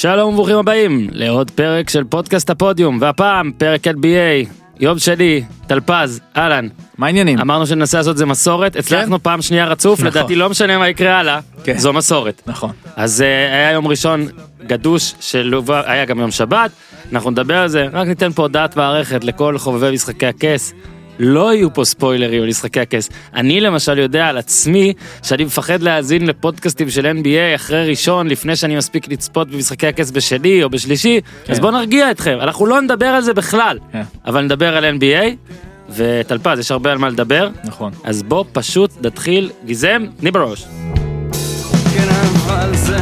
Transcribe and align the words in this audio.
שלום 0.00 0.32
וברוכים 0.32 0.56
הבאים 0.56 1.08
לעוד 1.12 1.50
פרק 1.50 1.90
של 1.90 2.04
פודקאסט 2.04 2.50
הפודיום, 2.50 2.98
והפעם 3.00 3.52
פרק 3.58 3.86
LBA, 3.86 4.48
יום 4.80 4.98
שני, 4.98 5.44
טלפז, 5.66 6.20
אהלן. 6.36 6.68
מה 6.98 7.06
העניינים? 7.06 7.38
אמרנו 7.38 7.66
שננסה 7.66 7.98
לעשות 7.98 8.12
את 8.12 8.16
זה 8.16 8.26
מסורת, 8.26 8.76
הצלחנו 8.76 9.22
פעם 9.22 9.42
שנייה 9.42 9.66
רצוף, 9.66 10.00
נכון. 10.00 10.06
לדעתי 10.10 10.34
לא 10.34 10.50
משנה 10.50 10.78
מה 10.78 10.88
יקרה 10.88 11.18
הלאה, 11.18 11.40
כן. 11.64 11.78
זו 11.78 11.92
מסורת. 11.92 12.42
נכון. 12.46 12.70
אז 12.96 13.22
אה, 13.22 13.54
היה 13.54 13.72
יום 13.72 13.86
ראשון 13.86 14.26
גדוש 14.66 15.14
שלווה, 15.20 15.82
היה 15.86 16.04
גם 16.04 16.18
יום 16.18 16.30
שבת, 16.30 16.70
אנחנו 17.12 17.30
נדבר 17.30 17.56
על 17.56 17.68
זה, 17.68 17.86
רק 17.92 18.08
ניתן 18.08 18.32
פה 18.32 18.42
הודעת 18.42 18.76
מערכת 18.76 19.24
לכל 19.24 19.58
חובבי 19.58 19.90
משחקי 19.90 20.26
הכס. 20.26 20.72
לא 21.18 21.54
יהיו 21.54 21.74
פה 21.74 21.84
ספוילרים 21.84 22.42
על 22.42 22.48
משחקי 22.48 22.80
הכס. 22.80 23.10
אני 23.34 23.60
למשל 23.60 23.98
יודע 23.98 24.26
על 24.26 24.38
עצמי 24.38 24.92
שאני 25.22 25.44
מפחד 25.44 25.82
להאזין 25.82 26.26
לפודקאסטים 26.26 26.90
של 26.90 27.06
NBA 27.06 27.54
אחרי 27.54 27.90
ראשון 27.90 28.26
לפני 28.26 28.56
שאני 28.56 28.76
מספיק 28.76 29.08
לצפות 29.08 29.50
במשחקי 29.50 29.86
הכס 29.86 30.10
בשני 30.10 30.62
או 30.62 30.70
בשלישי, 30.70 31.20
כן. 31.44 31.52
אז 31.52 31.60
בואו 31.60 31.72
נרגיע 31.72 32.10
אתכם, 32.10 32.38
אנחנו 32.40 32.66
לא 32.66 32.80
נדבר 32.80 33.06
על 33.06 33.22
זה 33.22 33.34
בכלל, 33.34 33.78
כן. 33.92 34.02
אבל 34.26 34.42
נדבר 34.42 34.76
על 34.76 34.84
NBA, 34.84 35.52
וטלפז 35.96 36.58
יש 36.58 36.70
הרבה 36.70 36.92
על 36.92 36.98
מה 36.98 37.08
לדבר, 37.08 37.48
נכון. 37.64 37.92
אז 38.04 38.22
בוא 38.22 38.44
פשוט 38.52 38.90
נתחיל, 39.06 39.50
גיזם, 39.64 40.06
תני 40.20 40.30
בראש. 40.30 40.64
כן 41.94 42.08
אבל 42.08 42.74
זה 42.74 42.98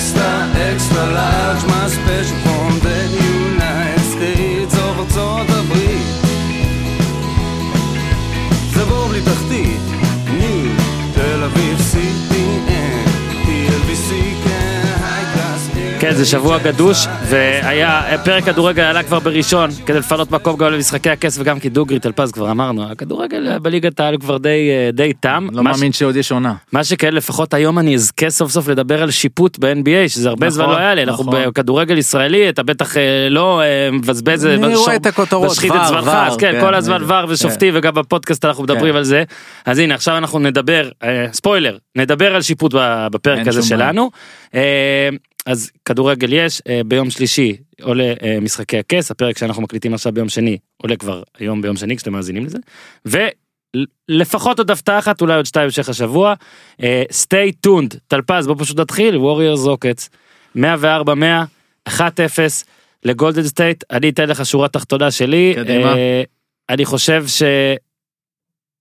extra 0.00 0.30
extra 0.70 1.04
large, 1.16 1.49
כן, 16.10 16.16
זה 16.16 16.26
שבוע 16.26 16.58
גדוש, 16.58 17.06
והיה, 17.28 18.18
פרק 18.24 18.44
כדורגל 18.44 18.82
עלה 18.82 19.02
כבר 19.02 19.18
בראשון, 19.18 19.70
כדי 19.86 19.98
לפנות 19.98 20.30
מקום 20.30 20.56
גם 20.56 20.72
למשחקי 20.72 21.10
הכס 21.10 21.38
וגם 21.38 21.60
כי 21.60 21.68
דוגרי 21.68 21.98
טלפז 21.98 22.32
כבר 22.32 22.50
אמרנו, 22.50 22.90
הכדורגל 22.90 23.58
בליגת 23.58 24.00
העל 24.00 24.16
כבר 24.18 24.38
די, 24.38 24.70
אה, 24.70 24.90
די 24.92 25.12
תם. 25.12 25.48
לא 25.52 25.62
מאמין 25.62 25.92
שעוד 25.92 26.16
יש 26.16 26.32
עונה. 26.32 26.54
מה 26.72 26.84
שכן, 26.84 27.14
לפחות 27.14 27.54
היום 27.54 27.78
אני 27.78 27.94
אזכה 27.94 28.30
סוף 28.30 28.50
סוף 28.50 28.68
לדבר 28.68 29.02
על 29.02 29.10
שיפוט 29.10 29.58
ב-NBA, 29.58 30.08
שזה 30.08 30.28
הרבה 30.28 30.46
נכון, 30.46 30.54
זמן 30.54 30.66
לא 30.66 30.76
היה 30.76 30.94
לי, 30.94 31.02
אנחנו 31.02 31.24
נכון. 31.24 31.44
בכדורגל 31.46 31.98
ישראלי, 31.98 32.48
אתה 32.48 32.62
בטח 32.62 32.96
אה, 32.96 33.28
לא 33.30 33.60
אה, 33.62 33.90
מבזבז, 33.92 34.46
אני 34.46 34.74
רואה 34.74 34.96
את 34.96 35.06
הכותרות, 35.06 35.50
משחית 35.50 35.72
את 35.72 35.86
זמנך, 35.88 36.08
אז 36.08 36.36
כן, 36.36 36.52
כן, 36.52 36.60
כל 36.60 36.74
הזמן. 36.74 37.02
ור 37.06 37.24
ושופטים, 37.28 37.74
וגם 37.76 37.94
בפודקאסט 37.94 38.44
אנחנו 38.44 38.62
מדברים 38.62 38.92
כן. 38.92 38.96
על 38.96 39.04
זה. 39.04 39.24
אז 39.66 39.78
הנה, 39.78 39.94
עכשיו 39.94 40.16
אנחנו 40.16 40.38
נדבר, 40.38 40.88
ספוילר, 41.32 41.76
נדבר 41.96 42.34
על 42.34 42.42
שיפוט 42.42 42.74
בפרק 43.10 43.46
הזה. 43.46 43.62
שלנו. 43.62 44.10
אה, 45.46 45.52
אז 45.52 45.70
כדורגל 45.84 46.32
יש, 46.32 46.62
אה, 46.68 46.80
ביום 46.86 47.10
שלישי 47.10 47.56
עולה 47.82 48.14
אה, 48.22 48.38
משחקי 48.40 48.78
הכס, 48.78 49.10
הפרק 49.10 49.38
שאנחנו 49.38 49.62
מקליטים 49.62 49.94
עכשיו 49.94 50.12
ביום 50.12 50.28
שני 50.28 50.58
עולה 50.76 50.96
כבר 50.96 51.22
היום 51.38 51.62
ביום 51.62 51.76
שני 51.76 51.96
כשאתם 51.96 52.12
מאזינים 52.12 52.46
לזה. 52.46 52.58
ולפחות 53.04 54.58
עוד 54.58 54.70
הפתעה 54.70 54.98
אחת, 54.98 55.20
אולי 55.20 55.34
עוד 55.34 55.46
שתיים 55.46 55.66
במשך 55.66 55.88
השבוע. 55.88 56.34
סטיי 57.12 57.52
טיונד, 57.52 57.94
טלפז 58.08 58.46
בוא 58.46 58.54
פשוט 58.58 58.80
נתחיל, 58.80 59.16
ווריורס 59.16 59.64
רוקטס, 59.64 60.10
104 60.54 61.14
100, 61.14 61.44
1-0 61.88 61.92
לגולדן 63.04 63.42
סטייט, 63.42 63.84
אני 63.90 64.08
אתן 64.08 64.28
לך 64.28 64.46
שורה 64.46 64.68
תחתונה 64.68 65.10
שלי. 65.10 65.52
קדימה. 65.56 65.96
אה, 65.96 66.22
אני 66.68 66.84
חושב 66.84 67.24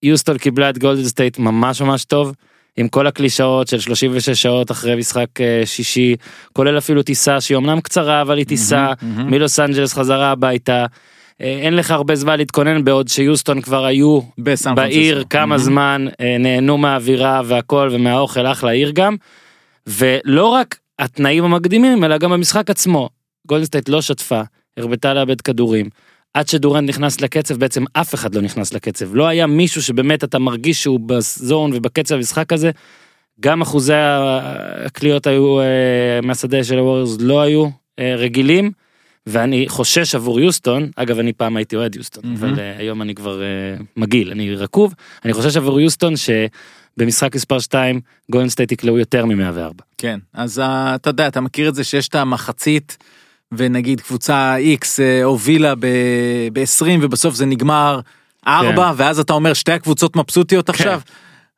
שיוסטון 0.03 0.37
קיבלה 0.37 0.69
את 0.69 0.77
גולדן 0.77 1.03
סטייט 1.03 1.39
ממש 1.39 1.81
ממש 1.81 2.05
טוב. 2.05 2.33
עם 2.77 2.87
כל 2.87 3.07
הקלישאות 3.07 3.67
של 3.67 3.79
36 3.79 4.29
שעות 4.29 4.71
אחרי 4.71 4.95
משחק 4.95 5.41
אה, 5.41 5.61
שישי, 5.65 6.15
כולל 6.53 6.77
אפילו 6.77 7.03
טיסה 7.03 7.41
שהיא 7.41 7.57
אמנם 7.57 7.81
קצרה 7.81 8.21
אבל 8.21 8.37
היא 8.37 8.45
טיסה 8.45 8.93
מהמם. 9.01 9.31
מלוס 9.31 9.59
אנג'לס 9.59 9.93
חזרה 9.93 10.31
הביתה. 10.31 10.85
אה, 11.41 11.59
אין 11.61 11.75
לך 11.75 11.91
הרבה 11.91 12.15
זמן 12.15 12.37
להתכונן 12.37 12.83
בעוד 12.83 13.07
שיוסטון 13.07 13.61
כבר 13.61 13.85
היו 13.85 14.19
בעיר. 14.75 15.23
כמה 15.29 15.45
מהמם. 15.45 15.57
זמן 15.57 16.05
אה, 16.21 16.37
נהנו 16.39 16.77
מהאווירה 16.77 17.41
והכל 17.45 17.89
ומהאוכל 17.91 18.47
אחלה 18.47 18.71
עיר 18.71 18.91
גם. 18.91 19.15
ולא 19.87 20.45
רק 20.45 20.77
התנאים 20.99 21.43
המקדימים 21.43 22.03
אלא 22.03 22.17
גם 22.17 22.31
במשחק 22.31 22.69
עצמו. 22.69 23.09
גולדן 23.47 23.68
סטייט 23.68 23.89
לא 23.89 24.01
שטפה, 24.01 24.41
הרבתה 24.77 25.13
לאבד 25.13 25.41
כדורים. 25.41 25.89
עד 26.33 26.47
שדורנט 26.47 26.89
נכנס 26.89 27.21
לקצב 27.21 27.57
בעצם 27.57 27.83
אף 27.93 28.15
אחד 28.15 28.35
לא 28.35 28.41
נכנס 28.41 28.73
לקצב 28.73 29.15
לא 29.15 29.27
היה 29.27 29.47
מישהו 29.47 29.81
שבאמת 29.83 30.23
אתה 30.23 30.39
מרגיש 30.39 30.83
שהוא 30.83 30.99
ב 30.99 31.14
zone 31.14 31.71
ובקצב 31.73 32.15
המשחק 32.15 32.53
הזה. 32.53 32.71
גם 33.39 33.61
אחוזי 33.61 33.93
הקליעות 33.95 35.27
היו 35.27 35.59
אה, 35.59 35.65
מהשדה 36.23 36.63
של 36.63 36.77
הווריורס 36.77 37.17
לא 37.19 37.41
היו 37.41 37.67
אה, 37.99 38.15
רגילים. 38.15 38.71
ואני 39.29 39.65
חושש 39.69 40.15
עבור 40.15 40.39
יוסטון 40.39 40.91
אגב 40.95 41.19
אני 41.19 41.33
פעם 41.33 41.57
הייתי 41.57 41.75
אוהד 41.75 41.95
יוסטון 41.95 42.23
מהמם. 42.25 42.43
אבל 42.43 42.59
אה, 42.59 42.77
היום 42.77 43.01
אני 43.01 43.15
כבר 43.15 43.41
אה, 43.41 43.47
מגעיל 43.97 44.31
אני 44.31 44.55
רקוב 44.55 44.93
אני 45.25 45.33
חושש 45.33 45.57
עבור 45.57 45.79
יוסטון 45.79 46.13
שבמשחק 46.15 47.35
מספר 47.35 47.59
2 47.59 48.01
גולדן 48.31 48.49
סטייט 48.49 48.71
יקלעו 48.71 48.97
יותר 48.97 49.25
מ-104. 49.25 49.83
כן, 49.97 50.19
אז 50.33 50.59
אה, 50.59 50.95
אתה 50.95 51.09
יודע, 51.09 51.27
אתה 51.27 51.41
מכיר 51.41 51.69
את 51.69 51.75
זה 51.75 51.83
שיש 51.83 52.07
את 52.07 52.15
המחצית, 52.15 52.97
ונגיד 53.53 54.01
קבוצה 54.01 54.55
X 54.81 54.85
אה, 54.99 55.23
הובילה 55.23 55.73
ב-20 55.75 56.85
ובסוף 57.01 57.35
זה 57.35 57.45
נגמר 57.45 57.99
4, 58.47 58.93
ואז 58.97 59.19
אתה 59.19 59.33
אומר 59.33 59.53
שתי 59.53 59.71
הקבוצות 59.71 60.15
מבסוטיות 60.15 60.69
עכשיו. 60.69 61.01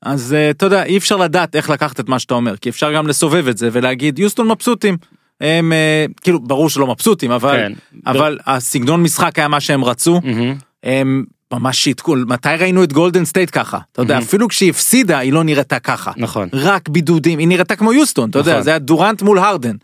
אז 0.01 0.33
אה, 0.33 0.49
אתה 0.49 0.65
יודע, 0.65 0.83
אי 0.83 0.97
אפשר 0.97 1.15
לדעת 1.17 1.55
איך 1.55 1.69
לקחת 1.69 1.99
את 1.99 2.09
מה 2.09 2.19
שאתה 2.19 2.33
אומר, 2.33 2.57
כי 2.57 2.69
אפשר 2.69 2.93
גם 2.93 3.07
לסובב 3.07 3.47
את 3.47 3.57
זה 3.57 3.69
ולהגיד 3.71 4.19
יוסטון 4.19 4.47
מבסוטים. 4.51 4.97
הם 5.41 5.73
אה, 5.73 6.05
כאילו 6.21 6.39
ברור 6.39 6.69
שלא 6.69 6.87
מבסוטים 6.87 7.31
אבל 7.31 7.57
כן. 7.57 7.71
אבל 8.05 8.37
הסגנון 8.47 9.03
משחק 9.03 9.39
היה 9.39 9.47
מה 9.47 9.59
שהם 9.59 9.85
רצו 9.85 10.21
מהמם. 10.23 10.55
הם 10.83 11.23
ממש 11.53 11.77
שיתקו 11.77 12.15
מתי 12.27 12.49
ראינו 12.59 12.83
את 12.83 12.93
גולדן 12.93 13.25
סטייט 13.25 13.49
ככה 13.53 13.79
אתה 13.91 14.01
יודע 14.01 14.17
Mhm. 14.17 14.21
אפילו 14.21 14.47
כשהיא 14.47 14.69
הפסידה 14.69 15.17
היא 15.17 15.33
לא 15.33 15.43
נראתה 15.43 15.79
ככה 15.79 16.11
נכון. 16.17 16.49
רק 16.53 16.89
בידודים 16.89 17.39
היא 17.39 17.47
נראתה 17.47 17.75
כמו 17.75 17.93
יוסטון 17.93 18.29
אתה 18.29 18.39
יודע 18.39 18.51
נכון. 18.51 18.63
זה 18.63 18.69
היה 18.69 18.79
דורנט 18.79 19.21
מול 19.21 19.39
הרדן. 19.39 19.75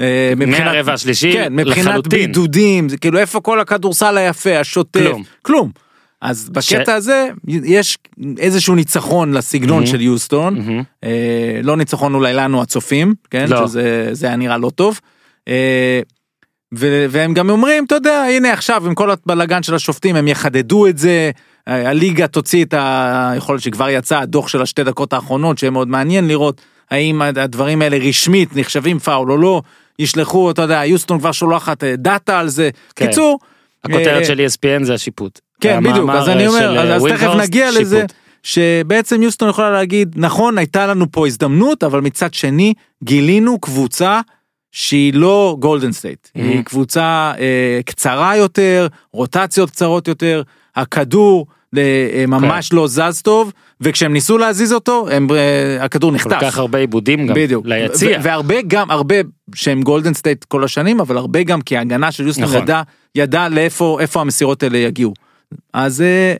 אה, 0.00 0.32
מבחינת- 0.36 0.60
מהרבע 0.66 0.92
השלישי 0.92 1.32
כן, 1.32 1.52
מבחינת 1.56 1.86
לחלוטין. 1.86 2.10
בידודים 2.20 2.88
זה 2.88 2.96
כאילו 2.96 3.18
איפה 3.18 3.40
כל 3.40 3.60
הכדורסל 3.60 4.16
היפה 4.18 4.58
השוטף 4.58 5.00
כלום. 5.00 5.22
כלום. 5.42 5.70
אז 6.22 6.50
בקטע 6.50 6.94
הזה 6.94 7.28
יש 7.64 7.98
איזשהו 8.38 8.74
ניצחון 8.74 9.32
לסגנון 9.32 9.82
Mhm. 9.82 9.86
של 9.86 10.00
יוסטון 10.00 10.58
מהמם. 10.58 10.82
אה, 11.04 11.60
לא 11.62 11.76
ניצחון 11.76 12.14
אולי 12.14 12.34
לנו 12.34 12.62
הצופים 12.62 13.14
כן 13.30 13.46
לא. 13.48 13.66
שזה 13.66 14.08
זה 14.12 14.26
היה 14.26 14.36
נראה 14.36 14.58
לא 14.58 14.70
טוב. 14.70 15.00
אה, 15.48 16.00
ו- 16.78 17.06
והם 17.10 17.34
גם 17.34 17.50
אומרים 17.50 17.84
אתה 17.84 17.94
יודע 17.94 18.22
הנה 18.36 18.52
עכשיו 18.52 18.86
עם 18.86 18.94
כל 18.94 19.10
הבלאגן 19.10 19.62
של 19.62 19.74
השופטים 19.74 20.16
הם 20.16 20.28
יחדדו 20.28 20.86
את 20.86 20.98
זה 20.98 21.30
הליגה 21.66 22.26
תוציא 22.26 22.64
את 22.64 22.74
ה... 22.74 23.32
יכול 23.36 23.54
להיות 23.54 23.62
שכבר 23.62 23.88
יצא 23.90 24.18
הדוח 24.18 24.48
של 24.48 24.62
השתי 24.62 24.84
דקות 24.84 25.12
האחרונות 25.12 25.58
שיהיה 25.58 25.70
מאוד 25.70 25.88
מעניין 25.88 26.28
לראות 26.28 26.60
האם 26.90 27.22
הדברים 27.22 27.82
האלה 27.82 27.96
רשמית 27.96 28.56
נחשבים 28.56 28.98
פאול 28.98 29.32
או 29.32 29.36
לא 29.36 29.62
ישלחו 29.98 30.50
אתה 30.50 30.62
יודע 30.62 30.84
יוסטון 30.84 31.18
כבר 31.18 31.32
שולחת 31.32 31.84
אה, 31.84 31.96
דאטה 31.96 32.38
על 32.38 32.48
זה 32.48 32.70
כן. 32.96 33.06
קיצור. 33.06 33.38
הכותרת 33.84 34.20
אה, 34.20 34.24
של 34.24 34.40
ESPN 34.46 34.84
זה 34.84 34.94
השיפוט. 34.94 35.40
כן 35.60 35.80
בדיוק 35.80 35.96
המאמר, 35.96 36.18
אז 36.18 36.28
אני 36.28 36.42
אה, 36.42 36.48
אומר 36.48 36.78
אז, 36.80 36.88
אה, 36.90 36.94
אז 36.96 37.18
תכף 37.18 37.34
נגיע 37.42 37.70
לזה 37.70 37.96
שיפוט. 37.96 38.12
שבעצם 38.42 39.22
יוסטון 39.22 39.48
יכולה 39.48 39.70
להגיד 39.70 40.14
נכון 40.16 40.58
הייתה 40.58 40.86
לנו 40.86 41.06
פה 41.12 41.26
הזדמנות 41.26 41.84
אבל 41.84 42.00
מצד 42.00 42.34
שני 42.34 42.74
גילינו 43.04 43.58
קבוצה 43.60 44.20
שהיא 44.72 45.14
לא 45.14 45.56
גולדן 45.60 45.92
סטייט 45.92 46.28
היא 46.34 46.60
Mhm. 46.60 46.62
קבוצה 46.62 47.32
אה, 47.38 47.80
קצרה 47.86 48.36
יותר 48.36 48.86
רוטציות 49.12 49.70
קצרות 49.70 50.08
יותר 50.08 50.42
הכדור 50.76 51.46
אה, 51.76 52.24
ממש 52.28 52.72
לא 52.72 52.86
זז 52.86 53.22
טוב 53.22 53.52
וכשהם 53.80 54.12
ניסו 54.12 54.38
להזיז 54.38 54.72
אותו 54.72 55.08
הם 55.10 55.26
אה, 55.30 55.84
הכדור 55.84 56.10
כל 56.10 56.16
נחטף. 56.16 56.38
כך 56.40 56.58
הרבה 56.58 56.78
איבודים 56.78 57.26
גם 57.26 57.34
בדיוק 57.34 57.66
ליציע. 57.66 58.18
והרבה 58.22 58.54
גם 58.66 58.90
הרבה 58.90 59.14
שהם 59.54 59.82
גולדן 59.82 60.14
סטייט 60.14 60.44
כל 60.44 60.64
השנים 60.64 61.00
אבל 61.00 61.16
הרבה 61.16 61.42
גם 61.42 61.60
כי 61.60 61.76
ההגנה 61.76 62.12
של 62.12 62.26
יוסטון 62.26 62.44
נכון. 62.44 62.62
ידעה 62.62 62.82
ידעה 63.14 63.48
לאיפה 63.48 63.98
איפה 64.00 64.20
המסירות 64.20 64.62
האלה 64.62 64.78
יגיעו. 64.78 65.14
אז 65.72 66.00
אה, 66.00 66.34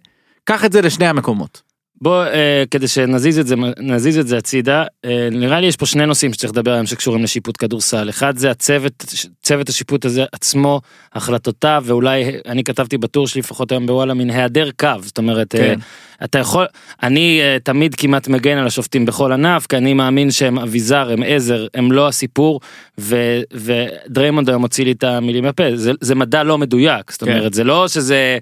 קח 0.45 0.65
את 0.65 0.73
זה 0.73 0.83
לשני 0.83 1.07
המקומות. 1.07 1.68
בוא 2.01 2.25
אה, 2.25 2.65
כדי 2.71 2.89
שנזיז 2.89 3.39
את 3.39 3.47
זה 3.47 3.57
נזיז 3.79 4.19
את 4.19 4.27
זה 4.27 4.39
הצידה 4.39 4.85
אה, 5.05 5.29
נראה 5.33 5.61
לי 5.61 5.67
יש 5.67 5.77
פה 5.77 5.87
שני 5.87 6.07
נושאים 6.07 6.33
שצריך 6.33 6.53
לדבר 6.53 6.71
עליהם 6.71 6.87
שקשורים 6.87 7.23
לשיפוט 7.23 7.57
כדורסל 7.59 8.09
אחד 8.09 8.37
זה 8.37 8.51
הצוות 8.51 9.05
צוות 9.43 9.69
השיפוט 9.69 10.05
הזה 10.05 10.25
עצמו 10.33 10.81
החלטותיו 11.13 11.83
ואולי 11.87 12.25
אני 12.47 12.65
כתבתי 12.65 12.99
בטור 12.99 13.27
שלי 13.27 13.41
לפחות 13.41 13.73
היום 13.73 13.87
בוואלה 13.87 14.15
מין 14.15 14.31
היעדר 14.31 14.71
קו 14.81 14.89
זאת 15.03 15.19
אומרת 15.19 15.55
אה, 15.55 15.61
כן. 15.61 15.79
אתה 16.25 16.39
יכול 16.39 16.67
אני 17.03 17.41
אה, 17.43 17.57
תמיד 17.63 17.95
כמעט 17.95 18.29
מגן 18.29 18.59
על 18.59 18.67
השופטים 18.67 19.07
בכל 19.07 19.33
ענף 19.33 19.67
כי 19.67 19.77
אני 19.77 19.95
מאמין 19.95 20.31
שהם 20.31 20.59
אביזר 20.59 21.13
הם 21.13 21.23
עזר 21.27 21.67
הם 21.75 21.93
לא 21.93 22.09
הסיפור 22.09 22.61
ו- 23.01 23.41
ודריימונד 23.53 24.49
היום 24.49 24.63
הוציא 24.63 24.85
לי 24.85 24.93
את 24.93 25.05
המילים 25.05 25.45
מהפה 25.45 25.65
זה, 25.75 25.93
זה 26.01 26.15
מדע 26.15 26.43
לא 26.43 26.59
מדויק 26.59 27.11
זאת 27.13 27.23
כן. 27.23 27.33
אומרת 27.33 27.55
זה 27.55 27.65
לא 27.65 27.89
שזה 27.89 28.39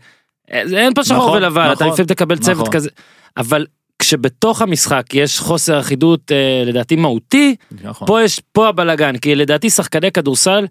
אה, 0.53 0.63
אין 0.77 0.95
פה 0.95 1.05
שחור 1.05 1.19
נכון, 1.19 1.37
ולבן 1.37 1.65
אתה 1.65 1.73
נכון, 1.73 1.89
לפעמים 1.89 2.07
תקבל 2.07 2.39
צוות 2.39 2.57
נכון. 2.57 2.73
כזה 2.73 2.89
אבל 3.37 3.67
כשבתוך 3.99 4.63
המשחק 4.63 5.15
יש 5.15 5.41
חוסר 5.41 5.81
אחידות 5.81 6.33
אה, 6.33 6.63
לדעתי 6.67 6.97
מהותי, 6.97 7.57
נכון. 7.83 8.09
פה 8.09 8.23
יש, 8.23 8.41
פה 8.53 8.69
הבלאגן, 8.69 9.17
כי 9.17 9.35
לדעתי 9.35 9.71
שחקני 9.71 10.13
כדורסל 10.13 10.67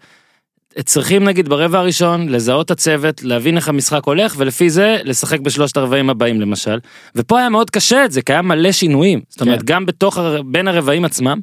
צריכים 0.83 1.23
נגיד 1.23 1.49
ברבע 1.49 1.79
הראשון 1.79 2.29
לזהות 2.29 2.65
את 2.65 2.71
הצוות, 2.71 3.23
להבין 3.23 3.57
איך 3.57 3.69
המשחק 3.69 4.03
הולך, 4.03 4.35
ולפי 4.37 4.69
זה 4.69 4.97
לשחק 5.03 5.39
בשלושת 5.39 5.77
הרבעים 5.77 6.09
הבאים 6.09 6.41
למשל. 6.41 6.79
ופה 7.15 7.39
היה 7.39 7.49
מאוד 7.49 7.69
קשה 7.69 8.05
את 8.05 8.11
זה, 8.11 8.21
כי 8.21 8.33
היה 8.33 8.41
מלא 8.41 8.71
שינויים. 8.71 9.21
זאת 9.29 9.41
אומרת, 9.41 9.59
כן. 9.59 9.65
גם 9.65 9.85
בתוך, 9.85 10.17
בין 10.45 10.67
הרבעים 10.67 11.05
עצמם, 11.05 11.39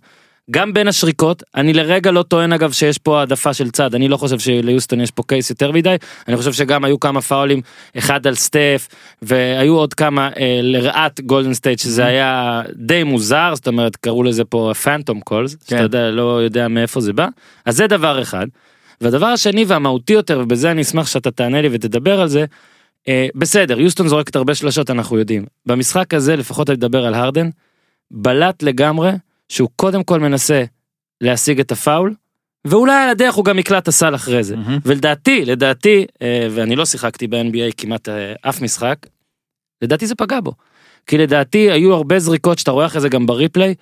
גם 0.53 0.73
בין 0.73 0.89
השריקות, 0.89 1.43
אני 1.55 1.73
לרגע 1.73 2.11
לא 2.11 2.23
טוען 2.23 2.53
אגב 2.53 2.73
שיש 2.73 2.99
פה 2.99 3.21
העדפה 3.21 3.55
של 3.55 3.71
צד, 3.71 3.95
אני 3.95 4.09
לא 4.09 4.17
חושב 4.17 4.39
שליוסטון 4.39 5.01
יש 5.01 5.11
פה 5.11 5.23
קייס 5.27 5.51
יותר 5.51 5.73
מדי, 5.73 5.97
אני 6.29 6.37
חושב 6.37 6.53
שגם 6.53 6.85
היו 6.85 7.01
כמה 7.01 7.21
פאולים, 7.21 7.61
אחד 7.99 8.27
על 8.27 8.35
סטף, 8.35 8.89
והיו 9.23 9.75
עוד 9.75 9.95
כמה 9.95 10.31
אה, 10.37 10.61
לרעת 10.63 11.21
גולדן 11.21 11.55
סטייט, 11.55 11.79
שזה 11.79 12.05
היה 12.05 12.63
די 12.77 13.03
מוזר, 13.05 13.53
זאת 13.55 13.69
אומרת, 13.69 13.97
קראו 13.97 14.23
לזה 14.23 14.45
פה 14.45 14.73
phantom 14.83 15.21
calls, 15.21 15.57
שאתה 15.65 15.83
יודע, 15.83 16.11
לא 16.11 16.43
יודע 16.43 16.69
מאיפה 16.69 17.01
זה 17.01 17.13
בא, 17.13 17.29
אז 17.65 17.77
זה 17.77 17.87
דבר 17.87 18.23
אחד. 18.23 18.47
והדבר 19.01 19.27
השני 19.27 19.65
והמהותי 19.65 20.13
יותר, 20.13 20.41
ובזה 20.43 20.71
אני 20.71 20.83
אשמח 20.83 21.07
שאתה 21.07 21.31
תענה 21.31 21.63
לי 21.63 21.69
ותדבר 21.73 22.21
על 22.21 22.29
זה, 22.29 22.45
אה, 23.09 23.27
בסדר, 23.35 23.81
יוסטון 23.81 24.09
זורקת 24.09 24.37
הרבה 24.37 24.55
שלשות, 24.55 24.91
אנחנו 24.91 25.19
יודעים. 25.19 25.45
במשחק 25.67 26.15
הזה, 26.15 26.37
לפחות 26.37 26.71
אני 26.71 26.77
מדבר 26.77 27.07
על 27.07 27.15
הרדן, 27.15 27.49
בלט 28.11 28.63
לגמרי 28.63 29.11
שהוא 29.53 29.69
קודם 29.77 30.03
כל 30.03 30.21
מנסה 30.21 30.65
להשיג 31.21 31.61
את 31.61 31.73
הפאול, 31.73 32.15
ואולי 32.67 33.03
על 33.03 33.09
הדרך 33.09 33.35
הוא 33.35 33.45
גם 33.45 33.59
יקלע 33.59 33.79
את 33.79 33.89
הסל 33.89 34.15
אחרי 34.15 34.45
זה. 34.45 34.57
מהמם. 34.57 34.79
ולדעתי, 34.85 35.45
לדעתי, 35.45 36.07
אה, 36.23 36.49
ואני 36.51 36.77
לא 36.77 36.85
שיחקתי 36.85 37.27
ב-NBA 37.27 37.73
כמעט 37.77 38.09
אה, 38.09 38.33
אף 38.43 38.61
משחק, 38.61 38.97
לדעתי 39.83 40.07
זה 40.07 40.15
פגע 40.15 40.41
בו. 40.41 40.53
כי 41.07 41.19
לדעתי 41.19 41.71
היו 41.71 41.95
הרבה 41.95 42.19
זריקות 42.19 42.59
שאתה 42.59 42.71
רואה 42.71 42.87
אחרי 42.87 43.01
זה 43.01 43.09
גם 43.09 43.27
בריפליי, 43.27 43.75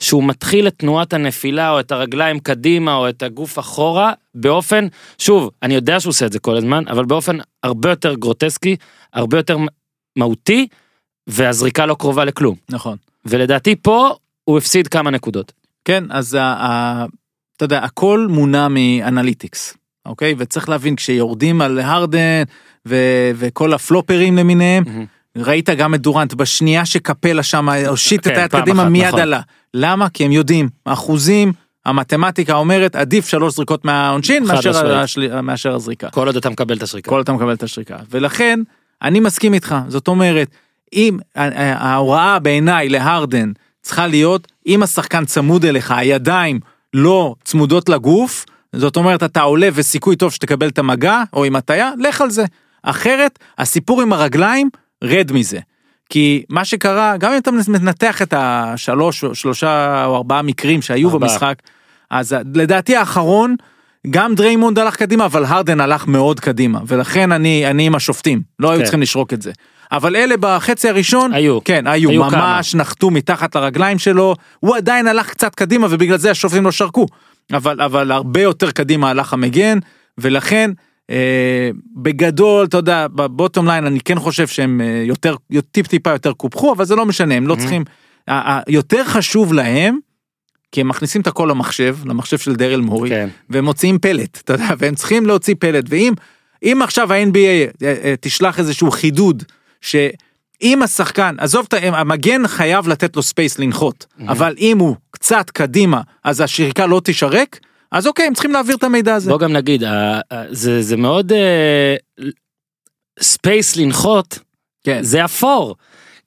שהוא 0.00 0.24
מתחיל 0.24 0.66
את 0.66 0.74
תנועת 0.76 1.12
הנפילה 1.12 1.70
או 1.70 1.80
את 1.80 1.92
הרגליים 1.92 2.38
קדימה 2.38 2.94
או 2.94 3.08
את 3.08 3.22
הגוף 3.22 3.58
אחורה 3.58 4.12
באופן, 4.34 4.86
שוב, 5.18 5.50
אני 5.62 5.74
יודע 5.74 6.00
שהוא 6.00 6.10
עושה 6.10 6.26
את 6.26 6.32
זה 6.32 6.38
כל 6.38 6.56
הזמן, 6.56 6.84
אבל 6.88 7.04
באופן 7.04 7.38
הרבה 7.62 7.90
יותר 7.90 8.14
גרוטסקי, 8.14 8.76
הרבה 9.12 9.36
יותר 9.36 9.56
מהותי, 10.16 10.66
והזריקה 11.26 11.86
לא 11.86 11.94
קרובה 11.94 12.24
לכלום. 12.24 12.56
נכון. 12.68 12.96
ולדעתי 13.24 13.76
פה 13.76 14.14
הוא 14.48 14.58
הפסיד 14.58 14.88
כמה 14.88 15.10
נקודות. 15.10 15.52
כן, 15.84 16.04
אז 16.10 16.34
אתה 17.56 17.64
יודע, 17.64 17.78
הכל 17.78 18.26
מונע 18.30 18.68
מ 18.68 18.78
analytics, 18.78 19.76
אוקיי? 20.06 20.34
וצריך 20.38 20.68
להבין, 20.68 20.96
כשיורדים 20.96 21.60
על 21.60 21.78
הרדן 21.78 22.42
ו, 22.86 22.96
וכל 23.34 23.72
הפלופרים 23.72 24.36
למיניהם, 24.36 24.84
ראית 25.36 25.70
גם 25.70 25.94
את 25.94 26.00
דורנט 26.00 26.34
בשנייה 26.34 26.86
שקפלה 26.86 27.42
שם 27.42 27.68
הושיט 27.68 28.26
את 28.26 28.32
כן, 28.32 28.40
היד 28.40 28.50
פעם 28.50 28.60
קדימה 28.60 28.82
אחת, 28.82 28.90
מיד 28.90 29.06
נכון. 29.06 29.20
עלה. 29.20 29.40
למה? 29.74 30.08
כי 30.08 30.24
הם 30.24 30.32
יודעים, 30.32 30.68
אחוזים, 30.84 31.52
המתמטיקה 31.86 32.54
אומרת 32.54 32.96
עדיף 32.96 33.28
שלוש 33.28 33.54
זריקות 33.54 33.84
מהעונשין 33.84 34.44
מאשר. 34.44 34.98
השל... 34.98 35.40
מאשר 35.40 35.74
הזריקה. 35.74 36.10
כל 36.10 36.26
עוד 36.26 36.36
אתה 36.36 36.50
מקבל 36.50 36.76
את 36.76 36.82
השריקה. 36.82 37.10
כל 37.10 37.20
אתה 37.20 37.32
מקבל 37.32 37.52
את 37.52 37.62
השריקה. 37.62 37.96
ולכן, 38.10 38.60
אני 39.02 39.20
מסכים 39.20 39.54
איתך, 39.54 39.74
זאת 39.88 40.08
אומרת, 40.08 40.48
אם 40.92 41.18
ההוראה 41.36 42.38
בעיניי 42.38 42.88
להרדן 42.88 43.52
צריכה 43.86 44.06
להיות, 44.06 44.48
אם 44.66 44.82
השחקן 44.82 45.24
צמוד 45.24 45.64
אליך, 45.64 45.90
הידיים 45.90 46.60
לא 46.94 47.34
צמודות 47.44 47.88
לגוף, 47.88 48.44
זאת 48.72 48.96
אומרת, 48.96 49.22
אתה 49.22 49.40
עולה 49.40 49.68
וסיכוי 49.74 50.16
טוב 50.16 50.32
שתקבל 50.32 50.68
את 50.68 50.78
המגע, 50.78 51.22
או 51.32 51.44
עם 51.44 51.56
הטיה, 51.56 51.90
לך 51.98 52.20
על 52.20 52.30
זה. 52.30 52.44
אחרת, 52.82 53.38
הסיפור 53.58 54.02
עם 54.02 54.12
הרגליים, 54.12 54.68
רד 55.04 55.32
מזה. 55.32 55.58
כי 56.08 56.44
מה 56.50 56.64
שקרה, 56.64 57.16
גם 57.16 57.32
אם 57.32 57.38
אתה 57.38 57.50
מנתח 57.68 58.22
את 58.22 58.34
השלוש, 58.36 59.24
או 59.24 59.34
שלושה 59.34 60.04
או 60.04 60.16
ארבעה 60.16 60.42
מקרים 60.42 60.82
שהיו 60.82 61.10
ארבעה. 61.10 61.28
במשחק, 61.30 61.54
אז 62.10 62.36
לדעתי 62.54 62.96
האחרון, 62.96 63.56
גם 64.10 64.34
דריימונד 64.34 64.78
הלך 64.78 64.96
קדימה, 64.96 65.24
אבל 65.24 65.44
הרדן 65.44 65.80
הלך 65.80 66.06
מאוד 66.06 66.40
קדימה, 66.40 66.80
ולכן 66.86 67.32
אני, 67.32 67.70
אני 67.70 67.86
עם 67.86 67.94
השופטים, 67.94 68.42
לא 68.58 68.70
היו 68.70 68.78
כן. 68.78 68.84
צריכים 68.84 69.02
לשרוק 69.02 69.32
את 69.32 69.42
זה. 69.42 69.52
אבל 69.92 70.16
אלה 70.16 70.34
בחצי 70.40 70.88
הראשון, 70.88 71.32
היו. 71.32 71.64
כן, 71.64 71.86
היו, 71.86 72.10
היו 72.10 72.24
ממש 72.24 72.74
נחתו 72.74 73.10
מתחת 73.10 73.56
לרגליים 73.56 73.98
שלו, 73.98 74.34
הוא 74.60 74.76
עדיין 74.76 75.08
הלך 75.08 75.30
קצת 75.30 75.54
קדימה 75.54 75.86
ובגלל 75.90 76.18
זה 76.18 76.30
השופטים 76.30 76.64
לא 76.64 76.72
שרקו, 76.72 77.06
אבל, 77.52 77.80
אבל 77.82 78.12
הרבה 78.12 78.42
יותר 78.42 78.70
קדימה 78.70 79.10
הלך 79.10 79.32
המגן, 79.32 79.78
ולכן, 80.18 80.70
אה, 81.10 81.70
בגדול, 81.96 82.66
אתה 82.66 82.76
יודע, 82.76 83.06
ב 83.08 83.16
bottom 83.16 83.66
line 83.66 83.86
אני 83.86 84.00
כן 84.00 84.18
חושב 84.18 84.46
שהם 84.46 84.80
אה, 84.80 85.02
יותר, 85.06 85.36
טיפ 85.72 85.86
טיפה 85.86 86.10
יותר 86.10 86.32
קופחו, 86.32 86.72
אבל 86.72 86.84
זה 86.84 86.96
לא 86.96 87.06
משנה, 87.06 87.34
הם 87.34 87.46
לא 87.46 87.54
Mhm. 87.54 87.58
צריכים, 87.58 87.84
יותר 88.68 89.04
חשוב 89.04 89.52
להם, 89.52 89.98
כי 90.72 90.80
הם 90.80 90.88
מכניסים 90.88 91.20
את 91.20 91.26
הכל 91.26 91.46
למחשב, 91.50 91.96
למחשב 92.04 92.38
של 92.38 92.54
דרל 92.54 92.80
מורי, 92.80 93.08
כן. 93.08 93.28
והם 93.50 93.64
מוציאים 93.64 93.98
פלט, 93.98 94.40
אתה 94.44 94.52
יודע, 94.52 94.68
והם 94.78 94.94
צריכים 94.94 95.26
להוציא 95.26 95.54
פלט, 95.58 95.84
ואם 95.88 96.12
אם 96.62 96.80
עכשיו 96.82 97.12
ה-NBA 97.12 97.36
אה, 97.84 97.94
אה, 98.04 98.14
תשלח 98.20 98.58
איזשהו 98.58 98.90
חידוד, 98.90 99.42
שאם 99.86 100.82
השחקן, 100.82 101.34
עזוב, 101.38 101.66
את 101.68 101.74
המגן 101.82 102.48
חייב 102.48 102.88
לתת 102.88 103.16
לו 103.16 103.22
space 103.22 103.58
לנחות, 103.58 104.06
אבל 104.28 104.54
אם 104.58 104.78
הוא 104.78 104.96
קצת 105.10 105.50
קדימה, 105.50 106.00
אז 106.24 106.40
השריקה 106.40 106.86
לא 106.86 107.00
תישרק, 107.04 107.58
אז 107.92 108.06
אוקיי, 108.06 108.26
הם 108.26 108.34
צריכים 108.34 108.52
להעביר 108.52 108.76
את 108.76 108.84
המידע 108.84 109.14
הזה. 109.14 109.30
בוא 109.30 109.38
גם 109.38 109.52
נגיד, 109.52 109.82
זה 110.50 110.82
זה 110.82 110.96
מאוד 110.96 111.32
space 113.20 113.76
לנחות, 113.76 114.38
כן. 114.84 115.02
זה 115.02 115.24
אפור. 115.24 115.76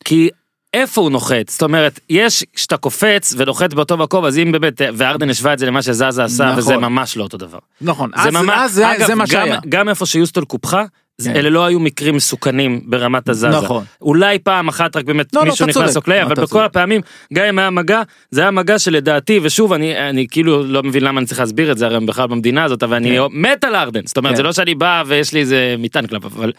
כי 0.06 0.30
איפה 0.74 1.02
הוא 1.02 1.10
נוחת? 1.12 1.50
זאת 1.50 1.64
אומרת, 1.64 2.00
יש, 2.10 2.44
כשאתה 2.54 2.78
קופץ 2.78 3.34
ונוחת 3.38 3.74
באותו 3.74 3.98
מקום, 3.98 4.26
אז 4.26 4.38
אם 4.38 4.52
באמת, 4.52 4.82
וארדן 4.98 5.30
השווה 5.30 5.54
את 5.54 5.60
זה 5.60 5.66
למה 5.66 5.82
שזזה 5.82 6.24
עשה, 6.24 6.46
נכון. 6.46 6.60
וזה 6.60 6.78
ממש 6.78 7.18
לא 7.18 7.24
אותו 7.24 7.38
דבר. 7.38 7.60
נכון, 7.82 8.12
זה 8.16 8.22
אז, 8.30 8.34
ממש, 8.34 8.56
אז 8.64 8.72
זה, 8.74 8.92
אגב, 8.92 9.08
זה 9.08 9.16
מה 9.16 9.24
גם, 9.24 9.28
שהיה. 9.28 9.60
גם 9.70 9.90
איפה 9.90 10.06
שיוסטון 10.06 10.46
קופחה, 10.46 10.82
זה- 10.82 10.88
כן. 11.24 11.36
אלה 11.36 11.50
לא 11.50 11.66
היו 11.66 11.80
מקרים 11.80 12.16
מסוכנים 12.16 12.82
ברמת 12.86 13.30
הזזה. 13.30 13.50
נכון. 13.50 13.84
אולי 14.02 14.40
פעם 14.40 14.68
אחת 14.68 14.96
רק 14.96 15.06
באמת 15.06 15.36
לא, 15.36 15.42
לא, 15.42 15.52
מישהו 15.52 15.70
אתה 15.70 15.80
נכנס 15.80 15.98
אתה 15.98 16.24
אבל 16.24 16.34
בכל 16.34 16.46
צודק. 16.46 16.66
הפעמים, 16.66 17.02
גם 17.34 17.46
אם 17.46 17.60
היה 17.60 17.70
מגע, 17.70 18.02
זה 18.32 18.42
היה 18.42 18.52
מגע 18.52 18.80
שלדעתי, 18.80 19.40
ושוב, 19.44 19.74
אני, 19.74 20.10
אני 20.10 20.28
כאילו 20.32 20.64
לא 20.64 20.84
מבין 20.84 21.04
למה 21.04 21.20
אני 21.20 21.28
צריך 21.28 21.40
להסביר 21.40 21.72
את 21.72 21.78
זה, 21.78 21.86
הרי 21.86 21.96
הם 21.96 22.06
בכלל 22.06 22.28
במדינה 22.28 22.64
הזאת, 22.64 22.84
אבל 22.84 22.96
אני 22.96 23.18
כן. 23.18 23.24
מת 23.32 23.64
על 23.64 23.76
ארדן. 23.76 24.06
זאת 24.06 24.18
אומרת, 24.18 24.32
כן. 24.32 24.38
זה 24.38 24.44
לא 24.44 24.52
שאני 24.52 24.76
בא 24.76 25.04
ויש 25.08 25.34
לי 25.34 25.40
איזה 25.40 25.76
מטען 25.80 26.08
כלפיו, 26.08 26.32
אבל 26.36 26.52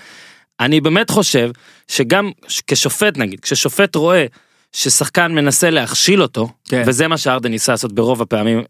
אני 0.60 0.80
באמת 0.80 1.10
חושב 1.10 1.50
שגם 1.88 2.30
כשופט 2.66 3.18
נגיד, 3.18 3.40
כששופט 3.40 3.96
רואה 3.96 4.26
ששחקן 4.72 5.32
מנסה 5.32 5.70
להכשיל 5.70 6.22
אותו, 6.22 6.48
כן. 6.68 6.82
וזה 6.86 7.08
מה 7.08 7.18
שהארדן 7.18 7.50
ניסה 7.50 7.72
לעשות 7.72 7.92
ברוב 7.92 8.22
הפעמים, 8.22 8.62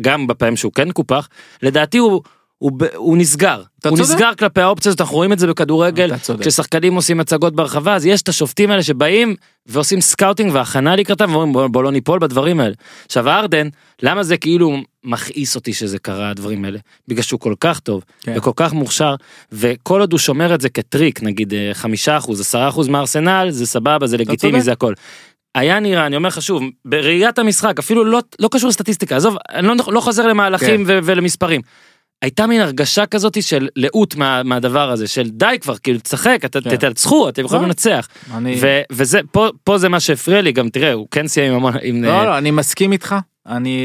גם 0.00 0.26
בפעמים 0.26 0.56
שהוא 0.56 0.72
כן 0.72 0.92
קופח, 0.92 1.28
לדעתי 1.62 1.98
הוא, 1.98 2.22
הוא, 2.58 2.72
ב- 2.76 2.94
הוא 2.94 3.18
נסגר. 3.18 3.62
הוא 3.84 3.96
צודק. 3.96 4.00
נסגר 4.00 4.34
כלפי 4.38 4.60
האופציות, 4.60 5.00
אנחנו 5.00 5.16
רואים 5.16 5.32
את 5.32 5.38
זה 5.38 5.46
בכדורגל. 5.46 6.10
כששחקנים 6.40 6.94
עושים 6.94 7.20
הצגות 7.20 7.54
ברחבה, 7.54 7.94
אז 7.94 8.06
יש 8.06 8.22
את 8.22 8.28
השופטים 8.28 8.70
האלה 8.70 8.82
שבאים 8.82 9.36
ועושים 9.66 10.00
scouting 10.00 10.54
והכנה 10.54 10.96
לקראתם 10.96 11.30
ואומרים 11.30 11.52
בוא, 11.52 11.66
בוא 11.66 11.82
לא 11.82 11.92
ניפול 11.92 12.18
בדברים 12.18 12.60
האלה. 12.60 12.74
עכשיו 13.06 13.28
הארדן, 13.28 13.68
למה 14.02 14.22
זה 14.22 14.36
כאילו 14.36 14.76
מכעיס 15.04 15.54
אותי 15.56 15.72
שזה 15.72 15.98
קרה 15.98 16.30
הדברים 16.30 16.64
האלה? 16.64 16.78
בגלל 17.08 17.22
שהוא 17.22 17.40
כל 17.40 17.54
כך 17.60 17.80
טוב 17.80 18.04
כן. 18.20 18.34
וכל 18.36 18.52
כך 18.56 18.72
מוכשר, 18.72 19.14
וכל 19.52 20.00
עוד 20.00 20.12
הוא 20.12 20.18
שומר 20.18 20.54
את 20.54 20.60
זה 20.60 20.68
כטריק, 20.68 21.22
נגיד 21.22 21.54
אה, 21.54 21.70
חמישה 21.74 22.18
אחוז, 22.18 22.40
עשרה 22.40 22.68
אחוז 22.68 22.88
מארסנל, 22.88 23.50
זה 23.50 23.66
סבבה, 23.66 24.06
זה 24.06 24.16
לגיטימי. 24.16 24.60
זה 24.60 24.72
הכל. 24.72 24.92
היה 25.54 25.80
נראה, 25.80 26.06
אני 26.06 26.16
אומר 26.16 26.28
לך 26.28 26.42
שוב, 26.42 26.62
בראיית 26.84 27.38
המשחק, 27.38 27.78
אפילו 27.78 28.04
לא, 28.04 28.20
לא 28.40 28.48
קשור 28.52 28.68
לסטטיסטיקה, 28.68 29.16
עזוב, 29.16 29.36
אני 29.50 29.66
לא, 29.66 29.74
לא 29.88 30.00
חוזר 30.00 30.26
למהלכים 30.26 30.76
כן. 30.76 30.82
ו- 30.86 30.98
ולמספרים. 31.02 31.60
הייתה 32.22 32.46
מין 32.46 32.60
הרגשה 32.60 33.06
כזאת 33.06 33.42
של 33.42 33.68
לאות 33.76 34.14
מה, 34.14 34.42
מהדבר 34.42 34.90
הזה, 34.90 35.08
של 35.08 35.30
די 35.30 35.56
כבר, 35.60 35.78
כאילו 35.78 35.98
תשחק, 35.98 36.38
כן. 36.40 36.76
תנצחו, 36.76 37.28
אתם 37.28 37.44
יכולים 37.44 37.62
לא. 37.62 37.68
לנצח. 37.68 38.08
אני... 38.34 38.56
ו- 38.60 38.80
וזה, 38.92 39.20
פה, 39.30 39.48
פה 39.64 39.78
זה 39.78 39.88
מה 39.88 40.00
שהפריע 40.00 40.40
לי, 40.40 40.52
גם 40.52 40.68
תראה, 40.68 40.92
הוא 40.92 41.06
כן 41.10 41.28
סיים 41.28 41.52
עם 41.52 41.56
המון, 41.56 41.74
עם... 41.82 42.04
לא, 42.04 42.10
אה, 42.10 42.24
לא, 42.24 42.38
אני 42.38 42.50
מסכים 42.50 42.92
איתך, 42.92 43.14
אני... 43.46 43.78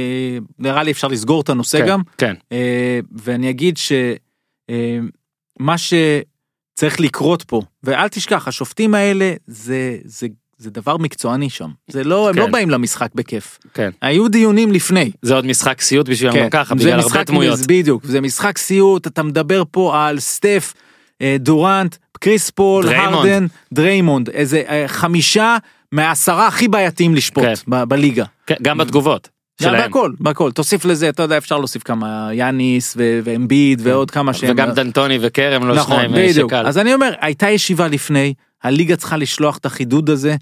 נראה 0.60 0.84
לי 0.84 0.92
אפשר 0.92 1.08
לסגור 1.08 1.42
את 1.42 1.50
הנושא 1.50 1.78
כן, 1.78 1.88
גם. 1.88 2.02
כן, 2.18 2.34
אה, 2.52 3.00
ואני 3.12 3.50
אגיד 3.50 3.78
שמה 3.78 5.76
שצריך 5.78 7.00
לקרות 7.00 7.44
פה, 7.44 7.62
ואל 7.84 8.08
תשכח, 8.08 8.48
השופטים 8.48 8.96
האלה 8.96 9.34
זה, 9.48 9.98
זה, 10.06 10.28
זה 10.64 10.70
דבר 10.70 10.98
מקצועני 10.98 11.50
שם. 11.50 11.70
זה 11.88 12.04
לא, 12.04 12.30
הם 12.30 12.36
כן. 12.36 12.42
לא 12.42 12.48
באים 12.48 12.70
למשחק 12.70 13.10
בכיף. 13.16 13.60
כן. 13.74 13.90
היו 14.02 14.28
דיונים 14.28 14.72
לפני. 14.72 15.12
זה 15.22 15.34
עוד 15.34 15.46
משחק 15.46 15.82
סיוט 15.82 16.10
בשבילם 16.10 16.34
כן, 16.34 16.48
ככה, 16.52 16.76
בגלל 16.76 17.00
הרבה 17.00 17.24
דמויות. 17.24 17.60
בדיוק, 17.68 18.06
זה 18.06 18.22
משחק 18.22 18.58
סיוט, 18.58 19.08
אתה 19.08 19.24
מדבר 19.24 19.64
פה 19.72 20.08
על 20.08 20.20
סטף, 20.20 20.74
אה, 21.22 21.36
דורנט, 21.40 21.96
קריס 22.20 22.50
פול, 22.50 22.86
דריימונד. 22.86 23.16
הרדן, 23.16 23.46
דריימונד, 23.74 24.30
איזה 24.30 24.64
אה, 24.68 24.84
חמישה 24.88 25.58
מהעשרה 25.92 26.48
הכי 26.48 26.68
בעייתיים 26.68 27.16
לשפוט 27.16 27.44
כן. 27.44 27.54
ב- 27.68 27.84
בליגה. 27.84 28.26
כן, 28.48 28.56
גם 28.62 28.78
בתגובות. 28.78 29.30
גם 29.62 29.70
שלהם. 29.70 29.82
בהכל, 29.82 30.12
בהכל, 30.20 30.52
תוסיף 30.52 30.86
לזה, 30.86 31.10
אתה 31.10 31.24
יודע, 31.24 31.38
אפשר 31.38 31.58
להוסיף 31.58 31.84
כמה 31.84 32.30
יאניס 32.34 32.94
ו- 32.98 33.20
ואמביד 33.24 33.82
ועוד 33.84 34.12
כמה 34.12 34.34
שהם... 34.34 34.52
וגם 34.52 34.72
דנטוני 34.72 35.18
וכרם 35.22 35.68
לא 35.68 35.76
נכון, 35.76 35.96
שניים 35.96 36.16
אה, 36.16 36.28
בדיוק. 36.30 36.52
שקל. 36.52 36.68
אז 36.68 36.78
אני 36.78 36.94
אומר, 36.94 37.14
הייתה 37.22 37.50
ישיבה 37.50 37.88
לפני, 37.88 38.34
הליגה 38.64 38.96
צריכה 38.96 39.18
לשלוח 39.18 39.58
את 39.58 39.66
החידוד 39.66 40.10
הזה, 40.10 40.36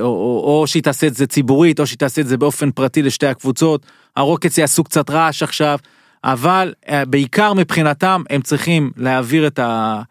או, 0.00 0.06
או, 0.06 0.60
או 0.60 0.66
שהיא 0.66 0.82
תעשה 0.82 1.06
את 1.06 1.14
זה 1.14 1.26
ציבורית, 1.26 1.80
או 1.80 1.86
שהיא 1.86 1.98
תעשה 1.98 2.20
את 2.20 2.26
זה 2.26 2.36
באופן 2.36 2.70
פרטי 2.70 3.02
לשתי 3.02 3.26
הקבוצות. 3.26 3.86
הרוקטס 4.16 4.58
יעשו 4.58 4.84
קצת 4.84 5.10
רעש 5.10 5.42
עכשיו, 5.42 5.78
אבל 6.24 6.74
אה, 6.88 7.04
בעיקר 7.04 7.52
מבחינתם 7.52 8.22
הם 8.30 8.42
צריכים 8.42 8.90
להעביר 8.96 9.46
את, 9.46 9.58
ה, 9.58 10.02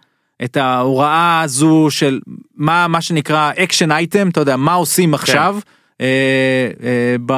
את 0.43 0.57
ההוראה 0.57 1.41
הזו 1.41 1.87
של 1.89 2.19
מה, 2.55 2.87
מה 2.87 3.01
שנקרא 3.01 3.51
action 3.57 3.91
item, 3.91 4.29
אתה 4.29 4.41
יודע, 4.41 4.55
מה 4.55 4.73
עושים 4.73 5.13
עכשיו, 5.13 5.57
אה, 6.01 6.05
אה, 6.83 7.15
ב, 7.25 7.31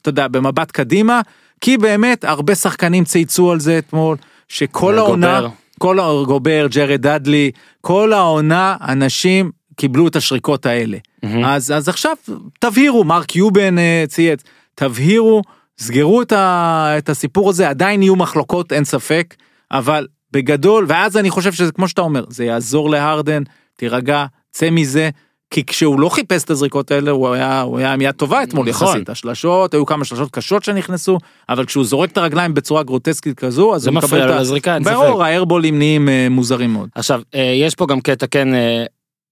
אתה 0.00 0.08
יודע, 0.08 0.28
במבט 0.28 0.70
קדימה, 0.70 1.20
כי 1.60 1.78
באמת 1.78 2.24
הרבה 2.24 2.54
שחקנים 2.54 3.04
צייצו 3.04 3.52
על 3.52 3.60
זה 3.60 3.78
אתמול, 3.78 4.16
שכל 4.48 4.98
העונה, 4.98 5.40
גובר. 5.40 5.54
כל 5.78 6.24
גובר, 6.26 6.66
ג'רד 6.70 7.00
דאדלי, 7.02 7.50
כל 7.80 8.12
העונה 8.12 8.76
אנשים 8.88 9.50
קיבלו 9.76 10.08
את 10.08 10.16
השריקות 10.16 10.66
האלה. 10.66 10.98
מהמם. 11.22 11.44
אז, 11.44 11.70
אז 11.70 11.88
עכשיו 11.88 12.16
תבהירו, 12.60 13.04
מרק 13.04 13.36
קיובן 13.36 13.78
אה, 13.78 14.04
צייץ, 14.08 14.42
תבהירו, 14.74 15.42
סגרו 15.78 16.22
את, 16.22 16.32
ה, 16.32 16.94
את 16.98 17.08
הסיפור 17.08 17.50
הזה, 17.50 17.68
עדיין 17.68 18.02
יהיו 18.02 18.16
מחלוקות, 18.16 18.72
אין 18.72 18.84
ספק, 18.84 19.34
אבל 19.70 20.06
בגדול, 20.32 20.86
ואז 20.88 21.16
אני 21.16 21.30
חושב 21.30 21.52
שזה 21.52 21.72
כמו 21.72 21.88
שאתה 21.88 22.02
אומר, 22.02 22.24
זה 22.28 22.44
יעזור 22.44 22.90
להרדן, 22.90 23.42
תירגע, 23.76 24.26
צא 24.52 24.70
מזה. 24.70 25.10
כי 25.50 25.64
כשהוא 25.66 26.00
לא 26.00 26.08
חיפש 26.08 26.44
את 26.44 26.50
הזריקות 26.50 26.90
האלה 26.90 27.10
הוא 27.10 27.28
היה 27.28 27.60
הוא 27.60 27.78
היה 27.78 27.92
עם 27.92 28.00
יד 28.00 28.14
טובה 28.14 28.42
אתמול 28.42 28.68
נכון. 28.68 28.88
יחסית 28.88 29.08
השלשות 29.08 29.74
היו 29.74 29.86
כמה 29.86 30.04
שלשות 30.04 30.30
קשות 30.30 30.64
שנכנסו 30.64 31.18
אבל 31.48 31.64
כשהוא 31.64 31.84
זורק 31.84 32.10
את 32.10 32.18
הרגליים 32.18 32.54
בצורה 32.54 32.82
גרוטסקית 32.82 33.38
כזו 33.38 33.74
אז 33.74 33.82
זה 33.82 33.90
הוא 33.90 33.96
מקבל 33.96 34.22
את 34.22 34.26
לו 34.26 34.32
ה... 34.32 34.40
לזריקה, 34.40 34.74
אין 34.74 34.84
ספק. 34.84 34.92
ברור 34.92 35.24
האיירבולים 35.24 35.78
נהיים 35.78 36.08
אה, 36.08 36.26
מוזרים 36.30 36.72
מאוד. 36.72 36.88
עכשיו, 36.94 37.20
אה, 37.34 37.40
יש 37.40 37.74
פה 37.74 37.86
גם 37.86 38.00
קטע 38.00 38.26
כן 38.26 38.48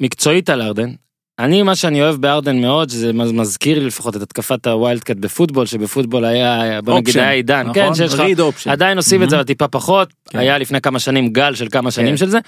מקצועית 0.02 0.50
על 0.50 0.62
הארדן. 0.62 0.90
אני, 1.38 1.62
מה 1.62 1.76
שאני 1.76 2.02
אוהב 2.02 2.14
בהארדן 2.14 2.60
מאוד, 2.60 2.90
שזה 2.90 3.12
מז- 3.12 3.32
מזכיר 3.32 3.78
לי 3.78 3.84
לפחות 3.84 4.16
את 4.16 4.22
התקפת 4.22 4.66
ה 4.66 5.04
wildcat 5.04 5.16
בפוטבול, 5.16 5.66
שבפוטבול 5.66 6.24
היה, 6.24 6.80
בוא 6.84 6.98
נגיד 6.98 7.16
היה 7.18 7.30
עידן, 7.30 7.60
נכון? 7.60 7.74
כן, 7.74 7.94
שיש 7.94 8.14
לך. 8.14 8.20
עדיין 8.66 8.96
עושים 8.96 9.22
את 9.22 9.30
זה, 9.30 9.36
Mhm. 9.36 9.38
אבל 9.38 9.46
טיפה 9.46 9.68
פחות, 9.68 10.12
כן. 10.30 10.38
היה 10.38 10.58
לפני 10.58 10.80
כמה 10.80 10.98
שנים 10.98 11.28
גל 11.28 11.54
של 11.54 11.68
כמה 11.70 11.90
שנים 11.90 12.10
כן. 12.10 12.16
של 12.16 12.28
זה, 12.28 12.38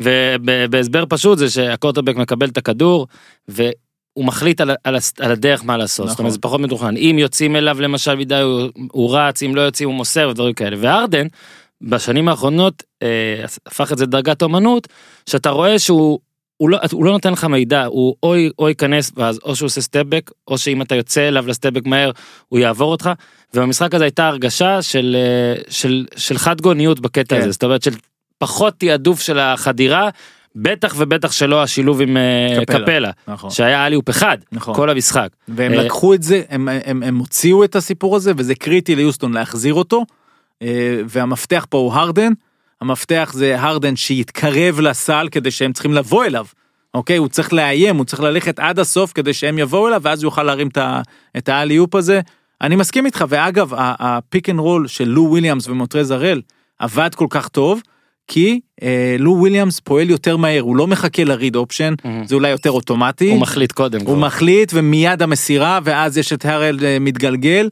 ובהסבר 0.00 1.04
פשוט 1.08 1.38
זה 1.38 1.50
שהקורטרבק 1.50 2.16
מקבל 2.16 2.48
את 2.48 2.58
הכדור, 2.58 3.06
והוא 3.48 3.74
מחליט 4.24 4.60
על, 4.60 4.70
על, 4.84 4.96
הס- 4.96 5.12
על 5.20 5.32
הדרך 5.32 5.64
מה 5.64 5.76
לעשות, 5.76 6.06
זאת 6.08 6.14
נכון. 6.14 6.24
אומרת 6.24 6.32
זה 6.32 6.38
פחות 6.40 6.60
מתוכנן, 6.60 6.96
אם 6.96 7.16
יוצאים 7.18 7.56
אליו 7.56 7.80
למשל 7.80 8.14
מדי 8.14 8.40
הוא, 8.40 8.68
הוא 8.92 9.16
רץ, 9.16 9.42
אם 9.42 9.54
לא 9.54 9.60
יוצאים 9.60 9.88
הוא 9.88 9.96
מוסר 9.96 10.28
ודברים 10.30 10.54
כאלה, 10.54 10.76
וארדן, 10.80 11.26
בשנים 11.82 12.28
האחרונות 12.28 12.82
אה, 13.02 13.08
הפך 13.66 13.92
את 13.92 13.98
זה 13.98 14.04
לדרגת 14.04 14.42
אומנות, 14.42 14.88
שאתה 15.28 15.50
רואה 15.50 15.78
שהוא 15.78 16.18
הוא 16.62 16.70
לא, 16.70 16.78
הוא 16.92 17.04
לא 17.04 17.12
נותן 17.12 17.32
לך 17.32 17.44
מידע, 17.44 17.84
הוא 17.84 18.14
או, 18.22 18.34
או 18.58 18.68
ייכנס 18.68 19.12
ואז 19.16 19.40
או 19.44 19.56
שהוא 19.56 19.66
עושה 19.66 19.80
סטפבק, 19.80 20.30
או 20.48 20.58
שאם 20.58 20.82
אתה 20.82 20.94
יוצא 20.94 21.28
אליו 21.28 21.46
לסטפבק 21.46 21.86
מהר, 21.86 22.10
הוא 22.48 22.58
יעבור 22.58 22.90
אותך, 22.90 23.10
ובמשחק 23.54 23.94
הזה 23.94 24.04
הייתה 24.04 24.28
הרגשה 24.28 24.82
של, 24.82 25.16
אה, 25.18 25.62
של, 25.68 26.06
של 26.16 26.38
חד 26.38 26.60
גוניות 26.60 27.00
בקטע 27.00 27.36
כן. 27.36 27.42
הזה, 27.42 27.50
זאת 27.50 27.64
אומרת 27.64 27.82
של 27.82 27.90
פחות 28.38 28.74
תעדוף 28.78 29.20
של 29.20 29.38
החדירה, 29.38 30.08
בטח 30.56 30.94
ובטח 30.98 31.32
שלא 31.32 31.62
השילוב 31.62 32.00
עם 32.00 32.16
אה, 32.16 32.64
קפלה. 32.66 32.80
קפלה, 32.80 33.10
נכון. 33.28 33.50
שהיה 33.50 33.86
אליופ 33.86 34.10
אחד, 34.10 34.38
נכון. 34.52 34.74
כל 34.74 34.90
המשחק. 34.90 35.28
והם 35.48 35.72
אה, 35.72 35.84
לקחו 35.84 36.14
את 36.14 36.22
זה, 36.22 36.42
הם, 36.48 36.68
הם, 36.84 37.02
הם 37.02 37.18
הוציאו 37.18 37.64
את 37.64 37.76
הסיפור 37.76 38.16
הזה, 38.16 38.32
וזה 38.36 38.54
קריטי 38.54 38.94
ליוסטון 38.94 39.32
להחזיר 39.32 39.74
אותו, 39.74 40.04
והמפתח 41.06 41.66
פה 41.70 41.78
הוא 41.78 41.92
הרדן, 41.92 42.32
המפתח 42.82 43.30
זה 43.34 43.60
הרדן 43.60 43.96
שיתקרב 43.96 44.80
לסל 44.80 45.28
כדי 45.30 45.50
שהם 45.50 45.72
צריכים 45.72 45.94
לבוא 45.94 46.24
אליו, 46.24 46.46
אוקיי? 46.94 47.16
הוא 47.16 47.28
צריך 47.28 47.52
לאיים, 47.52 47.96
הוא 47.96 48.04
צריך 48.04 48.22
ללכת 48.22 48.58
עד 48.58 48.78
הסוף 48.78 49.12
כדי 49.12 49.32
שהם 49.34 49.58
יבואו 49.58 49.88
אליו, 49.88 50.00
ואז 50.04 50.22
הוא 50.22 50.26
יוכל 50.26 50.42
להרים 50.42 50.68
את 50.68 50.76
ה- 50.76 51.00
את 51.38 51.48
האלי-אופ 51.48 51.94
הזה. 51.94 52.20
אני 52.60 52.76
מסכים 52.76 53.06
איתך, 53.06 53.24
ואגב, 53.28 53.72
ה 53.76 53.90
pick 53.90 54.48
and 54.48 54.58
roll 54.58 54.86
של 54.86 55.08
לו 55.08 55.22
וויליאמס 55.22 55.68
ומונטרז 55.68 56.10
הראל 56.10 56.40
עבד 56.78 57.14
כל 57.14 57.26
כך 57.30 57.48
טוב, 57.48 57.80
כי 58.28 58.60
אה, 58.82 59.16
לו 59.18 59.32
וויליאמס 59.38 59.80
פועל 59.80 60.10
יותר 60.10 60.36
מהר, 60.36 60.60
הוא 60.60 60.76
לא 60.76 60.86
מחכה 60.86 61.24
ל 61.24 61.30
read 61.30 61.56
option, 61.56 61.94
Mhm. 62.02 62.06
זה 62.24 62.34
אולי 62.34 62.50
יותר 62.50 62.70
אוטומטי. 62.70 63.30
הוא 63.30 63.40
מחליט 63.40 63.72
קודם. 63.72 63.98
הוא 64.00 64.06
כבר. 64.06 64.26
מחליט 64.26 64.70
ומיד 64.74 65.22
המסירה 65.22 65.78
ואז 65.84 66.18
יש 66.18 66.32
את 66.32 66.44
הראל 66.44 66.78
אה, 66.82 66.96
מתגלגל 67.00 67.68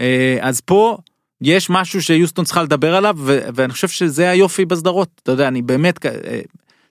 אה, 0.00 0.36
אז 0.40 0.60
פה 0.60 0.96
יש 1.42 1.70
משהו 1.70 2.02
שיוסטון 2.02 2.44
צריכה 2.44 2.62
לדבר 2.62 2.94
עליו 2.94 3.16
ו- 3.18 3.40
ואני 3.54 3.72
חושב 3.72 3.88
שזה 3.88 4.30
היופי 4.30 4.64
בסדרות 4.64 5.08
אתה 5.22 5.32
יודע 5.32 5.48
אני 5.48 5.62
באמת 5.62 6.06
אה, 6.06 6.40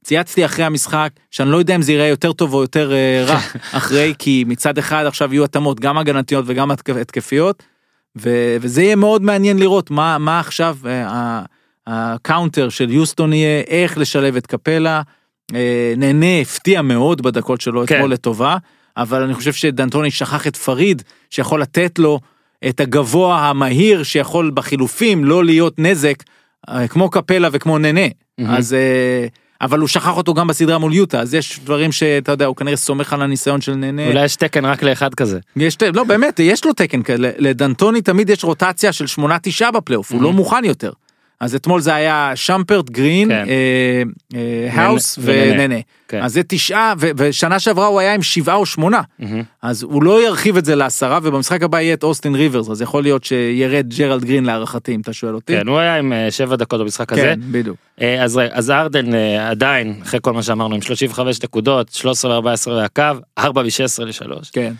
צייצתי 0.03 0.45
אחרי 0.45 0.65
המשחק 0.65 1.09
שאני 1.31 1.51
לא 1.51 1.57
יודע 1.57 1.75
אם 1.75 1.81
זה 1.81 1.91
ייראה 1.91 2.07
יותר 2.07 2.33
טוב 2.33 2.53
או 2.53 2.61
יותר 2.61 2.93
אה, 2.93 3.23
רע 3.27 3.39
אחרי 3.77 4.13
כי 4.19 4.43
מצד 4.47 4.77
אחד 4.77 5.05
עכשיו 5.05 5.33
יהיו 5.33 5.43
התאמות 5.43 5.79
גם 5.79 5.97
הגנתיות 5.97 6.45
וגם 6.47 6.71
התק- 6.71 6.89
התקפיות 7.01 7.63
ו- 8.17 8.57
וזה 8.61 8.81
יהיה 8.83 8.95
מאוד 8.95 9.21
מעניין 9.21 9.59
לראות 9.59 9.91
מה 9.91 10.17
מה 10.17 10.39
עכשיו 10.39 10.77
אה, 10.85 11.41
ה 11.87 11.98
counter 11.98 12.69
של 12.69 12.91
יוסטון 12.91 13.33
יהיה 13.33 13.61
איך 13.67 13.97
לשלב 13.97 14.35
את 14.35 14.47
קפלה. 14.47 15.01
אה, 15.55 15.93
ננה 15.97 16.41
הפתיע 16.41 16.81
מאוד 16.81 17.21
בדקות 17.21 17.61
שלו 17.61 17.83
כן. 17.87 17.95
אתמול 17.95 18.11
לטובה 18.11 18.57
אבל 18.97 19.23
אני 19.23 19.33
חושב 19.33 19.53
שדנטוני 19.53 20.11
שכח 20.11 20.47
את 20.47 20.55
פריד 20.55 21.01
שיכול 21.29 21.61
לתת 21.61 21.99
לו 21.99 22.19
את 22.69 22.79
הגבוה 22.79 23.49
המהיר 23.49 24.03
שיכול 24.03 24.51
בחילופים 24.53 25.25
לא 25.25 25.45
להיות 25.45 25.73
נזק 25.77 26.15
אה, 26.69 26.87
כמו 26.87 27.09
קפלה 27.09 27.47
וכמו 27.51 27.77
ננה 27.77 28.01
מהמם. 28.37 28.53
אז 28.55 28.73
אה, 28.73 29.27
אבל 29.61 29.79
הוא 29.79 29.87
שכח 29.87 30.17
אותו 30.17 30.33
גם 30.33 30.47
בסדרה 30.47 30.77
מול 30.77 30.93
יוטה 30.93 31.19
אז 31.19 31.33
יש 31.33 31.59
דברים 31.63 31.91
שאתה 31.91 32.31
יודע 32.31 32.45
הוא 32.45 32.55
כנראה 32.55 32.75
סומך 32.77 33.13
על 33.13 33.21
הניסיון 33.21 33.61
של 33.61 33.75
ננה. 33.75 34.07
אולי 34.07 34.25
יש 34.25 34.35
תקן 34.35 34.65
רק 34.65 34.83
לאחד 34.83 35.13
כזה. 35.15 35.39
יש, 35.55 35.77
לא 35.93 36.03
באמת 36.03 36.39
יש 36.39 36.65
לו 36.65 36.73
תקן 36.73 37.03
כזה 37.03 37.31
לדנטוני 37.37 38.01
תמיד 38.01 38.29
יש 38.29 38.43
רוטציה 38.43 38.91
של 38.93 39.07
שמונה 39.07 39.37
תשעה 39.41 39.71
בפלייאוף 39.71 40.11
הוא 40.11 40.19
Mhm. 40.19 40.23
לא 40.23 40.33
מוכן 40.33 40.65
יותר. 40.65 40.91
אז 41.43 41.55
אתמול 41.55 41.81
זה 41.81 41.95
היה 41.95 42.31
שאמפרט 42.35 42.89
גרין 42.89 43.29
כן. 43.29 43.45
אה, 43.47 44.03
אה, 44.35 44.83
האוס 44.83 45.19
וננה. 45.21 45.75
כן. 46.07 46.23
אז 46.23 46.33
זה 46.33 46.41
תשעה 46.47 46.93
ו- 46.99 47.09
ושנה 47.17 47.59
שעברה 47.59 47.85
הוא 47.85 47.99
היה 47.99 48.13
עם 48.13 48.21
שבעה 48.21 48.55
או 48.55 48.65
שמונה 48.65 49.01
מהמם. 49.19 49.43
אז 49.61 49.83
הוא 49.83 50.03
לא 50.03 50.25
ירחיב 50.27 50.57
את 50.57 50.65
זה 50.65 50.75
לעשרה 50.75 51.19
ובמשחק 51.23 51.63
הבא 51.63 51.81
יהיה 51.81 51.93
את 51.93 52.03
אוסטין 52.03 52.35
ריברס 52.35 52.69
אז 52.69 52.81
יכול 52.81 53.03
להיות 53.03 53.23
שירד 53.23 53.93
ג'רלד 53.97 54.23
גרין 54.23 54.45
להערכתי 54.45 54.95
אם 54.95 55.01
אתה 55.01 55.13
שואל 55.13 55.35
אותי. 55.35 55.53
כן, 55.53 55.67
הוא 55.67 55.77
היה 55.77 55.97
עם 55.97 56.13
אה, 56.13 56.31
שבע 56.31 56.55
דקות 56.55 56.81
במשחק 56.81 57.13
הזה. 57.13 57.21
כן 57.21 57.39
בדיוק. 57.51 57.77
אה, 58.01 58.23
אז 58.23 58.39
אז 58.51 58.71
הארדן 58.71 59.13
אה, 59.13 59.49
עדיין, 59.49 59.99
אחרי 60.03 60.19
כל 60.23 60.33
מה 60.33 60.43
שאמרנו, 60.43 60.75
עם 60.75 60.81
35 60.81 61.43
נקודות, 61.43 61.89
13 61.93 62.39
ו-14 62.39 62.69
והקו, 62.69 63.03
4 63.37 63.61
ו-16 63.61 64.03
ל-3. 64.03 64.49
כן. 64.53 64.73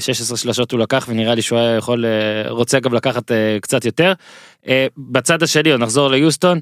16 0.00 0.36
שלשות 0.36 0.72
הוא 0.72 0.80
לקח 0.80 1.06
ונראה 1.08 1.34
לי 1.34 1.42
שהוא 1.42 1.58
היה 1.58 1.76
יכול, 1.76 2.04
אה, 2.04 2.50
רוצה 2.50 2.80
גם 2.80 2.94
לקחת 2.94 3.32
אה, 3.32 3.58
קצת 3.60 3.84
יותר. 3.84 4.12
אה, 4.68 4.86
בצד 4.98 5.42
השני, 5.42 5.70
עוד 5.72 5.80
נחזור 5.80 6.10
ליוסטון. 6.10 6.60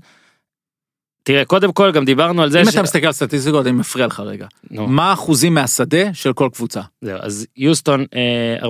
תראה, 1.27 1.45
קודם 1.45 1.73
כל 1.73 1.93
גם 1.93 2.05
דיברנו 2.05 2.43
על 2.43 2.51
זה 2.51 2.63
אם 2.63 2.69
אתה 2.69 2.83
מסתכל 2.83 3.07
על 3.07 3.13
סטטיסטיקות 3.13 3.67
אני 3.67 3.73
מפריע 3.73 4.07
לך 4.07 4.21
רגע. 4.21 4.47
נו, 4.71 4.87
מה 4.87 5.11
האחוזים 5.11 5.55
מהשדה 5.55 6.15
של 6.15 6.33
כל 6.33 6.49
קבוצה? 6.53 6.81
זהו, 7.01 7.19
אז 7.21 7.47
יוסטון 7.57 8.05
אה, 8.15 8.69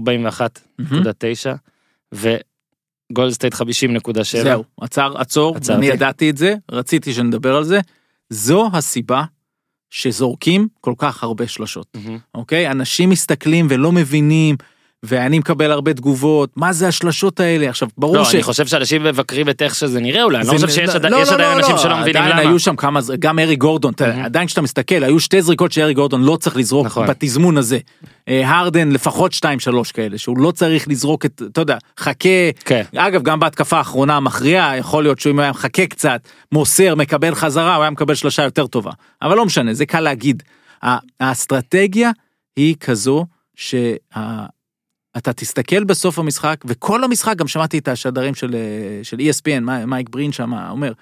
41.9 2.13 2.17
וגולדסטייט 3.13 3.55
50.7. 3.55 3.63
זהו 4.23 4.65
עצר 4.81 5.13
עצור 5.19 5.57
עצרתי. 5.57 5.79
אני 5.79 5.87
ידעתי 5.87 6.31
את 6.31 6.37
זה 6.37 6.55
רציתי 6.71 7.13
שנדבר 7.13 7.57
על 7.57 7.65
זה. 7.65 7.81
זו 8.31 8.71
הסיבה 8.73 9.25
שזורקים 9.91 10.69
כל 10.81 10.95
כך 10.99 11.23
הרבה 11.23 11.49
שלשות. 11.49 11.87
מהמם. 11.95 12.19
אוקיי? 12.35 12.71
אנשים 12.71 13.11
מסתכלים 13.11 13.67
ולא 13.71 13.93
מבינים, 13.93 14.57
ואני 15.07 15.39
מקבל 15.39 15.71
הרבה 15.71 15.95
תגובות, 15.95 16.51
מה 16.57 16.73
זה 16.73 16.89
השלשות 16.89 17.41
האלה? 17.41 17.69
עכשיו, 17.69 17.89
ברור 17.99 18.17
לא, 18.17 18.25
ש... 18.25 18.35
אני 18.35 18.43
חושב 18.43 18.67
שאנשים 18.67 19.05
מבקרים 19.05 19.49
את 19.49 19.63
איך 19.63 19.75
שזה 19.75 20.01
נראה 20.01 20.23
אולי, 20.23 20.39
אני 20.39 20.47
לא 20.47 20.53
חושב 20.53 20.69
שיש 20.69 20.89
לא, 20.89 20.95
עדיין 20.95 21.13
לא, 21.13 21.23
לא, 21.23 21.33
עדיין 21.33 21.51
לא, 21.51 21.57
אנשים 21.59 21.75
לא, 21.75 21.79
שלא 21.79 21.97
מבינים 21.97 22.23
עדיין 22.23 22.39
למה. 22.39 22.51
היו 22.51 22.59
שם 22.59 22.77
כמה, 22.77 23.01
גם 23.19 23.39
ארי 23.39 23.57
גורדון. 23.57 23.93
עדיין 24.25 24.47
כשאתה 24.47 24.63
מסתכל, 24.63 25.05
היו 25.05 25.21
שתי 25.21 25.43
זריקות 25.43 25.73
שארי 25.73 25.95
גורדון 25.95 26.23
לא 26.23 26.37
צריך 26.37 26.57
לזרוק 26.57 26.87
נכון. 26.87 27.07
בתזמון 27.07 27.57
הזה. 27.57 27.79
אה, 28.29 28.51
הרדן 28.59 28.89
לפחות 28.89 29.33
2-3 29.33 29.93
כאלה, 29.95 30.19
שהוא 30.19 30.39
לא 30.39 30.51
צריך 30.51 30.89
לזרוק 30.89 31.27
את, 31.27 31.43
אתה 31.53 31.61
יודע, 31.61 31.77
חכה, 31.99 32.51
כן. 32.65 32.83
אגב, 32.97 33.23
גם 33.23 33.41
בהתקפה 33.41 33.79
האחרונה 33.79 34.17
המכריעה, 34.17 34.77
יכול 34.77 35.03
להיות 35.03 35.21
שאם 35.21 35.35
הוא 35.35 35.43
היה 35.43 35.51
מחכה 35.51 35.87
קצת, 35.87 36.21
מוסר, 36.53 36.95
מקבל 36.95 37.35
חזרה, 37.35 37.75
הוא 37.75 37.83
היה 37.83 37.91
מקבל 37.91 38.15
שלושה 38.15 38.43
יותר 38.43 38.67
טובה. 38.67 38.91
אבל 39.23 39.37
לא 39.37 39.47
משנה, 39.47 39.75
זה 39.75 39.87
קל 39.87 40.01
להגיד. 40.01 40.43
האסטרטגיה 41.21 42.11
היא 42.57 42.75
כזו 42.81 43.27
שאתה 45.17 45.33
תסתכל 45.33 45.85
בסוף 45.85 46.19
המשחק, 46.19 46.57
וכל 46.65 47.05
המשחק, 47.05 47.37
גם 47.37 47.49
שמעתי 47.49 47.79
את 47.79 47.89
השדרים 47.89 48.35
של, 48.35 48.55
אה, 48.55 48.61
של 49.05 49.17
ESPN, 49.17 49.61
מי- 49.61 49.85
מייק 49.87 50.09
ברין 50.09 50.33
שם 50.33 50.53
אומר, 50.71 50.93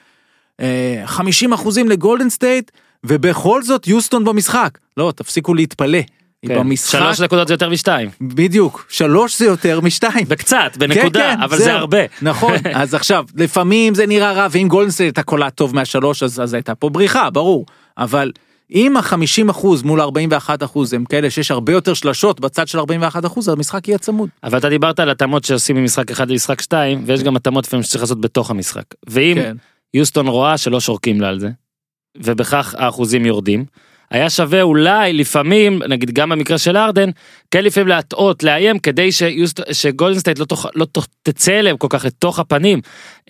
אה, 0.61 1.03
50 1.07 1.53
אחוזים 1.53 1.89
לגולדן 1.89 2.31
סטייט, 2.31 2.71
ובכל 3.05 3.63
זאת 3.63 3.87
יוסטון 3.87 4.25
במשחק. 4.25 4.79
לא, 4.97 5.13
תפסיקו 5.17 5.55
להתפלא. 5.55 5.99
כן. 6.49 6.59
במשחק, 6.59 6.99
שלוש 6.99 7.21
נקודות 7.21 7.49
זה 7.49 7.55
יותר 7.55 7.71
משתיים. 7.71 8.11
בדיוק, 8.21 8.87
שלוש 8.89 9.39
זה 9.39 9.45
יותר 9.45 9.81
משתיים. 9.81 10.27
וקצת, 10.29 10.73
בנקודה, 10.79 11.21
כן, 11.21 11.37
כן, 11.37 11.43
אבל 11.43 11.57
זהו. 11.57 11.65
זה 11.65 11.73
הרבה. 11.75 11.99
נכון, 12.23 12.55
אז 12.75 12.95
עכשיו, 12.95 13.25
לפעמים 13.37 13.95
זה 13.95 14.07
נראה 14.07 14.33
רע, 14.33 14.47
ואם 14.51 14.69
גולדנסטייט 14.69 15.07
הייתה 15.07 15.23
קולה 15.23 15.51
טוב 15.51 15.75
מהשלוש, 15.75 16.23
אז, 16.23 16.41
אז 16.41 16.55
הייתה 16.55 16.75
פה 16.75 16.89
בריחה, 16.89 17.31
ברור. 17.31 17.67
אבל 17.99 18.33
אם 18.75 18.97
ה-50 18.97 19.51
אחוז 19.51 19.83
מול 19.83 20.01
41 20.01 20.63
אחוז 20.63 20.93
הם 20.93 21.05
כאלה 21.05 21.31
שיש 21.31 21.51
הרבה 21.51 21.73
יותר 21.73 21.95
שלשות 21.95 22.41
בצד 22.41 22.69
של 22.69 22.79
41 22.79 23.25
אחוז, 23.25 23.49
המשחק 23.49 23.89
יהיה 23.89 23.99
צמוד. 23.99 24.29
אבל 24.45 24.59
אתה 24.59 24.69
דיברת 24.69 25.01
על 25.01 25.11
התאמות 25.11 25.45
שעושים 25.45 25.77
ממשחק 25.77 26.11
אחד 26.11 26.31
למשחק 26.31 26.61
שתיים 26.61 27.03
ויש 27.07 27.23
גם 27.23 27.37
התאמות 27.37 27.67
לפעמים 27.67 27.83
שצריך 27.83 28.03
לעשות 28.03 28.21
בתוך 28.21 28.51
המשחק. 28.51 28.85
ואם 29.07 29.35
כן. 29.35 29.57
יוסטון 29.95 30.27
רואה 30.27 30.59
שלא 30.59 30.81
שורקים 30.81 31.21
לה 31.21 31.29
על 31.29 31.39
זה, 31.39 31.51
ובכך 32.17 32.75
האחוזים 32.79 33.27
יורדים, 33.27 33.65
היה 34.11 34.31
שווה 34.31 34.63
אולי 34.63 35.13
לפעמים, 35.13 35.83
נגיד 35.89 36.11
גם 36.11 36.29
במקרה 36.31 36.59
של 36.59 36.77
הארדן, 36.77 37.11
כן 37.51 37.65
לפעמים 37.65 37.89
להטעות, 37.89 38.43
לאיים, 38.43 38.79
כדי 38.79 39.13
שיוסט, 39.13 39.61
שגולדן 39.73 40.19
סטייט 40.19 40.39
לא, 40.39 40.45
תוך, 40.45 40.67
לא 40.75 40.85
תוך, 40.85 41.07
תצא 41.23 41.59
אליהם 41.59 41.77
כל 41.77 41.87
כך 41.91 42.05
לתוך 42.05 42.39
הפנים. 42.39 42.81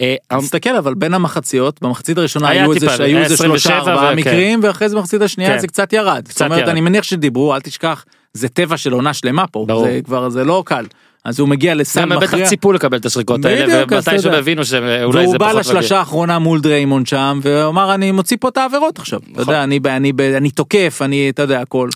אה, 0.00 0.14
תסתכל 0.38 0.76
אבל 0.76 0.94
בין 0.94 1.14
המחציות 1.14 1.82
במחצית 1.82 2.18
הראשונה 2.18 2.48
היו 2.48 2.72
איזה 2.72 2.86
טיפה, 2.86 3.04
היו 3.04 3.16
היה 3.16 3.24
איזה 3.24 3.34
27 3.34 3.58
שלושה 3.58 3.78
ארבעה. 3.78 4.14
מקרים 4.14 4.60
ואחרי 4.62 4.88
זה 4.88 4.96
במחצית 4.96 5.22
השנייה 5.22 5.50
כן. 5.50 5.58
זה 5.58 5.66
קצת 5.66 5.92
ירד. 5.92 6.22
זאת 6.26 6.34
קצת 6.34 6.44
אומרת 6.44 6.58
ירד. 6.58 6.68
אני 6.68 6.80
מניח 6.80 7.04
שדיברו 7.04 7.54
אל 7.54 7.60
תשכח 7.60 8.04
זה 8.32 8.48
טבע 8.48 8.76
של 8.76 8.92
עונה 8.92 9.14
שלמה 9.14 9.46
פה 9.46 9.64
ברור. 9.68 9.84
זה 9.84 10.00
כבר 10.04 10.28
זה 10.28 10.44
לא 10.44 10.62
קל 10.66 10.84
אז 11.24 11.40
הוא 11.40 11.48
מגיע 11.48 11.74
לסל 11.74 12.00
גם 12.00 12.12
הם 12.12 12.18
בטח 12.18 12.28
מכריע. 12.28 12.46
ציפו 12.46 12.72
לקבל 12.72 12.98
את 12.98 13.06
השריקות 13.06 13.44
האלה, 13.44 13.84
ומתי 13.90 14.18
שהם. 14.20 14.32
הבינו 14.34 14.64
שאולי 14.64 14.82
זה 15.22 15.28
והוא 15.28 15.36
בא 15.38 15.46
פחות. 15.48 15.60
לשלושה 15.60 15.98
האחרונה 15.98 16.38
מול 16.38 16.60
דריימונד 16.60 17.06
שם 17.06 17.40
ואמר 17.42 17.94
אני 17.94 18.12
מוציא 18.12 18.36
פה 18.40 18.48
את 18.48 18.56
העבירות 18.56 18.98
עכשיו. 18.98 19.18
אתה 19.32 19.40
נכון. 19.42 19.54
יודע 19.72 20.36
אני 20.36 20.50
תוקף 20.50 20.98
אני 21.02 21.30
אתה 21.30 21.42
יודע 21.42 21.60
הכל. 21.60 21.88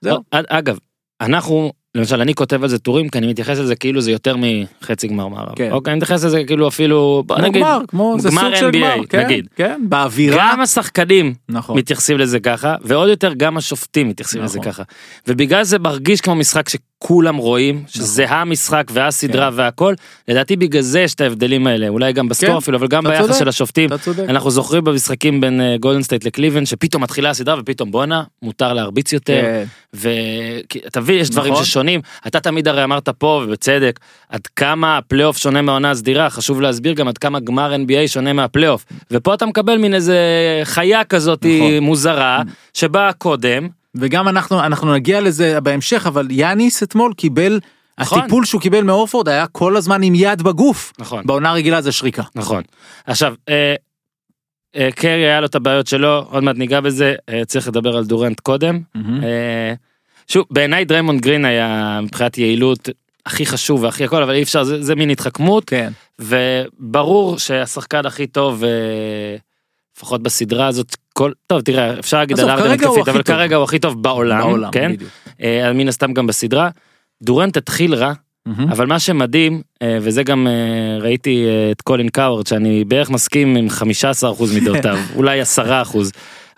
זהו. 0.00 0.18
אג- 0.30 0.44
אגב, 0.48 0.78
אנחנו, 1.20 1.72
למשל 1.96 2.20
אני 2.20 2.34
כותב 2.34 2.62
על 2.62 2.68
זה 2.68 2.78
טורים, 2.78 3.08
כי 3.08 3.18
אני 3.18 3.26
מתייחס 3.26 3.58
לזה 3.58 3.76
כאילו 3.76 4.00
זה 4.00 4.10
יותר 4.10 4.36
מחצי 4.36 5.08
גמר 5.08 5.28
מערב. 5.28 5.52
כן. 5.56 5.70
אוקיי, 5.72 5.92
אני 5.92 5.96
מתייחס 5.96 6.24
לזה 6.24 6.44
כאילו 6.46 6.68
אפילו, 6.68 7.22
בוא 7.26 7.38
נגיד, 7.38 7.62
גמר 7.62 7.80
כמו 7.88 8.16
זה 8.18 8.28
גמר 8.28 8.42
סוג 8.42 8.54
של 8.54 8.68
NBA, 8.68 8.76
גמר 8.76 9.06
כן, 9.08 9.24
נגיד. 9.24 9.46
כן 9.56 9.80
באווירה 9.88 10.50
גם 10.52 10.60
השחקנים 10.60 11.34
נכון 11.48 11.78
מתייחסים 11.78 12.18
לזה 12.18 12.40
ככה, 12.40 12.74
ועוד 12.82 13.08
יותר 13.08 13.32
גם 13.36 13.56
השופטים 13.56 14.08
מתייחסים 14.08 14.42
לזה 14.42 14.58
נכון. 14.58 14.72
ככה. 14.72 14.82
ובגלל 15.28 15.64
זה 15.64 15.78
מרגיש 15.78 16.20
כמו 16.20 16.34
משחק 16.34 16.68
שכולם 16.68 17.36
רואים, 17.36 17.84
שזה 17.86 18.24
נכון. 18.24 18.36
המשחק 18.36 18.84
והסדרה 18.92 19.50
והכל, 19.52 19.94
לדעתי 20.28 20.56
בגלל 20.56 20.82
זה 20.82 21.00
יש 21.00 21.14
את 21.14 21.20
ההבדלים 21.20 21.66
האלה, 21.66 21.88
אולי 21.88 22.12
גם 22.12 22.28
ב 22.28 22.32
score 22.32 22.50
כן, 22.50 22.56
אפילו, 22.56 22.78
אבל 22.78 22.86
גם 22.88 23.04
ביחס 23.04 23.26
צודק. 23.26 23.38
של 23.38 23.48
השופטים. 23.48 23.90
אנחנו 24.28 24.50
זוכרים 24.50 24.84
במשחקים 24.84 25.40
בין 25.40 25.60
גולדן 25.80 26.02
סטייט 26.02 26.24
לקליבלנד, 26.24 26.66
שפתאום 26.66 27.02
מתחילה 27.02 27.30
הסדרה 27.30 27.60
ופתאום 27.60 27.90
בואנה, 27.90 28.22
מותר 28.42 28.72
להרביץ 28.72 29.12
יותר. 29.12 29.42
כן. 29.42 29.64
ואתה 29.94 31.00
מבין 31.00 31.18
יש 31.18 31.30
דברים 31.30 31.52
נכון. 31.52 31.64
ששונים 31.86 32.00
אתה 32.26 32.40
תמיד 32.40 32.68
הרי 32.68 32.84
אמרת 32.84 33.08
פה 33.08 33.42
ובצדק 33.44 34.00
עד 34.28 34.46
כמה 34.46 34.98
הפלייאוף 34.98 35.36
שונה 35.36 35.62
מהעונה 35.62 35.90
הסדירה. 35.90 36.30
חשוב 36.30 36.60
להסביר 36.60 36.92
גם 36.92 37.08
עד 37.08 37.18
כמה 37.18 37.40
גמר 37.40 37.74
NBA 37.74 38.08
שונה 38.08 38.32
מהפלייאוף. 38.32 38.84
ופה 39.10 39.34
אתה 39.34 39.46
מקבל 39.46 39.78
מין 39.78 39.94
איזה 39.94 40.18
חיה 40.64 41.04
כזאת 41.04 41.44
נכון. 41.44 41.82
מוזרה 41.82 42.42
שבאה 42.74 43.12
קודם 43.12 43.68
וגם 43.94 44.28
אנחנו 44.28 44.60
אנחנו 44.60 44.94
נגיע 44.94 45.20
לזה 45.20 45.60
בהמשך 45.60 46.06
אבל 46.06 46.26
יאניס 46.30 46.82
אתמול 46.82 47.12
קיבל 47.14 47.60
נכון. 48.00 48.18
הטיפול 48.18 48.44
שהוא 48.44 48.60
קיבל 48.60 48.84
מהורפורד 48.84 49.28
היה 49.28 49.46
כל 49.46 49.76
הזמן 49.76 50.02
עם 50.02 50.14
יד 50.14 50.42
בגוף. 50.42 50.92
נכון. 50.98 51.26
בעונה 51.26 51.52
רגילה 51.52 51.80
זה 51.80 51.92
שריקה. 51.92 52.22
נכון. 52.34 52.62
עכשיו 53.06 53.34
אה, 53.48 53.74
אה, 54.76 54.88
קרי 54.94 55.26
היה 55.26 55.40
לו 55.40 55.46
את 55.46 55.54
הבעיות 55.54 55.86
שלו 55.86 56.26
עוד 56.30 56.42
מעט 56.42 56.56
ניגע 56.56 56.80
בזה 56.80 57.14
אה, 57.28 57.44
צריך 57.44 57.68
לדבר 57.68 57.96
על 57.96 58.04
דורנט 58.04 58.40
קודם. 58.40 58.80
אה, 58.96 59.74
שוב 60.28 60.44
בעיניי 60.50 60.84
דריימונד 60.84 61.20
גרין 61.20 61.44
היה 61.44 62.00
מבחינת 62.02 62.38
יעילות 62.38 62.88
הכי 63.26 63.46
חשוב 63.46 63.82
והכי 63.82 64.04
הכל 64.04 64.22
אבל 64.22 64.34
אי 64.34 64.42
אפשר 64.42 64.64
זה, 64.64 64.82
זה 64.82 64.94
מין 64.94 65.10
התחכמות 65.10 65.64
כן 65.64 65.92
וברור 66.18 67.38
שהשחקן 67.38 68.06
הכי 68.06 68.26
טוב 68.26 68.64
אה, 68.64 69.36
לפחות 69.96 70.22
בסדרה 70.22 70.66
הזאת 70.66 70.96
כל 71.12 71.32
טוב 71.46 71.60
תראה 71.60 71.98
אפשר 71.98 72.18
להגיד 72.18 72.38
עזוב, 72.38 72.50
על 72.50 72.58
ארדן 72.58 72.68
כרגע 72.68 72.86
הוא 72.86 72.98
התקפית 72.98 73.20
הכי 73.20 73.32
אבל. 73.32 73.38
כרגע 73.38 73.56
הוא 73.56 73.64
הכי 73.64 73.78
טוב 73.78 74.02
בעולם, 74.02 74.42
בעולם 74.42 74.70
כן 74.70 74.92
בדיוק. 74.92 75.10
אה, 75.42 75.72
מן 75.72 75.88
הסתם 75.88 76.12
גם 76.12 76.26
בסדרה. 76.26 76.68
דורנט 77.22 77.56
התחיל 77.56 77.94
רע 77.94 78.12
מהמם. 78.46 78.70
אבל 78.70 78.86
מה 78.86 78.98
שמדהים 78.98 79.62
אה, 79.82 79.98
וזה 80.00 80.22
גם 80.22 80.46
אה, 80.46 80.98
ראיתי 81.00 81.46
את 81.70 81.82
קולין 81.82 82.08
קאוורד 82.08 82.46
שאני 82.46 82.84
בערך 82.84 83.10
מסכים 83.10 83.56
עם 83.56 83.68
15% 83.68 83.74
מדעותיו 84.56 84.98
אולי 85.16 85.42
10% 85.42 85.44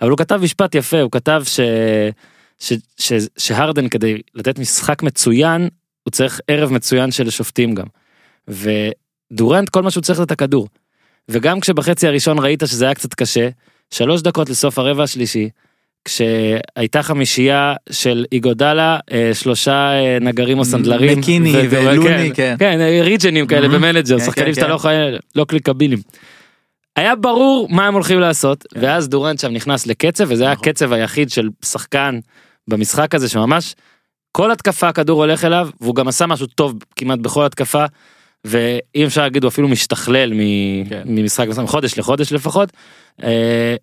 אבל 0.00 0.10
הוא 0.10 0.18
כתב 0.18 0.40
משפט 0.42 0.74
יפה 0.74 1.00
הוא 1.00 1.10
כתב 1.10 1.42
ש... 1.46 1.60
ש... 2.58 2.72
ש... 2.96 3.12
שהרדן 3.38 3.88
כדי 3.88 4.18
לתת 4.34 4.58
משחק 4.58 5.02
מצוין 5.02 5.68
הוא 6.02 6.12
צריך 6.12 6.40
ערב 6.48 6.72
מצוין 6.72 7.10
של 7.10 7.30
שופטים 7.30 7.74
גם. 7.74 7.86
ודורנט 8.48 9.68
כל 9.68 9.82
מה 9.82 9.90
שהוא 9.90 10.02
צריך 10.02 10.16
זה 10.16 10.22
את 10.22 10.30
הכדור. 10.30 10.68
וגם 11.28 11.60
כשבחצי 11.60 12.06
הראשון 12.06 12.38
ראית 12.38 12.62
שזה 12.66 12.84
היה 12.84 12.94
קצת 12.94 13.14
קשה 13.14 13.48
שלוש 13.90 14.22
דקות 14.22 14.50
לסוף 14.50 14.78
הרבע 14.78 15.02
השלישי 15.02 15.48
כשהייתה 16.04 17.02
חמישייה 17.02 17.74
של 17.90 18.24
איגודלה 18.32 18.98
אה, 19.12 19.30
שלושה 19.34 19.90
אה, 19.90 20.18
נגרים 20.20 20.58
או 20.58 20.64
סנדלרים 20.64 21.18
מקיני 21.18 21.52
ולוני, 21.70 22.30
כן. 22.34 22.56
כן 22.58 22.80
אה, 22.80 23.00
ריג'נים 23.02 23.46
כאלה. 23.46 23.68
במנג'ר 23.68 24.18
כן, 24.18 24.24
שחקנים 24.24 24.46
כן, 24.46 24.54
שאתה 24.54 24.78
כן. 24.78 25.10
לא 25.12 25.18
לא 25.36 25.44
קליקבילים. 25.44 25.98
היה 26.96 27.16
ברור 27.16 27.68
מה 27.70 27.86
הם 27.86 27.94
הולכים 27.94 28.20
לעשות 28.20 28.64
כן. 28.74 28.80
ואז 28.82 29.08
דורנט 29.08 29.40
שם 29.40 29.52
נכנס 29.52 29.86
לקצב 29.86 30.24
וזה 30.28 30.44
היה 30.44 30.52
נכון. 30.52 30.68
הקצב 30.68 30.92
היחיד 30.92 31.30
של 31.30 31.48
שחקן 31.64 32.18
במשחק 32.68 33.14
הזה 33.14 33.28
שממש 33.28 33.74
כל 34.32 34.50
התקפה 34.52 34.88
הכדור 34.88 35.22
הולך 35.24 35.44
אליו 35.44 35.68
והוא 35.80 35.94
גם 35.94 36.08
עשה 36.08 36.26
משהו 36.26 36.46
טוב 36.46 36.74
כמעט 36.96 37.18
בכל 37.18 37.44
התקפה. 37.44 37.84
ואי 38.44 39.06
אפשר 39.06 39.22
להגיד 39.22 39.44
הוא 39.44 39.48
אפילו 39.48 39.68
משתכלל 39.68 40.32
מ- 40.34 40.84
כן. 40.88 41.02
ממשחק 41.06 41.48
מסוים, 41.48 41.66
חודש 41.66 41.98
לחודש 41.98 42.32
לפחות. 42.32 42.72
אה, 43.22 43.76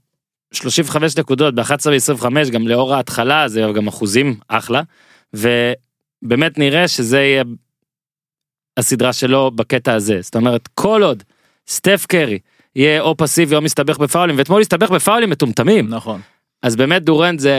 35 0.53 1.17
נקודות 1.17 1.55
ב-11 1.55 1.87
ו-25 2.13 2.49
גם 2.51 2.67
לאור 2.67 2.93
ההתחלה 2.95 3.47
זה 3.47 3.63
גם 3.75 3.87
אחוזים 3.87 4.35
אחלה 4.47 4.81
ובאמת 5.33 6.57
נראה 6.57 6.87
שזה 6.87 7.19
יהיה 7.19 7.43
הסדרה 8.77 9.13
שלו 9.13 9.51
בקטע 9.51 9.93
הזה 9.93 10.21
זאת 10.21 10.35
אומרת 10.35 10.69
כל 10.73 11.03
עוד 11.03 11.23
סטף 11.67 12.05
קרי 12.07 12.39
יהיה 12.75 13.01
או 13.01 13.17
פסיבי 13.17 13.55
או 13.55 13.61
מסתבך 13.61 13.97
בפאולים 13.97 14.37
ואתמול 14.37 14.61
הסתבך 14.61 14.89
בפאולים 14.91 15.29
מטומטמים 15.29 15.89
נכון. 15.89 16.21
אז 16.61 16.75
באמת 16.75 17.03
דורנט 17.03 17.39
זה 17.39 17.55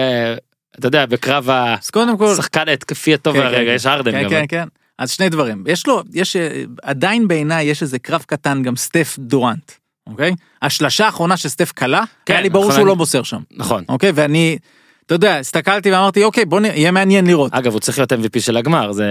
אתה 0.78 0.86
יודע 0.86 1.06
בקרב 1.06 1.50
אז 1.50 1.90
השחקן 2.20 2.68
ההתקפי 2.68 3.14
הטוב 3.14 3.36
כן, 3.36 3.42
הרגע 3.42 3.70
כן, 3.70 3.74
יש 3.74 3.86
ארדן 3.86 4.12
כן 4.12 4.22
גם 4.22 4.30
כן 4.30 4.44
כן 4.48 4.64
אז 4.98 5.10
שני 5.10 5.28
דברים 5.28 5.64
יש 5.66 5.86
לו 5.86 6.02
יש 6.14 6.36
אה, 6.36 6.62
עדיין 6.82 7.28
בעיניי 7.28 7.64
יש 7.66 7.82
איזה 7.82 7.98
קרב 7.98 8.24
קטן 8.26 8.62
גם 8.62 8.76
סטף 8.76 9.16
דורנט. 9.18 9.72
אוקיי 10.06 10.32
השלשה 10.62 11.06
האחרונה 11.06 11.36
שסטף 11.36 11.72
כלה 11.72 12.04
כן, 12.26 12.34
היה 12.34 12.42
לי 12.42 12.50
ברור 12.50 12.64
נכון, 12.64 12.74
שהוא 12.74 12.82
אני- 12.82 12.88
לא 12.88 12.96
מוסר 12.96 13.22
שם. 13.22 13.40
נכון 13.56 13.84
אוקיי 13.88 14.12
ואני 14.14 14.58
אתה 15.06 15.14
יודע 15.14 15.38
הסתכלתי 15.38 15.92
ואמרתי 15.92 16.24
אוקיי 16.24 16.44
בוא 16.44 16.60
נראה 16.60 16.76
יהיה 16.76 16.90
מעניין 16.90 17.26
לראות. 17.26 17.52
אגב 17.54 17.72
הוא 17.72 17.80
צריך 17.80 17.98
להיות 17.98 18.12
MVP 18.12 18.40
של 18.40 18.56
הגמר 18.56 18.92
זה 18.92 19.04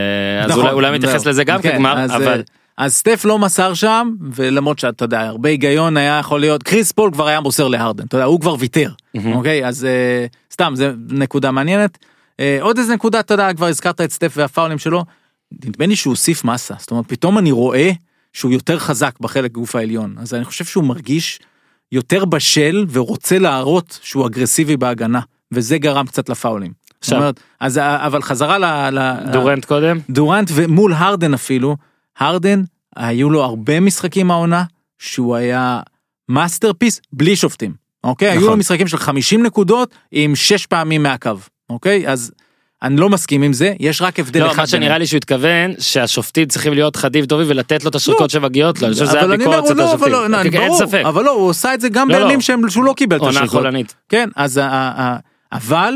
אז 0.44 0.52
נכון, 0.52 0.62
אולי 0.64 0.74
אולי 0.74 0.98
מתייחס. 0.98 1.26
לזה 1.26 1.44
גם 1.44 1.62
כן, 1.62 1.72
כגמר 1.72 2.00
אז, 2.00 2.12
אבל 2.16 2.28
אה, 2.28 2.42
אז 2.78 2.94
סטף 2.94 3.26
לא 3.26 3.40
מסר 3.40 3.74
שם 3.74 4.12
ולמרות 4.32 4.80
שאתה 4.80 5.06
יודע 5.06 5.22
הרבה 5.22 5.50
היגיון 5.50 5.98
היה 5.98 6.20
יכול 6.20 6.40
להיות 6.40 6.64
קריס 6.64 6.92
פול 6.92 7.12
כבר 7.12 7.28
היה 7.28 7.40
מוסר 7.40 7.68
להרדן 7.68 8.06
אתה 8.06 8.16
יודע 8.16 8.26
הוא 8.26 8.40
כבר 8.40 8.56
ויתר. 8.60 8.92
אוקיי 9.36 9.68
אז 9.68 9.86
אה, 9.86 10.26
סתם 10.54 10.74
זה 10.76 10.92
נקודה 11.10 11.52
מעניינת. 11.52 11.98
אה, 12.40 12.58
עוד 12.62 12.78
איזה 12.78 12.94
נקודה 12.94 13.20
אתה 13.20 13.34
יודע 13.34 13.54
כבר 13.54 13.66
הזכרת 13.68 14.02
את 14.02 14.12
סטף 14.12 14.34
והפאולים 14.38 14.78
שלו. 14.78 15.06
נדמה 15.66 15.86
לי 15.86 15.96
שהוא 15.96 16.12
הוסיף 16.12 16.44
מסה 16.44 16.74
זאת 16.80 16.92
אומרת 16.92 17.06
פתאום 17.08 17.38
אני 17.38 17.52
רואה 17.52 17.92
שהוא 18.34 18.52
יותר 18.52 18.80
חזק 18.80 19.16
בחלק 19.20 19.52
גוף 19.52 19.76
העליון 19.76 20.16
אז 20.20 20.34
אני 20.34 20.44
חושב 20.46 20.66
שהוא 20.66 20.84
מרגיש 20.84 21.40
יותר 21.92 22.26
בשל 22.26 22.86
ורוצה 22.92 23.40
להראות 23.40 24.00
שהוא 24.04 24.28
אגרסיבי 24.28 24.78
בהגנה 24.78 25.20
וזה 25.52 25.78
גרם 25.78 26.06
קצת 26.06 26.30
לפאולים. 26.30 26.72
עכשיו- 27.02 27.18
אומרת, 27.20 27.40
אז 27.60 27.78
ה- 27.78 28.06
אבל 28.08 28.22
חזרה 28.22 28.58
ל... 28.58 28.66
ל- 29.00 29.32
דורנט 29.32 29.66
קודם 29.66 30.00
דורנט 30.10 30.52
ומול 30.54 30.94
הרדן 30.94 31.34
אפילו, 31.34 31.76
הרדן 32.20 32.64
היו 32.96 33.30
לו 33.30 33.44
הרבה 33.44 33.80
משחקים 33.80 34.32
העונה 34.32 34.64
שהוא 35.00 35.36
היה 35.36 35.80
masterpiece 36.30 37.02
בלי 37.14 37.36
שופטים, 37.36 37.74
אוקיי? 38.04 38.30
נכון. 38.30 38.44
היו 38.44 38.50
לו 38.50 38.58
משחקים 38.58 38.88
של 38.88 38.98
50 38.98 39.44
נקודות 39.44 39.96
עם 40.12 40.36
6 40.36 40.66
פעמים 40.66 41.04
מהקו, 41.04 41.32
אוקיי? 41.70 42.08
אז 42.08 42.32
אני 42.84 42.98
לא 42.98 43.10
מסכים 43.10 43.42
עם 43.42 43.54
זה, 43.54 43.74
יש 43.80 44.02
רק 44.02 44.20
הבדל 44.20 44.40
לא 44.40 44.52
אחד. 44.52 44.58
מה 44.58 44.68
שנראה 44.68 44.98
לי 44.98 45.08
שהוא 45.08 45.18
התכוון 45.18 45.74
שהשופטים 45.80 46.48
צריכים 46.48 46.74
להיות 46.74 46.96
חדים 46.96 47.24
וטובים 47.24 47.48
ולתת 47.50 47.84
לו 47.84 47.90
את 47.90 47.96
השריקות 47.96 48.30
שמגיעות 48.30 48.82
לו 48.82 48.88
אני 48.88 48.94
חושב 48.94 49.06
שזה 49.06 49.22
אבל 49.22 49.34
אני 49.34 49.46
אומר, 49.46 49.58
הביקורת 49.58 49.60
הוא 49.60 49.70
של 49.70 49.78
לא, 49.78 49.94
אבל 49.94 50.14
השופטים 50.14 50.32
לא, 50.32 50.38
אוקיי, 50.38 50.60
אין 50.60 50.68
ברור, 50.68 50.80
ספק 50.80 51.02
אבל 51.06 51.24
לא, 51.24 51.32
הוא 51.32 51.50
עשה 51.50 51.74
את 51.74 51.82
זה 51.82 51.90
גם 51.90 52.10
לא, 52.10 52.18
בימים 52.18 52.40
לא. 52.64 52.70
שהוא 52.70 52.84
לא 52.84 52.94
קיבל 52.98 53.16
את 53.16 53.22
השריקות. 53.22 53.60
העונה 53.60 53.96
כן, 54.10 54.30
אז 54.36 54.62
אבל 55.52 55.94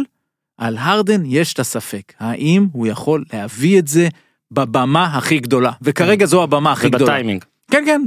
על 0.58 0.78
הרדן 0.78 1.22
יש 1.26 1.54
את 1.54 1.60
הספק, 1.60 2.14
האם 2.20 2.68
הוא 2.72 2.88
יכול 2.88 3.24
להביא 3.34 3.80
את 3.80 3.88
זה 3.88 4.08
בבמה 4.52 5.18
הכי 5.18 5.40
גדולה, 5.40 5.72
וכרגע 5.82 6.26
זו 6.26 6.44
הבמה 6.44 6.72
הכי 6.72 6.90
גדולה. 6.90 7.04
ובטיימינג 7.12 7.44
כן 7.72 7.84
כן, 7.86 8.02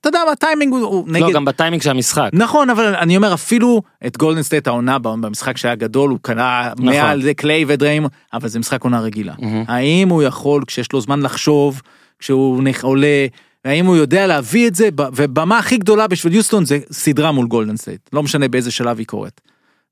אתה 0.00 0.08
יודע, 0.08 0.20
הטיימינג 0.32 0.72
הוא- 0.72 0.84
הוא 0.86 1.04
לא 1.08 1.12
נגד... 1.12 1.34
גם 1.34 1.44
בטיימינג 1.44 1.82
של 1.82 1.90
המשחק 1.90 2.30
נכון, 2.32 2.70
אבל 2.70 2.94
אני 2.94 3.16
אומר 3.16 3.34
אפילו 3.34 3.82
את 4.06 4.16
גולדן 4.16 4.42
סטייט 4.42 4.66
העונה 4.66 4.98
במשחק 4.98 5.56
שהיה 5.56 5.74
גדול, 5.74 6.10
הוא 6.10 6.18
קלע 6.22 6.70
נכון. 6.72 6.86
מעל 6.86 7.34
קליי 7.34 7.64
ודריימונד, 7.68 8.06
אבל 8.32 8.48
זה 8.48 8.58
משחק 8.58 8.84
עונה 8.84 9.00
רגילה. 9.00 9.34
האם 9.68 10.08
הוא 10.08 10.22
יכול, 10.22 10.62
כשיש 10.66 10.92
לו 10.92 11.00
זמן 11.00 11.20
לחשוב, 11.22 11.82
כשהוא 12.18 12.62
עולה, 12.82 13.26
האם 13.64 13.86
הוא 13.86 13.96
יודע 13.96 14.26
להביא 14.26 14.68
את 14.68 14.74
זה, 14.74 14.88
ובמה 15.16 15.58
הכי 15.58 15.76
גדולה 15.76 16.06
בשביל 16.06 16.34
יוסטון 16.34 16.64
זה 16.64 16.78
סדרה 16.92 17.32
מול 17.32 17.46
גולדן 17.46 17.76
סטייט, 17.76 18.00
לא 18.12 18.22
משנה 18.22 18.48
באיזה 18.48 18.70
שלב 18.70 18.98
היא 18.98 19.06
קורית. 19.06 19.40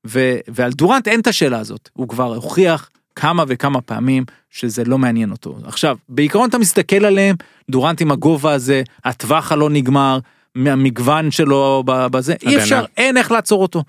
ו, 0.06 0.36
ועל 0.48 0.72
דורנט 0.72 1.08
אין 1.08 1.20
את 1.20 1.26
השאלה 1.26 1.58
הזאת, 1.58 1.88
הוא 1.92 2.08
כבר 2.08 2.34
הוכיח 2.34 2.90
כמה 3.16 3.44
וכמה 3.48 3.80
פעמים 3.80 4.24
שזה 4.50 4.84
לא 4.84 4.98
מעניין 4.98 5.30
אותו. 5.30 5.56
עכשיו, 5.64 5.96
בעיקרון 6.08 6.48
אתה 6.48 6.58
מסתכל 6.58 7.04
עליהם, 7.04 7.36
דורנט 7.70 8.00
עם 8.00 8.10
הגובה 8.10 8.52
הזה, 8.52 8.82
הטווח 9.04 9.52
הלא 9.52 9.70
נגמר, 9.70 10.18
מהמגוון 10.54 11.30
שלו 11.30 11.82
בזה, 11.86 12.34
אי. 12.42 12.56
אפשר, 12.56 12.84
אין 12.96 13.16
איך 13.16 13.30
לעצור 13.30 13.62
אותו. 13.62 13.82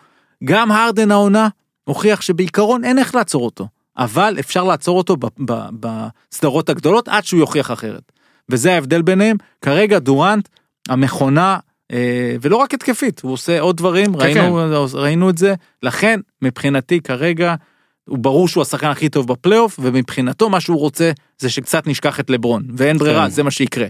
גם 0.44 0.72
הרדן 0.72 1.12
העונה 1.12 1.48
הוכיח 1.84 2.22
שבעיקרון 2.22 2.84
אין 2.84 3.00
איך 3.00 3.16
לעצור 3.16 3.46
אותו, 3.46 3.68
אבל 3.98 4.36
אפשר 4.40 4.64
לעצור 4.64 4.98
אותו 4.98 5.18
בסדרות 5.80 6.70
הגדולות 6.70 7.08
עד 7.08 7.26
שהוא 7.26 7.40
יוכיח 7.40 7.72
אחרת. 7.72 8.12
וזה 8.50 8.74
ההבדל 8.74 9.02
ביניהם, 9.02 9.38
כרגע 9.62 10.00
דורנט, 10.00 10.48
המכונה, 10.90 11.58
אה, 11.92 12.36
ולא 12.42 12.56
רק 12.56 12.74
התקפית, 12.74 13.20
הוא 13.20 13.32
עושה 13.32 13.60
עוד 13.60 13.78
דברים, 13.78 14.14
כן, 14.14 14.20
ראינו, 14.20 14.86
ראינו 14.94 15.30
את 15.30 15.38
זה, 15.38 15.54
לכן 15.84 16.20
מבחינתי 16.42 17.02
כרגע, 17.02 17.56
הוא 18.08 18.18
ברור 18.18 18.48
שהוא 18.48 18.62
השחקן 18.62 18.88
הכי 18.88 19.10
טוב 19.10 19.28
בפלייאוף, 19.28 19.80
ומבחינתו 19.82 20.50
מה 20.50 20.60
שהוא 20.60 20.80
רוצה 20.80 21.12
זה 21.40 21.50
שקצת 21.50 21.88
נשכח 21.88 22.20
את 22.20 22.30
לברון, 22.30 22.64
ואין 22.78 22.98
ברירה, 22.98 23.24
כן. 23.24 23.30
זה 23.30 23.44
מה 23.44 23.52
שיקרה. 23.52 23.88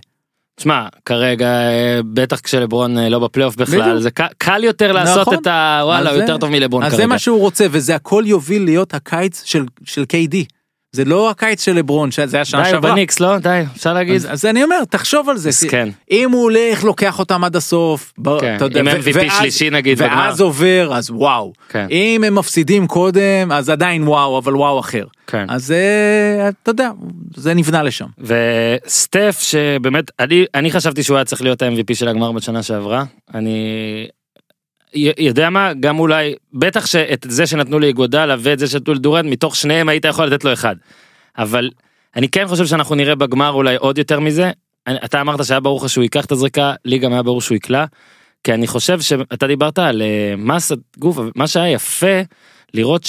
תשמע, 0.55 0.87
כרגע 1.05 1.47
אה, 1.47 1.99
בטח 2.13 2.39
כשלברון 2.39 2.97
אה, 2.97 3.09
לא 3.09 3.19
בפלייאוף 3.19 3.55
בכלל, 3.55 3.81
בדיוק. 3.81 3.99
זה 3.99 4.09
קל 4.37 4.63
יותר 4.63 4.91
לעשות 4.91 5.21
נכון. 5.21 5.33
את 5.33 5.47
ה... 5.47 5.81
וואלה, 5.83 6.09
אז 6.09 6.15
הוא 6.15 6.21
יותר 6.21 6.37
טוב 6.37 6.49
מלברון 6.49 6.83
אז 6.83 6.91
כרגע. 6.91 7.03
זה 7.03 7.07
מה 7.07 7.19
שהוא 7.19 7.39
רוצה, 7.39 7.65
וזה 7.71 7.95
הכל 7.95 8.23
יוביל 8.27 8.63
להיות 8.63 8.93
הקיץ 8.93 9.43
של, 9.45 9.65
של 9.85 10.03
KD. 10.13 10.56
זה 10.91 11.05
לא 11.05 11.29
הקיץ 11.29 11.63
של 11.65 11.73
לברון, 11.75 12.11
שזה 12.11 12.37
היה 12.37 12.45
שנה 12.45 12.61
די, 12.61 12.67
הוא 12.67 12.71
שעברה. 12.75 12.91
בניקס, 12.91 13.19
לא? 13.19 13.37
די, 13.37 13.63
אפשר 13.75 13.93
להגיד. 13.93 14.15
אז, 14.15 14.27
אז 14.31 14.45
אני 14.45 14.63
אומר, 14.63 14.83
תחשוב 14.89 15.29
על 15.29 15.37
זה. 15.37 15.49
מסכן. 15.49 15.89
אם 16.11 16.31
הוא 16.31 16.41
הולך, 16.43 16.83
לוקח 16.83 17.19
אותם 17.19 17.43
עד 17.43 17.55
הסוף, 17.55 18.13
ב- 18.19 18.39
כן, 18.39 18.57
יודע, 18.61 18.81
ו- 18.85 18.91
MVP 18.99 19.11
ואז- 19.15 19.37
שלישי 19.39 19.69
נגיד 19.69 19.97
בגמר. 20.01 20.15
ואז 20.17 20.41
עובר, 20.41 20.89
אז 20.93 21.09
וואו. 21.11 21.53
כן. 21.69 21.87
אם 21.91 22.23
הם 22.27 22.35
מפסידים 22.35 22.87
קודם, 22.87 23.51
אז 23.51 23.69
עדיין 23.69 24.07
וואו, 24.07 24.37
אבל 24.37 24.55
וואו 24.55 24.79
אחר. 24.79 25.05
כן. 25.27 25.45
אז 25.49 25.71
אה, 25.71 26.49
אתה 26.49 26.69
יודע, 26.71 26.89
זה 27.35 27.53
נבנה 27.53 27.83
לשם. 27.83 28.05
וסטף 28.19 29.39
שבאמת 29.41 30.11
אני 30.19 30.45
אני 30.55 30.71
חשבתי 30.71 31.03
שהוא 31.03 31.17
היה 31.17 31.25
צריך 31.25 31.41
להיות 31.41 31.61
ה-MVP 31.61 31.93
של 31.95 32.07
הגמר 32.07 32.31
בשנה 32.31 32.63
שעברה 32.63 33.03
אני 33.35 34.07
יודע 34.95 35.49
מה 35.49 35.73
גם 35.79 35.99
אולי 35.99 36.33
בטח 36.53 36.85
שאת 36.85 37.25
זה 37.29 37.47
שנתנו 37.47 37.79
לאיגודלה 37.79 38.35
ואת 38.39 38.59
זה 38.59 38.67
שנתנו 38.67 38.93
לדורנט 38.93 39.25
מתוך 39.31 39.55
שניהם 39.55 39.89
היית 39.89 40.05
יכול 40.05 40.25
לתת 40.25 40.43
לו 40.43 40.53
אחד. 40.53 40.75
אבל 41.37 41.69
אני 42.15 42.29
כן 42.29 42.47
חושב 42.47 42.65
שאנחנו 42.65 42.95
נראה 42.95 43.15
בגמר 43.15 43.49
אולי 43.49 43.75
עוד 43.75 43.97
יותר 43.97 44.19
מזה. 44.19 44.51
אני- 44.87 44.97
אתה 45.05 45.21
אמרת 45.21 45.45
שהיה 45.45 45.59
ברור 45.59 45.79
לך 45.85 45.89
שהוא 45.89 46.03
ייקח 46.03 46.25
את 46.25 46.31
הזריקה 46.31 46.73
לי 46.85 46.97
גם 46.99 47.13
היה 47.13 47.23
ברור 47.23 47.41
שהוא 47.41 47.55
יקלע. 47.55 47.85
כי 48.43 48.53
אני 48.53 48.67
חושב 48.67 49.01
שאתה 49.01 49.47
דיברת 49.47 49.79
על 49.79 50.01
אה, 50.01 50.33
מסת 50.37 50.77
גוף 50.97 51.17
מה 51.35 51.47
שהיה 51.47 51.71
יפה 51.71 52.21
לראות 52.73 53.03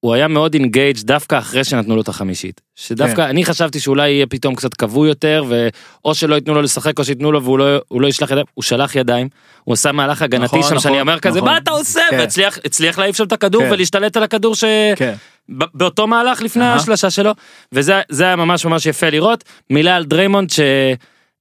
שהוא 0.00 0.14
היה 0.14 0.28
מאוד 0.28 0.54
engaged 0.54 0.96
דווקא 1.00 1.38
אחרי 1.38 1.64
שנתנו 1.64 1.96
לו 1.96 2.02
את 2.02 2.08
החמישית. 2.08 2.60
שדווקא 2.74 3.16
כן. 3.16 3.22
אני 3.22 3.44
חשבתי 3.44 3.80
שאולי 3.80 4.10
יהיה 4.10 4.26
פתאום 4.26 4.54
קצת 4.54 4.74
כבוי 4.74 5.08
יותר 5.08 5.44
ואו 5.48 6.14
שלא 6.14 6.34
ייתנו 6.34 6.54
לו 6.54 6.62
לשחק 6.62 6.98
או 6.98 7.04
שייתנו 7.04 7.32
לו 7.32 7.42
והוא 7.42 7.58
לא, 7.58 7.64
הוא 7.88 8.00
לא 8.00 8.06
ישלח 8.06 8.30
ידיים 8.30 8.46
הוא 8.54 8.62
שלח 8.62 8.96
ידיים 8.96 9.28
הוא 9.64 9.72
עשה 9.72 9.92
מהלך 9.92 10.22
הגנתי 10.22 10.44
נכון, 10.44 10.62
שם 10.62 10.66
נכון, 10.66 10.78
שאני 10.78 11.00
אומר 11.00 11.18
כזה 11.18 11.38
נכון. 11.38 11.50
מה 11.50 11.58
אתה 11.58 11.70
עושה 11.70 12.00
כן. 12.10 12.18
והצליח 12.18 12.58
הצליח 12.64 12.98
להעיף 12.98 13.16
שם 13.16 13.24
את 13.24 13.32
הכדור 13.32 13.62
כן. 13.62 13.72
ולהשתלט 13.72 14.16
על 14.16 14.22
הכדור 14.22 14.54
ש... 14.54 14.64
כן. 14.96 15.14
באותו 15.48 16.06
מהלך 16.06 16.42
לפני 16.42 16.64
אהה. 16.64 16.74
השלשה 16.74 17.10
שלו 17.10 17.30
וזה 17.72 18.00
זה 18.08 18.24
היה 18.24 18.36
ממש 18.36 18.64
ממש 18.64 18.86
יפה 18.86 19.10
לראות 19.10 19.44
מילה 19.70 19.96
על 19.96 20.04
דריימונד 20.04 20.50
ש... 20.50 20.60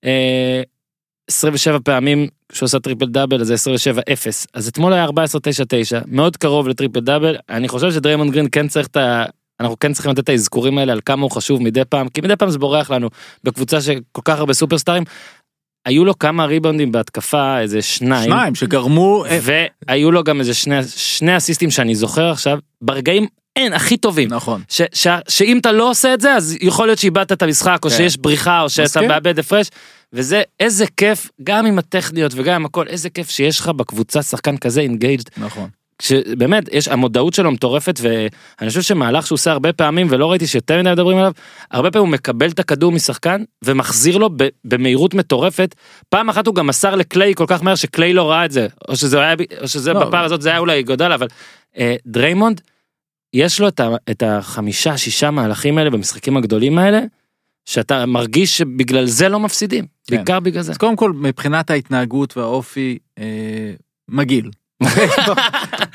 אה, 0.06 0.62
27 1.30 1.80
פעמים 1.84 2.28
שהוא 2.58 2.68
עושה 2.68 2.80
טריפל 2.80 3.06
דאבל 3.06 3.42
אז 3.42 3.48
זה 3.48 3.54
27 3.54 4.02
0 4.14 4.48
אז 4.54 4.68
אתמול 4.68 4.94
היה 4.94 5.04
14 5.04 5.42
9 5.42 5.64
9 5.68 6.00
מאוד 6.08 6.38
קרוב 6.38 6.68
לטריפל 6.68 7.00
דאבל. 7.00 7.36
אני 7.50 7.68
חושב 7.68 7.92
שדריימונד 7.92 8.32
גרין 8.32 8.48
כן 8.52 8.68
צריך 8.68 8.88
את 8.88 8.98
ה... 8.98 9.26
אנחנו 9.60 9.80
כן 9.80 9.94
צריכים 9.94 10.12
לתת 10.12 10.20
את 10.20 10.30
האזכורים 10.30 10.78
האלה 10.78 10.94
על 10.94 11.00
כמה 11.06 11.22
הוא 11.22 11.32
חשוב 11.32 11.62
מדי 11.62 11.86
פעם 11.86 12.10
כי 12.10 12.22
מדי 12.22 12.36
פעם 12.36 12.50
זה 12.50 12.60
בורח 12.60 12.92
לנו 12.92 13.10
בקבוצה 13.44 13.82
שכל 13.82 14.22
כך 14.26 14.40
הרבה 14.40 14.54
סופרסטארים. 14.54 15.04
היו 15.86 16.06
לו 16.06 16.20
כמה 16.20 16.46
ריבאונדים 16.46 16.92
בהתקפה 16.92 17.60
איזה 17.60 17.82
שניים. 17.82 18.24
שניים 18.24 18.56
שגרמו, 18.56 19.26
אה, 19.26 19.40
והיו 19.88 20.12
לו 20.12 20.24
גם 20.24 20.40
איזה 20.40 20.54
שני 20.54 20.84
שני 20.96 21.38
אסיסטים 21.38 21.72
שאני 21.72 21.96
זוכר 21.96 22.32
עכשיו. 22.32 22.60
ברגעים 22.82 23.28
אין 23.58 23.74
הכי 23.74 23.98
טובים 23.98 24.34
נכון. 24.34 24.62
ש, 24.70 24.82
ש, 24.94 25.08
שאם 25.28 25.58
אתה 25.58 25.72
לא 25.72 25.90
עושה 25.90 26.14
את 26.14 26.22
זה 26.22 26.34
אז 26.34 26.58
יכול 26.62 26.88
להיות 26.88 27.00
שאיבדת 27.00 27.32
את 27.32 27.42
המשחק 27.42 27.80
או 27.86 27.90
כן. 27.90 27.96
שיש 27.96 28.18
בריחה 28.18 28.62
או 28.62 28.70
שאתה 28.70 28.84
מסכים. 28.84 29.08
מאבד 29.08 29.40
הפרש 29.40 29.68
וזה 30.14 30.42
איזה 30.60 30.86
כיף 30.98 31.30
גם 31.44 31.66
עם 31.66 31.80
הטכניות 31.80 32.32
וגם 32.36 32.56
עם 32.56 32.66
הכל 32.66 32.88
איזה 32.88 33.10
כיף 33.10 33.30
שיש 33.30 33.60
לך 33.60 33.68
בקבוצה 33.68 34.24
שחקן 34.24 34.58
כזה 34.58 34.82
engaged 34.82 35.30
נכון. 35.38 35.70
שבאמת 36.02 36.70
יש 36.72 36.88
המודעות 36.88 37.34
שלו 37.34 37.52
מטורפת 37.52 38.00
ואני 38.02 38.70
חושב 38.70 38.82
שמהלך 38.82 39.28
שהוא 39.28 39.36
עושה 39.36 39.52
הרבה 39.52 39.74
פעמים 39.74 40.08
ולא 40.10 40.32
ראיתי 40.32 40.48
שיותר 40.48 40.80
מדי 40.80 40.92
מדברים 40.92 41.18
עליו 41.18 41.32
הרבה 41.72 41.92
פעמים 41.92 42.08
הוא 42.08 42.14
מקבל 42.14 42.50
את 42.50 42.60
הכדור 42.60 42.92
משחקן 42.92 43.44
ומחזיר 43.66 44.18
לו 44.18 44.30
ב- 44.38 44.48
במהירות 44.66 45.14
מטורפת 45.14 45.76
פעם 46.10 46.30
אחת 46.30 46.48
הוא 46.48 46.56
גם 46.56 46.68
מסר 46.68 46.96
לקליי 46.96 47.36
כל 47.36 47.46
כך 47.48 47.64
מהר 47.64 47.76
שקליי 47.76 48.14
לא 48.14 48.32
ראה 48.32 48.46
את 48.46 48.52
זה 48.52 48.68
או 48.90 48.96
שזה 48.96 49.20
היה 49.22 49.36
או 49.62 49.68
שזה 49.68 49.94
לא. 49.94 50.06
בפער 50.06 50.26
הזאת 50.26 50.42
זה 50.42 50.50
היה 50.50 50.58
אולי 50.58 50.84
גודל 50.84 51.12
אבל 51.12 51.28
אה, 51.78 51.96
דריימונד 52.06 52.62
יש 53.34 53.60
לו 53.60 53.68
את, 53.68 53.80
ה, 53.80 53.90
את 54.12 54.24
החמישה 54.24 54.98
שישה 54.98 55.32
מהלכים 55.32 55.78
האלה 55.78 55.90
במשחקים 55.90 56.38
הגדולים 56.38 56.78
האלה 56.78 57.02
שאתה 57.66 58.06
מרגיש 58.06 58.58
שבגלל 58.58 59.06
זה 59.06 59.30
לא 59.30 59.40
מפסידים 59.40 59.86
כן. 60.08 60.16
בעיקר 60.16 60.40
בגלל 60.40 60.62
זה. 60.62 60.72
אז 60.72 60.78
קודם 60.78 60.96
כל 60.96 61.14
מבחינת 61.14 61.70
ההתנהגות 61.70 62.38
והאופי 62.38 62.98
אה, 63.20 63.74
מגעיל. 64.10 64.52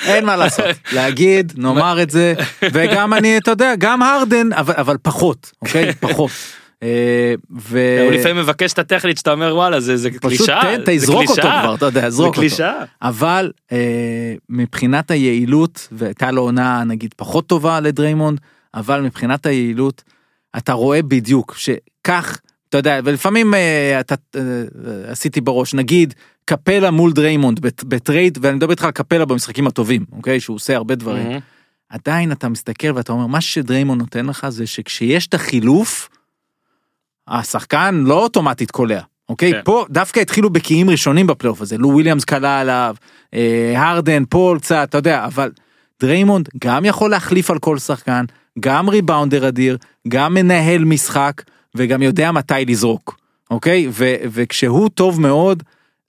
אין 0.09 0.25
מה 0.25 0.37
לעשות 0.37 0.65
להגיד 0.93 1.53
נאמר 1.57 2.03
את 2.03 2.11
זה 2.11 2.35
וגם 2.63 3.15
אני 3.15 3.39
אתה 3.39 3.51
יודע 3.51 3.75
גם 3.79 4.03
הרדן 4.03 4.53
אבל 4.53 4.75
אבל 4.77 4.97
פחות 5.03 5.53
אוקיי 5.63 5.93
פחות. 6.01 6.31
אה, 6.83 7.35
ו... 7.61 8.01
הוא 8.05 8.13
לפעמים 8.13 8.37
מבקש 8.37 8.73
את 8.73 8.79
הטכנית 8.79 9.19
שאתה 9.19 9.33
אומר 9.33 9.53
וואלה 9.57 9.81
זה 9.81 9.97
זה 9.97 10.09
פשוט 10.11 10.21
קלישאה. 10.23 10.63
זה 10.77 10.83
תזרוק 10.87 11.29
אותו. 11.31 11.43
כבר 11.43 11.75
אתה 11.75 11.87
יודע 11.87 12.11
זרוק 12.11 12.37
אותו. 12.37 12.47
אבל 13.03 13.51
אה, 13.73 14.35
מבחינת 14.49 15.11
היעילות 15.11 15.89
והייתה 15.93 16.31
לו 16.31 16.43
עונה 16.43 16.85
נגיד 16.85 17.15
פחות 17.17 17.47
טובה 17.47 17.81
לדריימונד 17.81 18.39
אבל 18.75 19.01
מבחינת 19.01 19.47
היעילות 19.47 20.03
אתה 20.57 20.73
רואה 20.73 21.03
בדיוק 21.03 21.55
שכך 21.59 22.39
אתה 22.69 22.79
יודע 22.79 23.01
ולפעמים 23.05 23.55
אה, 23.55 24.01
אתה 24.01 24.15
עשיתי 25.07 25.41
בראש 25.41 25.75
נגיד 25.75 26.15
קפלה 26.45 26.91
מול 26.91 27.13
דריימונד 27.13 27.61
בט- 27.61 27.85
ב 27.85 27.94
trade 27.94 28.39
ואני 28.43 28.57
מדבר 28.57 28.71
איתך 28.71 28.85
על 28.85 28.91
קפלה 28.91 29.25
במשחקים 29.25 29.67
הטובים 29.67 30.05
אוקיי 30.13 30.41
שהוא 30.41 30.55
עושה 30.57 30.77
הרבה 30.77 30.95
דברים. 30.95 31.41
עדיין 31.89 32.33
אתה 32.33 32.49
מסתכל 32.49 32.93
ואתה 32.95 33.13
אומר 33.13 33.27
מה 33.27 33.41
שדריימונד 33.41 34.01
נותן 34.01 34.27
לך 34.27 34.49
זה 34.49 34.67
שכשיש 34.67 35.27
את 35.27 35.35
החילוף 35.35 36.09
השחקן 37.29 38.03
לא 38.07 38.23
אוטומטית 38.23 38.71
קולע. 38.71 39.01
אוקיי 39.29 39.53
כן. 39.53 39.61
פה 39.65 39.87
דווקא 39.91 40.21
התחילו 40.21 40.51
בקיעים 40.51 40.91
ראשונים 40.91 41.27
בפלייאוף 41.27 41.61
הזה 41.61 41.79
לו 41.79 41.89
וויליאמס 41.89 42.25
קלע 42.25 42.61
עליו 42.61 42.97
אה, 43.35 43.73
הרדן 43.77 44.25
פול 44.25 44.59
קצת 44.59 44.87
אתה 44.89 44.99
יודע 44.99 45.25
אבל 45.25 45.51
דריימונד 46.01 46.49
גם 46.65 46.85
יכול 46.85 47.11
להחליף 47.11 47.51
על 47.51 47.59
כל 47.59 47.79
שחקן 47.79 48.25
גם 48.61 48.89
ריבאונדר 48.89 49.49
אדיר 49.49 49.79
גם 50.09 50.35
מנהל 50.35 50.85
משחק 50.85 51.43
וגם 51.75 52.03
יודע 52.03 52.33
מתי 52.33 52.55
לזרוק 52.67 53.17
אוקיי 53.51 53.89
ו, 53.91 54.15
וכשהוא 54.33 54.89
טוב 54.89 55.21
מאוד 55.21 55.63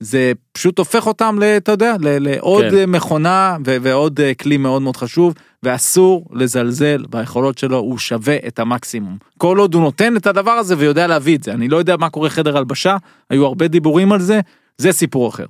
זה 0.03 0.31
פשוט 0.51 0.79
הופך 0.79 1.07
אותם 1.07 1.37
ל- 1.39 1.43
אתה 1.43 1.71
יודע 1.71 1.95
לעוד 1.99 2.65
כן. 2.71 2.89
מכונה 2.89 3.57
ו- 3.65 3.77
ועוד 3.81 4.19
אה, 4.19 4.33
כלי 4.33 4.57
מאוד 4.57 4.81
מאוד 4.81 4.97
חשוב 4.97 5.33
ואסור 5.63 6.25
לזלזל 6.33 7.05
ביכולות 7.09 7.57
שלו 7.57 7.77
הוא 7.77 7.97
שווה 7.97 8.37
את 8.47 8.59
המקסימום 8.59 9.17
כל 9.37 9.57
עוד 9.57 9.73
הוא 9.73 9.83
נותן 9.83 10.17
את 10.17 10.27
הדבר 10.27 10.51
הזה 10.51 10.75
ויודע 10.77 11.07
להביא 11.07 11.37
את 11.37 11.43
זה 11.43 11.53
אני 11.53 11.67
לא 11.67 11.77
יודע 11.77 11.97
מה 11.97 12.09
קורה 12.09 12.29
חדר 12.29 12.57
הלבשה 12.57 12.97
היו 13.29 13.45
הרבה 13.45 13.67
דיבורים 13.67 14.11
על 14.11 14.21
זה 14.21 14.39
זה 14.77 14.91
סיפור 14.91 15.29
אחר. 15.29 15.45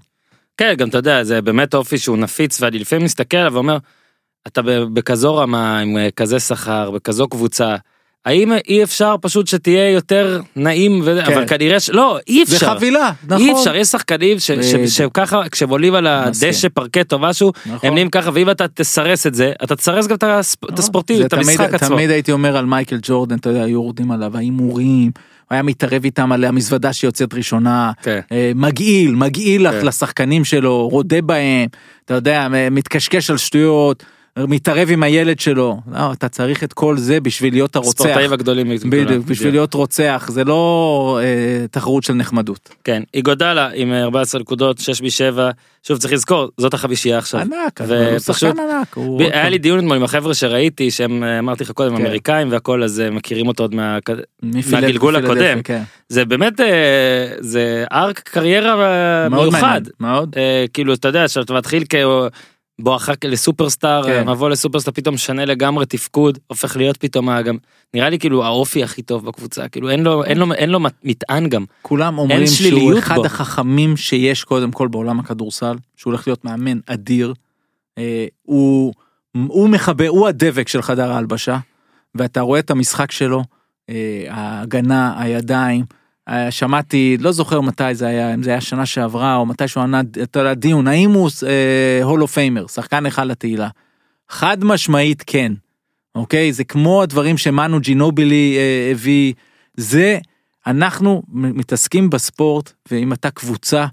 כן 0.58 0.74
גם 0.78 0.90
אתה 0.90 0.98
יודע 0.98 1.24
זה 1.24 1.42
באמת 1.42 1.76
אופי 1.76 1.98
שהוא 1.98 2.18
נפיץ 2.18 2.62
ואני 2.62 2.80
לפעמים 2.80 3.06
מסתכל 3.06 3.48
ואומר 3.52 3.78
אתה 4.48 4.62
בכזו 4.94 5.36
רמה 5.36 5.80
עם 5.80 5.98
אה, 5.98 6.12
כזה 6.12 6.40
שכר 6.40 6.92
בכזו 6.92 7.28
קבוצה. 7.28 7.76
האם 8.26 8.54
אי 8.68 8.84
אפשר 8.84 9.16
פשוט 9.22 9.48
שתהיה 9.48 9.90
יותר 9.90 10.42
נעים 10.56 11.02
ו... 11.06 11.20
כן. 11.26 11.34
אבל 11.34 11.48
כנראה 11.48 11.80
שלא 11.80 12.20
אי 12.28 12.46
זה 12.46 12.56
אפשר 12.56 12.76
חבילה 12.76 13.12
נכון. 13.28 13.38
אי 13.48 13.52
אפשר 13.54 13.76
יש 13.76 13.88
שחקנים 13.88 14.40
ש... 14.40 14.52
ש... 14.52 14.52
בדיוק. 14.52 14.88
שככה 14.88 15.42
כשהם 15.52 15.70
עולים 15.70 15.96
על. 15.96 16.08
הדשא 16.08 16.68
פרקט 16.74 17.14
או 17.14 17.20
משהו 17.20 17.52
נכון. 17.66 17.80
הם 17.88 17.94
נהיים 17.94 18.10
ככה 18.10 18.30
ואם 18.34 18.50
אתה 18.50 18.68
תסרס 18.68 19.28
את 19.28 19.36
זה 19.36 19.52
אתה 19.64 19.76
תסרס 19.76 20.08
גם 20.08 20.16
את 20.16 20.24
הספ- 20.24 20.70
את 20.70 21.18
זה 21.18 21.26
את 21.26 21.34
המשחק 21.34 21.58
תמיד, 21.58 21.76
עצמו. 21.76 21.96
תמיד 21.96 22.10
הייתי 22.10 22.32
אומר 22.32 22.58
על 22.58 22.66
מייקל 22.66 23.00
ג'ורדן 23.02 23.36
אתה 23.36 23.50
יודע 23.50 23.64
היו 23.64 23.70
יורדים 23.74 24.12
עליו 24.12 24.38
ההימורים. 24.38 25.12
הוא 25.50 25.56
היה 25.56 25.64
מתערב 25.64 26.04
איתם 26.04 26.32
על 26.32 26.44
המזוודה 26.46 26.94
שיוצאת 26.94 27.34
ראשונה 27.34 27.92
כן. 28.04 28.20
אה, 28.32 28.52
מגעיל 28.56 29.16
מגעיל 29.16 29.72
כן. 29.72 29.86
לשחקנים 29.86 30.46
שלו 30.46 30.88
רודה 30.88 31.22
בהם 31.22 31.68
אתה 32.06 32.14
יודע 32.14 32.48
מתקשקש 32.72 33.30
על 33.30 33.38
שטויות 33.38 34.04
מתערב 34.40 34.90
עם 34.92 35.04
הילד 35.04 35.40
שלו, 35.40 35.80
לא, 35.92 36.14
אתה 36.14 36.30
צריך 36.30 36.64
את 36.64 36.74
כל 36.74 36.98
זה 36.98 37.20
בשביל 37.20 37.54
להיות 37.54 37.76
הרוצח. 37.76 37.90
הספורטאים 38.06 38.34
הגדולים. 38.34 38.68
בדיוק, 38.90 39.26
בשביל 39.26 39.52
להיות 39.54 39.74
רוצח, 39.74 40.28
זה 40.32 40.44
לא 40.44 41.20
אה, 41.24 41.68
תחרות 41.72 42.04
של 42.04 42.14
נחמדות. 42.14 42.70
כן, 42.84 43.04
איגודלה 43.14 43.70
עם 43.74 43.94
14 43.94 44.42
נקודות, 44.42 44.78
6 44.78 45.02
ב-7, 45.02 45.40
שוב 45.88 45.98
צריך 45.98 46.14
לזכור, 46.14 46.48
זאת 46.58 46.74
החמישייה 46.74 47.18
עכשיו. 47.18 47.40
ענק, 47.42 47.82
ו- 47.88 48.10
הוא 48.10 48.20
פשוט- 48.20 48.36
שחקן 48.36 48.60
ענק. 48.60 48.94
הוא 48.94 49.20
ב- 49.20 49.22
היה 49.22 49.32
פעם, 49.32 49.52
לי 49.52 49.58
דיון 49.58 49.80
אתמול 49.80 49.96
עם 49.98 50.04
החבר'ה 50.04 50.34
שראיתי 50.34 50.92
שהם 50.92 51.24
אה, 51.24 51.40
אמרתי 51.40 51.64
לך 51.64 51.72
קודם 51.72 51.98
כן. 51.98 52.06
אמריקאים 52.06 52.52
והכל 52.52 52.84
אז 52.84 53.00
אה, 53.00 53.10
מכירים 53.10 53.48
אותו 53.48 53.64
עוד 53.64 53.76
מה... 53.76 53.98
מהגלגול 54.72 55.16
הקודם. 55.16 55.62
כן. 55.64 55.82
זה 56.10 56.26
באמת 56.26 56.60
אה, 56.60 56.66
זה 57.40 57.86
ארק 57.92 58.20
קריירה 58.20 58.74
אה, 59.24 59.30
מאוד 59.30 59.42
מיוחד 59.42 59.62
מעניין, 59.62 59.84
מאוד. 60.00 60.36
אה, 60.38 60.66
כאילו 60.74 60.94
אתה 60.94 61.08
יודע 61.08 61.28
שאתה 61.28 61.54
מתחיל 61.54 61.84
כבואכה 62.82 63.14
לסופרסטאר 63.26 64.04
כן. 64.04 64.30
מבוא 64.30 64.50
לסופרסטאר 64.50 64.94
פתאום 64.94 65.16
משנה 65.16 65.46
לגמרי 65.46 65.86
תפקוד 65.86 66.38
הופך 66.48 66.76
להיות 66.78 66.98
פתאום 66.98 67.30
ה- 67.30 67.42
גם 67.42 67.58
נראה 67.94 68.10
לי 68.10 68.20
כאילו 68.20 68.44
האופי 68.46 68.84
הכי 68.84 69.02
טוב 69.02 69.26
בקבוצה 69.26 69.68
כאילו 69.68 69.90
אין 69.90 70.04
לו 70.04 70.24
אין 70.24 70.38
לו 70.38 70.54
אין 70.54 70.70
לו 70.70 70.80
מטען 71.04 71.50
גם 71.50 71.66
כולם 71.82 72.18
אומרים 72.18 72.48
שהוא 72.48 73.00
אחד 73.00 73.16
בו. 73.16 73.26
החכמים 73.26 73.98
שיש 73.98 74.44
קודם 74.44 74.72
כל 74.72 74.88
בעולם 74.88 75.20
הכדורסל, 75.20 75.76
שהוא 75.96 76.12
הולך 76.12 76.28
להיות 76.28 76.46
מאמן 76.46 76.80
אדיר. 76.86 77.34
אה, 77.98 78.26
הוא, 78.44 78.94
הוא 79.48 79.70
מחבר, 79.70 80.08
הוא 80.08 80.28
הדבק 80.28 80.68
של 80.68 80.82
חדר 80.82 81.12
ההלבשה, 81.12 81.58
ואתה 82.16 82.42
רואה 82.42 82.60
את 82.60 82.72
המשחק 82.72 83.12
שלו, 83.12 83.44
אה, 83.90 84.26
ההגנה, 84.30 85.22
הידיים. 85.22 85.86
אה, 86.30 86.52
שמעתי, 86.52 87.18
לא 87.20 87.32
זוכר 87.32 87.62
מתי 87.62 87.96
זה 87.96 88.08
היה, 88.08 88.34
אם 88.34 88.44
זה 88.44 88.50
היה 88.50 88.62
שנה 88.62 88.86
שעברה 88.86 89.36
או 89.36 89.46
מתי 89.46 89.68
שהוא 89.68 89.84
ענה, 89.84 90.02
אתה 90.24 90.40
יודע, 90.40 90.54
דיון, 90.54 90.88
האם 90.88 91.12
הוא 91.12 91.30
הולו 92.04 92.28
פיימר, 92.28 92.68
שחקן 92.68 93.06
אחד 93.06 93.28
לתהילה. 93.28 93.70
חד 94.30 94.64
משמעית 94.64 95.24
כן, 95.28 95.54
אוקיי? 96.16 96.54
זה 96.54 96.64
כמו 96.64 97.02
הדברים 97.02 97.38
שמנו 97.38 97.80
ג'ינובילי 97.80 98.58
אה, 98.58 98.92
הביא, 98.92 99.34
זה, 99.78 100.20
אנחנו 100.68 101.24
מתעסקים 101.30 102.10
בספורט, 102.10 102.74
ואם 102.92 103.14
אתה 103.14 103.32
קבוצה, 103.32 103.86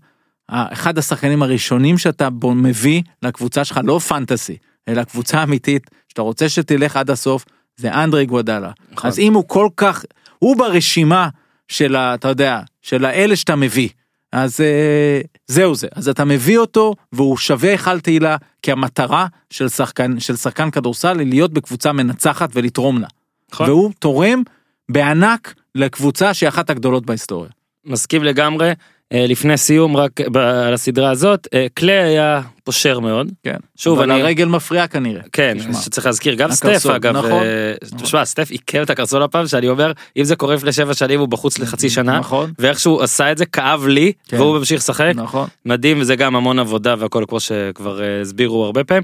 אחד 0.50 0.98
השחקנים 0.98 1.42
הראשונים 1.42 1.98
שאתה 1.98 2.30
בו 2.30 2.54
מביא 2.54 3.02
לקבוצה 3.22 3.64
שלך, 3.64 3.80
לא 3.84 3.98
פנטסי, 3.98 4.56
אלא 4.88 5.04
קבוצה 5.04 5.42
אמיתית, 5.42 5.90
שאתה 6.08 6.22
רוצה 6.22 6.48
שתלך 6.48 6.96
עד 6.96 7.10
הסוף, 7.10 7.44
זה 7.76 7.92
אנדרי 7.92 8.26
גוודלה. 8.26 8.70
נכון. 8.92 9.08
אז 9.08 9.18
אם 9.18 9.34
הוא 9.34 9.44
כל 9.46 9.68
כך, 9.76 10.04
הוא 10.38 10.56
ברשימה 10.56 11.28
של 11.70 11.96
ה... 11.96 12.14
אתה 12.14 12.28
יודע, 12.28 12.60
של 12.82 13.04
האלה 13.04 13.36
שאתה 13.36 13.56
מביא. 13.56 13.88
אז 14.32 14.60
אה, 14.60 15.20
זהו 15.46 15.74
זה, 15.74 15.88
אז 15.94 16.08
אתה 16.08 16.24
מביא 16.24 16.58
אותו 16.58 16.94
והוא 17.12 17.36
שווה 17.36 17.70
היכל 17.70 18.00
תהילה 18.00 18.36
כי 18.62 18.72
המטרה 18.72 19.26
של 19.50 19.68
שחקן 19.68 20.20
של 20.20 20.36
שחקן 20.36 20.70
כדורסל 20.70 21.18
היא 21.18 21.30
להיות 21.30 21.52
בקבוצה 21.52 21.92
מנצחת 21.92 22.50
ולתרום 22.52 23.00
לה. 23.00 23.06
נכון. 23.52 23.68
והוא 23.68 23.92
תורם 23.98 24.42
בענק 24.88 25.54
לקבוצה 25.74 26.34
שהיא 26.34 26.48
אחת 26.48 26.70
הגדולות 26.70 27.06
בהיסטוריה. 27.06 27.50
מסכים 27.84 28.24
לגמרי 28.24 28.72
לפני 29.14 29.56
סיום 29.56 29.96
רק 29.96 30.20
ב- 30.20 30.36
על 30.36 30.74
הסדרה 30.74 31.10
הזאת 31.10 31.48
אה, 31.54 31.66
קליי 31.74 31.96
היה 31.98 32.40
פושר 32.64 32.98
מאוד 33.00 33.28
כן. 33.44 33.56
שוב, 33.76 34.00
אני- 34.00 34.20
הרגל 34.22 34.44
מפריעה 34.44 34.86
כנראה. 34.88 35.20
כן 35.32 35.56
תשמע. 35.60 35.74
שצריך 35.74 36.06
להזכיר 36.06 36.34
גם 36.34 36.52
סטף 36.52 36.86
אגב 36.86 37.16
נכון, 37.16 37.32
אה, 37.32 37.72
נכון. 37.92 37.98
תשמע 37.98 38.24
סטף 38.24 38.50
עיכב 38.50 38.78
את 38.80 38.90
הקרסול 38.90 39.22
הפעם 39.22 39.46
שאני 39.46 39.68
אומר 39.68 39.92
אם 40.16 40.24
זה 40.24 40.36
קורה 40.36 40.54
לפני 40.54 40.72
שבע 40.72 40.94
שנים 40.94 41.20
הוא 41.20 41.28
בחוץ 41.28 41.58
לחצי 41.58 41.90
שנה 41.90 42.18
נכון. 42.18 42.52
ואיך 42.58 42.80
שהוא 42.80 43.02
עשה 43.02 43.32
את 43.32 43.38
זה 43.38 43.46
כאב 43.46 43.86
לי 43.86 44.12
כן. 44.28 44.36
והוא 44.36 44.58
ממשיך 44.58 44.78
לשחק 44.78 45.12
נכון. 45.14 45.48
מדהים 45.66 46.00
וזה 46.00 46.16
גם 46.16 46.36
המון 46.36 46.58
עבודה 46.58 46.94
והכל 46.98 47.24
כמו 47.28 47.40
שכבר 47.40 48.02
אה, 48.02 48.20
הסבירו 48.20 48.64
הרבה 48.64 48.84
פעמים. 48.84 49.02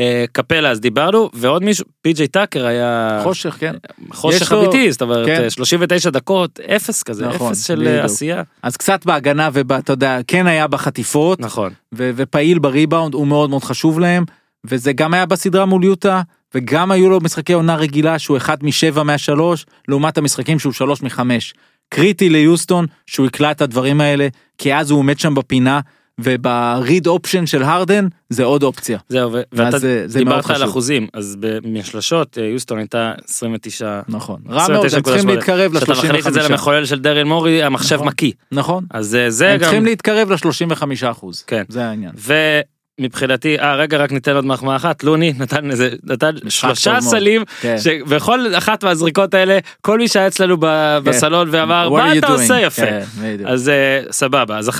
אה, 0.00 0.24
קפלה 0.32 0.70
אז 0.70 0.80
דיברנו 0.80 1.30
ועוד 1.34 1.64
מישהו 1.64 1.84
פי.ג'יי 2.02 2.28
טאקר 2.28 2.66
היה 2.66 3.20
חושך 3.22 3.56
כן. 3.60 3.74
חושך 4.12 4.52
לו- 4.52 4.62
אמיתי 4.64 4.92
זאת 4.92 5.02
אומרת 5.02 5.26
כן. 5.26 5.42
אה, 5.44 5.50
39 5.50 6.10
דקות 6.10 6.60
אפס 6.60 7.02
כזה 7.02 7.26
נכון, 7.26 7.50
אפס 7.52 7.66
של 7.66 7.74
בדיוק. 7.74 7.88
אה, 7.94 8.04
עשייה 8.04 8.42
אז 8.62 8.76
קצת 8.76 9.06
בהגנה 9.06 9.48
ואתה 9.52 9.92
יודע 9.92 10.18
כן 10.26 10.46
היה 10.46 10.66
בחטיפות 10.66 11.40
נכון 11.40 11.72
ו- 11.94 12.10
ופעיל 12.16 12.58
בריבאונד 12.58 13.14
הוא 13.14 13.26
מאוד 13.26 13.50
מאוד 13.50 13.64
חשוב 13.64 13.98
להם 14.00 14.24
וזה 14.66 14.92
גם 14.92 15.14
היה 15.14 15.26
בסדרה 15.26 15.64
מול 15.66 15.84
יוטה 15.84 16.22
וגם 16.54 16.90
היו 16.90 17.10
לו 17.10 17.18
משחקי 17.20 17.52
עונה 17.52 17.76
רגילה 17.76 18.18
שהוא 18.18 18.36
אחד 18.36 18.64
משבע 18.64 19.02
מהשלוש 19.02 19.66
לעומת 19.88 20.18
המשחקים 20.18 20.58
שהוא 20.58 20.72
שלוש 20.72 21.02
מחמש. 21.02 21.54
קריטי 21.88 22.28
ליוסטון 22.28 22.86
שהוא 23.06 23.26
יקלע 23.26 23.50
את 23.50 23.62
הדברים 23.62 24.00
האלה 24.00 24.28
כי 24.58 24.74
אז 24.74 24.90
הוא 24.90 24.98
עומד 24.98 25.18
שם 25.18 25.34
בפינה 25.34 25.80
ובריד 26.18 27.06
אופשן 27.06 27.46
של 27.46 27.62
הרדן 27.62 28.06
זה 28.30 28.44
עוד 28.44 28.62
אופציה. 28.62 28.98
זהו 29.08 29.32
ו- 29.32 29.40
ואתה 29.52 29.78
זה- 29.78 30.02
זה 30.06 30.24
מאוד 30.24 30.40
דיברת 30.42 30.56
על. 30.56 30.64
אחוזים 30.64 31.06
אז 31.14 31.36
מהשלשות 31.64 32.38
אה, 32.38 32.44
יוסטון 32.44 32.78
הייתה 32.78 33.12
29 33.28 34.00
נכון. 34.08 34.40
רע 34.50 34.68
מאוד 34.68 34.84
הם 34.94 35.02
צריכים 35.02 35.28
29.8. 35.28 35.34
להתקרב 35.34 35.76
כשאתה 35.76 35.92
מכניס 35.92 36.26
את 36.26 36.32
זה 36.32 36.40
ל-35. 36.40 36.48
למחולל 36.50 36.84
של 36.84 36.98
דרל 37.00 37.24
מורי 37.24 37.62
המחשב 37.62 37.94
נכון. 37.94 38.06
מקיא 38.06 38.32
נכון. 38.52 38.84
אז 38.90 39.14
אה, 39.14 39.30
זה 39.30 39.48
הם 39.48 39.54
גם 39.56 39.62
צריכים 39.62 39.84
להתקרב 39.84 40.30
ל-35 40.32 40.82
אחוז. 41.10 41.42
כן. 41.46 41.62
זה 41.68 41.84
העניין. 41.86 42.12
ומבחינתי 42.98 43.58
אה 43.58 43.74
רגע 43.76 43.96
רק 43.98 44.12
ניתן 44.12 44.34
עוד 44.34 44.44
מחמאה 44.44 44.76
אחת 44.76 45.04
לוני 45.04 45.32
נתן 45.38 45.70
איזה 45.70 45.90
נתן 46.04 46.30
שלושה. 46.48 47.00
סלים 47.00 47.42
כן. 47.60 47.76
שבכל 47.78 48.40
אחת 48.58 48.84
מהזריקות 48.84 49.34
האלה 49.34 49.58
כל 49.80 49.98
מי 49.98 50.08
שהיה 50.08 50.26
אצלנו 50.26 50.56
ב- 50.60 50.64
כן. 51.04 51.10
בסלון 51.10 51.48
ואמר 51.50 51.88
מה 51.90 52.18
אתה 52.18 52.26
doing?" 52.26 52.30
עושה 52.30 52.60
יפה 52.60 52.82
כן. 52.86 53.02
אז 53.46 53.68
אה, 53.68 54.00
סבבה 54.10 54.58
אז 54.58 54.68
1-0 54.68 54.72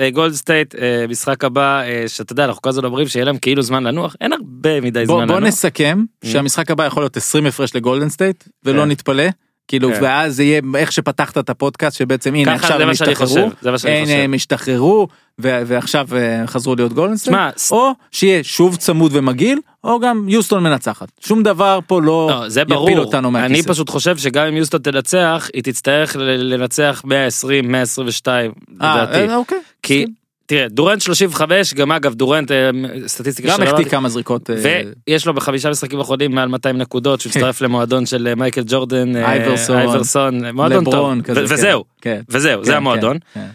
אה, 0.00 0.10
גולד 0.10 0.32
סטייט 0.32 0.74
משחק 1.08 1.44
הבא 1.44 1.80
אה, 1.82 2.04
שאתה 2.08 2.32
יודע 2.32 2.44
אנחנו 2.44 2.62
כל 2.62 2.68
הזמן 2.68 2.84
אומרים 2.84 3.08
שיהיה 3.08 3.24
להם 3.24 3.38
כאילו 3.38 3.62
זמן 3.62 3.84
לנוח 3.84 4.16
אין 4.20 4.32
הרבה 4.32 4.80
מדי 4.80 5.04
בוא, 5.06 5.16
זמן 5.16 5.26
בוא 5.26 5.36
לנוח. 5.36 5.48
נסכם 5.48 6.04
שהמשחק 6.24 6.70
הבא 6.70 6.84
יכול 6.84 7.02
להיות 7.02 7.16
20 7.16 7.46
הפרש 7.46 7.76
לגולדן 7.76 8.08
סטייט 8.08 8.44
ולא 8.64 8.82
כן. 8.82 8.88
נתפלא. 8.88 9.24
כאילו 9.68 9.88
כן. 9.94 9.98
ואז 10.02 10.36
זה 10.36 10.42
יהיה 10.42 10.60
איך 10.76 10.92
שפתחת 10.92 11.38
את 11.38 11.50
הפודקאסט 11.50 11.96
שבעצם 11.96 12.34
הנה 12.34 12.54
עכשיו 12.54 12.82
הם 12.82 12.88
השתחררו, 12.90 13.16
חושב, 13.26 13.48
זה 13.62 13.70
מה 13.70 13.78
שאני 13.78 13.92
הנה 13.96 14.04
חושב. 14.06 14.18
הם 14.18 14.34
השתחררו 14.34 15.08
ועכשיו 15.38 16.08
אה, 16.16 16.46
חזרו 16.46 16.74
להיות 16.76 16.92
ס- 17.56 17.72
או 17.72 17.90
שיהיה 18.10 18.44
שוב 18.44 18.76
צמוד 18.76 19.10
ומגעיל 19.14 19.58
או 19.84 20.00
גם 20.00 20.28
יוסטון 20.28 20.62
מנצחת 20.62 21.08
שום 21.20 21.42
דבר 21.42 21.78
פה 21.86 22.00
לא, 22.02 22.26
לא, 22.30 22.48
זה 22.48 22.60
יפיל 22.60 22.74
ברור, 22.74 22.98
אותנו 22.98 23.28
אני 23.28 23.48
מהכיסא. 23.48 23.68
פשוט 23.72 23.90
חושב 23.90 24.16
שגם 24.16 24.46
אם 24.46 24.56
יוסטון 24.56 24.80
תנצח 24.82 25.48
היא 25.54 25.62
תצטרך 25.62 26.16
לנצח 26.18 27.02
120 27.04 27.72
122 27.72 28.52
אה, 28.82 28.96
לדעתי. 29.04 29.28
אה, 29.28 29.36
אוקיי. 29.36 29.58
כי 29.82 30.06
תראה 30.46 30.68
דורנט 30.68 31.00
35 31.00 31.74
גם 31.74 31.92
אגב 31.92 32.14
דורנט 32.14 32.50
אה, 32.50 32.70
סטטיסטיקה 33.06 33.48
גם 33.48 33.56
שלא 33.56 33.64
החטיא 33.64 33.84
כמה 33.84 34.08
זריקות 34.08 34.50
אה, 34.50 34.82
ויש 35.06 35.26
לו 35.26 35.34
בחמישה 35.34 35.70
משחקים 35.70 36.00
אחרונים 36.00 36.34
מעל 36.34 36.48
200 36.48 36.78
נקודות 36.78 37.20
שהוא 37.20 37.30
הצטרף 37.30 37.60
למועדון 37.62 38.06
של 38.06 38.26
אה, 38.26 38.34
מייקל 38.34 38.62
ג'ורדן 38.66 39.16
אייברסון, 39.16 39.76
אייברסון 39.76 40.44
מועדון 40.50 40.84
טוב 40.84 40.94
לברון 40.94 41.22
כזה, 41.22 41.44
ו- 41.44 41.48
כן. 41.48 41.54
וזהו 41.54 41.84
כן. 42.00 42.20
וזהו 42.28 42.64
זה 42.64 42.70
כן, 42.70 42.76
המועדון 42.76 43.18
כן, 43.34 43.46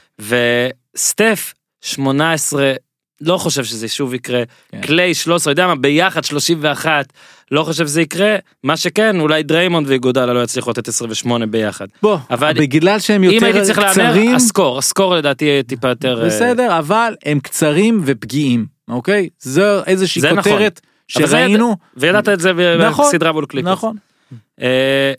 וסטף 0.96 1.54
18 1.82 2.74
לא 3.22 3.38
חושב 3.38 3.64
שזה 3.64 3.88
שוב 3.88 4.14
יקרה 4.14 4.44
כן. 4.72 4.82
קליי 4.82 5.14
13 5.14 5.52
יודע 5.52 5.68
מה 5.68 5.76
ביחד 5.76 6.24
31 6.24 7.14
לא 7.52 7.64
חושב 7.64 7.88
שזה 7.88 8.02
יקרה 8.02 8.36
מה 8.64 8.78
שכן 8.78 9.20
אולי 9.20 9.44
דריימונד 9.44 9.88
ואיגודלה 9.90 10.34
לא 10.34 10.44
יצליחו 10.44 10.70
לתת 10.70 10.88
28 10.88 11.46
ביחד 11.46 11.88
בוא, 12.02 12.18
אבל- 12.32 12.54
בגלל 12.54 13.00
שהם 13.00 13.24
אם 13.24 13.32
יותר 13.32 13.46
הייתי 13.46 13.62
צריך 13.64 13.78
להמר 13.80 13.92
קצרים, 13.94 14.36
ה 14.36 14.43
score 14.43 14.78
ה 14.78 14.84
score 14.84 15.16
לדעתי 15.16 15.46
יהיה 15.46 15.64
טיפה 15.64 15.90
יותר 15.90 16.22
אה, 16.22 16.26
בסדר, 16.28 16.78
אבל 16.80 17.16
הם 17.26 17.40
קצרים 17.40 18.02
ופגיעים, 18.06 18.66
אוקיי? 18.88 19.30
זו 19.40 19.84
איזושהי 19.86 20.22
זה 20.22 20.32
נכון. 20.32 20.52
כותרת 20.54 20.82
זה 21.16 21.28
שראינו. 21.28 21.76
וידעת 21.98 22.30
את 22.30 22.40
זה 22.40 22.52
נכון, 22.90 23.06
בסדרה 23.08 23.32
מול 23.32 23.46
קליפרס. 23.46 23.72
נכון. 23.72 23.96
אה, 24.62 25.14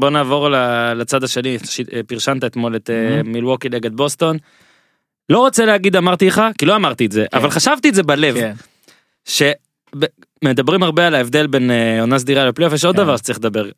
בוא 0.00 0.10
נעבור 0.10 0.48
לצד 0.96 1.24
השני 1.24 1.58
ש- 1.64 1.80
אה, 1.80 2.00
פרשנת 2.06 2.44
אתמול 2.44 2.76
את 2.76 2.90
Mhm. 2.90 3.26
מילווקי 3.28 3.68
נגד 3.68 3.94
בוסטון. 3.96 4.36
לא 5.28 5.38
רוצה 5.38 5.64
להגיד 5.64 5.96
אמרתי 5.96 6.26
לך 6.26 6.42
כי 6.58 6.66
לא 6.66 6.76
אמרתי 6.76 7.06
את 7.06 7.12
זה 7.12 7.26
אבל 7.32 7.50
חשבתי 7.50 7.88
את 7.88 7.94
זה 7.94 8.02
בלב 8.02 8.34
כן. 8.34 8.52
שמדברים 10.44 10.82
הרבה 10.82 11.06
על 11.06 11.14
ההבדל 11.14 11.46
בין 11.46 11.70
אה, 11.70 12.00
עונה 12.00 12.18
סדירה 12.18 12.44
לפלייאוף 12.44 12.74
יש 12.74 12.84
עוד 12.84 12.96
כן. 12.96 13.02
דבר 13.02 13.16
שצריך 13.16 13.38
לדבר. 13.38 13.70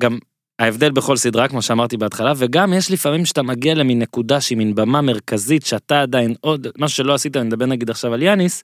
גם 0.00 0.18
ההבדל 0.58 0.90
בכל 0.90 1.16
סדרה 1.16 1.48
כמו 1.48 1.62
שאמרתי 1.62 1.96
בהתחלה 1.96 2.32
וגם 2.36 2.72
יש 2.72 2.90
לפעמים 2.90 3.24
שאתה 3.24 3.42
מגיע 3.42 3.74
למין 3.74 3.98
נקודה 3.98 4.40
שהיא 4.40 4.58
מין 4.58 4.74
במה 4.74 5.00
מרכזית 5.00 5.66
שאתה 5.66 6.02
עדיין 6.02 6.34
עוד 6.40 6.66
משהו 6.78 6.96
שלא 6.96 7.14
עשית 7.14 7.36
אני 7.36 7.44
מדבר 7.46 7.66
נגיד 7.66 7.90
עכשיו 7.90 8.14
על 8.14 8.22
יאניס. 8.22 8.62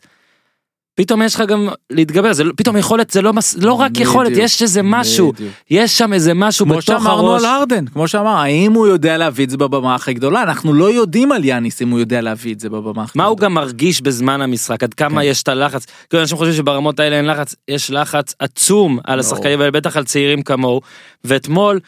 פתאום 0.99 1.23
יש 1.23 1.35
לך 1.35 1.41
גם 1.41 1.69
להתגבר 1.91 2.33
זה 2.33 2.45
לא- 2.45 2.53
פתאום 2.57 2.77
יכולת 2.77 3.11
זה 3.11 3.23
לא 3.23 3.33
מס, 3.33 3.57
לא 3.61 3.73
רק 3.73 3.91
בדיוק. 3.91 4.09
יכולת 4.09 4.33
יש 4.35 4.63
איזה 4.63 4.81
משהו 4.85 5.33
בדיוק. 5.33 5.53
יש 5.71 5.99
שם 5.99 6.13
איזה 6.13 6.35
משהו 6.35 6.67
כמו 6.67 6.75
בתוך 6.75 6.85
שאמרנו 6.87 7.31
הראש. 7.31 7.43
על 7.45 7.51
הרדן, 7.51 7.87
כמו 7.87 8.09
שאמר, 8.09 8.29
האם 8.37 8.73
הוא 8.73 8.87
יודע 8.87 9.17
להביא 9.19 9.45
את 9.45 9.51
זה 9.51 9.57
בבמה 9.57 9.95
הכי 9.95 10.15
גדולה? 10.15 10.43
אנחנו 10.43 10.75
לא 10.75 10.93
יודעים 10.93 11.33
על 11.33 11.45
יאניס 11.45 11.83
אם 11.83 11.89
הוא 11.91 11.99
יודע 12.01 12.21
להביא 12.21 12.55
את 12.55 12.61
זה 12.61 12.69
בבמה 12.71 13.03
הכי 13.03 13.19
מה 13.19 13.25
גדולה. 13.25 13.29
הוא 13.29 13.39
גם 13.39 13.55
מרגיש 13.55 14.01
בזמן 14.03 14.41
המשחק 14.41 14.83
עד 14.83 14.95
כמה 14.95 15.21
כן. 15.21 15.27
יש 15.27 15.43
את 15.43 15.49
הלחץ 15.49 15.87
כאילו 16.11 16.23
אנשים 16.23 16.37
חושבים 16.37 16.57
שברמות 16.57 17.01
האלה 17.01 17.17
אין 17.17 17.25
לחץ 17.27 17.55
יש 17.69 17.91
לחץ 17.91 18.35
עצום 18.39 18.99
על 19.05 19.21
השחקנים 19.21 19.61
האלה 19.61 19.71
בטח 19.71 19.97
על 19.97 20.05
צעירים 20.05 20.43
כמוהו 20.43 20.81
ואתמול 21.25 21.81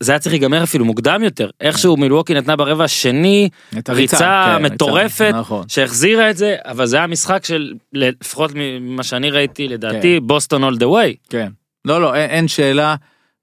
זה 0.00 0.12
היה 0.12 0.18
צריך 0.18 0.32
להיגמר 0.32 0.62
אפילו 0.62 0.84
מוקדם 0.84 1.22
יותר 1.22 1.50
איכשהו 1.60 1.96
מילווקי 1.96 2.34
נתנה 2.34 2.56
ברבע 2.56 2.84
השני 2.84 3.48
הריצה, 3.72 3.92
ריצה 3.92 4.56
כן, 4.58 4.62
מטורפת 4.64 5.32
נכון. 5.34 5.64
שהחזירה 5.68 6.30
את 6.30 6.36
זה 6.36 6.56
אבל 6.64 6.86
זה 6.86 6.96
היה 6.96 7.06
משחק 7.06 7.44
של 7.44 7.72
לפחות 7.92 8.50
ממה 8.54 9.02
שאני 9.02 9.30
ראיתי 9.30 9.68
לדעתי 9.68 10.18
כן. 10.20 10.26
בוסטון 10.26 10.64
אול 10.64 10.76
דה 10.76 10.88
ווי. 10.88 11.14
כן. 11.30 11.48
לא, 11.84 12.00
לא, 12.00 12.14
אין, 12.14 12.30
אין 12.30 12.48
שאלה. 12.48 12.94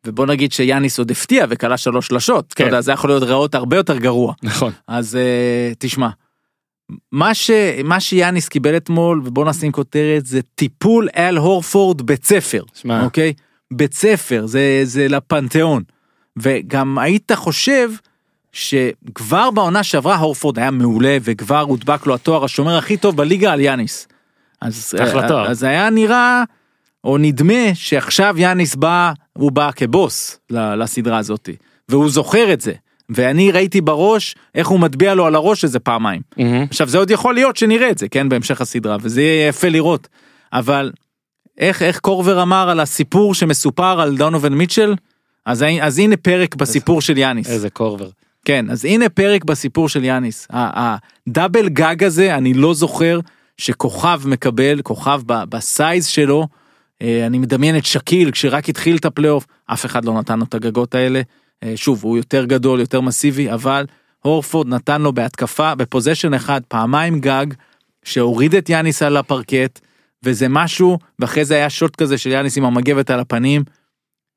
ובוא 0.06 0.26
נגיד 0.26 0.52
שיאניס 0.52 1.00
עוד 1.00 1.12
הפתיע 1.12 1.46
וכלה 1.50 1.78
שלוש 1.78 2.08
שלשות. 2.08 2.54
כן. 2.54 2.63
אתה 2.63 2.70
יודע, 2.70 2.82
זה 2.82 2.92
יכול 2.92 3.10
להיות 3.10 3.24
רעות 3.24 3.56
הרבה 3.56 3.78
יותר 3.78 3.98
גרוע. 3.98 4.34
נכון. 4.44 4.72
אז 4.88 5.18
uh, 5.72 5.76
תשמע, 5.80 6.10
מה, 7.12 7.34
ש, 7.34 7.52
מה 7.84 8.00
שיאניס 8.00 8.48
קיבל 8.50 8.78
אתמול, 8.78 9.22
ובוא 9.26 9.46
נשים 9.46 9.72
כותרת, 9.72 10.26
זה 10.26 10.39
טיפול 10.56 11.08
אל 11.18 11.38
הורפורד 11.38 12.02
בית 12.02 12.26
ספר, 12.26 12.63
שמע. 12.74 13.04
אוקיי? 13.04 13.34
בית 13.74 13.94
ספר, 13.94 14.46
זה, 14.46 14.82
זה 14.84 15.08
לפנתיאון. 15.08 15.84
וגם 16.38 16.98
היית 16.98 17.32
חושב 17.36 17.89
שכבר 18.52 19.52
בעונה 19.52 19.84
שעברה 19.84 20.15
הורפורד 20.15 20.60
היה 20.60 20.72
מעולה, 20.72 21.17
וכבר 21.22 21.60
הודבק 21.60 22.06
לו 22.06 22.15
התואר 22.15 22.43
השומר 22.43 22.78
הכי 22.78 22.98
טוב 22.98 23.17
בליגה 23.17 23.54
על 23.54 23.60
יאניס. 23.60 24.08
אז, 24.62 24.96
אחלה 25.04 25.28
תואר. 25.28 25.48
אז 25.52 25.63
היה 25.63 25.89
נראה, 25.89 26.43
או 27.04 27.17
נדמה, 27.17 27.74
שעכשיו 27.74 28.36
יאניס 28.38 28.76
בא, 28.76 29.12
הוא 29.34 29.52
בא 29.52 29.69
כבוס 29.76 30.39
לסדרה 30.50 31.17
הזאתי, 31.17 31.56
והוא 31.89 32.10
זוכר 32.10 32.54
את 32.54 32.62
זה. 32.62 32.74
ואני 33.10 33.52
ראיתי 33.52 33.82
בראש 33.82 34.36
איך 34.56 34.67
הוא 34.67 34.80
מטביע 34.80 35.13
לו 35.13 35.26
על 35.26 35.36
הראש 35.36 35.63
איזה 35.63 35.80
פעמיים. 35.80 36.22
מהמם. 36.38 36.63
עכשיו 36.63 36.88
זה 36.88 36.98
עוד 36.98 37.12
יכול 37.12 37.34
להיות 37.34 37.58
שנראה 37.58 37.89
את 37.89 37.98
זה 37.98 38.10
כן 38.10 38.30
בהמשך 38.30 38.62
הסדרה 38.62 38.98
וזה 39.02 39.22
יהיה 39.22 39.48
יפה 39.48 39.69
לראות 39.69 40.08
אבל 40.54 40.91
איך 41.58 41.82
איך 41.82 42.00
קורבר 42.00 42.41
אמר 42.41 42.69
על 42.69 42.80
הסיפור 42.80 43.34
שמסופר 43.34 44.02
על 44.02 44.17
דונובל 44.17 44.50
מיטשל 44.50 44.96
אז, 45.45 45.65
אז 45.82 45.99
הנה 45.99 46.17
פרק 46.17 46.56
בסיפור 46.56 47.01
של 47.01 47.17
יאניס 47.17 47.49
איזה 47.49 47.69
קורבר. 47.69 48.10
כן 48.45 48.69
אז 48.69 48.86
הנה 48.86 49.10
פרק 49.10 49.43
בסיפור 49.43 49.89
של 49.89 50.03
יאניס 50.03 50.47
הדאבל 50.49 51.69
גג 51.69 52.03
הזה 52.03 52.36
אני 52.36 52.53
לא 52.53 52.73
זוכר 52.73 53.19
שכוכב 53.58 54.21
מקבל 54.25 54.82
כוכב 54.82 55.21
בסייז 55.25 56.06
שלו 56.06 56.47
אה, 57.01 57.25
אני 57.25 57.38
מדמיין 57.38 57.77
את 57.77 57.86
שאקיל 57.86 58.32
כשרק 58.32 58.69
התחיל 58.69 58.97
את 58.97 59.06
הפלייאוף 59.06 59.45
אף 59.65 59.86
אחד 59.86 60.06
לא 60.06 60.13
נתן 60.13 60.39
לו 60.39 60.45
את 60.45 60.53
הגגות 60.53 60.95
האלה 60.95 61.21
אה, 61.63 61.73
שוב 61.75 62.03
הוא 62.03 62.17
יותר 62.17 62.45
גדול 62.45 62.79
יותר 62.79 63.01
מסיבי 63.01 63.51
אבל 63.51 63.86
הורפורד 64.21 64.67
נתן 64.67 65.01
לו 65.01 65.13
בהתקפה 65.13 65.75
ב 65.76 65.81
possession 65.81 66.34
אחד 66.34 66.62
פעמיים 66.67 67.19
גג 67.19 67.45
שהוריד 68.03 68.56
את 68.56 68.69
יאניס 68.69 69.01
על 69.01 69.17
הפרקט 69.17 69.79
וזה 70.23 70.47
משהו 70.49 70.97
ואחרי 71.19 71.45
זה 71.45 71.56
היה 71.56 71.69
shot 71.69 71.95
כזה 71.95 72.17
של 72.17 72.32
יאניס 72.32 72.58
עם 72.58 72.65
המגבת 72.65 73.10
על 73.10 73.19
הפנים. 73.19 73.63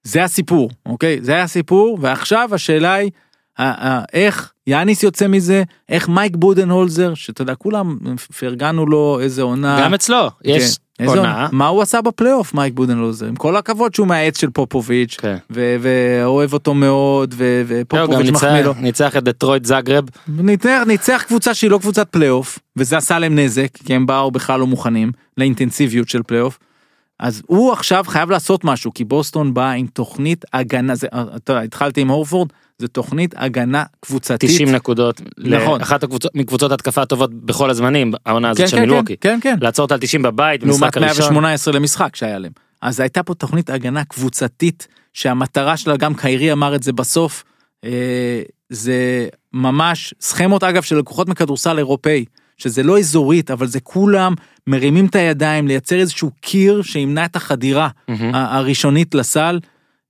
זה 0.06 0.24
הסיפור 0.24 0.70
אוקיי 0.86 1.18
זה 1.22 1.42
הסיפור 1.42 1.98
ועכשיו 2.00 2.48
השאלה 2.52 2.94
היא 2.94 3.10
ה- 3.58 3.88
ה- 3.88 4.04
איך 4.12 4.52
יאניס 4.66 5.02
יוצא 5.02 5.28
מזה 5.28 5.62
איך 5.88 6.08
מייק 6.08 6.36
בודנהולזר 6.36 7.14
שאתה 7.14 7.42
יודע 7.42 7.54
כולם 7.54 7.98
פרגנו 8.38 8.86
לו 8.86 9.18
איזה 9.20 9.42
עונה 9.42 9.80
גם 9.82 9.94
אצלו 9.94 10.30
יש 10.44 10.62
כן, 10.98 11.04
איזה 11.04 11.16
עונה. 11.18 11.32
עונה 11.34 11.48
מה 11.52 11.66
הוא 11.66 11.82
עשה 11.82 12.02
בפלייאוף 12.02 12.54
מייק 12.54 12.74
בודנהולצר 12.74 13.26
עם 13.26 13.36
כל 13.36 13.56
הכבוד 13.56 13.94
שהוא 13.94 14.06
מהעץ 14.06 14.40
של 14.40 14.50
פופוביץ' 14.50 15.16
כן. 15.20 15.36
ואוהב 15.50 16.52
אותו 16.52 16.74
מאוד 16.74 17.30
גם 17.34 17.38
ופופוביץ' 17.66 18.30
מחמיא 18.30 18.60
לו. 18.60 18.74
ניצח 18.80 19.16
את 19.16 19.24
דטרויט 19.24 19.64
זה 19.64 19.78
גרף. 19.78 20.04
ניצח, 20.28 20.82
ניצח 20.86 21.24
קבוצה 21.28 21.54
שהיא 21.54 21.70
לא 21.70 21.78
קבוצת 21.78 22.08
פלייאוף 22.10 22.58
וזה 22.76 22.96
עשה 22.96 23.18
להם 23.18 23.38
נזק 23.38 23.68
כי 23.84 23.94
הם 23.94 24.06
באו 24.06 24.30
בכלל 24.30 24.60
לא 24.60 24.66
מוכנים 24.66 25.12
לאינטנסיביות 25.38 26.08
של 26.08 26.22
פלייאוף. 26.22 26.58
אז 27.20 27.42
הוא 27.46 27.72
עכשיו 27.72 28.04
חייב 28.06 28.30
לעשות 28.30 28.64
משהו 28.64 28.94
כי 28.94 29.04
בוסטון 29.04 29.54
באה 29.54 29.72
עם 29.72 29.86
תוכנית 29.86 30.44
הגנה 30.52 30.94
זה 30.94 31.06
אתה 31.36 31.52
יודע 31.52 31.62
התחלתי 31.62 32.00
עם 32.00 32.08
הורפורד 32.08 32.48
זה 32.78 32.88
תוכנית 32.88 33.34
הגנה 33.36 33.84
קבוצתית. 34.00 34.50
90 34.50 34.68
נקודות. 34.68 35.20
נכון. 35.38 35.80
אחת 35.80 36.02
הקבוצות 36.02 36.34
מקבוצות 36.34 36.72
התקפה 36.72 37.02
הטובות 37.02 37.34
בכל 37.34 37.70
הזמנים 37.70 38.12
העונה 38.26 38.50
הזאת 38.50 38.60
כן, 38.60 38.68
של 38.68 38.76
כן, 38.76 38.82
כן, 38.82 38.88
מילווקי. 38.88 39.16
כן 39.20 39.38
כן 39.42 39.56
לעצור 39.60 39.82
אותה 39.82 39.94
על 39.94 40.00
90 40.00 40.22
בבית 40.22 40.62
לעומת 40.62 40.80
במשחק 40.80 40.96
הראשון. 40.96 41.34
118 41.34 41.74
למשחק 41.74 42.16
שהיה 42.16 42.38
להם. 42.38 42.52
אז 42.82 43.00
הייתה 43.00 43.22
פה 43.22 43.34
תוכנית 43.34 43.70
הגנה 43.70 44.04
קבוצתית 44.04 44.88
שהמטרה 45.12 45.76
שלה 45.76 45.96
גם 45.96 46.14
קיירי 46.14 46.52
אמר 46.52 46.74
את 46.74 46.82
זה 46.82 46.92
בסוף 46.92 47.44
אה, 47.84 48.42
זה 48.70 49.28
ממש 49.52 50.14
סכמות 50.20 50.64
אגב 50.64 50.82
של 50.82 50.98
לקוחות 50.98 51.28
מכדורסל 51.28 51.78
אירופאי 51.78 52.24
שזה 52.56 52.82
לא 52.82 52.98
אזורית 52.98 53.50
אבל 53.50 53.66
זה 53.66 53.80
כולם 53.80 54.34
מרימים 54.66 55.06
את 55.06 55.14
הידיים 55.14 55.68
לייצר 55.68 55.96
איזשהו 55.96 56.30
קיר 56.40 56.82
שימנע 56.82 57.24
את 57.24 57.36
החדירה. 57.36 57.88
ה- 58.08 58.56
הראשונית 58.56 59.14
לסל 59.14 59.60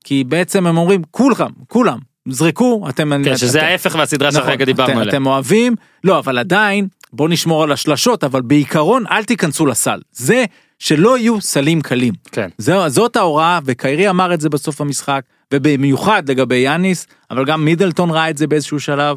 כי 0.05 0.25
בעצם 0.25 0.67
הם 0.67 0.77
אומרים 0.77 1.03
כולכם 1.11 1.47
כולם 1.69 1.99
זרקו 2.29 2.87
אתם 2.89 3.25
כן, 3.25 3.37
שזה 3.37 3.59
אתם- 3.59 3.67
ההפך 3.67 3.97
מהסדרה 3.97 4.29
נכון, 4.29 4.43
שהרגע 4.43 4.65
דיברנו 4.65 5.01
עליה. 5.01 5.09
אתם 5.09 5.27
אוהבים, 5.27 5.75
לא, 6.05 6.19
אבל 6.19 6.39
עדיין, 6.39 6.89
בוא 7.13 7.29
נשמור 7.29 7.63
על 7.63 7.73
השלשות, 7.73 8.25
אבל 8.25 8.43
בעיקרון 8.43 9.05
אל 9.11 9.25
תיכנסו 9.25 9.67
לסל. 9.67 10.01
זה 10.13 10.45
שלא 10.79 11.19
יהיו 11.19 11.41
סלים 11.41 11.81
קלים. 11.81 12.15
כן. 12.33 12.49
זו, 12.59 12.89
זאת 12.89 13.17
ההוראה, 13.17 13.59
וקיירי 13.65 14.11
אמר 14.11 14.35
את 14.35 14.41
זה 14.41 14.49
בסוף 14.49 14.81
המשחק, 14.81 15.21
ובמיוחד 15.55 16.23
לגבי 16.31 16.57
יאניס, 16.57 17.07
אבל 17.31 17.45
גם 17.45 17.65
מידלטון 17.65 18.11
ראה 18.11 18.31
את 18.31 18.39
זה 18.39 18.47
באיזשהו 18.47 18.81
שלב. 18.81 19.17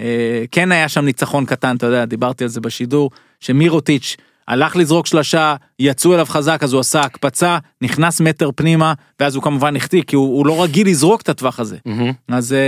אה, 0.00 0.44
כן 0.50 0.72
היה 0.72 0.88
שם 0.88 1.04
ניצחון 1.04 1.44
קטן, 1.44 1.76
אתה 1.76 1.86
יודע, 1.86 2.04
דיברתי 2.04 2.44
על 2.44 2.50
זה 2.50 2.60
בשידור, 2.60 3.10
שמירוטיץ' 3.40 4.16
הלך 4.48 4.76
לזרוק 4.76 5.06
שלשה, 5.06 5.54
יצאו 5.78 6.14
אליו 6.14 6.26
חזק, 6.26 6.58
אז 6.62 6.72
הוא 6.72 6.80
עשה 6.80 7.00
הקפצה, 7.00 7.58
נכנס 7.82 8.20
מטר 8.20 8.50
פנימה, 8.56 8.92
ואז 9.20 9.34
הוא 9.34 9.42
כמובן 9.42 9.76
החטיא, 9.76 10.02
כי 10.06 10.16
הוא, 10.16 10.36
הוא 10.38 10.46
לא 10.46 10.62
רגיל 10.62 10.88
לזרוק 10.88 11.20
את 11.22 11.28
הטווח 11.28 11.60
הזה. 11.60 11.76
מהמם. 11.86 12.12
אז, 12.28 12.52
אה, 12.52 12.58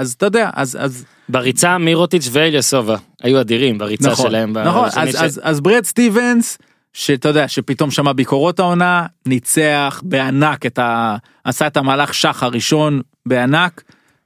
אז 0.00 0.12
אתה 0.12 0.26
יודע, 0.26 0.50
אז, 0.54 0.78
אז 0.80 1.04
בריצה 1.28 1.78
מירוטיץ' 1.78 2.28
ואליאסובה 2.32 2.96
היו 3.22 3.40
אדירים 3.40 3.78
בריצה 3.78 4.10
נכון, 4.10 4.26
שלהם. 4.26 4.58
נכון, 4.58 4.88
אז, 4.96 5.12
ש- 5.12 5.14
אז, 5.14 5.40
אז 5.44 5.60
ברד 5.60 5.84
סטיבנס, 5.84 6.58
שאתה 6.92 7.28
יודע, 7.28 7.48
שפתאום 7.48 7.90
שמע 7.90 8.12
ביקורות 8.12 8.60
העונה, 8.60 9.06
ניצח 9.26 10.02
בענק 10.04 10.66
את 10.66 10.78
ה... 10.78 11.16
עשה 11.44 11.66
את 11.66 11.76
המהלך 11.76 12.14
שח 12.14 12.42
הראשון 12.42 13.00
בענק. 13.26 13.82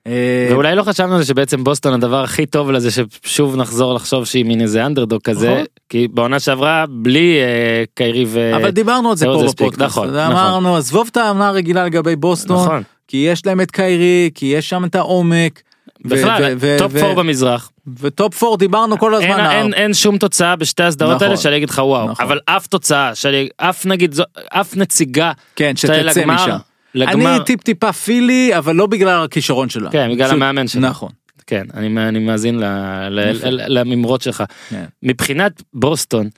אה, 0.06 0.48
ואולי 0.50 0.74
לא 0.74 0.82
חשבנו 0.82 1.24
שבעצם 1.24 1.64
בוסטון 1.64 1.92
הדבר 1.92 2.22
הכי 2.22 2.46
טוב 2.46 2.70
לזה 2.70 2.88
ששוב 2.90 3.56
נחזור 3.56 3.94
לחשוב 3.94 4.24
שהיא 4.24 4.44
מין 4.44 4.60
איזה 4.60 4.86
אנדרדוג 4.86 5.22
כזה 5.22 5.50
נכון. 5.50 5.64
כי 5.88 6.08
בעונה 6.08 6.40
שעברה 6.40 6.84
בלי 6.88 7.38
אה, 7.40 7.84
קיירי 7.94 8.24
ו... 8.28 8.56
אבל 8.56 8.70
דיברנו 8.70 9.10
על 9.10 9.16
זה 9.16 9.26
פה 9.26 9.44
בפודקאסט, 9.48 9.80
נכון, 9.80 10.08
נכון. 10.08 10.20
אמרנו 10.20 10.76
עזבוב 10.76 11.08
את 11.12 11.16
העונה 11.16 11.48
הרגילה 11.48 11.84
לגבי 11.84 12.16
בוסטון, 12.16 12.56
נכון. 12.56 12.82
כי 13.08 13.16
יש 13.16 13.46
להם 13.46 13.60
את 13.60 13.70
קיירי, 13.70 14.30
כי 14.34 14.46
יש 14.46 14.68
שם 14.68 14.84
את 14.84 14.94
העומק. 14.94 15.62
בכלל 16.04 16.54
top 16.78 16.92
four 17.00 17.14
במזרח 17.14 17.70
ו 18.00 18.09
top 18.09 18.34
four 18.34 18.56
דיברנו 18.58 18.98
כל 18.98 19.14
הזמן. 19.14 19.28
אין, 19.28 19.46
אין, 19.46 19.74
אין 19.74 19.94
שום 19.94 20.18
תוצאה 20.18 20.56
בשתי 20.56 20.82
הסדרות 20.82 21.14
נכון. 21.14 21.26
האלה 21.26 21.36
שאני 21.36 21.56
אגיד 21.56 21.70
לך 21.70 21.78
וואו 21.78 22.08
נכון. 22.08 22.26
אבל 22.26 22.40
אף 22.46 22.66
תוצאה 22.66 23.14
שאני 23.14 23.48
אף 23.56 23.86
נגיד 23.86 24.14
אף 24.48 24.76
נציגה 24.76 25.32
כן, 25.56 25.76
שתצא 25.76 26.26
משם. 26.26 26.56
לגמר 26.94 27.36
אני 27.36 27.44
טיפ 27.44 27.62
טיפה 27.62 27.92
פילי, 27.92 28.58
אבל 28.58 28.76
לא 28.76 28.86
בגלל 28.86 29.24
הכישרון 29.24 29.68
שלה. 29.68 29.90
כן, 29.90 30.08
בגלל 30.12 30.26
פשוט- 30.26 30.36
המאמן 30.36 30.68
שלה. 30.68 30.88
נכון. 30.88 31.08
כן 31.46 31.64
אני, 31.74 32.08
אני 32.08 32.18
מאזין 32.18 32.58
ל, 32.60 32.64
ל, 33.10 33.30
יפה. 33.30 33.50
ל, 33.50 33.78
לממרות 33.78 34.22
שלך 34.22 34.44
כן. 34.70 34.84
מבחינת 35.02 35.62
בוסטון 35.74 36.28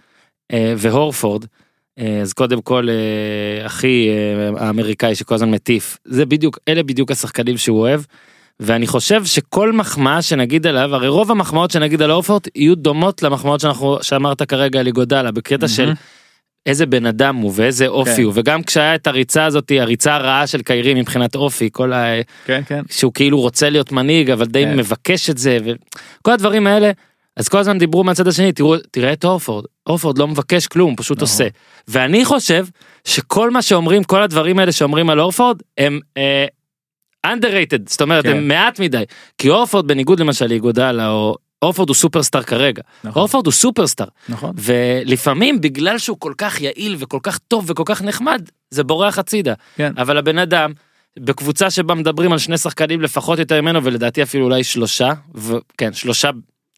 אה, 0.53 0.75
והורפורד 0.77 1.45
אה, 1.99 2.21
אז 2.23 2.33
קודם 2.33 2.61
כל 2.63 2.89
אה, 2.89 3.67
אחי 3.67 4.09
אה, 4.09 4.67
האמריקאי 4.67 5.15
שכל 5.15 5.35
הזמן 5.35 5.51
מטיף 5.51 5.99
זה 6.05 6.27
בדיוק 6.27 6.59
אלה 6.69 6.83
בדיוק 6.83 7.11
השחקנים 7.11 7.57
שהוא 7.57 7.81
אוהב. 7.81 8.01
ואני 8.61 8.87
חושב 8.87 9.25
שכל 9.25 9.73
מחמאה 9.73 10.23
שנגיד 10.23 10.67
עליו 10.67 10.95
הרי 10.95 11.09
רוב 11.09 11.31
המחמאות 11.31 11.71
שנגיד 11.71 12.03
על 12.03 12.11
הורפורד 12.11 12.43
יהיו 12.55 12.75
דומות 12.75 13.23
למחמאות 13.23 13.61
שאנחנו 13.61 13.99
שאמרת 14.03 14.43
כרגע 14.43 14.81
על 14.81 14.87
איגודלה 14.87 15.31
בקטע 15.31 15.69
של 15.69 15.93
איזה 16.67 16.87
בן 16.87 17.07
אדם 17.07 17.37
הוא 17.37 17.53
ואיזה 17.55 17.87
אופי 17.87 18.17
כן. 18.17 18.23
הוא 18.23 18.33
וגם 18.35 18.63
כשהיה 18.63 18.95
את 18.95 19.07
הריצה 19.07 19.45
הזאת 19.45 19.73
הריצה 19.81 20.15
הרעה 20.15 20.47
של 20.47 20.63
קיירי 20.63 20.95
מבחינת 20.95 21.35
אופי 21.35 21.69
כל 21.73 21.93
ה... 21.93 22.05
כן, 22.45 22.61
כן. 22.67 22.83
שהוא 22.91 23.13
כאילו 23.13 23.41
רוצה 23.41 23.71
להיות 23.71 23.93
מנהיג 23.93 24.31
אבל 24.31 24.47
די 24.47 24.65
כן. 24.65 24.77
מבקש 24.77 25.31
את 25.31 25.39
זה 25.39 25.59
וכל 25.65 26.33
הדברים 26.33 26.67
האלה 26.67 26.91
אז 27.37 27.49
כל 27.49 27.59
הזמן 27.59 27.79
דיברו 27.79 28.05
מהצד 28.05 28.29
השני 28.29 28.53
תראו 28.53 28.77
תראה 28.91 29.13
את 29.13 29.25
אורפורד 29.25 29.65
אורפורד 29.87 30.19
לא 30.19 30.29
מבקש 30.29 30.67
כלום 30.67 30.91
הוא 30.91 30.97
פשוט 30.99 31.17
נכון. 31.17 31.29
עושה 31.29 31.49
ואני 31.89 32.25
חושב 32.25 32.67
שכל 33.05 33.51
מה 33.51 33.63
שאומרים 33.63 34.05
כל 34.05 34.23
הדברים 34.23 34.59
האלה 34.59 34.73
שאומרים 34.73 35.11
על 35.11 35.21
אורפורד 35.21 35.63
הם 35.79 36.01
אה, 36.17 36.47
underrated 37.27 37.83
זאת 37.87 38.01
אומרת 38.01 38.25
כן. 38.25 38.31
הם 38.31 38.49
מעט 38.49 38.81
מדי 38.81 39.05
כי 39.39 39.51
אורפורד 39.51 39.87
בניגוד 39.87 40.21
למשל 40.21 40.47
לאיגודלה 40.47 41.11
או 41.11 41.37
אורפורד 41.63 41.89
הוא 41.89 41.95
סופרסטאר 41.95 42.43
כרגע 42.43 42.83
נכון. 43.05 43.21
אורפורד 43.21 43.47
הוא 43.47 43.53
סופרסטאר 43.53 44.07
נכון. 44.29 44.53
ולפעמים 44.57 45.61
בגלל 45.61 45.99
שהוא 45.99 46.17
כל 46.21 46.33
כך 46.39 46.61
יעיל 46.61 46.97
וכל 46.99 47.19
כך 47.23 47.39
טוב 47.39 47.65
וכל 47.71 47.83
כך 47.87 48.03
נחמד 48.03 48.43
זה 48.71 48.85
בורח 48.85 49.19
הצידה 49.19 49.55
כן. 49.77 49.93
אבל 49.97 50.19
הבן 50.19 50.39
אדם 50.39 50.73
בקבוצה 51.19 51.71
שבה 51.71 51.95
מדברים 51.95 52.33
על 52.33 52.39
שני 52.39 52.59
שחקנים 52.59 53.01
לפחות 53.01 53.39
יותר 53.39 53.63
ממנו 53.63 53.85
ולדעתי 53.85 54.23
אפילו 54.23 54.45
אולי 54.45 54.65
שלושה 54.65 55.13
וכן 55.35 55.93
שלושה 55.93 56.31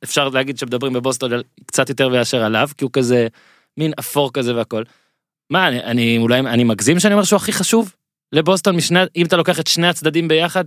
אפשר 0.04 0.28
להגיד 0.28 0.58
שמדברים 0.58 0.92
בבוסטון 0.92 1.30
קצת 1.66 1.88
יותר 1.88 2.08
מאשר 2.08 2.44
עליו 2.44 2.68
כי 2.78 2.84
הוא 2.84 2.90
כזה 2.92 3.26
מין 3.76 3.92
אפור 3.98 4.32
כזה 4.32 4.54
והכל. 4.54 4.82
מה 5.50 5.68
אני, 5.68 5.82
אני 5.84 6.18
אולי 6.18 6.40
אני 6.40 6.64
מגזים 6.64 7.00
שאני 7.00 7.14
אומר 7.14 7.24
שהוא 7.24 7.36
הכי 7.36 7.52
חשוב 7.52 7.94
לבוסטון 8.32 8.76
משני 8.76 9.00
אם 9.16 9.26
אתה 9.26 9.36
לוקח 9.36 9.60
את 9.60 9.66
שני 9.66 9.88
הצדדים 9.88 10.28
ביחד 10.28 10.64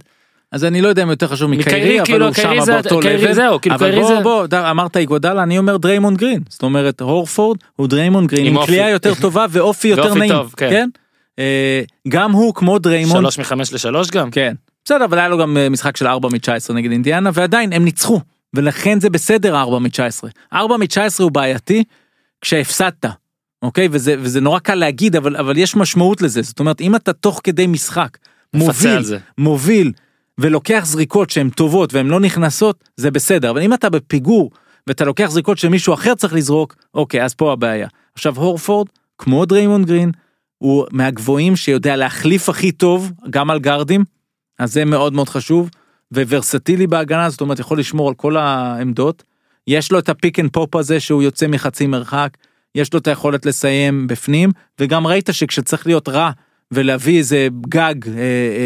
אז 0.51 0.63
אני 0.63 0.81
לא 0.81 0.87
יודע 0.87 1.03
אם 1.03 1.09
יותר 1.09 1.27
חשוב 1.27 1.49
מקיירי, 1.51 1.97
אבל 1.99 2.05
כאילו, 2.05 2.25
הוא 2.25 2.33
שם 2.33 2.41
קיירי 2.41 2.61
זה- 2.65 2.73
באותו 2.73 2.99
קיירי 2.99 3.23
level. 3.25 3.33
זהו, 3.33 3.61
כאילו, 3.61 3.75
אבל 3.75 3.91
קיירי 3.91 4.23
בוא, 4.23 4.45
בוא, 4.45 4.69
אמרת 4.71 4.97
איגודלה, 4.97 5.43
אני 5.43 5.57
אומר 5.57 5.77
דריימונד 5.77 6.17
גרין. 6.17 6.41
זאת 6.49 6.63
אומרת, 6.63 7.01
הורפורד 7.01 7.57
הוא 7.75 7.87
דריימונד 7.87 8.29
גרין 8.29 8.45
עם. 8.45 8.65
קליעה 8.65 8.89
יותר 8.89 9.13
טובה 9.21 9.45
ואופי 9.49 9.87
יותר 9.87 10.13
נעים. 10.13 10.31
טוב, 10.31 10.53
כן. 10.57 10.89
אה, 11.39 11.81
גם 12.07 12.31
הוא 12.31 12.53
כמו 12.53 12.79
דריימונד. 12.79 13.21
שלוש 13.21 13.39
מחמש 13.39 13.73
לשלוש 13.73 14.09
גם. 14.11 14.31
כן. 14.31 14.53
בסדר, 14.85 15.05
אבל 15.05 15.19
היה 15.19 15.27
לו 15.29 15.37
גם 15.37 15.57
אה, 15.57 15.69
משחק 15.69 15.97
של 15.97 16.07
4 16.07 16.29
מ-19 16.29 16.73
נגד 16.73 16.91
אינדיאנה, 16.91 17.29
ועדיין 17.33 17.73
הם 17.73 17.85
ניצחו. 17.85 18.21
ולכן 18.53 18.99
זה 18.99 19.09
בסדר 19.09 19.55
4 19.61 19.79
מ-19. 19.79 20.27
4 20.53 20.77
מ-19 20.77 20.97
הוא 21.23 21.31
בעייתי 21.31 21.83
כשהפסדת. 22.41 23.05
אוקיי? 23.61 23.87
וזה, 23.91 24.15
וזה 24.19 24.41
נורא 24.41 24.59
קל 24.59 24.75
להגיד, 24.75 25.15
אבל, 25.15 25.35
אבל 25.37 25.57
יש 25.57 25.75
משמעות 25.75 26.21
לזה. 26.21 26.41
זאת 26.41 26.59
אומרת, 26.59 26.81
אם 26.81 26.95
אתה 26.95 27.13
תוך 27.13 27.41
כדי 27.43 27.67
משחק 27.67 28.17
מוביל. 28.53 29.01
מוביל, 29.37 29.91
ולוקח 30.39 30.81
זריקות 30.85 31.29
שהן 31.29 31.49
טובות 31.49 31.93
והן 31.93 32.07
לא 32.07 32.19
נכנסות, 32.19 32.89
זה 32.97 33.11
בסדר. 33.11 33.49
אבל 33.49 33.61
אם 33.61 33.73
אתה 33.73 33.89
בפיגור, 33.89 34.51
ואתה 34.87 35.05
לוקח 35.05 35.29
זריקות 35.29 35.57
שמישהו 35.57 35.93
אחר 35.93 36.15
צריך 36.15 36.33
לזרוק, 36.33 36.75
אוקיי, 36.93 37.23
אז 37.23 37.33
פה 37.33 37.53
הבעיה. 37.53 37.87
עכשיו, 38.13 38.37
הורפורד, 38.37 38.87
כמו 39.17 39.45
דריימונד 39.45 39.87
גרין, 39.87 40.11
הוא 40.57 40.85
מהגבוהים 40.91 41.55
שיודע 41.55 41.95
להחליף 41.95 42.49
הכי 42.49 42.71
טוב, 42.71 43.11
גם 43.29 43.49
על 43.49 43.59
גארדים, 43.59 44.03
אז 44.59 44.73
זה 44.73 44.85
מאוד 44.85 45.13
מאוד 45.13 45.29
חשוב, 45.29 45.69
ורסטילי 46.11 46.87
בהגנה, 46.87 47.29
זאת 47.29 47.41
אומרת, 47.41 47.59
יכול 47.59 47.79
לשמור 47.79 48.07
על 48.07 48.13
כל 48.13 48.37
העמדות. 48.37 49.23
יש 49.67 49.91
לו 49.91 49.99
את 49.99 50.09
ה 50.09 50.15
pick 50.15 50.39
and 50.39 50.49
pop 50.49 50.75
הזה 50.75 50.99
שהוא 50.99 51.23
יוצא 51.23 51.47
מחצי 51.47 51.87
מרחק, 51.87 52.37
יש 52.75 52.93
לו 52.93 52.99
את 52.99 53.07
היכולת 53.07 53.45
לסיים 53.45 54.07
בפנים, 54.07 54.49
וגם 54.79 55.07
ראית 55.07 55.29
שכשצריך 55.31 55.87
להיות 55.87 56.09
רע 56.09 56.31
ולהביא 56.71 57.17
איזה 57.17 57.47
גג 57.69 57.95
אה, 58.07 58.13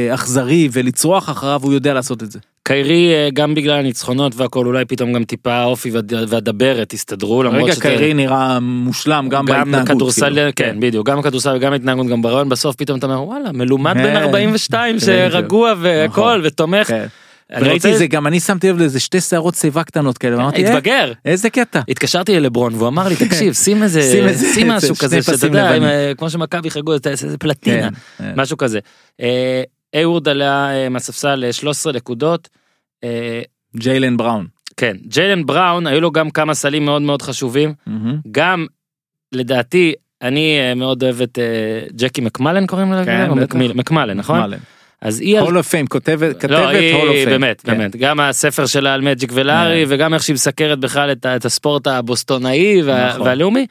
אה, 0.10 0.14
אכזרי 0.14 0.70
ולצרוח 0.72 1.30
אחריו, 1.30 1.60
הוא 1.64 1.74
יודע 1.74 1.94
לעשות 1.94 2.24
את 2.24 2.32
זה. 2.32 2.40
קיירי 2.64 3.14
אה, 3.14 3.30
גם 3.34 3.56
בגלל 3.56 3.80
הניצחונות 3.80 4.34
והכל 4.36 4.66
אולי 4.66 4.86
פתאום 4.86 5.14
גם 5.14 5.24
טיפה 5.24 5.54
האופי 5.54 5.92
והד- 5.92 6.14
והדברת 6.28 6.94
הסתדרו 6.94 7.44
למרות 7.44 7.64
רגע 7.64 7.72
שאתה- 7.76 7.82
קיירי 7.88 8.14
נראה 8.14 8.60
מושלם 8.60 9.28
גם, 9.30 9.46
גם 9.46 9.46
בהתנהגות. 9.46 9.88
כאילו. 10.52 10.72
כן 10.74 10.80
בדיוק 10.80 11.08
גם 11.10 11.20
בכדורסל 11.20 11.56
וגם 11.56 11.74
התנהגות 11.74 12.08
גם 12.08 12.22
ברעיון 12.22 12.50
בסוף 12.50 12.76
פתאום 12.76 13.00
אתה 13.00 13.06
אומר 13.06 13.24
וואלה 13.24 13.52
מלומד 13.52 13.94
בן 13.94 14.04
כן. 14.04 14.16
42 14.16 14.96
כן, 15.00 15.06
שרגוע 15.06 15.74
והכל 15.82 16.22
נכון. 16.22 16.42
ותומך. 16.44 16.94
אני 17.52 17.60
וראיתי 17.62 17.76
רוצה- 17.76 17.92
את 17.94 17.98
זה 17.98 18.08
גם 18.08 18.28
אני 18.28 18.40
שמתי 18.40 18.70
לב 18.70 18.78
לאיזה 18.78 19.00
שתי 19.00 19.22
שערות 19.22 19.56
שיבה 19.56 19.84
קטנות 19.84 20.18
כאלה 20.18 20.38
ואמרתי 20.38 20.66
"אה, 20.66 20.72
התבגר. 20.74 21.12
איזה 21.26 21.50
קטע. 21.50 21.82
התקשרתי 21.90 22.40
ללברון 22.40 22.74
והוא 22.74 22.88
אמר 22.88 23.08
לי 23.08 23.16
תקשיב 23.26 23.54
שים 23.54 23.84
איזה 23.84 24.02
שים 24.12 24.28
איזה- 24.28 24.54
שים 24.54 24.68
משהו 24.68 24.96
כזה 24.96 25.22
שאתה 25.22 25.46
יודע 25.48 25.66
לבנים." 25.66 25.84
אם, 25.84 25.88
אה, 25.90 26.12
כמו 26.18 26.30
שמכבי 26.30 26.70
חגגו 26.72 26.94
איזה 26.94 27.38
פלטינה 27.38 27.90
כן, 27.90 27.96
כן. 28.18 28.34
משהו 28.36 28.58
כזה. 28.58 28.80
אה, 29.22 29.64
איורד 29.94 30.28
עלה 30.30 30.72
אה, 30.76 30.90
מהספסל 30.90 31.44
אה, 31.48 31.54
13 31.54 31.94
נקודות. 31.94 32.50
אה, 33.04 33.42
ג'יילן 33.78 34.18
בראון. 34.18 34.48
כן 34.78 34.98
ג'יילן 35.08 35.46
בראון 35.46 35.88
היו 35.88 36.02
לו 36.02 36.12
גם 36.12 36.30
כמה 36.30 36.54
סלים 36.54 36.86
מאוד 36.86 37.02
מאוד 37.02 37.22
חשובים. 37.22 37.74
גם 38.32 38.66
לדעתי 39.32 39.94
אני 40.22 40.58
אה, 40.60 40.76
מאוד 40.76 41.04
אוהב 41.04 41.22
את 41.22 41.40
אה, 41.40 41.44
ג'קי 41.96 42.22
מקמלן 42.22 42.66
קוראים 42.68 42.92
לה 42.94 43.06
כן. 43.06 43.32
מקמיל- 43.32 43.74
מקמלן 43.74 44.18
נכון. 44.18 44.52
אז 45.06 45.20
היא 45.20 45.40
hall 45.40 45.58
of 45.58 45.68
fame 45.68 45.88
כותבת 45.88 46.38
כתבת 46.38 46.50
לא, 46.50 46.68
היא 46.68 46.94
hall 46.94 47.08
of 47.08 47.16
fame. 47.16 47.30
באמת, 47.30 47.62
כן. 47.62 47.78
באמת, 47.78 47.96
גם 47.96 48.20
הספר 48.20 48.66
שלה 48.66 48.94
על 48.94 49.02
מג'יק 49.02 49.32
ולארי 49.34 49.86
כן. 49.86 49.94
וגם 49.94 50.14
איך 50.14 50.24
שהיא 50.24 50.34
מסקרת 50.34 50.80
בכלל 50.80 51.12
את, 51.12 51.26
את 51.26 51.46
הספורט 51.46 51.88
הבוסטונאי 51.88 52.82
וה, 52.82 53.10
נכון. 53.10 53.22
והלאומי. 53.22 53.68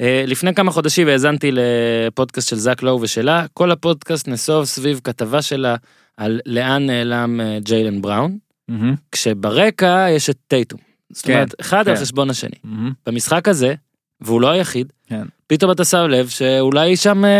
אה, 0.00 0.24
לפני 0.26 0.54
כמה 0.54 0.70
חודשים 0.70 1.08
האזנתי 1.08 1.50
לפודקאסט 1.52 2.48
של 2.48 2.56
זק 2.56 2.82
לואו 2.82 3.00
ושלה, 3.00 3.46
כל 3.54 3.70
הפודקאסט 3.70 4.28
נסוב 4.28 4.64
סביב 4.64 5.00
כתבה 5.04 5.42
שלה 5.42 5.76
על 6.16 6.40
לאן 6.46 6.86
נעלם 6.86 7.40
אה, 7.40 7.58
ג'יילן 7.60 8.02
בראון, 8.02 8.38
מהמם. 8.68 8.94
כשברקע 9.12 10.06
יש 10.10 10.30
את 10.30 10.36
טייטום. 10.48 10.80
זאת 11.12 11.26
כן, 11.26 11.32
אומרת, 11.32 11.54
אחד 11.60 11.88
על 11.88 11.96
כן. 11.96 12.00
חשבון 12.00 12.30
השני. 12.30 12.56
מהמם. 12.64 12.92
במשחק 13.06 13.48
הזה, 13.48 13.74
והוא 14.20 14.40
לא 14.40 14.48
היחיד, 14.50 14.92
כן. 15.06 15.24
פתאום 15.50 15.70
אתה 15.70 15.84
שם 15.84 16.06
לב 16.08 16.28
שאולי 16.28 16.96
שם 16.96 17.24
אה, 17.24 17.30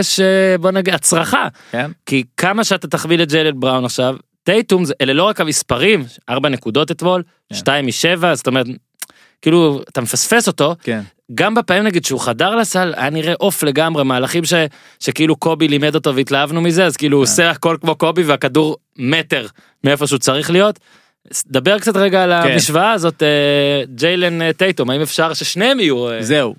יש, 0.00 0.20
אה, 0.20 0.58
בוא 0.58 0.70
נגיד, 0.70 0.94
הצרחה. 0.94 1.48
כן. 1.70 1.90
כי 2.06 2.24
כמה 2.36 2.64
שאתה 2.64 2.88
תכביד 2.88 3.20
את 3.20 3.28
ג'יילן 3.30 3.60
בראון 3.60 3.84
עכשיו, 3.84 4.16
טייטום, 4.42 4.84
זה- 4.84 4.94
אלה 5.00 5.12
לא 5.12 5.22
רק 5.22 5.40
המספרים, 5.40 6.04
ארבע 6.28 6.48
נקודות 6.48 6.90
אתמול, 6.90 7.22
כן. 7.48 7.54
שתיים 7.54 7.86
משבע, 7.86 8.34
זאת 8.34 8.46
אומרת, 8.46 8.66
כאילו, 9.42 9.80
אתה 9.88 10.00
מפספס 10.00 10.46
אותו, 10.46 10.74
כן. 10.82 11.00
גם 11.34 11.54
בפעמים 11.54 11.84
נגיד 11.84 12.04
שהוא 12.04 12.20
חדר 12.20 12.56
לסל, 12.56 12.92
היה 12.96 13.10
נראה 13.10 13.34
עוף 13.38 13.62
לגמרי, 13.62 14.04
מהלכים 14.04 14.44
ש, 14.44 14.54
שכאילו 15.00 15.36
קובי 15.36 15.68
לימד 15.68 15.94
אותו 15.94 16.14
והתלהבנו 16.14 16.60
מזה, 16.60 16.84
אז 16.86 16.96
כאילו 16.96 17.16
הוא 17.16 17.22
עושה 17.22 17.50
הכל 17.50 17.76
כמו 17.80 17.94
קובי 17.94 18.22
והכדור 18.22 18.76
מטר 18.98 19.46
מאיפה 19.84 20.06
שהוא 20.06 20.18
צריך 20.18 20.50
להיות. 20.50 20.78
דבר 21.46 21.78
קצת 21.78 21.96
רגע 21.96 22.22
על 22.24 22.42
כן. 22.42 22.52
המשוואה 22.52 22.92
הזאת, 22.92 23.22
אה, 23.22 23.82
ג'יילן 23.94 24.42
אה, 24.42 24.52
טייטום, 24.52 24.90
האם 24.90 25.00
אפשר 25.00 25.34
ששניהם 25.34 25.80
יהיו, 25.80 26.10
אה, 26.10 26.22
זהו. 26.22 26.54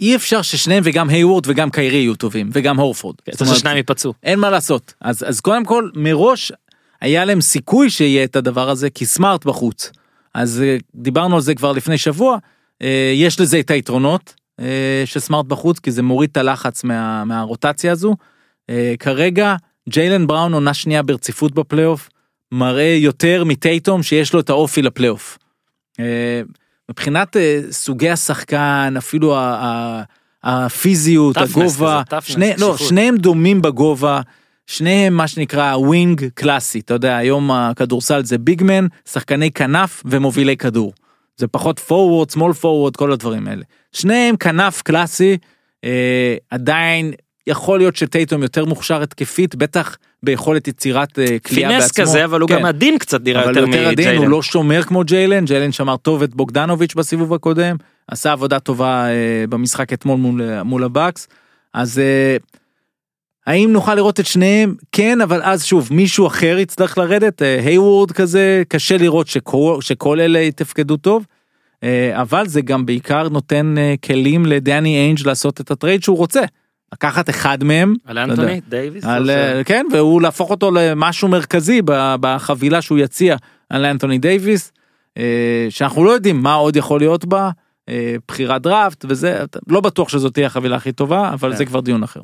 אי 0.00 0.16
אפשר 0.16 0.42
ששניהם 0.42 0.82
וגם 0.86 1.08
היוורד 1.08 1.42
וגם 1.46 1.70
קיירי 1.70 1.96
יהיו 1.96 2.14
טובים 2.14 2.50
וגם 2.52 2.80
הורפורד. 2.80 3.16
רוצה 3.28 3.44
אומרת, 3.44 3.56
ששניים 3.56 3.76
ייפצעו. 3.76 4.14
אין 4.22 4.38
מה 4.38 4.50
לעשות. 4.50 4.94
אז, 5.00 5.24
אז 5.28 5.40
קודם 5.40 5.64
כל, 5.64 5.90
מראש 5.94 6.52
היה 7.00 7.24
להם 7.24 7.40
סיכוי 7.40 7.90
שיהיה 7.90 8.24
את 8.24 8.36
הדבר 8.36 8.70
הזה, 8.70 8.90
כי 8.90 9.06
סמארט 9.06 9.44
בחוץ. 9.44 9.90
אז 10.34 10.62
אה, 10.62 10.76
דיברנו 10.94 11.34
על 11.34 11.40
זה 11.40 11.54
כבר 11.54 11.72
לפני 11.72 11.98
שבוע, 11.98 12.38
אה, 12.82 13.12
יש 13.14 13.40
לזה 13.40 13.60
את 13.60 13.70
היתרונות 13.70 14.34
אה, 14.60 15.02
של 15.04 15.20
סמארט 15.20 15.46
בחוץ, 15.46 15.78
כי 15.78 15.90
זה 15.90 16.02
מוריד 16.02 16.30
את 16.30 16.36
הלחץ 16.36 16.84
מה, 16.84 17.24
מהרוטציה 17.24 17.92
הזו. 17.92 18.16
כרגע, 18.98 19.56
ג'יילן 19.88 20.26
בראון 20.26 20.54
עונה 20.54 20.74
שנייה 20.74 21.02
ברציפות 21.02 21.54
בפלייאוף, 21.54 22.08
מראה 22.52 22.96
יותר 22.98 23.44
מטייטום 23.44 24.02
שיש 24.02 24.32
לו 24.32 24.40
את 24.40 24.50
האופי 24.50 24.82
לפלייאוף. 24.82 25.38
מבחינת 26.90 27.36
אה, 27.36 27.60
סוגי 27.70 28.10
השחקן, 28.10 28.94
אפילו 28.98 29.36
הפיזיות, 30.44 31.36
הגובה, 31.36 32.02
שני, 32.20 32.52
לא. 32.58 32.76
שניהם 32.76 33.16
דומים 33.16 33.62
בגובה, 33.62 34.20
שניהם 34.66 35.14
מה 35.14 35.28
שנקרא 35.28 35.76
wing 35.76 36.28
קלאסי, 36.34 36.80
אתה 36.80 36.94
יודע, 36.94 37.16
היום 37.16 37.50
הכדורסל 37.50 38.24
זה 38.24 38.38
big 38.38 38.59
man, 38.59 38.86
שחקני 39.08 39.50
כנף 39.50 40.02
ומובילי 40.04 40.56
כדור. 40.56 40.92
זה 41.36 41.46
פחות 41.46 41.78
forward, 41.78 42.30
small 42.30 42.52
forward, 42.52 42.96
כל 42.96 43.12
הדברים 43.12 43.48
האלה. 43.48 43.62
שניהם 43.92 44.36
כנף 44.36 44.82
קלאסי, 44.82 45.38
אה, 45.84 46.36
עדיין 46.50 47.12
יכול 47.46 47.78
להיות 47.78 47.96
שטייטום 47.96 48.42
יותר 48.42 48.64
מוכשר 48.64 49.02
התקפית, 49.02 49.54
בטח 49.54 49.96
ביכולת 50.22 50.68
יצירת 50.68 51.18
אה, 51.18 51.38
קליעה 51.42 51.70
בעצמו. 51.70 51.94
finesse 51.94 52.08
כזה, 52.08 52.24
אבל 52.24 52.40
הוא 52.40 52.48
כן. 52.48 52.58
גם 52.58 52.64
עדין 52.64 52.98
קצת 52.98 53.24
נראה 53.24 53.44
אבל 53.44 53.56
יותר 53.56 53.60
יותר 53.60 53.88
עדין, 53.88 54.06
הוא 54.06 54.14
מג'יילן. 54.14 54.30
לא 54.30 54.42
שומר 54.42 54.82
כמו 54.82 55.04
ג'יילן, 55.04 55.44
ג'יילן 55.44 55.72
שמר 55.72 55.96
טוב 55.96 56.22
את 56.22 56.34
בוגדנוביץ' 56.34 56.94
בסיבוב 56.94 57.34
הקודם, 57.34 57.76
עשה 58.08 58.32
עבודה 58.32 58.58
טובה 58.58 59.06
אה, 59.08 59.44
במשחק 59.48 59.92
אתמול 59.92 60.16
מול, 60.18 60.62
מול 60.62 60.84
הבאקס, 60.84 61.28
אז 61.74 61.98
אה, 61.98 62.36
האם 63.46 63.72
נוכל 63.72 63.94
לראות 63.94 64.20
את 64.20 64.26
שניהם? 64.26 64.74
כן, 64.92 65.20
אבל 65.20 65.42
אז 65.42 65.64
שוב, 65.64 65.88
מישהו 65.92 66.26
אחר 66.26 66.58
יצטרך 66.58 66.98
לרדת, 66.98 67.42
אה, 67.42 67.60
הייוורד 67.64 68.12
כזה, 68.12 68.62
קשה 68.68 68.96
לראות 68.96 69.26
שכל, 69.26 69.78
שכל 69.80 70.20
אלה 70.20 70.38
יתפקדו 70.38 70.96
טוב, 70.96 71.26
אה, 71.82 72.20
אבל 72.20 72.48
זה 72.48 72.60
גם 72.60 72.86
בעיקר 72.86 73.28
נותן 73.28 73.74
אה, 73.78 73.94
כלים 74.04 74.46
לדני 74.46 74.96
איינג' 74.96 75.26
לעשות 75.26 75.60
את 75.60 75.70
ה 75.70 75.75
trade 75.75 76.02
שהוא 76.02 76.16
רוצה. 76.16 76.40
לקחת 76.92 77.30
אחד 77.30 77.64
מהם, 77.64 77.94
על 78.04 78.18
אנטוני 78.18 78.60
דייוויס? 78.68 79.04
על, 79.04 79.26
ש- 79.26 79.30
אה, 79.30 79.64
כן, 79.64 79.86
והוא 79.92 80.22
להפוך 80.22 80.50
אותו 80.50 80.70
למשהו 80.70 81.28
מרכזי 81.28 81.80
בחבילה 82.20 82.82
שהוא 82.82 82.98
יציע 82.98 83.36
על 83.70 83.84
אנטוני 83.84 84.18
דייוויס, 84.18 84.72
אה, 85.18 85.66
שאנחנו 85.70 86.04
לא 86.04 86.10
יודעים 86.10 86.42
מה 86.42 86.54
עוד 86.54 86.76
יכול 86.76 87.00
להיות 87.00 87.24
בה, 87.24 87.50
אה, 87.88 88.14
בחירת 88.28 88.62
דראפט 88.62 89.04
וזה, 89.08 89.44
לא 89.68 89.80
בטוח 89.80 90.08
שזאת 90.08 90.34
תהיה 90.34 90.46
החבילה 90.46 90.76
הכי 90.76 90.92
טובה, 90.92 91.30
אבל 91.32 91.50
כן. 91.50 91.56
זה 91.56 91.64
כבר 91.64 91.80
דיון 91.80 92.02
אחר. 92.02 92.20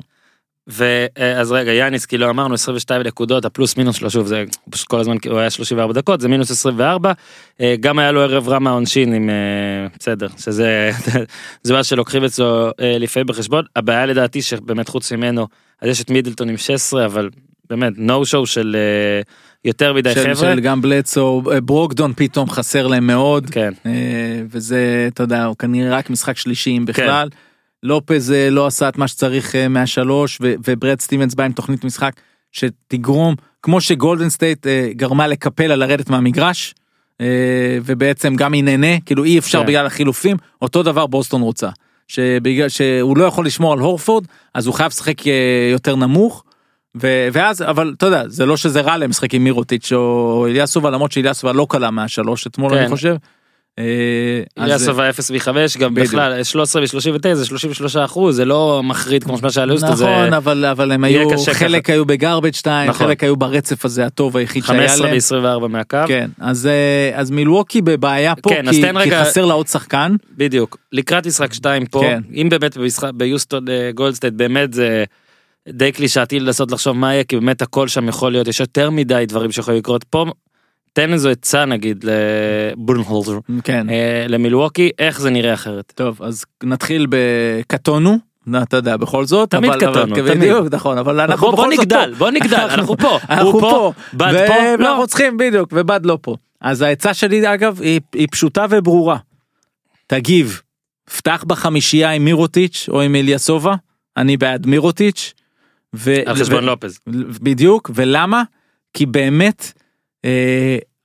ואז 0.67 1.51
רגע 1.51 1.73
יאניס 1.73 2.05
כאילו 2.05 2.29
אמרנו 2.29 2.53
22 2.53 3.01
נקודות 3.01 3.45
הפלוס 3.45 3.77
מינוס 3.77 3.95
שלו 3.95 4.09
שוב 4.09 4.27
זה 4.27 4.43
פשוט 4.69 4.87
כל 4.87 4.99
הזמן 4.99 5.17
הוא 5.29 5.39
היה 5.39 5.49
34 5.49 5.93
דקות 5.93 6.21
זה 6.21 6.27
מינוס 6.27 6.51
24 6.51 7.11
אה, 7.61 7.75
גם 7.79 7.99
היה 7.99 8.11
לו 8.11 8.21
ערב 8.21 8.49
רע 8.49 8.59
מהעונשין 8.59 9.13
עם 9.13 9.29
אה, 9.29 9.87
בסדר 9.99 10.27
שזה 10.37 10.91
זה 11.63 11.73
מה 11.73 11.83
שלוקחים 11.83 12.23
אצלו 12.23 12.67
אה, 12.67 12.97
לפעמים 12.99 13.27
בחשבון. 13.27 13.65
הבעיה 13.75 14.05
לדעתי 14.05 14.41
שבאמת 14.41 14.89
חוץ 14.89 15.11
ממנו 15.11 15.47
אז 15.81 15.89
יש 15.89 16.01
את 16.01 16.09
מידלטון 16.09 16.49
עם 16.49 16.57
16 16.57 17.05
אבל 17.05 17.29
באמת 17.69 17.93
נו 17.97 18.25
שואו 18.25 18.45
של 18.45 18.75
אה, 18.79 19.21
יותר 19.65 19.93
מדי 19.93 20.13
של, 20.13 20.21
חבר'ה. 20.21 20.35
של 20.35 20.59
גם 20.59 20.81
בלצו, 20.81 21.41
אה, 21.51 21.61
ברוקדון 21.61 22.13
פתאום 22.15 22.49
חסר 22.49 22.87
להם 22.87 23.07
מאוד, 23.07 23.49
כן. 23.49 23.73
אה, 23.85 23.91
וזה, 24.49 25.07
אתה 25.13 25.23
יודע, 25.23 25.45
הוא 25.45 25.55
כנראה 25.55 25.97
רק 25.97 26.09
משחק 26.09 26.37
שלישי 26.37 26.77
אם 26.77 26.85
בכלל. 26.85 27.29
לופז 27.83 28.31
אה, 28.31 28.49
לא 28.49 28.67
עשה 28.67 28.89
את 28.89 28.97
מה 28.97 29.07
שצריך 29.07 29.55
אה, 29.55 29.67
מהשלוש, 29.67 30.37
וברד 30.41 31.01
סטיבנס 31.01 31.33
בא 31.33 31.43
עם 31.43 31.51
תוכנית 31.51 31.83
משחק 31.83 32.13
שתגרום, 32.51 33.35
כמו 33.61 33.81
שגולדן 33.81 34.29
סטייט 34.29 34.67
אה, 34.67 34.89
גרמה 34.91 35.27
לקפלה 35.27 35.75
לרדת 35.75 36.09
מהמגרש, 36.09 36.75
ובעצם 37.85 38.35
גם 38.35 38.53
היא 38.53 38.63
נהנה, 38.63 38.99
כאילו 39.05 39.23
אי 39.23 39.39
אפשר 39.39 39.59
כן. 39.59 39.65
בגלל 39.65 39.85
החילופים, 39.85 40.37
אותו 40.61 40.83
דבר 40.83 41.07
בוסטון 41.07 41.41
רוצה. 41.41 41.69
שבגלל 42.07 42.69
שהוא 42.69 43.17
לא 43.17 43.23
יכול 43.23 43.45
לשמור 43.45 43.73
על 43.73 43.79
הורפורד, 43.79 44.25
אז 44.53 44.67
הוא 44.67 44.75
חייב 44.75 44.87
לשחק 44.87 45.21
יותר 45.71 45.95
נמוך, 45.95 46.43
ו- 47.01 47.27
ואז 47.33 47.61
אבל 47.61 47.93
אתה 47.97 48.05
יודע 48.05 48.23
זה 48.27 48.45
לא 48.45 48.57
שזה 48.57 48.81
רע 48.81 48.97
להם 48.97 49.09
לשחק 49.09 49.33
עם 49.33 49.43
מירוטיץ' 49.43 49.91
או 49.91 50.47
אליאסובה 50.49 50.89
למרות 50.89 51.11
שאליאסובה 51.11 51.53
לא 51.53 51.67
קלה 51.69 51.91
מהשלוש 51.91 52.47
אתמול 52.47 52.71
כן. 52.71 52.77
אני 52.77 52.89
חושב. 52.89 53.15
אז- 53.77 54.63
איליאסובה 54.63 55.09
0 55.09 55.31
מ-5 55.31 55.79
גם. 55.79 55.93
בכלל 55.93 56.43
13 56.43 56.81
ו-39 56.81 57.33
זה 57.33 57.45
33 57.45 57.95
אחוז 57.95 58.35
זה 58.35 58.45
לא 58.45 58.81
מחריד 58.83 59.23
כמו 59.23 59.37
מה 59.43 59.51
שהיה 59.51 59.65
ליוסטון 59.65 59.91
נכון 59.91 60.33
אבל 60.33 60.65
אבל 60.65 60.91
הם 60.91 61.03
היו 61.03 61.29
חלק 61.53 61.89
היו 61.89 62.05
ב 62.05 62.11
garbage 62.11 62.53
2 62.53 62.89
נכון. 62.89 63.07
חלק 63.07 63.23
היו 63.23 63.35
ברצף 63.35 63.85
הזה 63.85 64.05
הטוב 64.05 64.37
היחיד 64.37 64.63
שהיה 64.63 64.87
15 64.89 65.39
להם. 65.39 65.63
ו-24 65.63 65.67
מהקו 65.67 65.97
כן 66.07 66.29
אז 66.39 66.67
אה, 66.67 67.11
אז 67.19 67.31
מילווקי 67.31 67.81
בבעיה 67.81 68.35
פה 68.35 68.49
כן, 68.49 68.65
כי 69.03 69.11
חסר 69.11 69.45
לה 69.45 69.53
עוד 69.53 69.67
שחקן. 69.67 70.15
בדיוק 70.37 70.77
לקראת 70.91 71.27
משחק 71.27 71.53
2 71.53 71.85
פה 71.85 71.99
כן. 72.01 72.21
אם 72.33 72.47
באמת 72.49 72.77
ביוסטון 73.13 73.69
אה, 73.69 73.91
גולדן 73.95 74.14
סטייט 74.14 74.33
באמת 74.33 74.73
זה 74.73 75.03
די 75.69 75.91
קלישאתי 75.91 76.39
לנסות 76.39 76.71
לחשוב 76.71 76.97
מה 76.97 77.13
יהיה 77.13 77.23
כי 77.23 77.35
באמת 77.35 77.61
הכל 77.61 77.87
שם 77.87 78.07
יכול 78.07 78.31
להיות 78.31 78.47
יש 78.47 78.59
יותר 78.59 78.89
מדי 78.89 79.23
דברים 79.27 79.51
שיכולים 79.51 79.79
לקרות 79.79 80.03
פה. 80.03 80.25
תן 80.93 81.13
איזו 81.13 81.29
עצה 81.29 81.65
נגיד 81.65 82.05
לבודנהולצר 82.07 83.39
כן. 83.63 83.89
אה, 83.89 84.25
למילווקי 84.29 84.89
איך 84.99 85.21
זה 85.21 85.29
נראה 85.29 85.53
אחרת. 85.53 85.93
טוב 85.95 86.21
אז 86.23 86.45
נתחיל 86.63 87.07
בקטנו. 87.09 88.17
אתה 88.63 88.77
יודע 88.77 88.97
בכל 88.97 89.25
זאת 89.25 89.49
תמיד 89.51 89.71
אבל- 89.71 89.83
אבל- 89.85 89.91
קטונו, 90.05 90.15
תמיד. 90.15 90.37
בדיוק 90.37 90.67
נכון 90.71 90.97
אבל 90.97 91.19
אנחנו 91.19 91.47
בוא, 91.47 91.55
בוא 91.55 91.67
נגדל 91.67 92.09
פה. 92.11 92.17
בוא 92.17 92.29
נגדל 92.29 92.55
אנחנו 92.57 92.97
פה 92.97 93.19
אנחנו 93.29 93.59
פה, 93.59 93.93
בד 94.13 94.45
פה 94.47 94.53
לא. 94.79 94.85
ואנחנו 94.87 95.07
צריכים 95.07 95.37
בדיוק 95.37 95.69
ובד 95.73 96.05
לא 96.05 96.17
פה 96.21 96.35
אז 96.61 96.81
העצה 96.81 97.13
שלי 97.13 97.53
אגב 97.53 97.81
היא, 97.81 97.99
היא 98.13 98.27
פשוטה 98.31 98.65
וברורה. 98.69 99.17
תגיב 100.07 100.61
פתח 101.17 101.43
בחמישייה 101.47 102.11
עם 102.11 102.25
מירוטיץ' 102.25 102.85
או 102.91 103.01
עם 103.01 103.15
אליאסובה 103.15 103.75
אני 104.17 104.37
בעד 104.37 104.67
מירוטיץ'. 104.67 105.33
ו... 105.95 106.15
על 106.25 106.35
חשבון 106.35 106.63
ו- 106.63 106.67
לופז. 106.67 106.99
בדיוק 107.41 107.91
ולמה 107.95 108.43
כי 108.93 109.05
באמת 109.05 109.71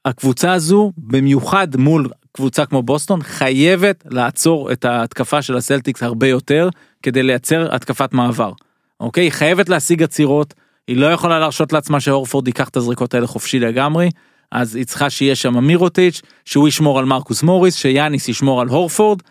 הקבוצה 0.04 0.52
הזו 0.52 0.92
במיוחד 0.98 1.76
מול 1.76 2.08
קבוצה 2.32 2.66
כמו 2.66 2.82
בוסטון 2.82 3.22
חייבת 3.22 4.04
לעצור 4.10 4.72
את 4.72 4.84
ההתקפה 4.84 5.42
של 5.42 5.56
הסלטיקס 5.56 6.02
הרבה 6.02 6.26
יותר 6.28 6.68
כדי 7.02 7.22
לייצר 7.22 7.74
התקפת 7.74 8.12
מעבר. 8.12 8.52
אוקיי 9.00 9.24
היא 9.24 9.32
חייבת 9.32 9.68
להשיג 9.68 10.02
עצירות 10.02 10.54
היא 10.88 10.96
לא 10.96 11.06
יכולה 11.06 11.38
להרשות 11.38 11.72
לעצמה 11.72 12.00
שהורפורד 12.00 12.46
ייקח 12.46 12.68
את 12.68 12.76
הזריקות 12.76 13.14
האלה 13.14 13.26
חופשי 13.26 13.58
לגמרי 13.58 14.10
אז 14.52 14.76
היא 14.76 14.84
צריכה 14.84 15.10
שיהיה 15.10 15.34
שם 15.34 15.64
מירוטיץ' 15.64 16.22
שהוא 16.44 16.68
ישמור 16.68 16.98
על 16.98 17.04
מרקוס 17.04 17.42
מוריס 17.42 17.74
שיאניס 17.74 18.28
ישמור 18.28 18.60
על 18.60 18.68
הורפורד. 18.68 19.22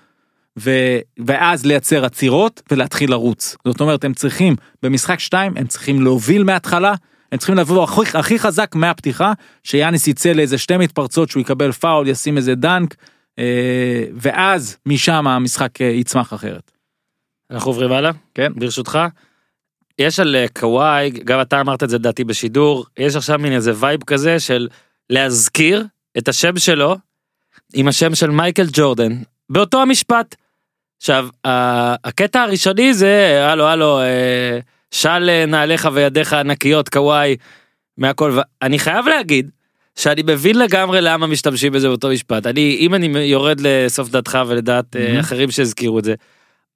ו... 0.60 0.72
ואז 1.26 1.66
לייצר 1.66 2.06
עצירות 2.06 2.62
ולהתחיל 2.72 3.12
לרוץ 3.12 3.56
זאת 3.68 3.82
אומרת 3.82 4.04
הם 4.04 4.14
צריכים 4.14 4.56
במשחק 4.84 5.20
2 5.20 5.54
הם 5.58 5.68
צריכים 5.68 6.02
להוביל 6.02 6.44
מההתחלה 6.44 6.94
הם 7.32 7.38
צריכים 7.38 7.56
לבוא 7.56 7.84
הכי, 7.84 8.18
הכי 8.18 8.40
חזק 8.40 8.76
מהפתיחה 8.76 9.34
שיאניס 9.64 10.08
יצא 10.08 10.32
לאיזה 10.32 10.58
שתי 10.58 10.78
מתפרצות 10.78 11.30
שהוא 11.30 11.42
יקבל 11.42 11.72
פאול 11.72 12.08
ישים 12.08 12.38
איזה 12.38 12.56
דנק 12.56 12.96
אה, 13.40 14.04
ואז 14.14 14.78
משם 14.86 15.28
המשחק 15.28 15.82
אה, 15.82 15.86
יצמח 15.86 16.34
אחרת. 16.34 16.72
אנחנו 17.52 17.72
עוברים 17.72 17.92
הלאה 17.92 18.12
כן. 18.34 18.52
ברשותך. 18.56 19.00
יש 20.00 20.20
על 20.20 20.36
אה, 20.36 20.46
קוואי 20.60 21.10
גם 21.10 21.42
אתה 21.42 21.62
אמרת 21.62 21.84
את 21.84 21.90
זה 21.90 21.98
לדעתי 21.98 22.24
בשידור 22.24 22.86
יש 22.98 23.16
עכשיו 23.16 23.40
מין 23.40 23.54
איזה 23.54 23.72
vibe 23.76 24.04
כזה 24.04 24.40
של 24.40 24.68
להזכיר 25.10 25.86
את 26.18 26.28
השם 26.28 26.58
שלו 26.58 26.98
עם 27.74 27.88
השם 27.88 28.16
של 28.16 28.30
מייקל 28.30 28.68
ג'ורדן 28.72 29.12
באותו 29.50 29.82
המשפט. 29.82 30.36
עכשיו 30.98 31.28
הקטע 32.04 32.42
הראשוני 32.42 32.94
זה 32.94 33.46
הלו 33.52 33.68
הלו 33.68 34.00
אה, 34.00 34.60
של 34.98 35.30
אה, 35.30 35.46
נעליך 35.46 35.90
וידיך 35.94 36.34
ענקיות 36.34 36.90
קוואי 36.90 37.36
מהכל 37.98 38.40
ואני 38.62 38.80
חייב 38.80 39.08
להגיד 39.08 39.50
שאני 39.96 40.22
מבין 40.26 40.60
לגמרי 40.60 41.02
למה 41.02 41.28
משתמשים 41.28 41.74
בזה 41.74 41.88
באותו 41.88 42.10
משפט 42.10 42.48
אני 42.48 42.78
אם 42.80 42.94
אני 42.94 43.20
יורד 43.20 43.62
לסוף 43.62 44.10
דעתך 44.10 44.38
ולדעת 44.48 44.96
אה, 44.96 45.06
מהמם. 45.08 45.20
אחרים 45.20 45.52
שהזכירו 45.52 46.00
את 46.00 46.04
זה. 46.04 46.14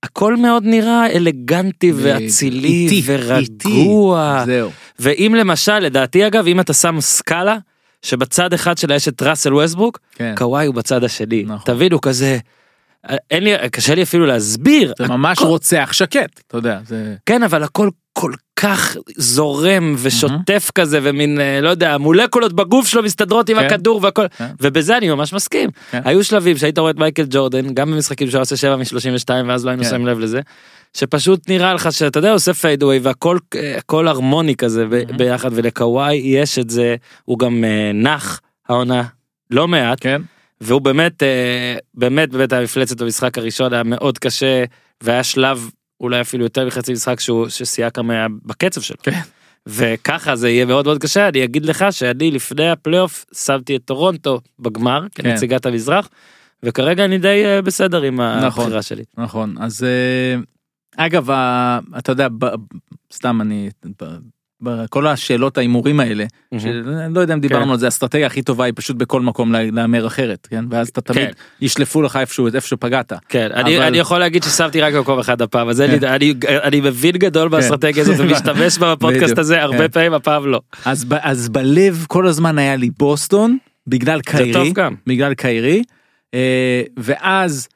הכל 0.03 0.35
מאוד 0.35 0.63
נראה 0.65 1.07
אלגנטי 1.11 1.91
ואצילי 1.95 2.67
איטי, 2.67 3.01
ורגוע 3.05 4.43
זהו. 4.45 4.71
ואם 4.99 5.35
למשל 5.37 5.79
לדעתי 5.79 6.27
אגב 6.27 6.47
אם 6.47 6.59
אתה 6.59 6.73
שם 6.73 7.01
סקאלה 7.01 7.57
שבצד 8.01 8.53
אחד 8.53 8.77
שלה 8.77 8.95
יש 8.95 9.07
את 9.07 9.21
ראסל 9.21 9.53
ווסטברוק 9.53 9.99
כן. 10.15 10.33
קוואי 10.37 10.65
הוא 10.65 10.75
בצד 10.75 11.03
השני 11.03 11.43
נכון. 11.43 11.73
תבינו 11.73 12.01
כזה 12.01 12.37
אין 13.31 13.43
לי 13.43 13.69
קשה 13.71 13.95
לי 13.95 14.03
אפילו 14.03 14.25
להסביר 14.25 14.93
זה 14.97 15.07
ממש 15.07 15.37
הכל- 15.37 15.47
רוצח 15.47 15.89
שקט 15.93 16.41
אתה 16.47 16.57
יודע 16.57 16.79
זה 16.87 17.15
כן 17.25 17.43
אבל 17.43 17.63
הכל 17.63 17.89
כל 18.13 18.31
כך 18.55 18.97
זורם 19.17 19.95
ושוטף 19.97 20.71
כזה 20.75 20.99
ומין 21.03 21.39
אה, 21.39 21.61
לא 21.61 21.69
יודע 21.69 21.93
המולקולות 21.93 22.53
בגוף 22.53 22.87
שלו 22.87 23.03
מסתדרות 23.03 23.49
עם 23.49 23.59
כן. 23.59 23.65
הכדור 23.65 23.99
והכל 24.03 24.27
כן. 24.27 24.47
ובזה 24.61 24.97
אני 24.97 25.09
ממש 25.09 25.33
מסכים 25.33 25.69
כן. 25.91 26.01
היו 26.05 26.23
שלבים 26.23 26.57
שהיית 26.57 26.77
רואה 26.77 26.91
את 26.91 26.95
מייקל 26.95 27.25
ג'ורדן 27.29 27.73
גם 27.73 27.91
במשחקים 27.91 28.29
שהוא 28.29 28.41
עושה 28.41 28.57
7 28.57 28.75
מ-32 28.75 29.29
ואז 29.47 29.65
לא 29.65 29.69
היינו 29.69 29.83
כן. 29.83 29.89
שמים 29.89 30.07
לב 30.07 30.19
לזה. 30.19 30.41
שפשוט 30.93 31.49
נראה 31.49 31.73
לך 31.73 31.91
שאתה 31.91 32.19
יודע 32.19 32.31
עושה 32.31 32.53
fadeaway 32.53 32.99
והכל 32.99 33.37
אה, 33.55 33.77
הכל 33.77 34.07
הרמוני 34.07 34.55
כזה 34.55 34.85
ב- 34.89 35.17
ביחד 35.17 35.49
ולקוואי 35.53 36.15
יש 36.15 36.59
את 36.59 36.69
זה 36.69 36.95
הוא 37.25 37.39
גם 37.39 37.63
אה, 37.63 37.91
נח 37.93 38.41
העונה 38.69 39.03
לא 39.51 39.67
מעט 39.67 39.97
כן 40.01 40.21
והוא 40.61 40.81
באמת 40.81 41.23
באמת 41.93 42.29
באמת 42.29 42.53
המפלצת 42.53 43.01
במשחק 43.01 43.37
הראשון 43.37 43.73
היה 43.73 43.83
מאוד 43.83 44.17
קשה 44.17 44.63
והיה 45.01 45.23
שלב 45.23 45.69
אולי 46.01 46.21
אפילו 46.21 46.43
יותר 46.43 46.67
מחצי 46.67 46.93
משחק 46.93 47.19
שהוא 47.19 47.49
שסייקם 47.49 48.09
היה 48.09 48.27
בקצב 48.45 48.81
שלו. 48.81 48.97
כן. 49.03 49.19
וככה 49.65 50.35
זה 50.35 50.49
יהיה 50.49 50.65
מאוד 50.65 50.85
מאוד 50.85 51.01
קשה 51.01 51.27
אני 51.27 51.43
אגיד 51.43 51.65
לך 51.65 51.85
שאני 51.91 52.31
לפני 52.31 52.69
הפלייאוף 52.69 53.25
שמתי 53.33 53.75
את 53.75 53.81
טורונטו 53.85 54.41
בגמר 54.59 55.05
כן. 55.15 55.23
כנציגת 55.23 55.65
המזרח 55.65 56.09
וכרגע 56.63 57.05
אני 57.05 57.17
די 57.17 57.45
אה, 57.45 57.61
בסדר 57.61 58.01
עם 58.01 58.21
נכון. 58.21 58.63
הבחירה 58.63 58.81
שלי. 58.81 59.03
נכון 59.17 59.55
אז 59.59 59.83
אה, 59.83 60.35
אגב 61.05 61.29
אתה 61.97 62.11
יודע 62.11 62.27
סתם 63.13 63.41
אני 63.41 63.69
בכל 64.61 65.07
השאלות 65.07 65.57
ההימורים 65.57 65.99
האלה 65.99 66.25
שאני 66.57 66.73
לא 67.15 67.19
יודע 67.19 67.33
אם 67.33 67.39
דיברנו 67.39 67.65
כן. 67.65 67.71
על 67.71 67.77
זה 67.79 67.85
האסטרטגיה 67.85 68.27
הכי 68.27 68.41
טובה 68.41 68.65
היא 68.65 68.73
פשוט 68.75 68.95
בכל 68.95 69.21
מקום 69.21 69.51
לה- 69.51 69.71
להמר 69.71 70.07
אחרת 70.07 70.47
כן 70.51 70.65
ואז 70.69 70.87
אתה 70.87 71.01
תמיד 71.01 71.25
כן. 71.25 71.31
ישלפו 71.61 72.01
לך 72.01 72.15
איפשהו 72.15 72.47
איפה 72.55 72.67
שפגעת 72.67 73.13
כן, 73.29 73.49
אני, 73.53 73.77
אבל- 73.77 73.85
אני 73.85 73.97
יכול 73.97 74.19
להגיד 74.19 74.43
ששמתי 74.43 74.81
רק 74.81 74.93
במקום 74.93 75.19
אחד 75.19 75.41
הפעם, 75.41 75.69
אז 75.69 75.83
כן. 75.87 76.07
אני, 76.07 76.33
אני 76.63 76.81
מבין 76.81 77.11
גדול 77.11 77.49
באסטרטגיה 77.49 78.03
הזאת 78.03 78.15
ומשתמש 78.19 78.77
בה 78.77 78.95
בפודקאסט 78.95 79.37
הזה 79.37 79.61
הרבה 79.61 79.77
כן. 79.77 79.87
פעמים, 79.87 80.13
הפעם 80.13 80.45
לא. 80.47 80.61
אז 80.85 81.05
אז 81.21 81.49
בלב 81.49 82.05
כל 82.07 82.27
הזמן 82.27 82.57
היה 82.57 82.75
לי 82.75 82.89
בוסטון 82.99 83.57
בגלל 83.87 84.21
קיירי. 84.21 84.73
בגלל 85.07 85.33
קיירי 85.33 85.83
אה, 86.33 86.81
ואז 86.97 87.67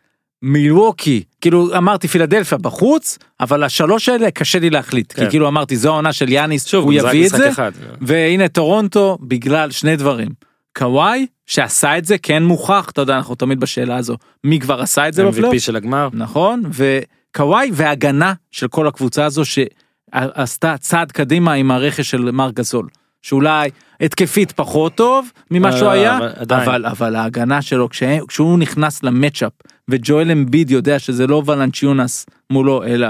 מילווקי 0.47 1.23
כאילו 1.41 1.77
אמרתי 1.77 2.07
פילדלפיה 2.07 2.57
בחוץ 2.57 3.17
אבל 3.39 3.63
השלוש 3.63 4.09
האלה 4.09 4.31
קשה 4.31 4.59
לי 4.59 4.69
להחליט 4.69 5.13
כן. 5.15 5.23
כי 5.23 5.29
כאילו 5.29 5.47
אמרתי 5.47 5.75
זו 5.75 5.89
העונה 5.89 6.13
של 6.13 6.31
יאניס 6.31 6.65
שוב, 6.65 6.83
הוא 6.83 6.93
יביא 6.93 7.25
את 7.25 7.31
זה 7.31 7.49
אחד. 7.49 7.71
והנה 8.01 8.47
טורונטו 8.47 9.17
בגלל 9.21 9.71
שני 9.71 9.95
דברים 9.95 10.29
קוואי 10.77 11.25
שעשה 11.45 11.97
את 11.97 12.05
זה 12.05 12.17
כן 12.17 12.43
מוכח 12.43 12.89
אתה 12.89 13.01
יודע 13.01 13.15
אנחנו 13.15 13.35
תמיד 13.35 13.59
בשאלה 13.59 13.97
הזו 13.97 14.17
מי 14.43 14.59
כבר 14.59 14.81
עשה 14.81 15.07
את 15.07 15.13
זה 15.13 15.23
MVP 15.23 15.31
בפלייאוף 15.31 15.57
של 15.57 15.75
הגמר. 15.75 16.09
נכון 16.13 16.63
וקוואי 16.71 17.69
והגנה 17.73 18.33
של 18.51 18.67
כל 18.67 18.87
הקבוצה 18.87 19.25
הזו 19.25 19.43
שעשתה 19.45 20.75
צעד 20.77 21.11
קדימה 21.11 21.53
עם 21.53 21.71
הרכש 21.71 22.09
של 22.09 22.31
מר 22.31 22.51
גזול 22.51 22.87
שאולי 23.25 23.69
התקפית 24.01 24.51
פחות 24.51 24.95
טוב 24.95 25.27
ממה 25.51 25.67
אה, 25.71 25.77
שהוא 25.77 25.89
היה 25.89 26.17
אבל 26.17 26.31
עדיין. 26.35 26.61
אבל 26.69 26.85
אבל 26.85 27.15
ההגנה 27.15 27.61
שלו 27.61 27.89
כשה- 27.89 28.17
כשהוא 28.27 28.59
נכנס 28.59 29.03
למצ'אפ 29.03 29.51
וג'ואל 29.89 30.31
אמביד 30.31 30.71
יודע 30.71 30.99
שזה 30.99 31.27
לא 31.27 31.43
ולנצ'יונס 31.45 32.25
מולו 32.49 32.83
אלא 32.83 33.07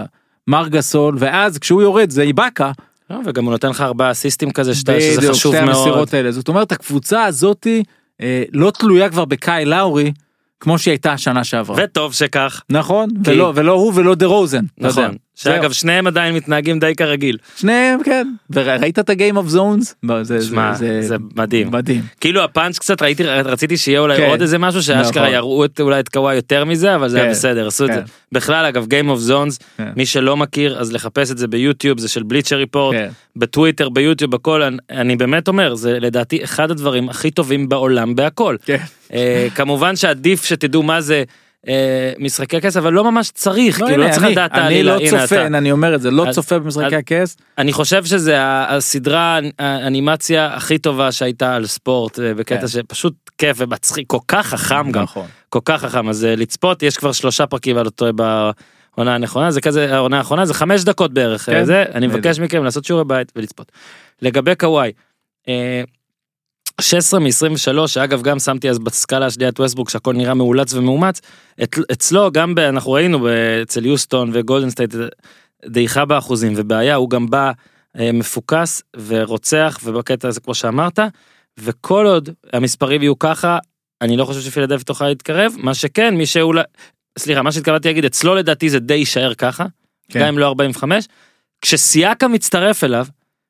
מר 0.47 0.67
גסול 0.67 1.15
ואז 1.19 1.57
כשהוא 1.57 1.81
יורד 1.81 2.09
זה 2.09 2.21
איבאקה 2.21 2.71
לא, 3.09 3.17
וגם 3.25 3.43
הוא 3.45 3.51
נותן 3.51 3.69
לך 3.69 3.81
ארבעה 3.81 4.11
אסיסטים 4.11 4.51
כזה 4.51 4.75
שזה 4.75 4.91
חשוב 5.31 5.55
מאוד. 5.55 5.67
המסירות 5.69 6.13
האלה 6.13 6.31
זאת 6.31 6.47
אומרת 6.47 6.71
הקבוצה 6.71 7.23
הזאתי 7.25 7.83
אה, 8.21 8.43
לא 8.53 8.71
תלויה 8.71 9.09
כבר 9.09 9.25
בקאי 9.25 9.65
לאורי 9.65 10.11
כמו 10.59 10.77
שהיא 10.79 10.91
הייתה 10.91 11.13
השנה 11.13 11.43
שעברה 11.43 11.77
וטוב 11.83 12.13
שכך. 12.13 12.61
נכון 12.69 13.09
כי- 13.23 13.31
ולא 13.31 13.51
ולא 13.55 13.71
הוא 13.71 13.91
ולא 13.95 14.15
דה 14.15 14.25
רוזן. 14.25 14.65
נכון. 14.77 15.15
שאגב 15.35 15.71
שניהם 15.71 16.07
עדיין 16.07 16.35
מתנהגים 16.35 16.79
די 16.79 16.93
כרגיל. 16.97 17.37
שניהם 17.57 18.03
כן 18.03 18.27
וראית 18.49 18.99
את 18.99 19.09
הגיים 19.09 19.37
אוף 19.37 19.47
זונס 19.47 19.95
שמע, 20.41 20.73
זה 21.01 21.15
מדהים. 21.35 21.71
מדהים 21.71 22.01
כאילו 22.21 22.43
הפאנץ' 22.43 22.79
קצת 22.79 23.01
ראיתי 23.01 23.23
רציתי 23.23 23.77
שיהיה 23.77 23.99
אולי 23.99 24.17
כן. 24.17 24.29
עוד 24.29 24.41
איזה 24.41 24.57
משהו 24.57 24.83
שאשכרה 24.83 25.23
נכון. 25.23 25.35
יראו 25.35 25.65
את 25.65 25.81
אולי 25.81 25.99
את 25.99 26.09
קוואי 26.09 26.35
יותר 26.35 26.65
מזה 26.65 26.95
אבל 26.95 27.09
זה 27.09 27.17
היה 27.17 27.25
כן. 27.25 27.31
בסדר 27.31 27.67
עשו 27.67 27.85
את 27.85 27.93
זה. 27.93 27.99
כן. 27.99 28.05
בכלל 28.31 28.65
אגב 28.65 28.85
Game 28.85 29.07
of 29.07 29.29
Zones 29.29 29.63
כן. 29.77 29.87
מי 29.95 30.05
שלא 30.05 30.37
מכיר 30.37 30.79
אז 30.79 30.91
לחפש 30.93 31.31
את 31.31 31.37
זה 31.37 31.47
ביוטיוב 31.47 31.99
זה 31.99 32.07
של 32.09 32.23
בליצ'ר 32.23 32.55
ריפורט 32.55 32.95
כן. 32.95 33.09
בטוויטר 33.35 33.89
ביוטיוב 33.89 34.35
הכל 34.35 34.61
אני- 34.63 34.77
אני 34.91 35.15
באמת 35.15 35.47
אומר 35.47 35.75
זה 35.75 35.99
לדעתי 35.99 36.43
אחד 36.43 36.71
הדברים 36.71 37.09
הכי 37.09 37.31
טובים 37.31 37.69
בעולם 37.69 38.15
בהכל. 38.15 38.55
כן. 38.65 38.77
אה, 39.13 39.47
כמובן 39.55 39.95
שעדיף 39.95 40.45
שתדעו 40.45 40.83
מה 40.83 41.01
זה 41.01 41.23
משחקי 42.19 42.61
כס 42.61 42.77
אבל 42.77 42.93
לא 42.93 43.03
ממש 43.11 43.29
צריך 43.31 43.81
לא, 43.81 43.85
כאילו 43.87 43.99
לא 43.99 44.05
הנה, 44.05 44.13
צריך 44.13 44.23
אני- 44.25 44.31
לדעת 44.31 44.51
אני 44.51 44.61
העלילה. 44.61 44.95
לא 44.95 44.99
הנה, 44.99 45.09
צופה, 45.09 45.25
אתה- 45.35 45.47
אני 45.47 45.71
אומר 45.71 45.95
את 45.95 46.01
זה, 46.01 46.11
לא 46.11 46.27
אז- 46.27 46.35
צופה 46.35 46.59
במשחקי 46.59 46.95
הכס. 46.95 47.37
אני 47.57 47.73
חושב 47.73 48.05
שזה 48.05 48.35
הסדרה 48.39 49.39
האנימציה 49.59 50.53
הכי 50.53 50.77
טובה 50.77 51.11
שהייתה 51.11 51.55
על 51.55 51.65
ספורט 51.65 52.19
אה, 52.19 52.33
בקטע 52.33 52.59
כן. 52.61 52.67
שפשוט 52.67 53.13
כיף 53.37 53.57
ומצחיק 53.59 54.07
כל 54.07 54.17
כך 54.27 54.47
חכם 54.47 54.91
גם 54.91 55.03
נכון. 55.03 55.25
כל 55.49 55.59
כך 55.65 55.81
חכם 55.81 56.09
אז 56.09 56.25
אה, 56.25 56.35
לצפות 56.35 56.83
יש 56.83 56.97
כבר 56.97 57.11
שלושה 57.11 57.45
פרקים 57.47 57.77
על 57.77 57.85
אותו 57.85 58.05
בעונה 58.13 59.15
הנכונה 59.15 59.51
זה 59.51 59.61
כזה 59.61 59.95
העונה 59.95 60.17
האחרונה 60.17 60.45
זה 60.45 60.53
חמש 60.53 60.83
דקות 60.83 61.13
בערך 61.13 61.45
כן, 61.45 61.55
אה, 61.55 61.65
זה 61.65 61.83
אני. 61.93 62.07
מבקש 62.07 62.39
מכם 62.39 62.63
לעשות 62.63 62.85
שיעורי 62.85 63.05
בית 63.05 63.31
ולצפות. 63.35 63.71
לגבי 64.21 64.55
קוואי. 64.55 64.91
אה, 66.79 66.83
16 66.83 67.19
מ-23 67.19 67.87
שאגב 67.87 68.21
גם 68.21 68.39
שמתי 68.39 68.69
אז 68.69 68.79
בסקאלה 68.79 69.25
השנייה 69.25 69.49
את 69.49 69.59
ווסטברוק 69.59 69.89
שהכל 69.89 70.13
נראה 70.13 70.33
מאולץ 70.33 70.73
ומאומץ 70.73 71.21
את, 71.63 71.75
אצלו 71.91 72.31
גם 72.31 72.55
ב, 72.55 72.59
אנחנו 72.59 72.91
ראינו 72.91 73.27
אצל 73.61 73.85
יוסטון 73.85 74.29
וגולדן 74.33 74.69
סטייט 74.69 74.95
דעיכה 75.65 76.05
באחוזים 76.05 76.53
ובעיה 76.55 76.95
הוא 76.95 77.09
גם 77.09 77.29
בא 77.29 77.51
אה, 77.99 78.11
מפוקס 78.11 78.83
ורוצח 79.07 79.79
ובקטע 79.83 80.27
הזה 80.27 80.39
כמו 80.39 80.55
שאמרת 80.55 80.99
וכל 81.57 82.05
עוד 82.05 82.29
המספרים 82.53 83.01
יהיו 83.01 83.19
ככה 83.19 83.57
אני 84.01 84.17
לא 84.17 84.25
חושב 84.25 84.41
שפילדלפי 84.41 84.83
תוכל 84.83 85.07
להתקרב 85.07 85.53
מה 85.57 85.73
שכן 85.73 86.15
מי 86.15 86.25
שאולי 86.25 86.63
סליחה 87.19 87.41
מה 87.41 87.51
שהתכוונתי 87.51 87.87
להגיד 87.87 88.05
אצלו 88.05 88.35
לדעתי 88.35 88.69
זה 88.69 88.79
די 88.79 88.93
יישאר 88.93 89.33
ככה 89.33 89.65
כן. 90.09 90.19
גם 90.19 90.27
אם 90.27 90.37
לא 90.37 90.47
45 90.47 91.07
כשסיאקה 91.61 92.27
מצטרף 92.27 92.83
אליו 92.83 93.05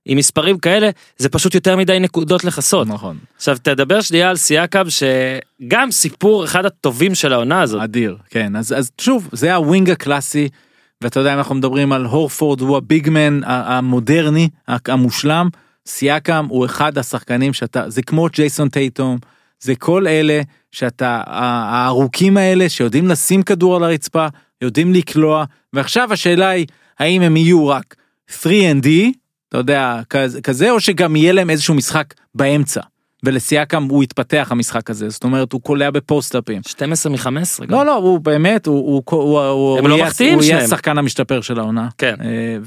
עם 0.06 0.18
מספרים 0.18 0.58
כאלה 0.58 0.90
זה 1.18 1.30
פשוט 1.30 1.56
יותר 1.56 1.78
מדי 1.78 2.00
נקודות 2.00 2.44
לכסות. 2.44 2.88
נכון. 2.88 3.18
עכשיו 3.36 3.58
תדבר 3.64 4.02
שנייה 4.02 4.30
על 4.30 4.36
סיאקב 4.36 4.86
שגם 4.90 5.92
סיפור 5.92 6.46
אחד 6.46 6.66
הטובים 6.66 7.16
של 7.16 7.34
העונה 7.34 7.62
הזאת. 7.62 7.82
אדיר, 7.82 8.18
כן, 8.30 8.56
אז, 8.56 8.74
אז 8.74 8.92
שוב, 9.02 9.30
זה 9.32 9.56
הווינג 9.56 9.90
הקלאסי, 9.90 10.50
ואתה 11.02 11.20
יודע, 11.20 11.34
אם 11.34 11.38
אנחנו 11.38 11.56
מדברים 11.56 11.92
על 11.92 12.06
הורפורד, 12.06 12.62
הוא 12.62 12.78
הביגמן 12.78 13.40
המודרני, 13.44 14.50
המושלם, 14.68 15.50
סיאקם 15.88 16.46
הוא 16.50 16.66
אחד 16.66 16.98
השחקנים 16.98 17.54
שאתה, 17.54 17.90
זה 17.90 18.02
כמו 18.02 18.28
ג'ייסון 18.34 18.70
טייטום, 18.70 19.18
זה 19.60 19.76
כל 19.76 20.08
אלה 20.08 20.42
שאתה, 20.72 21.24
הארוכים 21.28 22.38
האלה 22.38 22.70
שיודעים 22.70 23.08
לשים 23.08 23.44
כדור 23.44 23.76
על 23.76 23.84
הרצפה, 23.84 24.28
יודעים 24.62 24.94
לקלוע, 24.94 25.46
ועכשיו 25.74 26.14
השאלה 26.14 26.50
היא, 26.50 26.66
האם 27.00 27.22
הם 27.22 27.38
יהיו 27.38 27.68
רק 27.68 27.96
3&D, 28.30 28.88
אתה 29.56 29.62
יודע, 29.62 30.02
כזה, 30.10 30.42
כזה, 30.42 30.72
או 30.72 30.80
שגם 30.80 31.16
יהיה 31.16 31.34
להם 31.34 31.50
איזשהו 31.50 31.74
משחק 31.76 32.14
באמצע. 32.36 32.82
ולסיאקם 33.24 33.84
הוא 33.84 34.04
התפתח 34.04 34.48
המשחק 34.52 34.90
הזה, 34.90 35.10
זאת 35.10 35.24
אומרת 35.24 35.54
הוא 35.54 35.62
קולע 35.62 35.92
בפוסט-אפים. 35.92 36.62
12 36.68 37.12
מ-15 37.12 37.28
לא 37.70 37.86
לא 37.86 37.96
הוא 37.96 38.20
באמת 38.20 38.66
הוא 38.66 38.76
הוא 38.76 39.04
הוא 39.12 39.40
הוא 39.42 39.78
הם 39.78 39.84
הוא 39.84 39.90
לא 39.90 39.96
יהיה- 39.96 40.34
הוא 40.34 40.44
יהיה. 40.44 40.58
השחקן 40.58 40.98
המשתפר 40.98 41.42
של 41.42 41.60
העונה 41.60 41.88
כן. 41.98 42.16
אה, 42.24 42.58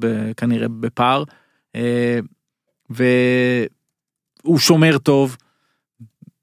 וכנראה 0.00 0.68
בפער 0.68 1.24
אה, 1.76 2.18
והוא 2.90 4.58
שומר 4.58 4.98
טוב 4.98 5.36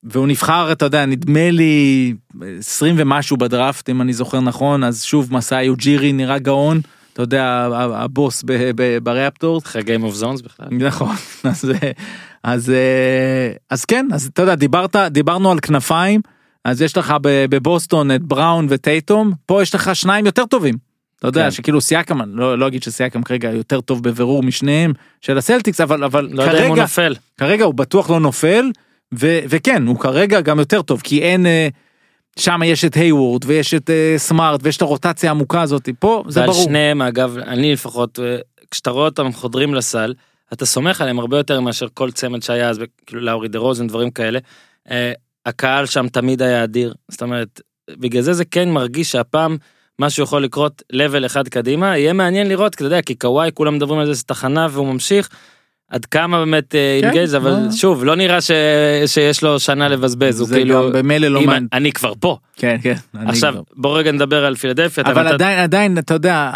והוא 0.04 0.28
נבחר 0.28 0.72
אתה 0.72 0.86
יודע 0.86 1.06
נדמה 1.06 1.52
לי 1.52 2.14
20 2.60 2.96
ומשהו 2.98 3.38
בדראפט 3.38 3.90
אם 3.90 4.02
אני 4.02 4.14
זוכר 4.14 4.40
נכון 4.40 4.84
אז 4.84 5.04
שוב 5.04 5.34
מסאי 5.34 5.70
אוג'ירי 5.70 6.12
נראה 6.14 6.40
גאון 6.40 6.82
אתה 7.18 7.24
יודע 7.24 7.68
הבוס 7.94 8.44
ב- 8.46 8.72
ב- 8.76 8.98
ברפטורס 9.04 9.66
אחרי 9.66 9.82
Game 9.82 10.02
of 10.14 10.22
Zones 10.24 10.44
בכלל. 10.44 10.68
נכון 10.72 11.16
אז 11.44 11.72
אה, 11.84 11.92
אז 12.44 12.70
אה, 12.70 13.52
אז 13.70 13.86
כן 13.86 14.08
אז 14.14 14.26
אתה 14.34 14.42
יודע 14.42 14.56
דיברת 14.56 14.96
דיברנו 14.96 15.52
על 15.52 15.60
כנפיים 15.60 16.22
אז 16.66 16.82
יש 16.82 16.98
לך 16.98 17.14
בבוסטון 17.24 18.12
את 18.12 18.22
בראון 18.24 18.68
וטייטום 18.70 19.32
פה 19.46 19.62
יש 19.62 19.76
לך 19.76 19.96
שניים 19.96 20.26
יותר 20.26 20.46
טובים. 20.46 20.76
אתה 21.20 21.28
יודע 21.28 21.44
כן. 21.44 21.52
שכאילו 21.52 21.82
סייקם 21.82 22.22
אני 22.22 22.32
לא 22.34 22.58
לא 22.60 22.68
אגיד 22.68 22.84
שסייקם 22.84 23.24
כרגע 23.24 23.52
יותר 23.52 23.82
טוב 23.82 24.04
בבירור 24.04 24.44
משניהם 24.44 24.94
של 25.22 25.38
הסלטיקס 25.38 25.82
אבל 25.82 26.04
אבל 26.04 26.30
לא 26.32 26.44
יודע 26.44 26.54
אם 26.54 26.68
הוא 26.68 26.70
כרגע 26.76 26.82
נופל. 26.82 27.16
כרגע 27.38 27.66
הוא 27.66 27.74
בטוח 27.74 28.10
לא 28.10 28.20
נופל 28.20 28.72
ו- 29.14 29.40
וכן 29.50 29.88
הוא 29.88 30.00
כרגע 30.00 30.42
גם 30.42 30.60
יותר 30.60 30.82
טוב 30.82 31.02
כי 31.04 31.22
אין. 31.22 31.46
שם 32.38 32.62
יש 32.66 32.86
את 32.86 32.96
היוורד 32.96 33.46
ויש 33.46 33.74
את 33.74 33.90
אה, 33.90 34.14
סמארט 34.18 34.60
ויש 34.64 34.78
את 34.78 34.82
הרוטציה 34.82 35.30
העמוקה 35.30 35.62
הזאת 35.62 35.90
פה 36.00 36.24
זה 36.28 36.42
ברור. 36.46 36.64
שניהם 36.64 37.02
אגב 37.02 37.38
אני 37.38 37.74
לפחות 37.74 38.20
אה, 38.20 38.38
כשאתה 38.72 38.90
רואה 38.90 39.06
אותם 39.06 39.34
חודרים 39.34 39.74
לסל 39.74 40.14
אתה 40.54 40.66
סומך 40.66 41.02
עליהם 41.02 41.20
הרבה 41.20 41.38
יותר 41.38 41.60
מאשר 41.60 41.88
כל 41.94 42.12
צמד 42.12 42.42
שהיה 42.42 42.70
אז 42.70 42.80
כאילו 43.06 43.22
לאורי 43.22 43.48
דה 43.48 43.60
רוזן 43.60 43.88
דברים 43.88 44.12
כאלה. 44.12 44.40
אה, 44.92 45.12
הקהל 45.46 45.86
שם 45.86 46.08
תמיד 46.08 46.42
היה 46.42 46.64
אדיר 46.64 46.94
זאת 47.12 47.22
אומרת 47.22 47.62
בגלל 47.90 48.22
זה 48.22 48.34
זה 48.34 48.46
כן 48.46 48.70
מרגיש 48.70 49.12
שהפעם 49.12 49.58
משהו 50.00 50.24
יכול 50.24 50.44
לקרות 50.44 50.82
לבל 50.90 51.26
אחד 51.26 51.48
קדימה 51.48 51.98
יהיה 51.98 52.14
מעניין 52.14 52.50
לראות 52.50 52.76
כי 52.76 52.84
אתה 52.84 52.86
יודע 52.86 53.02
כי 53.02 53.16
קוואי 53.16 53.50
כולם 53.54 53.76
מדברים 53.76 54.00
על 54.00 54.06
זה 54.06 54.14
זה 54.14 54.24
תחנה 54.24 54.68
והוא 54.72 54.88
ממשיך. 54.88 55.30
עד 55.90 56.06
כמה 56.06 56.40
באמת 56.40 56.70
כן, 56.70 57.00
אינגייז 57.04 57.36
אבל 57.36 57.52
לא. 57.52 57.72
שוב 57.72 58.04
לא 58.06 58.16
נראה 58.16 58.42
ש... 58.42 58.52
שיש 59.06 59.44
לו 59.44 59.60
שנה 59.60 59.88
לבזבז 59.88 60.40
הוא 60.40 60.50
כאילו 60.50 60.92
במילא 60.94 61.28
לא 61.28 61.42
מעניין. 61.42 61.68
אני 61.74 61.92
כבר 61.92 62.14
פה 62.20 62.38
כן 62.56 62.78
כן. 62.82 62.96
עכשיו. 63.26 63.56
בוא 63.76 63.98
רגע 63.98 64.12
נדבר 64.12 64.46
על 64.46 64.56
פילדלפיה 64.56 65.04
אבל 65.08 65.28
עדיין 65.28 65.60
עדיין 65.60 65.98
אתה 65.98 66.14
יודע 66.14 66.52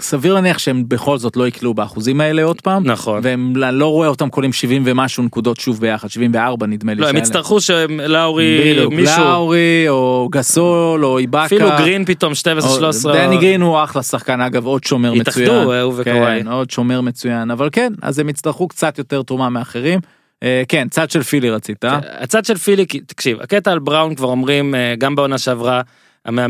סביר 0.00 0.34
להניח 0.34 0.58
שהם 0.58 0.84
בכל 0.88 1.18
זאת 1.18 1.36
לא 1.36 1.48
יקלעו 1.48 1.74
באחוזים 1.74 2.20
האלה 2.20 2.42
עוד 2.42 2.60
פעם 2.60 2.86
נכון 2.86 3.20
והם 3.22 3.56
לא 3.56 3.86
רואה 3.86 4.08
אותם 4.08 4.28
קולים 4.28 4.52
70 4.52 4.82
ומשהו 4.86 5.22
נקודות 5.22 5.60
שוב 5.60 5.80
ביחד 5.80 6.10
74 6.10 6.66
נדמה 6.66 6.94
לי. 6.94 7.00
לא, 7.00 7.08
הם 7.08 7.16
יצטרכו 7.16 7.60
שלאורי, 7.60 8.58
להם. 8.58 8.76
בדיוק, 8.76 8.92
מישהו, 8.92 9.24
לאורי 9.24 9.84
או 9.88 10.28
גסול 10.32 11.04
או 11.04 11.18
איבאקה. 11.18 11.46
אפילו 11.46 11.68
גרין 11.78 12.04
פתאום 12.04 12.32
או- 12.32 12.36
12-13. 12.36 13.12
דני 13.12 13.36
גרין 13.36 13.60
הוא 13.60 13.84
אחלה 13.84 14.02
שחקן 14.02 14.40
אגב 14.40 14.66
עוד 14.66 14.84
שומר 14.84 15.12
התאחדו, 15.12 15.42
מצוין. 15.42 15.80
הוא 15.82 15.92
וקוואי. 15.96 16.40
כן, 16.42 16.48
עוד 16.48 16.70
שומר 16.70 17.00
מצוין 17.00 17.50
אבל 17.50 17.68
כן 17.72 17.92
אז 18.02 18.18
הם 18.18 18.28
יצטרכו 18.28 18.68
קצת 18.68 18.98
יותר 18.98 19.22
תרומה 19.22 19.48
מאחרים. 19.48 20.00
אה, 20.42 20.62
כן 20.68 20.88
צד 20.88 21.10
של 21.10 21.22
פילי 21.22 21.50
רצית. 21.50 21.84
אה? 21.84 21.98
הצד 22.18 22.44
של 22.44 22.56
פילי, 22.56 22.86
תקשיב, 22.86 23.40
הקטע 23.40 23.72
על 23.72 23.78
בראון 23.78 24.14
כבר 24.14 24.28
אומרים, 24.28 24.74
אה, 24.74 24.94
גם 24.98 25.14
בעונה 25.14 25.38
שעברה, 25.38 25.80
אה, 26.28 26.44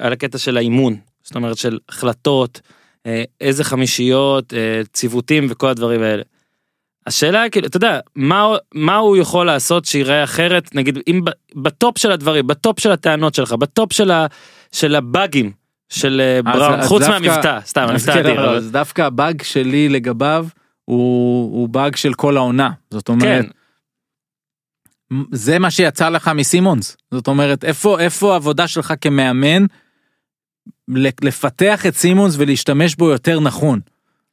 על 0.00 0.12
הקטע 0.12 0.38
של 0.38 0.56
האימון, 0.56 0.96
זאת 1.22 1.36
אומרת 1.36 1.56
של 1.56 1.78
החלטות, 1.88 2.60
אה, 2.64 2.70
איזה 3.40 3.64
חמישיות, 3.64 4.54
אה, 4.54 4.80
ציוותים 4.92 5.46
וכל 5.50 5.68
הדברים 5.68 6.02
האלה. 6.02 6.22
השאלה 7.06 7.42
היא 7.42 7.50
כאילו, 7.50 7.66
אתה 7.66 7.76
יודע, 7.76 8.00
מה, 8.16 8.46
מה 8.74 8.96
הוא 8.96 9.16
יכול 9.16 9.46
לעשות 9.46 9.84
שיראה 9.84 10.24
אחרת, 10.24 10.74
נגיד, 10.74 10.98
אם 11.08 11.20
ב 11.56 11.66
top 11.66 11.98
של 11.98 12.10
הדברים, 12.12 12.46
ב 12.46 12.54
top 12.54 12.80
של 12.80 12.90
הטענות 12.90 13.34
שלך, 13.34 13.52
ב 13.52 13.62
top 13.62 13.92
של, 13.92 14.10
ה, 14.10 14.26
של 14.72 14.94
הבאגים 14.94 15.52
של 15.88 16.20
אה, 16.24 16.42
בראון, 16.52 16.82
חוץ 16.82 17.02
דווקא- 17.02 17.18
מהמבטא, 17.20 17.58
סתם, 17.66 17.86
המבטא 17.90 18.12
כן, 18.12 18.18
אדיר. 18.18 18.32
אבל 18.32 18.44
אבל- 18.48 18.56
אז 18.56 18.70
דווקא 18.70 19.02
הבאג 19.02 19.42
שלי 19.42 19.88
לגביו 19.88 20.46
הוא 20.84 21.52
הוא 21.60 21.68
באג 21.68 21.96
של 21.96 22.14
כל 22.14 22.36
העונה 22.36 22.70
זאת 22.90 23.08
אומרת. 23.08 23.44
כן, 23.44 23.46
זה 25.32 25.58
מה 25.58 25.70
שיצא 25.70 26.08
לך 26.08 26.28
מסימונס 26.34 26.96
זאת 27.14 27.26
אומרת 27.28 27.64
איפה 27.64 28.00
איפה 28.00 28.32
העבודה 28.32 28.68
שלך 28.68 28.94
כמאמן 29.00 29.64
לפתח 31.22 31.86
את 31.86 31.96
סימונס 31.96 32.34
ולהשתמש 32.38 32.94
בו 32.96 33.08
יותר 33.10 33.40
נכון 33.40 33.80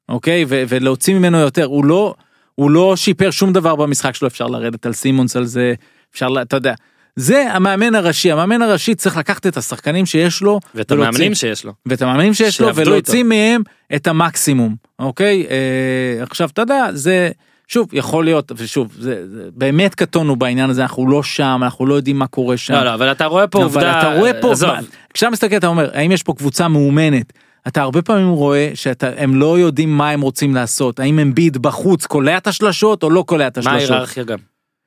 אוקיי? 0.10 0.46
ו- 0.48 0.64
ולהוציא 0.70 1.14
ממנו 1.16 1.38
יותר. 1.38 1.66
הוא 1.66 1.86
לא 1.86 2.16
הוא 2.56 2.72
לא 2.72 2.96
שיפר 2.96 3.32
שום 3.32 3.54
דבר 3.54 3.76
במשחק 3.76 4.16
שלו 4.16 4.28
אפשר 4.28 4.48
לרדת 4.48 4.86
על 4.86 4.94
סימונס 4.94 5.36
על 5.36 5.46
זה 5.46 5.74
אפשר 6.14 6.30
ל- 6.30 6.42
אתה 6.42 6.56
יודע. 6.58 6.74
זה 7.16 7.54
המאמן 7.54 7.96
הראשי. 7.96 8.32
המאמן 8.32 8.62
הראשי 8.62 8.96
צריך 8.96 9.18
לקחת 9.18 9.48
את 9.48 9.58
השחקנים 9.58 10.06
שיש 10.06 10.42
לו 10.42 10.60
ואת 10.76 10.92
ולהוציא- 10.92 11.08
המאמנים 11.08 11.36
שיש 11.36 11.66
לו. 11.66 11.74
ואת 11.86 12.02
המאמנים 12.02 12.34
שיש 12.34 12.62
לו 12.62 12.76
ולהוציא 12.76 13.24
מהם 13.24 13.62
את 13.96 14.08
המקסימום 14.08 14.76
אוקיי? 15.00 15.46
אה, 15.50 16.24
עכשיו 16.24 16.50
אתה 16.54 16.62
יודע 16.62 16.88
זה 16.94 17.30
שוב 17.68 17.88
יכול 17.94 18.26
להיות 18.26 18.52
ושוב 18.56 18.96
זה, 19.00 19.28
זה 19.30 19.50
באמת 19.56 19.96
קטונו 19.96 20.36
בעניין 20.36 20.70
הזה 20.70 20.82
אנחנו 20.82 21.08
לא 21.08 21.24
שם 21.24 21.60
אנחנו 21.64 21.86
לא 21.86 21.96
יודעים 21.96 22.20
מה 22.20 22.28
קורה 22.28 22.58
שם. 22.58 22.74
לא, 22.74 22.84
לא, 22.84 22.94
אבל 22.94 23.12
אתה 23.12 23.26
רואה 23.26 23.48
פה 23.48 23.58
אבל 23.58 23.66
עובדה, 23.66 24.00
אתה 24.00 24.20
רואה 24.20 24.42
פה 24.42 24.52
עזוב, 24.52 24.70
כשאתה 25.14 25.32
מסתכל 25.32 25.58
אתה 25.58 25.68
אומר 25.68 25.90
האם 25.94 26.12
יש 26.12 26.24
פה 26.24 26.34
קבוצה 26.34 26.68
מאומנת 26.68 27.34
אתה 27.68 27.82
הרבה 27.82 28.02
פעמים 28.02 28.30
רואה 28.30 28.72
שהם 28.74 29.36
לא 29.36 29.60
יודעים 29.60 29.98
מה 29.98 30.10
הם 30.10 30.22
רוצים 30.22 30.56
לעשות 30.56 31.00
האם 31.00 31.20
אמביד 31.20 31.58
בחוץ 31.58 32.06
קולע 32.06 32.38
את 32.38 32.48
השלשות 32.48 33.04
או 33.04 33.10
לא 33.10 33.24
קולע 33.28 33.48
את 33.48 33.58
מה 33.58 33.72
השלשות. 33.76 33.92
ההיררכיה 33.92 34.24
גם? 34.24 34.38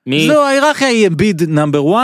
מי? 0.06 0.26
זהו 0.26 0.42
ההיררכיה 0.42 0.88
היא 0.88 1.06
אמביד 1.08 1.42
number 1.48 1.96
1 1.96 2.00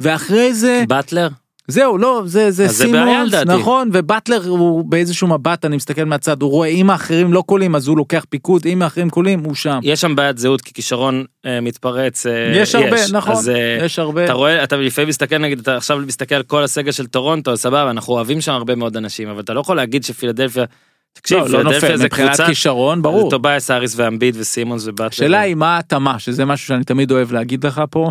ואחרי 0.00 0.54
זה 0.54 0.84
באטלר? 0.88 1.28
זהו 1.68 1.98
לא 1.98 2.22
זה 2.24 2.50
זה 2.50 2.68
סימונס. 2.68 3.34
נכון 3.34 3.90
ובטלר 3.92 4.48
הוא 4.48 4.84
באיזשהו 4.84 5.28
מבט 5.28 5.64
אני 5.64 5.76
מסתכל 5.76 6.04
מהצד 6.04 6.42
הוא 6.42 6.50
רואה 6.50 6.68
אם 6.68 6.90
האחרים 6.90 7.32
לא 7.32 7.42
קולעים 7.46 7.74
אז 7.74 7.88
הוא 7.88 7.96
לוקח 7.96 8.24
פיקוד 8.28 8.66
אם 8.66 8.82
האחרים 8.82 9.10
קולעים 9.10 9.44
הוא 9.44 9.54
שם. 9.54 9.78
יש 9.82 10.00
שם 10.00 10.16
בעיית 10.16 10.38
זהות 10.38 10.60
כי 10.60 10.74
כישרון 10.74 11.24
אה, 11.46 11.60
מתפרץ. 11.60 12.26
אה, 12.26 12.52
יש 12.54 12.74
הרבה 12.74 12.96
נכון 13.12 13.32
אז, 13.32 13.48
אה, 13.48 13.78
יש 13.84 13.98
הרבה 13.98 14.24
אתה 14.24 14.32
רואה, 14.32 14.64
אתה 14.64 14.76
לפעמים 14.76 15.08
מסתכל 15.08 15.38
נגיד, 15.38 15.58
אתה 15.58 15.76
עכשיו 15.76 15.98
מסתכל 15.98 16.34
על 16.34 16.42
כל 16.42 16.62
הסגל 16.62 16.92
של 16.92 17.06
טורונטו, 17.06 17.56
סבבה, 17.56 17.90
אנחנו 17.90 18.12
אוהבים 18.12 18.40
שם 18.40 18.52
הרבה 18.52 18.74
מאוד 18.74 18.96
אנשים, 18.96 19.28
אבל 19.28 19.40
אתה 19.40 19.54
לא 19.54 19.60
יכול 19.60 19.76
להגיד 19.76 20.04
שפילדלפיה, 20.04 20.64
תקשיב, 21.12 21.38
לא, 21.38 21.48
לא 21.48 21.62
נופל 21.62 21.96
זה 21.96 22.04
מבחינת 22.04 22.40
כישרון 22.46 23.02
ברור. 23.02 23.30
טוביאס 23.30 23.70
האריס 23.70 23.94
ואמביד 23.96 24.36
וסימונס 24.38 24.86
ובטלר. 24.86 25.06
השאלה 25.06 25.40
היא 25.40 25.54
מה 25.54 25.76
ההתאמה 25.76 26.18
שזה 26.18 26.44
משהו 26.44 26.66
שאני 26.66 26.84
תמיד 26.84 27.10
אוהב 27.10 27.32
להגיד 27.32 27.66
לך 27.66 27.82
פה 27.90 28.10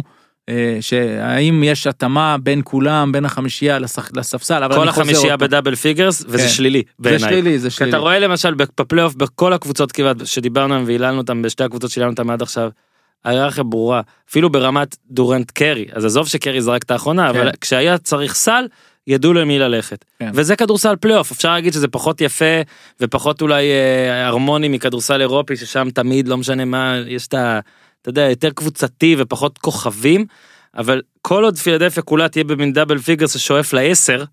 שהאם 0.81 1.63
יש 1.63 1.87
התאמה 1.87 2.35
בין 2.43 2.61
כולם, 2.63 3.11
בין 3.11 3.25
החמישייה 3.25 3.79
לשח- 3.79 4.11
לספסל, 4.15 4.63
אבל 4.63 4.75
כל 4.75 4.89
החמישייה. 4.89 5.37
ב 5.37 5.43
double 5.43 5.75
figures 5.75 6.23
וזה 6.27 6.37
כן. 6.43 6.49
שלילי 6.49 6.83
זה 6.87 6.93
בעיניי. 6.99 7.19
שלילי, 7.29 7.59
זה 7.59 7.69
שלילי. 7.69 7.89
אתה 7.89 7.97
רואה 7.97 8.19
למשל 8.19 8.53
בפלייאוף 8.53 9.15
בכל 9.15 9.53
הקבוצות 9.53 9.91
כמעט 9.91 10.17
שדיברנו 10.25 10.73
עליהן 10.73 10.87
והיללנו 10.87 11.17
אותם 11.17 11.41
בשתי 11.41 11.63
הקבוצות 11.63 11.91
שהיללנו 11.91 12.11
אותם 12.11 12.29
עד 12.29 12.41
עכשיו. 12.41 12.69
ההיררכיה 13.25 13.63
ברורה 13.63 14.01
אפילו 14.29 14.49
ברמת 14.49 14.95
דורנט 15.11 15.51
קרי 15.51 15.85
אז 15.93 16.05
עזוב 16.05 16.27
שקרי 16.27 16.61
זרק 16.61 16.83
את 16.83 16.91
האחרונה 16.91 17.29
אבל 17.29 17.43
כן. 17.51 17.57
כשהיה 17.61 17.97
צריך 17.97 18.35
סל 18.35 18.65
ידעו 19.07 19.33
למי 19.33 19.59
ללכת 19.59 20.05
כן. 20.19 20.31
וזה 20.33 20.55
כדורסל 20.55 20.95
פלייאוף 20.95 21.31
אפשר 21.31 21.51
להגיד 21.51 21.73
שזה 21.73 21.87
פחות 21.87 22.21
יפה 22.21 22.45
ופחות 23.01 23.41
אולי 23.41 23.63
אה, 23.71 24.27
הרמוני 24.27 24.67
מכדורסל 24.67 25.21
אירופי 25.21 25.55
ששם 25.57 25.87
תמיד 25.93 26.27
לא 26.27 26.37
משנה 26.37 26.65
מה 26.65 26.95
יש 27.07 27.27
את 27.27 27.33
ה... 27.33 27.59
אתה 28.01 28.09
יודע 28.09 28.29
יותר 28.29 28.49
קבוצתי 28.49 29.15
ופחות 29.19 29.57
כוכבים 29.57 30.25
אבל 30.77 31.01
כל 31.21 31.43
עוד 31.43 31.57
פילדלפיה 31.57 32.03
כולה 32.03 32.29
תהיה 32.29 32.43
במין 32.43 32.73
double 32.73 32.97
figures 32.97 33.33
ששואף 33.37 33.73
לעשר 33.73 34.23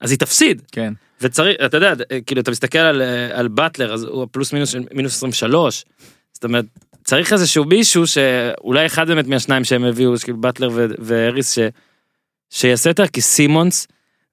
אז 0.00 0.10
היא 0.10 0.18
תפסיד. 0.18 0.62
כן. 0.72 0.92
וצריך 1.20 1.56
אתה 1.64 1.76
יודע 1.76 1.92
כאילו 2.26 2.40
אתה 2.40 2.50
מסתכל 2.50 2.78
על 2.78 3.02
על 3.32 3.48
באטלר 3.48 3.94
אז 3.94 4.02
הוא 4.02 4.26
פלוס 4.30 4.52
מינוס 4.52 4.70
של 4.70 4.82
מינוס 4.92 5.16
23 5.16 5.84
זאת 6.32 6.44
אומרת 6.44 6.64
צריך 7.04 7.32
איזשהו 7.32 7.64
מישהו 7.64 8.06
שאולי 8.06 8.86
אחד 8.86 9.08
באמת 9.08 9.26
מהשניים 9.26 9.64
שהם 9.64 9.84
הביאו 9.84 10.12
כאילו 10.22 10.38
באטלר 10.38 10.70
ו- 10.72 10.86
והריס 10.98 11.54
ש, 11.54 11.58
שיעשה 12.50 12.90
יותר 12.90 13.06
כי 13.06 13.20
סימונס 13.20 13.86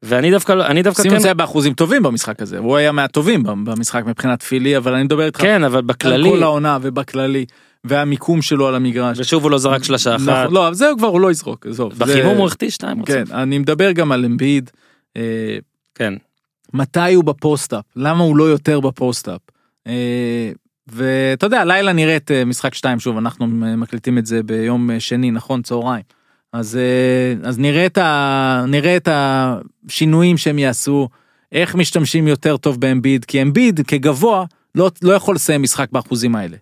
ואני 0.04 0.32
דווקא 0.32 0.52
לא- 0.52 0.66
אני 0.66 0.82
דווקא 0.82 1.02
סימונס 1.02 1.22
כן 1.22 1.28
היה 1.28 1.34
באחוזים 1.34 1.74
טובים 1.74 2.04
במשחק 2.04 2.42
הזה, 2.42 2.58
הוא 2.58 2.78
היה 2.78 2.92
מהטובים 2.92 3.44
במשחק 3.44 4.04
מבחינת 4.06 4.42
פילי, 4.42 4.78
אבל 4.78 4.94
אני 4.94 5.04
מדבר 5.04 5.26
איתך 5.26 5.42
כן 5.42 5.64
אבל 5.64 5.76
על 5.76 5.82
בכללי 5.82 6.30
כל 6.30 6.44
העונה 6.44 6.78
ובכללי, 6.82 7.46
והמיקום 7.84 8.42
שלו 8.42 8.68
על 8.68 8.76
המגרש. 8.76 9.20
ושוב 9.20 9.44
הוא 9.44 9.52
לא 9.52 9.58
זרק 9.58 9.84
שלשה 9.84 10.16
אחת 10.16 10.26
נכון, 10.28 10.54
לא, 10.54 10.74
זהו 10.74 10.98
כבר 10.98 11.08
הוא 11.08 11.22
לא 11.22 11.32
יזרוק, 11.32 11.68
עזוב. 11.68 11.94
בחימום 11.94 12.38
הוא 12.38 12.48
החטיא 12.48 12.70
שתיים 12.70 13.04
כן, 13.04 13.24
אני 13.32 13.58
מדבר 13.58 13.92
גם 13.92 14.12
על 14.12 14.26
אמביד. 14.26 14.70
אה, 15.18 15.58
כן 15.96 16.14
מתי 16.74 17.14
הוא 17.14 17.24
ב 17.24 17.31
post-up? 17.31 17.86
למה 17.96 18.24
הוא 18.24 18.38
לא 18.38 18.44
יותר 18.44 18.80
ב 18.80 18.87
post-up? 18.87 19.42
אה, 19.88 20.52
ואתה 20.88 21.46
יודע, 21.46 21.66
לילה 21.66 21.94
נראית 21.94 22.32
אה, 22.32 22.46
משחק 22.46 22.74
2 22.74 23.00
שוב, 23.00 23.18
אנחנו 23.18 23.48
מקליטים 23.48 24.18
את 24.18 24.26
זה 24.26 24.44
ביום 24.44 24.90
שני, 25.00 25.32
נכון? 25.32 25.62
צהריים. 25.62 26.04
אז, 26.54 26.80
אז 27.44 27.60
נראה, 27.60 27.86
את 27.86 27.98
ה, 27.98 28.66
נראה 28.68 28.98
את 28.98 29.08
השינויים 29.12 30.38
שהם 30.38 30.60
יעשו, 30.60 31.10
איך 31.52 31.76
משתמשים 31.76 32.28
יותר 32.28 32.58
טוב 32.58 32.80
באמביד, 32.80 33.26
כי 33.26 33.42
אמביד 33.42 33.80
כגבוה 33.88 34.46
לא, 34.76 34.92
לא 35.02 35.14
יכול 35.14 35.36
לסיים 35.36 35.62
משחק 35.62 35.88
באחוזים 35.92 36.36
האלה. 36.36 36.58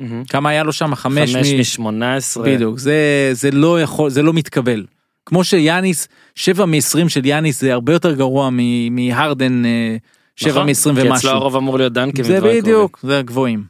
מהמם. 0.00 0.24
כמה 0.24 0.48
היה 0.48 0.62
לו 0.62 0.72
שם? 0.72 0.94
חמש, 0.94 1.36
חמש 1.36 1.52
מ... 1.52 1.60
משמונה 1.60 2.16
עשרה 2.16 2.44
בדיוק, 2.44 2.78
זה, 2.78 3.30
זה 3.32 3.50
לא 3.50 3.80
יכול, 3.82 4.10
זה 4.10 4.22
לא 4.22 4.32
מתקבל. 4.32 4.84
כמו 5.26 5.44
שיאניס, 5.44 6.08
7 6.34 6.64
מ-20 6.66 7.08
של 7.08 7.26
יאניס 7.26 7.60
זה 7.60 7.72
הרבה 7.72 7.92
יותר 7.92 8.14
גרוע 8.14 8.50
מהרדן 8.90 9.64
אה, 9.64 9.96
7 10.36 10.50
נכון, 10.50 10.66
מ-20 10.66 10.72
כי 10.72 10.90
אצלו 10.90 11.10
ומשהו. 11.10 11.30
הרוב 11.30 11.56
אמור 11.56 11.78
להיות 11.78 11.92
דנקים 11.92 12.24
זה 12.24 12.40
בדיוק, 12.40 13.00
זה 13.02 13.18
הגבוהים. 13.18 13.64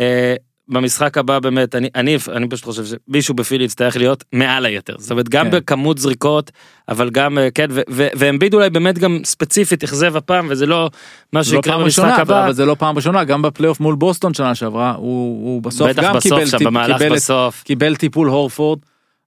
אה, 0.00 0.34
במשחק 0.68 1.18
הבא 1.18 1.38
באמת 1.38 1.74
אני 1.74 1.88
אני 1.94 2.16
אני 2.32 2.48
פשוט 2.48 2.64
חושב 2.64 2.82
שמישהו 2.84 3.34
בפילי 3.34 3.64
יצטרך 3.64 3.96
להיות 3.96 4.24
מעל 4.32 4.66
היתר 4.66 4.94
זאת 4.98 5.10
אומרת 5.10 5.28
גם 5.28 5.44
כן. 5.44 5.50
בכמות 5.50 5.98
זריקות 5.98 6.50
אבל 6.88 7.10
גם 7.10 7.38
אה, 7.38 7.48
כן 7.50 7.66
ואמביד 7.88 8.54
אולי 8.54 8.70
באמת 8.70 8.98
גם 8.98 9.18
ספציפית 9.24 9.84
אכזב 9.84 10.16
הפעם 10.16 10.46
וזה 10.50 10.66
לא 10.66 10.90
מה 11.32 11.40
לא 11.40 11.44
שיקרה 11.44 11.72
פעם 11.72 11.82
במשחק 11.82 12.18
הבא 12.18 12.44
אבל 12.44 12.52
זה 12.52 12.64
לא 12.64 12.76
פעם 12.78 12.96
ראשונה, 12.96 13.24
גם 13.24 13.42
בפלייאוף 13.42 13.80
מול 13.80 13.94
בוסטון 13.94 14.34
שנה 14.34 14.54
שעברה, 14.54 14.94
הוא 14.96 15.44
הוא 15.44 15.62
בסוף 15.62 15.90
גם 15.92 16.16
בסוף 16.16 16.22
קיבל 16.22 16.46
שם 16.46 16.58
טיפ- 16.58 16.98
קיבל 16.98 17.14
בסוף 17.14 17.62
קיבל 17.62 17.96
טיפול 17.96 18.28
הורפורד. 18.28 18.78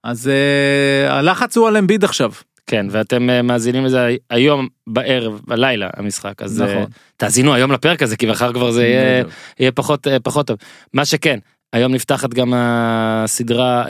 אז 0.03 0.27
אה, 0.29 1.17
הלחץ 1.17 1.57
הוא 1.57 1.67
על 1.67 1.77
אמביד 1.77 2.03
עכשיו. 2.03 2.31
כן 2.69 2.85
ואתם 2.89 3.29
אה, 3.29 3.41
מאזינים 3.41 3.85
לזה 3.85 4.15
היום 4.29 4.67
בערב 4.87 5.41
בלילה 5.47 5.89
המשחק 5.97 6.41
אז 6.41 6.61
אה, 6.61 6.67
נכון. 6.67 6.85
תאזינו 7.17 7.53
היום 7.53 7.71
לפרק 7.71 8.03
הזה 8.03 8.17
כי 8.17 8.25
מחר 8.25 8.53
כבר 8.53 8.71
זה 8.71 8.87
יהיה. 8.87 9.23
יהיה 9.59 9.71
פחות 9.71 10.07
אה, 10.07 10.19
פחות 10.19 10.47
טוב 10.47 10.57
מה 10.93 11.05
שכן 11.05 11.39
היום 11.73 11.93
נפתחת 11.93 12.33
גם 12.33 12.53
הסדרה 12.55 13.85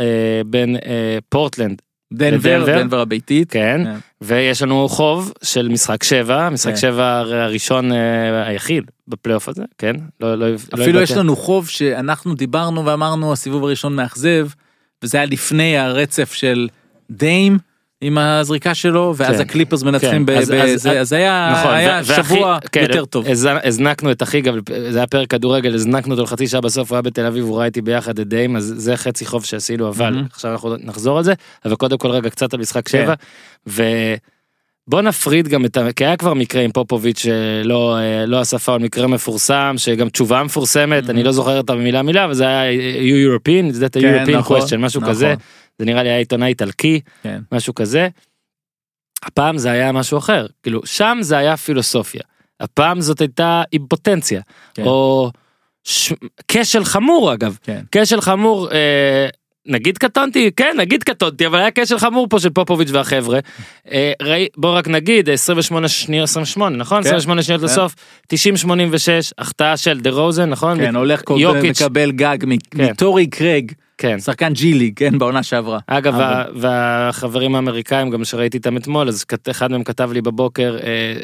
בין 0.46 0.78
פורטלנד 1.30 1.82
דנבר. 2.14 2.66
דנבר 2.66 3.00
הביתית. 3.00 3.52
כן 3.52 3.82
כן. 3.84 3.96
ויש 4.22 4.62
לנו 4.62 4.90
חוב 4.90 5.34
של 5.44 5.68
משחק 5.68 6.04
שבע 6.04 6.50
משחק 6.50 6.72
כן. 6.72 6.78
שבע 6.78 7.18
הראשון 7.18 7.92
היחיד 8.46 8.84
בפלייאוף 9.08 9.50
הזה 9.50 9.64
כן 9.78 9.96
לא 10.20 10.36
לא 10.36 10.52
לא 10.52 10.56
אפילו 10.74 11.02
יש 11.02 11.10
התבטא. 11.10 11.24
לנו 11.24 11.36
חוב 11.36 11.68
שאנחנו 11.68 12.36
דיברנו 12.36 12.86
ואמרנו 12.86 13.34
הסיבוב 13.34 13.64
הראשון 13.64 13.96
מאכזב, 13.96 14.48
וזה 15.04 15.18
היה 15.18 15.26
לפני 15.26 15.78
הרצף 15.78 16.34
של 16.34 16.68
דיים 17.10 17.58
עם 18.02 18.18
הזריקה 18.18 18.74
שלו, 18.74 19.14
ואז 19.18 19.36
כן. 19.36 19.42
הקליפרס 19.42 19.84
מנצחים 19.84 20.26
כן, 20.26 20.38
אז- 20.38 20.52
אז- 20.52 20.74
בזה, 20.74 21.00
אז 21.00 21.14
היה 21.14 21.54
נכון, 21.60 21.74
היה 21.74 22.02
ו- 22.04 22.08
והכי- 22.08 22.24
שבוע 22.36 22.58
כן, 22.72 22.82
יותר 22.82 23.06
טוב. 23.06 23.28
הז- 23.28 23.48
הזנקנו 23.64 24.12
את 24.12 24.24
אחי 24.24 24.42
גם 24.42 24.60
זה 24.92 24.98
היה 24.98 25.08
פרק 25.08 25.28
כדורגל 25.30 25.74
הזנקנו 25.76 26.12
אותו 26.14 26.24
לחצי 26.24 26.48
שעה 26.48 26.62
בסוף 26.62 26.90
הוא 26.90 26.96
היה 26.96 27.02
בתל 27.02 27.26
אביב 27.26 27.44
הוא 27.46 27.58
ראה 27.58 27.66
איתי 27.66 27.82
ביחד 27.82 28.20
את 28.20 28.28
דיים 28.28 28.56
אז 28.56 28.74
זה 28.78 28.98
חצי 28.98 29.26
חוב 29.26 29.46
שעשינו 29.46 29.88
אבל 29.90 30.10
מהמם. 30.14 30.26
עכשיו 30.32 30.52
אנחנו 30.52 30.76
נחזור 30.84 31.18
על 31.18 31.24
זה 31.24 31.34
אבל 31.66 31.76
קודם 31.76 31.98
כל 31.98 32.08
רגע 32.12 32.30
קצת 32.30 32.54
על 32.54 32.60
משחק 32.60 32.88
כן. 32.90 33.04
שבע. 33.04 33.14
ובוא 34.88 35.02
נפריד 35.02 35.48
גם 35.48 35.66
את 35.66 35.78
ה... 35.78 35.92
כי 35.96 36.06
היה 36.06 36.18
כבר 36.18 36.34
מקרה 36.34 36.62
עם 36.62 36.72
פופוביץ' 36.72 37.20
שלא 37.20 37.98
אה, 37.98 38.26
לא 38.26 38.40
עשה 38.40 38.60
פאול 38.60 38.82
מקרה 38.82 39.08
מפורסם 39.08 39.74
שגם 39.78 40.10
תשובה 40.10 40.44
מפורסמת 40.44 41.10
אני 41.10 41.24
לא 41.24 41.32
זוכר 41.32 41.58
אותה 41.58 41.74
במילה 41.76 42.02
מילה 42.02 42.26
אבל 42.26 42.34
זה 42.34 42.48
היה 42.48 42.72
you 43.00 43.40
European 43.40 43.72
זה 43.72 43.88
כן, 43.90 44.00
European 44.26 44.32
נכון, 44.38 44.62
question 44.62 44.78
משהו 44.78 45.02
נכון. 45.02 45.14
כזה 45.14 45.34
זה 45.80 45.86
נראה 45.86 46.04
לי 46.04 46.10
היה 46.10 46.18
עיתונאי 46.18 46.48
איטלקי 46.48 47.00
כן. 47.24 47.40
משהו 47.52 47.76
כזה. 47.76 48.08
הפעם 49.24 49.58
זה 49.58 49.72
היה 49.72 49.92
משהו 49.92 50.18
אחר 50.18 50.46
כאילו 50.64 50.82
שם 50.86 51.18
זה 51.22 51.38
היה 51.38 51.58
פילוסופיה 51.58 52.22
הפעם 52.60 53.02
זאת 53.02 53.22
הייתה 53.22 53.64
אימפוטנציה 53.74 54.42
כן. 54.74 54.84
או 54.86 55.32
ש... 55.84 56.14
כשל 56.48 56.84
חמור 56.84 57.34
אגב 57.34 57.58
כן. 57.64 57.82
כשל 57.92 58.22
חמור 58.22 58.72
אה, 58.72 59.28
נגיד 59.66 59.98
קטונתי 59.98 60.52
כן 60.56 60.76
נגיד 60.78 61.04
קטונתי 61.04 61.46
אבל 61.48 61.60
היה 61.60 61.70
כשל 61.76 61.98
חמור 62.00 62.28
פה 62.30 62.40
של 62.40 62.50
פופוביץ' 62.50 62.90
והחבר'ה 62.92 63.40
אה, 63.92 64.12
ראי, 64.22 64.48
בוא 64.58 64.78
רק 64.78 64.88
נגיד 64.88 65.30
28 65.30 65.88
שניות 65.88 66.24
28 66.30 66.78
נכון 66.78 67.04
כן, 67.04 67.08
28 67.10 67.44
שניות 67.44 67.62
כן. 67.62 67.66
לסוף 67.68 67.96
90 68.28 68.58
86 68.58 69.34
החטאה 69.38 69.78
של 69.78 70.00
דה 70.00 70.10
רוזן 70.10 70.50
נכון 70.50 70.78
כן, 70.78 70.96
הולך 70.96 71.22
כל 71.26 71.36
יוקיץ'. 71.40 71.82
מקבל 71.82 72.12
גג 72.12 72.38
מ- 72.48 72.58
כן. 72.58 72.86
מטורי 72.92 73.28
קרייג, 73.28 73.72
כן 74.02 74.20
שחקן 74.20 74.54
ג'י 74.54 74.74
ליג, 74.74 74.94
כן, 74.96 75.18
בעונה 75.20 75.44
שעברה. 75.44 75.80
אגב 75.88 76.16
אבל- 76.16 76.24
וה- 76.24 76.46
והחברים 76.56 77.56
האמריקאים 77.56 78.10
גם 78.10 78.24
שראיתי 78.26 78.58
איתם 78.58 78.78
אתמול 78.78 79.08
אז 79.08 79.26
אחד 79.52 79.72
מהם 79.72 79.84
כתב 79.84 80.12
לי 80.12 80.22
בבוקר 80.22 80.78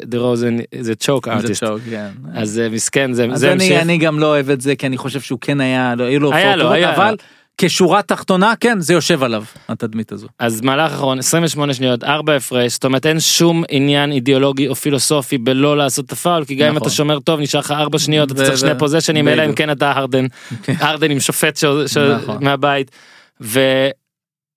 דה 0.04 0.18
רוזן 0.18 0.56
זה 0.80 0.94
צ'וק 0.94 1.28
זה 1.28 1.32
ארטיסט 1.34 1.60
שוק, 1.66 1.78
כן. 1.90 2.08
אז 2.34 2.58
אה, 2.58 2.68
מסכן 2.68 3.12
זה 3.12 3.26
אז 3.32 3.40
זה 3.40 3.52
אני, 3.52 3.64
המשך 3.64 3.82
אני 3.82 3.98
גם 3.98 4.18
לא 4.18 4.26
אוהב 4.26 4.50
את 4.50 4.60
זה 4.60 4.76
כי 4.76 4.86
אני 4.86 4.96
חושב 4.96 5.20
שהוא 5.20 5.38
כן 5.40 5.60
היה, 5.60 5.94
לא, 5.94 6.04
היו 6.04 6.20
לו 6.20 6.32
הופעות. 6.34 6.60
אבל 6.84 7.16
כשורה 7.58 8.02
תחתונה 8.02 8.52
כן 8.60 8.80
זה 8.80 8.92
יושב 8.92 9.22
עליו 9.22 9.44
התדמית 9.68 10.12
הזו. 10.12 10.26
אז 10.38 10.60
מהלך 10.60 10.92
אחרון 10.92 11.18
28 11.18 11.74
שניות 11.74 12.04
4 12.04 12.34
הפרש 12.36 12.72
זאת 12.72 12.84
אומרת 12.84 13.06
אין 13.06 13.20
שום 13.20 13.64
עניין 13.68 14.12
אידיאולוגי 14.12 14.68
או 14.68 14.74
פילוסופי 14.74 15.38
בלא 15.38 15.76
לעשות 15.76 16.04
את 16.06 16.12
הפאול 16.12 16.44
כי 16.44 16.54
גם 16.54 16.68
אם 16.68 16.74
נכון. 16.74 16.86
אתה 16.88 16.96
שומר 16.96 17.18
טוב 17.20 17.40
נשאר 17.40 17.60
לך 17.60 17.70
4 17.70 17.98
שניות 17.98 18.32
אתה 18.32 18.44
צריך 18.44 18.58
שני 18.58 18.78
פוזיישנים 18.78 19.28
אלא 19.28 19.44
אם. 19.44 19.52
כן 19.54 19.70
אתה 19.70 19.92
הרדן 19.92 20.26
כן. 20.62 20.74
הרדן 20.78 21.10
עם 21.10 21.20
שופט 21.20 21.56
ש- 21.56 21.64
ש- 21.86 21.96
נכון. 21.96 22.44
מהבית. 22.44 22.90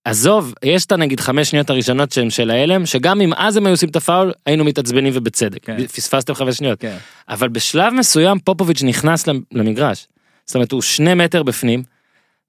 ועזוב 0.06 0.54
יש 0.64 0.86
את 0.86 0.92
הנגיד 0.92 1.20
חמש 1.20 1.50
שניות 1.50 1.70
הראשונות 1.70 2.12
שהם 2.12 2.30
של 2.30 2.52
ההלם 2.52 2.86
שגם 2.86 3.22
אם 3.22 3.34
אז 3.34 3.58
הם 3.58 3.66
היו 3.66 3.74
עושים 3.74 3.90
את 3.90 3.96
הפאול 3.96 4.32
היינו 4.46 4.64
מתעצבנים 4.64 5.14
ובצדק 5.16 5.66
כן. 5.66 5.88
פספסתם 5.88 6.34
חמש 6.34 6.56
שניות 6.58 6.80
כן. 6.80 6.98
אבל 7.30 7.48
בשלב 7.50 7.94
מסוים 7.94 8.40
פופוביץ' 8.40 8.84
נכנס 8.84 9.28
למ- 9.28 9.42
למגרש. 9.52 10.08
זאת 10.46 10.56
אומרת 10.56 10.72
הוא 10.72 10.82
שני 10.82 11.14
מטר 11.14 11.44
בפנים. 11.44 11.84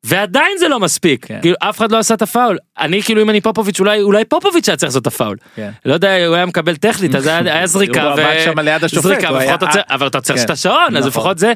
ועדיין 0.05 0.59
זה 0.59 0.69
לא 0.69 0.81
מספיק 0.81 1.27
כן. 1.27 1.39
כאילו 1.41 1.57
אף 1.61 1.79
אחד 1.79 1.93
לא 1.93 1.99
עשה 1.99 2.15
את 2.15 2.23
הפאול 2.23 2.59
אני 2.79 3.03
כאילו 3.03 3.23
אם 3.23 3.31
אני 3.31 3.41
פופוביץ' 3.41 3.81
אולי 3.81 4.03
אולי 4.03 4.25
פופוביץ' 4.25 4.69
היה 4.69 4.77
צריך 4.77 4.91
לעשות 4.91 5.03
את 5.03 5.07
הפאול 5.07 5.37
כן. 5.57 5.71
לא 5.85 5.95
יודע 5.95 6.27
הוא 6.27 6.35
היה 6.35 6.47
מקבל 6.47 6.77
טכנית 6.77 7.15
אז 7.15 7.27
היה, 7.27 7.39
היה 7.39 7.67
זריקה 7.67 8.03
הוא 8.03 8.13
עמד 8.13 8.35
שם 8.45 8.59
ליד 8.59 8.85
השופט, 8.85 9.03
זריקה, 9.03 9.39
היה- 9.39 9.57
צריך- 9.59 9.77
אבל 9.91 10.07
אתה 10.07 10.21
צריך 10.21 10.39
כן. 10.39 10.45
את 10.45 10.51
השעון 10.51 10.77
אז 10.89 10.95
נכון. 10.97 11.09
לפחות 11.09 11.39
זה. 11.39 11.53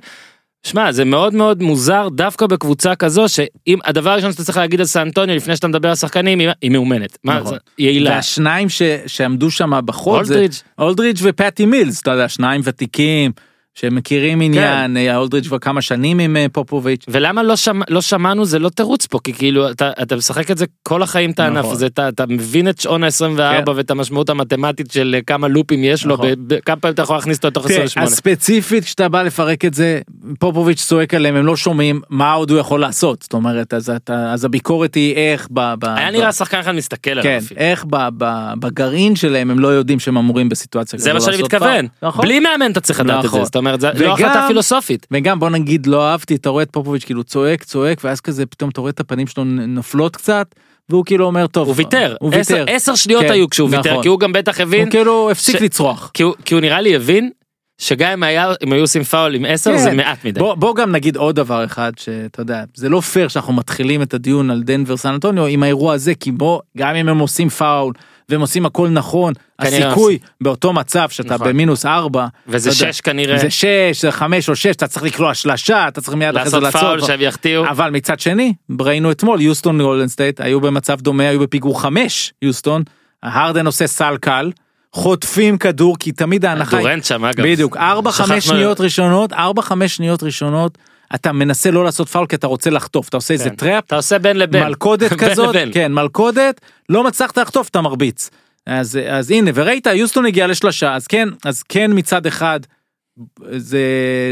שמע 0.66 0.92
זה 0.92 1.04
מאוד 1.04 1.34
מאוד 1.34 1.62
מוזר 1.62 2.08
דווקא 2.12 2.46
בקבוצה 2.46 2.94
כזו 2.94 3.28
שאם 3.28 3.78
הדבר 3.84 4.10
הראשון 4.10 4.32
שאתה 4.32 4.44
צריך 4.44 4.58
להגיד 4.58 4.80
על 4.80 4.86
סן 4.86 5.00
אנטוניו 5.00 5.36
לפני 5.36 5.56
שאתה 5.56 5.68
מדבר 5.68 5.88
על 5.88 5.94
שחקנים 5.94 6.38
היא- 6.60 6.70
מאומנת. 6.70 7.18
מה, 7.24 7.34
נכון. 7.40 7.50
זה- 7.50 7.56
יעילה. 7.78 8.10
והשניים 8.10 8.68
ש, 8.68 8.82
שעמדו 9.06 9.50
שם 9.50 9.72
בחוד 9.84 10.24
זה 10.24 10.34
אולדריץ'. 10.34 10.62
אולדריץ' 10.78 11.18
ופטי 11.22 11.66
מילס 11.66 12.02
אתה 12.02 12.10
יודע 12.10 12.28
שניים 12.28 12.60
ותיקים 12.64 13.32
שהם 13.74 13.94
מכירים 13.94 14.40
עניין, 14.40 14.96
אה, 14.96 15.16
אולדריץ' 15.16 15.46
כבר 15.46 15.58
כמה 15.58 15.82
שנים 15.82 16.18
עם 16.18 16.36
אה, 16.36 16.46
פופוביץ'. 16.52 17.04
ולמה 17.08 17.42
לא, 17.42 17.56
שמע, 17.56 17.84
לא 17.88 18.00
שמענו 18.00 18.44
זה 18.44 18.58
לא 18.58 18.68
תירוץ 18.68 19.06
פה 19.06 19.18
כי 19.24 19.32
כאילו 19.32 19.70
אתה, 19.70 19.90
אתה 20.02 20.16
משחק 20.16 20.50
את 20.50 20.58
זה 20.58 20.66
כל 20.82 21.02
החיים 21.02 21.30
את 21.30 21.40
הענף 21.40 21.58
נכון. 21.58 21.72
הזה 21.72 21.86
אתה, 21.86 22.08
אתה 22.08 22.24
מבין 22.28 22.68
את 22.68 22.80
שעון 22.80 23.04
ה-24 23.04 23.36
כן. 23.36 23.70
ואת 23.76 23.90
המשמעות 23.90 24.30
המתמטית 24.30 24.90
של 24.90 25.14
אה, 25.16 25.22
כמה 25.26 25.48
לופים 25.48 25.84
יש 25.84 26.06
לו 26.06 26.14
נכון. 26.14 26.28
ב- 26.30 26.54
ב- 26.54 26.60
כמה 26.60 26.76
פעמים 26.76 26.94
אתה 26.94 27.02
יכול 27.02 27.16
להכניס 27.16 27.36
אותו 27.36 27.48
לתוך 27.48 27.66
תראה, 27.66 27.82
28. 27.82 28.06
אז 28.06 28.14
ספציפית 28.14 28.84
כשאתה 28.84 29.08
בא 29.08 29.22
לפרק 29.22 29.64
את 29.64 29.74
זה, 29.74 30.00
פופוביץ' 30.38 30.82
צועק 30.86 31.14
עליהם, 31.14 31.36
הם 31.36 31.46
לא 31.46 31.56
שומעים 31.56 32.00
מה 32.10 32.32
עוד 32.32 32.50
הוא 32.50 32.58
יכול 32.58 32.80
לעשות. 32.80 33.22
זאת 33.22 33.32
אומרת, 33.32 33.74
אז, 33.74 33.90
אתה, 33.90 34.32
אז 34.32 34.44
הביקורת 34.44 34.94
היא 34.94 35.14
איך 35.14 35.48
ב... 35.50 35.74
ב 35.78 35.84
היה 35.84 36.10
ב- 36.10 36.12
נראה 36.14 36.32
שחקן 36.32 36.58
אחד 36.58 36.72
מסתכל 36.72 37.10
עליו 37.10 37.22
כן, 37.22 37.38
אפילו. 37.44 37.60
איך 37.60 37.84
ב, 37.90 37.96
ב, 38.18 38.52
בגרעין 38.58 39.16
שלהם 39.16 39.50
הם 39.50 39.58
לא 39.58 39.68
יודעים 39.68 40.00
שהם 40.00 40.16
אמורים 40.16 40.48
בסיטואציה 40.48 40.98
זה 40.98 41.12
מה 41.12 41.16
כזו 41.18 41.26
שאני 41.26 41.42
לעשות 41.42 41.54
מתכוון. 41.54 41.86
נכון. 42.02 42.24
בלי 42.24 42.40
מאמן 42.40 42.70
אתה 42.72 42.80
צריך 42.80 43.00
לדעת 43.00 43.20
את 43.20 43.24
נכון. 43.24 43.40
זה 43.40 43.44
זאת 43.44 43.56
אומרת 43.66 43.80
זה 43.80 43.88
וגם- 43.94 44.02
לא 44.06 44.12
החלטה 44.14 44.44
פילוסופית. 44.48 45.06
וגם 45.10 45.40
בוא 45.40 45.50
נגיד 45.50 45.86
לא 45.86 46.06
אהבתי 46.08 46.34
אתה 46.34 46.48
רואה 46.48 46.62
את 46.62 46.68
פופוביץ' 46.70 47.04
כאילו 47.04 47.24
צועק 47.24 47.64
צועק 47.64 48.00
ואז 48.04 48.20
כזה 48.20 48.46
פתאום 48.46 48.70
אתה 48.70 48.80
רואה 48.80 48.90
את 48.90 49.00
הפנים 49.00 49.26
שלו 49.26 49.44
נופלות 49.44 50.16
קצת 50.16 50.54
והוא 50.88 51.04
כאילו 51.04 51.26
אומר 51.26 51.46
טוב 51.46 51.68
הוא 51.68 51.74
ויתר 51.78 52.16
הוא 52.20 52.30
עשר- 52.34 52.54
ויתר 52.54 52.72
עשר 52.72 52.94
שניות 52.94 53.22
כן, 53.22 53.30
היו 53.32 53.50
כשהוא 53.50 53.68
ויתר 53.70 53.90
נכון. 53.90 54.02
כי 54.02 54.08
הוא 54.08 54.20
גם 54.20 54.32
בטח 54.32 54.60
הבין 54.60 54.82
הוא 54.84 54.90
כאילו 54.90 55.30
הפסיק 55.30 55.56
ש- 55.58 55.62
לצרוח. 55.62 56.10
כי 56.14 56.22
הוא- 56.22 56.34
כי 56.44 56.54
הוא 56.54 56.60
נראה 56.60 56.80
לי 56.80 56.96
הבין 56.96 57.30
שגם 57.78 58.10
אם 58.12 58.22
היה 58.22 58.52
אם 58.64 58.72
היו 58.72 58.80
עושים 58.80 59.02
פאול 59.02 59.34
עם 59.34 59.44
10 59.48 59.70
כן. 59.72 59.78
זה 59.78 59.92
מעט 59.92 60.24
מדי. 60.24 60.40
בוא, 60.40 60.54
בוא 60.54 60.74
גם 60.74 60.92
נגיד 60.92 61.16
עוד 61.16 61.36
דבר 61.36 61.64
אחד 61.64 61.92
שאתה 61.96 62.42
יודע 62.42 62.64
זה 62.74 62.88
לא 62.88 63.00
פייר 63.00 63.28
שאנחנו 63.28 63.52
מתחילים 63.52 64.02
את 64.02 64.14
הדיון 64.14 64.50
על 64.50 64.62
דנבר 64.62 64.96
סן 64.96 65.08
אנטוניו 65.08 65.46
עם 65.46 65.62
האירוע 65.62 65.94
הזה 65.94 66.14
כי 66.14 66.32
בוא 66.32 66.60
גם 66.78 66.94
אם 66.96 67.08
הם 67.08 67.18
עושים 67.18 67.48
פאול 67.48 67.92
והם 68.28 68.40
עושים 68.40 68.66
הכל 68.66 68.88
נכון 68.88 69.32
הסיכוי 69.58 70.18
באותו 70.40 70.72
מצב 70.72 71.08
שאתה 71.08 71.34
נכון. 71.34 71.48
במינוס 71.48 71.86
ארבע 71.86 72.26
וזה 72.48 72.70
אתה 72.70 72.82
יודע, 72.82 72.92
6 72.92 73.00
כנראה 73.00 73.38
זה 73.38 73.50
שש 73.50 74.00
זה 74.02 74.10
חמש 74.12 74.48
או 74.48 74.56
שש 74.56 74.66
אתה 74.66 74.86
צריך 74.86 75.04
לקלוע 75.04 75.34
שלשה 75.34 75.88
אתה 75.88 76.00
צריך 76.00 76.14
מיד 76.16 76.36
אחרי 76.36 76.50
זה 76.50 76.60
לעשות 76.60 76.80
פאול 76.80 77.00
שהם 77.00 77.20
יחטיאו. 77.20 77.64
אבל 77.68 77.90
מצד 77.90 78.20
שני 78.20 78.52
ראינו 78.80 79.10
אתמול 79.10 79.40
יוסטון 79.40 79.82
גולדן 79.82 80.08
סטייט 80.08 80.40
היו 80.40 80.60
במצב 80.60 81.00
דומה 81.00 81.28
היו 81.28 81.40
בפיגור 81.40 81.82
חמש 81.82 82.32
יוסטון 82.42 82.82
הרדן 83.22 83.66
עושה 83.66 83.86
סל 83.86 84.16
קל 84.20 84.50
חוטפים 84.92 85.58
כדור 85.58 85.96
כי 85.98 86.12
תמיד 86.12 86.44
ההנחה 86.44 86.78
דורנט 86.78 87.04
שם 87.04 87.24
אגב. 87.24 87.44
בדיוק 87.46 87.76
ארבע 87.76 88.12
חמש 88.12 88.26
שכחנו- 88.44 88.56
שניות 88.56 88.80
ראשונות 88.80 89.32
ארבע 89.32 89.62
חמש 89.62 89.96
שניות 89.96 90.22
ראשונות 90.22 90.78
אתה 91.14 91.32
מנסה 91.32 91.70
לא 91.70 91.84
לעשות 91.84 92.08
פאול 92.08 92.26
כי 92.26 92.36
אתה 92.36 92.46
רוצה 92.46 92.70
לחטוף 92.70 93.08
אתה 93.08 93.16
עושה 93.16 93.34
איזה 93.34 93.50
כן. 93.50 93.56
trap 93.56 93.84
אתה 93.86 93.96
עושה 93.96 94.18
בין 94.18 94.36
לבין. 94.36 94.64
מלכודת 94.64 95.10
בין 95.12 95.18
כזאת 95.18 95.54
לבין. 95.54 95.70
כן 95.72 95.92
מלכודת 95.92 96.60
לא 96.88 97.04
מוצלחת 97.04 97.38
לחטוף 97.38 97.68
אתה 97.68 97.80
מרביץ 97.80 98.30
אז 98.66 98.98
אז 99.08 99.30
הנה 99.30 99.50
וראית 99.54 99.86
יוסטון 99.86 100.26
הגיע 100.26 100.46
לשלושה 100.46 100.94
אז 100.94 101.06
כן 101.06 101.28
אז 101.44 101.62
כן 101.62 101.90
מצד 101.94 102.26
אחד 102.26 102.60
זה 103.50 103.80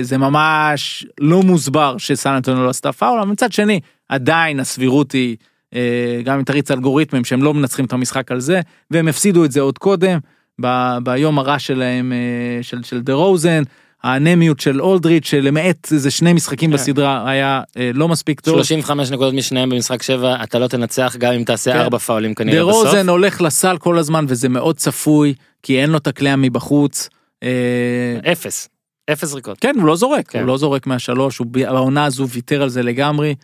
זה 0.03 0.19
ממש 0.19 1.07
לא 1.21 1.43
מוסבר 1.43 1.99
שסן 1.99 2.31
אנטוניו 2.31 2.65
לא 2.65 2.71
עשתה 2.71 2.93
פאול 2.93 3.21
אבל 3.21 3.29
מצד 3.29 3.53
שני 3.53 3.81
עדיין 4.09 4.61
הסבירות 4.61 5.13
היא 5.13 5.37
אה, 5.75 6.21
גם 6.25 6.39
אם 6.39 6.45
תריץ 6.45 6.71
אלגוריתמים 6.71 7.25
שהם 7.25 7.43
לא 7.43 7.55
מנצחים 7.55 7.85
את 7.85 7.93
המשחק 7.93 8.33
על 8.33 8.41
זה 8.41 8.61
והם 8.91 9.09
הפסידו 9.09 9.45
את 9.45 9.53
זה 9.53 9.61
עוד 9.61 9.79
קודם 9.79 10.19
ב, 10.61 10.97
ביום 11.03 11.39
הרע 11.39 11.59
שלהם 11.59 12.13
אה, 12.13 12.63
של 12.63 12.83
של 12.83 13.01
דה 13.01 13.13
רוזן 13.13 13.63
האנמיות 14.05 14.61
של 14.61 14.81
אולדריץ' 14.81 15.27
שלמעט 15.27 15.93
איזה 15.93 16.11
שני 16.11 16.33
משחקים 16.33 16.71
כן. 16.71 16.77
בסדרה 16.77 17.31
היה 17.31 17.63
אה, 17.77 17.91
לא 17.95 18.09
מספיק 18.09 18.41
טוב. 18.41 18.55
35 18.55 19.11
נקודות 19.11 19.35
משניהם 19.35 19.71
במשחק 19.71 20.03
7 20.03 20.43
אתה 20.43 20.59
לא 20.59 20.67
תנצח 20.69 21.17
גם 21.19 21.33
אם 21.33 21.45
תעשה 21.45 21.73
כן. 21.73 21.79
4 21.79 21.99
פאולים 21.99 22.31
דה 22.31 22.35
כנראה 22.35 22.67
בסוף. 22.67 22.87
רוזן 22.87 23.09
הולך 23.09 23.41
לסל 23.41 23.79
כל 23.79 23.99
הזמן 23.99 24.25
וזה 24.29 24.49
מאוד 24.49 24.77
צפוי 24.77 25.35
כי 25.63 25.81
אין 25.81 25.91
לו 25.91 25.99
את 25.99 26.07
הקליעה 26.07 26.37
מבחוץ. 26.37 27.09
אה, 27.43 28.33
אפס. 28.33 28.69
אפס 29.13 29.29
זריקות. 29.29 29.59
כן 29.61 29.75
הוא 29.79 29.87
לא 29.87 29.97
זורק 29.97 30.29
כן. 30.29 30.39
הוא 30.39 30.47
לא 30.47 30.59
זורק 30.59 30.87
מהשלוש 30.87 31.39
הוא 31.39 31.47
בעונה 31.47 32.05
הזו 32.05 32.29
ויתר 32.29 32.63
על 32.63 32.69
זה 32.69 32.83
לגמרי. 32.83 33.35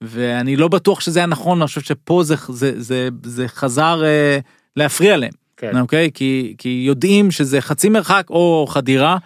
ואני 0.00 0.56
לא 0.56 0.68
בטוח 0.68 1.00
שזה 1.00 1.18
היה 1.18 1.26
נכון 1.26 1.58
אני 1.58 1.66
חושב 1.66 1.80
שפה 1.80 2.22
זה 2.22 2.34
זה 2.48 2.72
זה 2.76 3.08
זה 3.22 3.48
חזר 3.48 4.04
אה, 4.04 4.38
להפריע 4.76 5.16
להם 5.16 5.32
כן. 5.56 5.80
אוקיי 5.80 6.10
כי 6.14 6.54
כי 6.58 6.82
יודעים 6.86 7.30
שזה 7.30 7.60
חצי 7.60 7.88
מרחק 7.88 8.26
או 8.30 8.66
חדירה. 8.68 9.16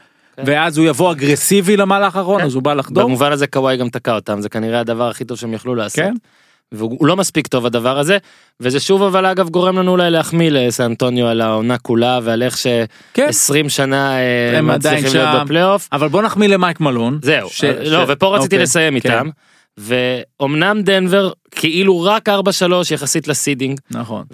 כן. 0.46 0.52
ואז 0.52 0.78
הוא 0.78 0.86
יבוא 0.86 1.12
אגרסיבי 1.12 1.76
למהלך 1.76 2.16
האחרון 2.16 2.40
כן. 2.40 2.46
אז 2.46 2.54
הוא 2.54 2.62
בא 2.62 2.74
לחדור. 2.74 3.04
במובן 3.04 3.32
הזה 3.32 3.46
קוואי 3.46 3.76
גם 3.76 3.88
תקע 3.88 4.14
אותם 4.14 4.40
זה 4.40 4.48
כנראה 4.48 4.80
הדבר 4.80 5.08
הכי 5.08 5.24
טוב 5.24 5.38
שהם 5.38 5.54
יכלו 5.54 5.74
לעשות. 5.74 5.96
כן. 5.96 6.14
והוא 6.72 7.06
לא 7.06 7.16
מספיק 7.16 7.46
טוב 7.46 7.66
הדבר 7.66 7.98
הזה 7.98 8.18
וזה 8.60 8.80
שוב 8.80 9.02
אבל 9.02 9.26
אגב 9.26 9.48
גורם 9.48 9.78
לנו 9.78 9.90
אולי 9.90 10.10
להחמיא 10.10 10.50
לסן 10.50 10.73
אנטוניו 10.73 11.26
על 11.26 11.40
העונה 11.40 11.78
כולה 11.78 12.18
ועל 12.22 12.42
איך 12.42 12.56
כן. 13.14 13.32
ש-20 13.32 13.68
שנה 13.68 14.18
אה, 14.18 14.58
הם 14.58 14.66
מצליחים 14.66 15.10
להיות. 15.14 15.42
בפלייאוף. 15.44 15.88
אבל 15.92 16.08
בוא 16.08 16.22
נחמיא 16.22 16.48
למייק 16.48 16.80
מלון. 16.80 17.18
זהו, 17.22 17.48
ש- 17.50 17.64
לא, 17.64 18.04
ש- 18.06 18.08
ופה 18.08 18.36
רציתי 18.36 18.54
אוקיי, 18.56 18.62
לסיים 18.62 19.00
כן, 19.00 19.10
איתם. 19.12 19.28
ואומנם 20.40 20.82
דנבר 20.82 21.30
כאילו 21.50 22.00
רק 22.02 22.28
4-3 22.28 22.32
יחסית 22.94 23.28
ל 23.28 23.35
seeding 23.35 23.80
נכון. 23.90 24.24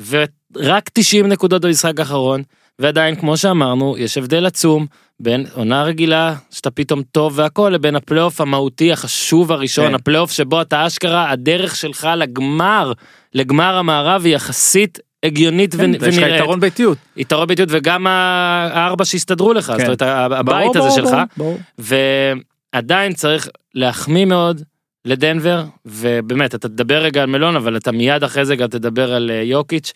ורק 0.57 0.91
90 0.93 1.27
נקודות 1.29 1.65
במשחק 1.65 2.01
האחרון 2.01 2.43
ועדיין 2.79 3.15
כמו 3.17 3.37
שאמרנו 3.37 3.95
יש 3.99 4.19
הבדל 4.19 4.47
עצום 4.47 4.87
בין 5.21 5.47
עונה 5.53 5.83
רגילה 5.83 6.35
שאתה 6.51 6.71
פתאום 6.71 7.03
טוב 7.13 7.33
והכל 7.37 7.71
לבין 7.75 7.97
הפלייאוף 7.97 8.41
המהותי 8.41 8.93
החשוב 8.93 9.53
הראשון 9.53 9.89
כן. 9.89 9.95
הפלייאוף 9.95 10.31
שבו 10.33 10.63
אתה 10.63 10.87
אשכרה 10.87 11.31
הדרך 11.31 11.77
שלך 11.77 12.09
לגמר 12.17 12.93
לגמר 13.35 13.77
המערב 13.77 14.23
היא 14.25 14.35
יחסית 14.35 14.99
הגיונית 15.23 15.75
כן, 15.75 15.81
ונ- 15.81 15.97
יש 15.97 16.03
לך 16.03 16.23
ונראית 16.23 16.35
יתרון 16.41 16.61
ביתיות. 16.61 16.99
יתרון 17.17 17.49
ביתיות 17.49 17.69
וגם 17.73 18.07
הארבע 18.07 19.05
שהסתדרו 19.05 19.53
לך 19.53 19.73
זאת 19.79 19.85
אומרת 19.85 20.03
הבית 20.03 20.73
ברור, 20.75 20.87
הזה 20.87 21.01
ברור, 21.03 21.11
שלך 21.11 21.17
ברור. 21.37 21.59
ועדיין 22.75 23.13
צריך 23.15 23.49
להחמיא 23.75 24.25
מאוד 24.25 24.63
לדנבר 25.05 25.65
ובאמת 25.87 26.55
אתה 26.55 26.69
תדבר 26.69 26.99
רגע 27.03 27.23
על 27.23 27.29
מלון 27.29 27.57
אבל 27.57 27.77
אתה 27.77 27.93
מיד 27.93 28.25
אחרי 28.25 28.45
זה 28.45 28.57
גם 28.57 28.69
תדבר 28.69 29.13
על 29.15 29.31
אה, 29.31 29.43
יוקיץ' 29.43 29.93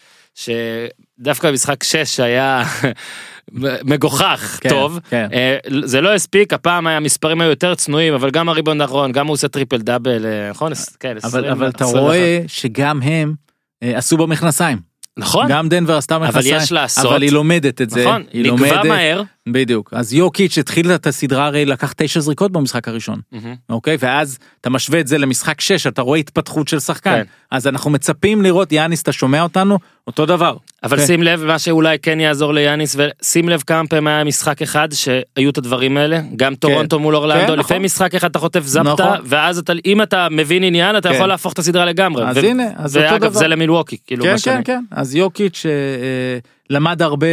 שדווקא 1.21 1.51
במשחק 1.51 1.83
6 1.83 2.21
היה 2.21 2.63
מגוחך 3.91 4.59
כן, 4.61 4.69
טוב 4.69 4.99
כן. 5.11 5.29
אה, 5.33 5.57
זה 5.85 6.01
לא 6.01 6.15
הספיק 6.15 6.53
הפעם 6.53 6.87
המספרים 6.87 7.41
היו 7.41 7.51
יותר 7.51 7.75
צנועים 7.75 8.15
אבל 8.15 8.31
גם 8.31 8.49
הריבאונד 8.49 8.81
האחרון 8.81 9.13
גם 9.13 9.27
הוא 9.27 9.33
עושה 9.35 9.49
טריפל 9.49 9.79
דאבל 9.79 10.27
אה, 10.27 10.51
נכון 10.51 10.73
כן, 11.01 11.17
אבל 11.25 11.41
20, 11.41 11.45
אבל 11.45 11.69
אתה 11.69 11.85
21. 11.85 12.03
רואה 12.03 12.41
שגם 12.47 13.03
הם 13.03 13.35
אה, 13.83 13.99
עשו 13.99 14.17
במכנסיים. 14.17 14.91
נכון 15.17 15.47
גם 15.49 15.69
דנבר 15.69 15.97
עשתה 15.97 16.17
אבל 16.17 16.29
מכנסיים. 16.29 16.57
יש 16.57 16.73
לעשות 16.73 17.07
אבל 17.07 17.23
היא 17.23 17.33
לומדת 17.33 17.83
את 17.83 17.91
זה. 17.91 18.05
נכון 18.05 18.25
היא 18.33 18.45
לומדת. 18.45 18.85
מהר 18.85 19.23
בדיוק. 19.49 19.95
אז 19.97 20.15
יוקיץ' 20.15 20.59
התחיל 20.59 20.95
את 20.95 21.07
הסדרה 21.07 21.47
הרי 21.47 21.65
לקח 21.65 21.93
תשע 21.97 22.21
זריקות 22.21 22.53
במשחק 22.53 22.89
הראשון. 22.89 23.21
מהמם. 23.33 23.55
אוקיי 23.69 23.97
ואז 24.01 24.39
אתה 24.61 24.71
משווה 24.71 25.01
את 25.01 25.07
זה 25.07 25.19
למשחק 25.19 25.61
6 25.61 25.87
אתה 25.87 26.03
רואה 26.03 26.19
התפתחות 26.19 26.69
של 26.69 26.81
שחקן 26.81 27.11
כן. 27.11 27.23
אז 27.51 27.67
אנחנו 27.67 27.91
מצפים 27.91 28.43
לראות 28.43 28.73
יאניס 28.73 29.03
אתה 29.03 29.13
שומע 29.13 29.43
אותנו 29.43 29.79
אותו 30.11 30.27
דבר. 30.27 30.57
אבל 30.83 30.97
כן. 30.97 31.07
שים 31.07 31.23
לב 31.23 31.45
מה 31.45 31.59
שאולי 31.59 31.99
כן 31.99 32.21
יעזור 32.21 32.55
ליאניס 32.55 32.97
ושים 32.99 33.49
לב 33.49 33.63
כמה 33.67 33.89
פעמים 33.89 34.07
היה 34.07 34.25
משחק 34.25 34.63
אחד 34.63 34.89
שהיו 34.93 35.51
את 35.51 35.59
הדברים 35.59 35.97
האלה 35.97 36.21
גם 36.37 36.55
טורונטו 36.55 36.99
מול 36.99 37.17
אורלנדו 37.17 37.41
כן, 37.41 37.47
נכון. 37.47 37.59
לפעמים 37.59 37.83
משחק 37.83 38.15
אחד 38.15 38.31
אתה 38.31 38.39
חוטף 38.39 38.63
זפטה 38.65 38.93
נכון. 38.93 39.19
ואז 39.25 39.59
אתה 39.59 39.73
אם 39.87 40.03
אתה 40.03 40.29
מבין 40.31 40.65
עניין 40.65 40.97
אתה 40.97 41.09
כן. 41.09 41.15
יכול 41.15 41.27
להפוך 41.27 41.53
את 41.53 41.59
הסדרה 41.59 41.85
לגמרי. 41.85 42.29
אז 42.29 42.37
הנה, 42.37 42.65
אז 42.77 42.97
אותו 42.97 43.09
ואגב 43.09 43.21
דבר. 43.21 43.39
זה 43.39 43.49
למילווקי 43.49 43.97
כאילו 44.07 44.25
כן 44.25 44.37
כן. 44.45 44.61
כן 44.65 44.81
אז 44.91 45.15
יוקיץ' 45.15 45.67
אה, 45.67 45.71
אה, 45.71 46.39
למד 46.71 47.03
הרבה 47.03 47.27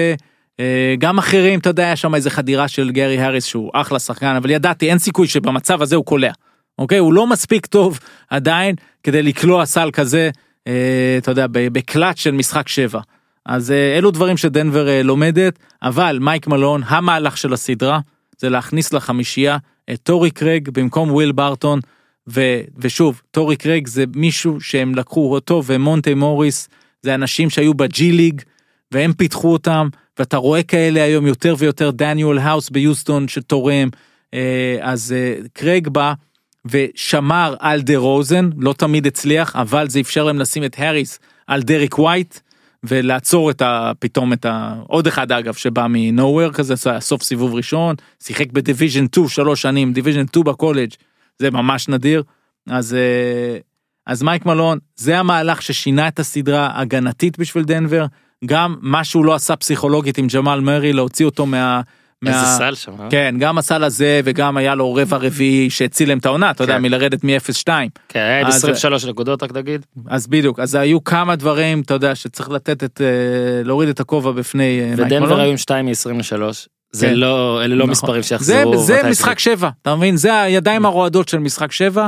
אה, 0.60 0.96
גם 1.00 1.18
אחרים 1.18 1.60
אתה 1.60 1.70
יודע 1.70 1.86
היה 1.86 1.96
שם 1.96 2.16
איזה 2.16 2.30
חדירה 2.30 2.68
של 2.68 2.92
גרי 2.92 3.20
האריס 3.20 3.46
שהוא 3.46 3.72
אחלה 3.74 4.00
שחקן 4.00 4.36
אבל 4.36 4.50
ידעתי 4.50 4.90
אין 4.90 5.00
סיכוי 5.00 5.28
שבמצב 5.28 5.82
הזה 5.82 5.96
הוא 5.96 6.06
קולע. 6.06 6.32
אוקיי 6.80 6.98
הוא 6.98 7.14
לא 7.14 7.28
מספיק 7.28 7.66
טוב 7.66 8.00
עדיין 8.30 8.76
כדי 9.04 9.24
לקלוע 9.24 9.66
סל 9.66 9.90
כזה 9.94 10.30
אתה 11.18 11.32
יודע 11.32 11.46
בקלאץ' 11.50 12.20
של 12.20 12.32
משחק 12.32 12.68
7. 12.68 13.00
אז 13.48 13.72
אה, 13.72 13.98
אלו 13.98 14.12
דברים 14.12 14.38
שדנבר 14.38 14.90
אה, 14.90 15.04
לומדת 15.04 15.60
אבל 15.82 16.20
מייק 16.22 16.48
מלון 16.48 16.82
המהלך 16.86 17.38
של 17.38 17.54
הסדרה 17.54 18.00
זה 18.38 18.50
להכניס 18.50 18.94
לחמישייה 18.94 19.58
את 19.94 20.00
טורי 20.04 20.32
קרג 20.32 20.70
במקום 20.70 21.12
וויל 21.12 21.32
ברטון 21.32 21.80
ו, 22.30 22.42
ושוב 22.78 23.22
טורי 23.32 23.56
קרג 23.56 23.88
זה 23.88 24.04
מישהו 24.16 24.62
שהם 24.62 24.96
לקחו 24.96 25.34
אותו 25.34 25.64
ומונטי 25.66 26.14
מוריס 26.14 26.70
זה 27.02 27.16
אנשים 27.16 27.50
שהיו 27.50 27.74
ב 27.74 27.93
G 27.93 28.12
League 28.12 28.42
והם 28.92 29.14
פיתחו 29.14 29.54
אותם 29.54 29.88
ואתה 30.20 30.38
רואה 30.38 30.64
כאלה 30.64 31.04
היום 31.04 31.28
יותר 31.28 31.56
ויותר 31.58 31.92
דניאל 31.92 32.38
האוס 32.38 32.70
ביוסטון 32.70 33.28
שתורם 33.28 33.90
אה, 34.34 34.78
אז 34.82 35.16
אה, 35.18 35.36
קרג 35.54 35.88
בא 35.88 36.14
ושמר 36.72 37.56
על 37.60 37.82
דה 37.82 37.98
רוזן 37.98 38.50
לא 38.58 38.74
תמיד 38.74 39.08
הצליח 39.08 39.56
אבל 39.56 39.90
זה 39.90 40.00
אפשר 40.00 40.24
להם 40.24 40.40
לשים 40.40 40.64
את 40.64 40.76
האריס 40.78 41.20
על 41.48 41.62
דריק 41.62 42.00
ווייט 42.00 42.40
ולעצור 42.84 43.52
את 43.52 43.62
ה... 43.62 43.92
פתאום 44.00 44.34
את 44.34 44.46
ה... 44.46 44.76
עוד 44.88 45.08
אחד 45.08 45.32
אגב 45.32 45.54
שבא 45.54 45.88
מ 45.90 45.98
nowhere 45.98 46.52
כזה 46.52 46.76
סוף 47.00 47.24
סיבוב 47.24 47.54
ראשון 47.54 47.96
שיחק 48.24 48.52
ב 48.52 48.58
Division 48.58 49.06
2 49.06 49.28
שלוש 49.28 49.62
שנים 49.62 49.94
Division 49.94 50.28
2 50.28 50.44
בקולג' 50.44 50.90
זה 51.40 51.52
ממש 51.52 51.88
נדיר. 51.88 52.24
אז 52.70 52.94
אה, 52.94 53.58
אז 54.08 54.24
מייק 54.24 54.46
מלון 54.46 54.78
זה 54.96 55.20
המהלך 55.20 55.62
ששינה 55.62 56.08
את 56.08 56.20
הסדרה 56.20 56.80
הגנתית 56.82 57.40
בשביל 57.40 57.64
דנבר. 57.64 58.06
גם 58.46 58.76
מה 58.82 59.04
שהוא 59.04 59.26
לא 59.26 59.36
עשה 59.36 59.56
פסיכולוגית 59.56 60.18
עם 60.18 60.28
ג'מאל 60.34 60.60
מרי 60.60 60.94
להוציא 60.94 61.26
אותו 61.26 61.46
מה 61.46 61.82
איזה 62.26 62.38
מה- 62.38 62.56
סל 62.58 62.76
שם. 62.76 62.92
אה? 63.02 63.08
כן, 63.10 63.36
גם 63.40 63.58
הסל 63.58 63.84
הזה 63.84 64.22
וגם 64.24 64.58
היה 64.58 64.76
לו 64.76 64.94
רבע 64.94 65.18
רביעי 65.18 65.70
שהציל 65.70 66.10
להם 66.10 66.18
את 66.18 66.26
העונה, 66.26 66.52
אתה 66.52 66.64
יודע, 66.64 66.74
כן. 66.76 66.82
מלרדת 66.82 67.24
מ-0-2. 67.24 67.68
כן, 68.10 68.20
היה 68.20 68.40
עם 68.42 68.48
אז- 68.48 68.56
23 68.56 69.06
נקודות 69.06 69.44
רק 69.44 69.52
תגיד. 69.52 69.86
אז 70.08 70.28
בדיוק, 70.28 70.60
אז 70.60 70.76
היו 70.76 71.04
כמה 71.04 71.36
דברים, 71.36 71.82
אתה 71.82 71.94
יודע, 71.94 72.16
שצריך 72.16 72.50
לתת 72.50 72.84
את, 72.84 73.02
אה, 73.02 73.08
להוריד 73.64 73.90
את 73.90 74.00
הכובע 74.00 74.32
בפני 74.32 74.80
אה, 74.82 74.96
מייק 74.96 75.00
ודנבר. 75.00 75.40
היו 75.40 75.52
עם 75.52 75.58
2 75.58 75.86
מ-23. 75.86 76.42
זה 76.92 77.08
כן. 77.08 77.14
לא, 77.14 77.60
אלה 77.64 77.76
לא 77.76 77.80
נכון. 77.80 77.90
מספרים 77.92 78.22
זה, 78.22 78.28
שיחזרו. 78.28 78.78
זה 78.78 78.94
מתישהו. 78.94 79.10
משחק 79.12 79.40
שבע, 79.40 79.70
אתה 79.82 79.96
מבין? 79.96 80.18
זה 80.18 80.42
הידיים 80.42 80.86
הרועדות 80.86 81.30
של 81.30 81.38
משחק 81.40 81.72
שבע, 81.72 82.02
אה, 82.04 82.08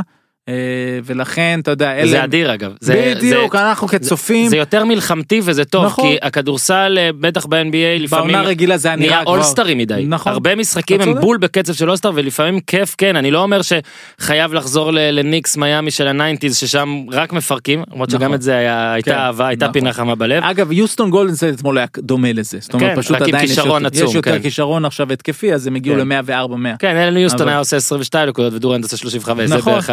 ולכן, 1.03 1.59
אתה 1.63 1.71
יודע, 1.71 1.91
אלה... 1.95 2.07
זה 2.11 2.23
אדיר 2.23 2.53
אגב. 2.53 2.71
זה- 2.79 3.13
בדיוק, 3.17 3.55
זה- 3.55 3.69
אנחנו 3.69 3.87
כצופים, 3.87 4.49
זה 4.49 4.57
יותר 4.57 4.85
מלחמתי 4.85 5.41
וזה 5.43 5.65
טוב, 5.65 5.85
נכון. 5.85 6.05
כי 6.09 6.17
הכדורסל, 6.21 6.97
אה, 7.01 7.09
בטח 7.19 7.45
ב-NBA, 7.45 7.55
לפעמים 7.99 8.27
בעונה 8.33 8.41
רגילה 8.47 8.77
זה 8.77 8.89
נראה 8.95 8.99
נראה 9.09 9.21
כבר... 9.21 9.31
אולסטרי 9.31 9.73
מדי. 9.75 10.05
נכון. 10.07 10.31
הרבה 10.33 10.55
משחקים 10.55 11.01
הם. 11.01 11.19
בול 11.21 11.37
בקצב 11.37 11.73
של 11.73 11.89
אולסטר, 11.89 12.11
ולפעמים 12.15 12.59
כיף 12.59 12.95
כן, 12.97 13.15
אני 13.15 13.31
לא 13.31 13.43
אומר 13.43 13.61
שחייב 13.61 14.53
לחזור 14.53 14.91
לניקס 14.93 15.57
מיאמי 15.57 15.91
של 15.91 16.07
ה 16.07 16.12
nineties, 16.12 16.57
ששם 16.57 17.03
רק 17.11 17.33
מפרקים, 17.33 17.83
למרות 17.93 18.09
שגם 18.09 18.21
נכון. 18.21 18.33
את 18.33 18.41
זה 18.41 18.55
היה- 18.57 18.93
הייתה 18.93 19.11
כן, 19.11 19.17
אהבה, 19.17 19.47
הייתה 19.47 19.65
נכון. 19.65 19.73
פינה 19.73 19.93
חמה 19.93 20.15
בלב. 20.15 20.43
אגב, 20.43 20.71
יוסטון 20.71 21.09
גולדן 21.09 21.26
סטייט 21.26 21.43
אתמול 21.43 21.77
היה 21.77 21.87
דומה 21.97 22.33
לזה, 22.33 22.57
זאת 22.61 22.73
אומרת, 22.73 22.95
כן, 22.95 23.01
פשוט 23.01 23.15
עדיין 23.21 23.45
יש 23.45 23.57
יותר- 23.57 23.75
עצום, 23.85 24.07
יש 24.09 24.15
יותר 24.15 24.31
כן. 24.37 24.41
כישרון 24.41 24.85
עכשיו 24.85 25.13
התקפי, 25.13 25.53
אז 25.53 25.67
הם 25.67 25.75
הגיעו 25.75 25.95
כן. 25.95 26.07
ל-104-100. 26.09 26.77
כן, 26.79 26.95
אלן 26.95 27.17
יוסטון 27.17 27.47
היה 27.47 27.57
עושה 27.59 27.77
22 27.77 28.29
נקודות 28.29 28.53
ודורנט 28.53 28.83
עושה 28.83 28.97
35, 28.97 29.49
זה 29.49 29.57
נכון, 29.57 29.73
בערך 29.73 29.89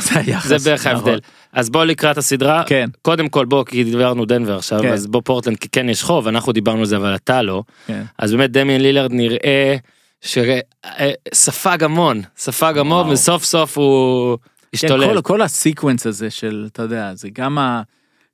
זה 0.00 0.20
היחס. 0.20 0.48
זה 0.48 0.70
בערך 0.70 0.86
נכון. 0.86 0.96
ההבדל. 0.96 1.18
אז 1.52 1.70
בוא 1.70 1.84
לקראת 1.84 2.18
הסדרה, 2.18 2.62
כן, 2.66 2.88
קודם 3.02 3.28
כל 3.28 3.44
בוא, 3.44 3.64
כי 3.64 3.84
דיברנו 3.84 4.24
דנבר 4.24 4.56
עכשיו, 4.56 4.80
כן. 4.82 4.92
אז 4.92 5.06
בוא 5.06 5.22
פורטלנד, 5.24 5.56
כי 5.56 5.68
כן 5.68 5.88
יש 5.88 6.02
חוב, 6.02 6.28
אנחנו 6.28 6.52
דיברנו 6.52 6.78
על 6.78 6.86
זה 6.86 6.96
אבל 6.96 7.14
אתה 7.14 7.42
לא. 7.42 7.62
כן. 7.86 8.02
אז 8.18 8.32
באמת 8.32 8.50
דמיאן 8.50 8.80
לילארד 8.80 9.12
נראה 9.12 9.76
שספג 10.20 11.84
המון, 11.84 12.22
ספג 12.36 12.78
המון. 12.78 13.08
וסוף 13.08 13.44
סוף 13.44 13.78
הוא 13.78 14.36
כן, 14.36 14.42
השתולל. 14.74 15.14
כל, 15.14 15.20
כל 15.22 15.42
הסיקוונס 15.42 16.06
הזה 16.06 16.30
של, 16.30 16.68
אתה 16.72 16.82
יודע, 16.82 17.14
זה 17.14 17.28
גם 17.32 17.58
ה... 17.58 17.82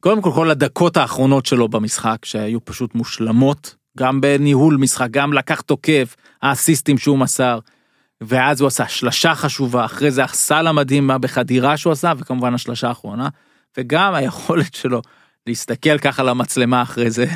קודם 0.01 0.23
כל 0.23 0.31
כל 0.35 0.51
הדקות 0.51 0.97
האחרונות 0.97 1.47
שלו 1.47 1.69
במשחק 1.69 2.25
שהיו 2.25 2.65
פשוט 2.65 2.95
מושלמות, 2.95 3.75
גם 3.99 4.21
בניהול 4.21 4.77
משחק, 4.77 5.09
גם 5.11 5.33
לקח 5.33 5.61
תוקף, 5.61 6.17
האסיסטים 6.43 6.99
שהוא 6.99 7.19
מסר, 7.19 7.59
ואז 8.21 8.61
הוא 8.61 8.67
עשה 8.67 8.89
שלשה 8.89 9.35
חשובה, 9.35 9.85
אחרי 9.85 10.11
זה 10.11 10.25
הסל 10.25 10.67
המדהים 10.67 11.11
בחדירה 11.21 11.77
שהוא 11.77 11.93
עשה, 11.93 12.13
וכמובן 12.19 12.55
השלשה 12.55 12.89
האחרונה, 12.89 13.29
וגם 13.79 14.15
היכולת 14.15 14.75
שלו 14.75 15.03
להסתכל 15.47 15.99
ככה 15.99 16.23
למצלמה 16.23 16.83
אחרי 16.83 17.11
זה, 17.11 17.27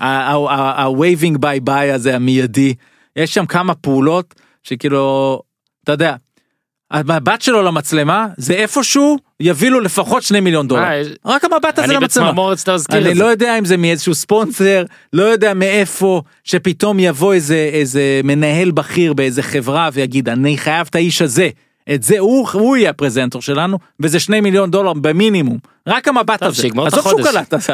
ה-waving 0.00 1.38
ביי 1.38 1.60
ביי 1.60 1.92
הזה 1.92 2.16
המיידי, 2.16 2.74
יש 3.16 3.34
שם 3.34 3.46
כמה 3.46 3.74
פעולות 3.74 4.34
שכאילו, 4.62 5.42
אתה 5.84 5.92
יודע, 5.92 6.16
המבט 6.90 7.40
שלו 7.42 7.62
למצלמה 7.62 8.26
זה 8.36 8.54
איפשהו 8.54 9.16
יביא 9.40 9.70
לו 9.70 9.80
לפחות 9.80 10.22
שני 10.22 10.40
מיליון 10.40 10.68
דולר. 10.68 10.82
אה, 10.82 11.02
רק 11.24 11.44
המבט 11.44 11.78
הזה 11.78 11.84
אני 11.84 11.94
למצלמה. 11.94 12.26
בצמרמורת 12.26 12.58
שאתה 12.58 12.74
מזכיר 12.74 12.98
אני 12.98 13.10
את 13.10 13.16
זה. 13.16 13.22
לא 13.22 13.28
יודע 13.28 13.58
אם 13.58 13.64
זה 13.64 13.76
מאיזשהו 13.76 14.14
ספונסר, 14.14 14.84
לא 15.12 15.22
יודע 15.22 15.54
מאיפה, 15.54 16.22
שפתאום 16.44 17.00
יבוא 17.00 17.32
איזה, 17.32 17.70
איזה 17.72 18.20
מנהל 18.24 18.70
בכיר 18.70 19.12
באיזה 19.12 19.42
חברה 19.42 19.88
ויגיד 19.92 20.28
אני 20.28 20.58
חייב 20.58 20.86
את 20.90 20.94
האיש 20.94 21.22
הזה. 21.22 21.48
את 21.94 22.02
זה 22.02 22.18
הוא, 22.18 22.48
הוא 22.52 22.76
יהיה 22.76 22.90
הפרזנטור 22.90 23.42
שלנו 23.42 23.78
וזה 24.00 24.20
שני 24.20 24.40
מיליון 24.40 24.70
דולר 24.70 24.92
במינימום 24.92 25.58
רק 25.86 26.08
המבט 26.08 26.40
טוב, 26.40 26.48
הזה 26.48 26.62
שיגמור 26.62 26.88
את 26.88 26.92
עזוב 26.92 27.02
שהוא 27.08 27.20
החודש. 27.20 27.68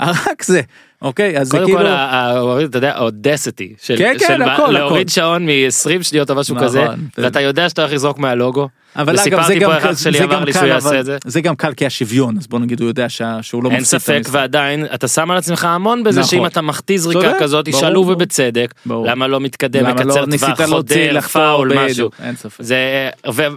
רק 0.00 0.42
זה 0.42 0.60
אוקיי 1.02 1.38
אז 1.38 1.48
זה 1.48 1.58
קודם 1.58 1.66
כאילו 1.66 1.80
כל, 1.80 2.64
אתה 2.64 2.78
יודע, 2.78 2.96
האודסיטי 2.96 3.74
של 3.82 3.94
כן, 3.98 4.14
כן, 4.18 4.26
של 4.26 4.42
הכל, 4.42 4.70
להוריד 4.70 5.06
הכל. 5.06 5.14
שעון 5.14 5.46
מ-20 5.46 6.02
שניות 6.02 6.30
או 6.30 6.34
משהו 6.34 6.54
נכון. 6.54 6.68
כזה, 6.68 6.86
ואתה 7.18 7.40
יודע 7.40 7.68
שאתה 7.68 7.82
הולך 7.82 7.94
לזרוק 7.94 8.18
מהלוגו. 8.18 8.68
אבל 8.96 9.12
אגב 9.14 9.22
זה 9.24 9.30
גם 9.30 9.42
זה 9.42 10.24
אמר 10.24 10.34
גם 10.34 10.44
קל, 10.52 10.72
אבל 10.72 11.02
זה. 11.02 11.16
זה 11.26 11.40
גם 11.40 11.56
קל 11.56 11.72
כי 11.74 11.86
השוויון 11.86 12.36
אז 12.38 12.46
בוא 12.46 12.58
נגיד 12.58 12.80
הוא 12.80 12.88
יודע 12.88 13.08
שה- 13.08 13.42
שהוא 13.42 13.64
לא 13.64 13.70
אין 13.70 13.84
ספק. 13.84 14.22
ועדיין 14.30 14.86
אתה 14.94 15.08
שם 15.08 15.30
על 15.30 15.36
עצמך 15.36 15.64
המון 15.64 16.04
בזה 16.04 16.20
נכון. 16.20 16.30
שאם 16.30 16.46
אתה 16.46 16.60
מחטיא 16.60 16.98
זריקה 16.98 17.32
כזאת 17.38 17.68
ישאלו. 17.68 18.00
ובצדק. 18.00 18.74
למה 18.86 19.26
לא 19.26 19.40
מתקדם 19.40 19.86
מקצר 19.86 20.24
לא 20.24 20.36
טווח 20.36 20.60
חודר 20.68 21.20
פאול 21.20 21.72
משהו. 21.78 22.10
זה 22.58 23.10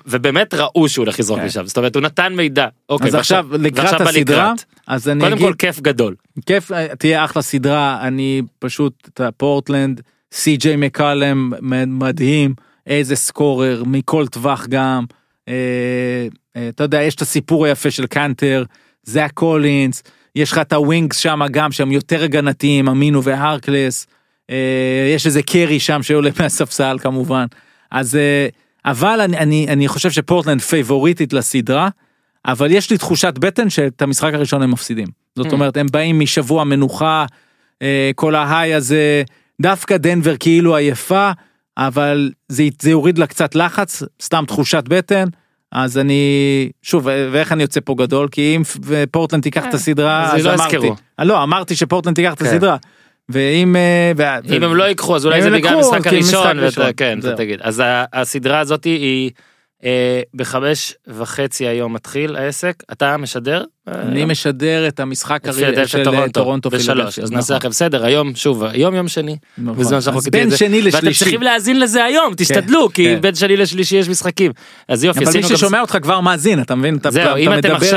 ובאמת 0.08 0.54
ראו 0.54 0.90
שהוא 0.90 1.04
הולך 1.06 1.20
לזרוק 1.20 1.40
כן. 1.40 1.46
משם 1.46 1.66
זאת 1.66 1.78
אומרת 1.78 1.96
הוא 1.96 2.04
נתן 2.04 2.34
מידע. 2.36 2.68
אוקיי, 2.90 3.08
אז 3.08 3.16
עכשיו 3.16 3.46
לקראת 3.52 4.02
הסדרה. 4.02 4.54
אז 4.88 5.10
אני 5.10 5.20
קודם 5.20 5.34
אגיד 5.34 5.46
כל 5.46 5.54
כיף 5.54 5.80
גדול. 5.80 6.16
כיף 6.46 6.72
אה, 6.72 6.96
תהיה 6.96 7.26
אחלה 7.26 7.42
סדרה. 7.42 8.00
אני 8.02 8.42
פשוט 8.60 9.08
את 9.14 9.20
הפורטלנד 9.20 10.02
סי 10.32 10.58
ג'יי 10.58 10.76
מקלם 10.76 11.54
מדהים. 11.88 12.54
איזה 12.88 13.16
scorer 13.16 13.84
מכל 13.86 14.28
טווח 14.28 14.68
גם. 14.68 15.06
אה, 15.48 15.54
אה, 16.56 16.70
אתה 16.70 16.84
יודע 16.84 17.02
יש 17.02 17.16
את 17.16 17.22
הסיפור 17.22 17.66
היפה 17.66 17.92
של 17.92 18.06
קאנטר 18.08 18.64
זאק 19.04 19.26
קולינס. 19.26 20.04
יש 20.36 20.52
לך 20.52 20.58
את 20.58 20.74
ה 20.74 20.81
wings 20.81 21.18
שם 21.18 21.40
גם 21.52 21.72
שהם 21.72 21.92
יותר 21.92 22.24
הגנתיים 22.24 22.90
אמינו 22.90 23.24
והרקלס 23.24 24.08
יש 25.16 25.26
איזה 25.26 25.44
קרי 25.44 25.80
שם 25.80 26.04
שעולה 26.04 26.30
מהספסל 26.40 26.98
כמובן. 27.02 27.46
אז 27.92 28.18
אבל 28.86 29.22
אני 29.22 29.38
אני 29.38 29.66
אני 29.70 29.88
חושב 29.88 30.12
שפורטלנד 30.12 30.62
פייבוריטית 30.62 31.34
לסדרה 31.34 31.90
אבל 32.46 32.72
יש 32.72 32.90
לי 32.90 32.98
תחושת 32.98 33.38
בטן 33.38 33.70
שאת 33.70 34.02
המשחק 34.02 34.34
הראשון 34.34 34.62
הם 34.62 34.72
מפסידים. 34.72 35.21
זאת 35.36 35.48
Mm. 35.48 35.52
אומרת 35.54 35.78
הם 35.78 35.88
באים 35.92 36.20
משבוע 36.20 36.64
מנוחה 36.64 37.26
אה, 37.82 38.12
כל 38.16 38.36
ההיי 38.36 38.74
הזה 38.74 39.24
דווקא 39.62 39.98
דנבר 39.98 40.38
כאילו 40.40 40.76
עייפה 40.76 41.32
אבל 41.78 42.32
זה 42.50 42.64
זה 42.82 42.90
יוריד 42.92 43.18
לה 43.18 43.28
קצת 43.28 43.56
לחץ 43.56 44.04
סתם 44.22 44.44
תחושת 44.48 44.84
בטן. 44.88 45.26
אז 45.72 45.98
אני 45.98 46.24
שוב 46.82 47.06
ואיך 47.32 47.52
אני 47.52 47.62
יוצא 47.64 47.80
פה 47.86 47.96
גדול 47.98 48.28
כי 48.32 48.56
אם 48.56 48.62
פורטלנד 49.12 49.44
תיקח 49.44 49.66
את 49.66 49.74
הסדרה 49.74 50.24
אז 50.34 50.40
אז 50.40 50.46
לא 50.46 50.54
אמרתי. 50.54 50.90
אה, 51.20 51.24
לא 51.26 51.44
אמרתי 51.44 51.76
שפורטלנד 51.76 52.16
תיקח 52.16 52.34
את 52.34 52.40
כן. 52.40 52.46
הסדרה 52.46 52.78
ואם 53.30 53.76
אה, 53.76 54.12
ו- 54.18 54.54
אם 54.56 54.64
הם 54.64 54.76
לא 54.76 54.84
ייקחו 54.84 55.16
אז 55.16 55.26
אולי 55.26 55.42
זה 55.42 55.50
בגלל 55.52 55.74
המשחק 55.76 56.08
הראשון. 56.08 56.60
ואתה-. 56.60 56.94
כן 56.98 57.20
אתה. 57.20 57.36
תגיד. 57.36 57.60
אז 57.62 57.84
הסדרה 58.14 58.60
הזאת 58.60 58.84
היא 58.84 59.32
אה, 59.84 60.22
בחמש 60.34 60.96
וחצי 61.08 61.68
היום 61.68 61.94
מתחיל 61.94 62.36
העסק 62.36 62.84
אתה 62.92 63.18
משדר. 63.18 63.64
אה, 63.92 64.02
אני 64.02 64.26
משדר 64.26 64.88
את 64.88 65.00
המשחק 65.00 65.40
של 65.86 66.04
טורונטו 66.04 66.32
טורונטו 66.40 66.70
בשלוש 66.70 67.20
אז 67.20 67.32
נעשה 67.32 67.54
נכון. 67.54 67.68
לכם 67.70 67.72
סדר 67.72 68.06
היום 68.06 68.36
שוב 68.36 68.64
היום 68.64 68.96
יום 68.96 69.08
שני 69.08 69.38
נכון. 69.58 69.78
בזמן 69.78 70.02
שאנחנו 70.02 70.20
אז 70.20 70.26
קוטעים 70.26 70.44
את 70.44 70.50
בין 70.50 70.50
זה. 70.50 70.58
שני 70.58 70.78
ואתם 70.78 70.88
לשלישי. 70.88 71.20
צריכים 71.20 71.42
להאזין 71.42 71.80
לזה 71.80 72.04
היום 72.04 72.34
תשתדלו 72.38 72.90
כי 72.94 73.06
כן. 73.06 73.22
בין 73.22 73.36
שני 73.36 73.58
לשלישי 73.58 73.96
יש 73.96 74.10
משחקים 74.10 74.52
אז 74.88 75.04
יופי 75.04 75.24
אבל 75.26 75.34
מי 75.38 75.44
ששומע 75.44 75.82
אותך 75.82 75.98
כבר 76.02 76.20
מאזין 76.20 76.62
אתה 76.62 76.76
מבין 76.76 76.98
אתה 76.98 77.10
מדבר 77.10 77.38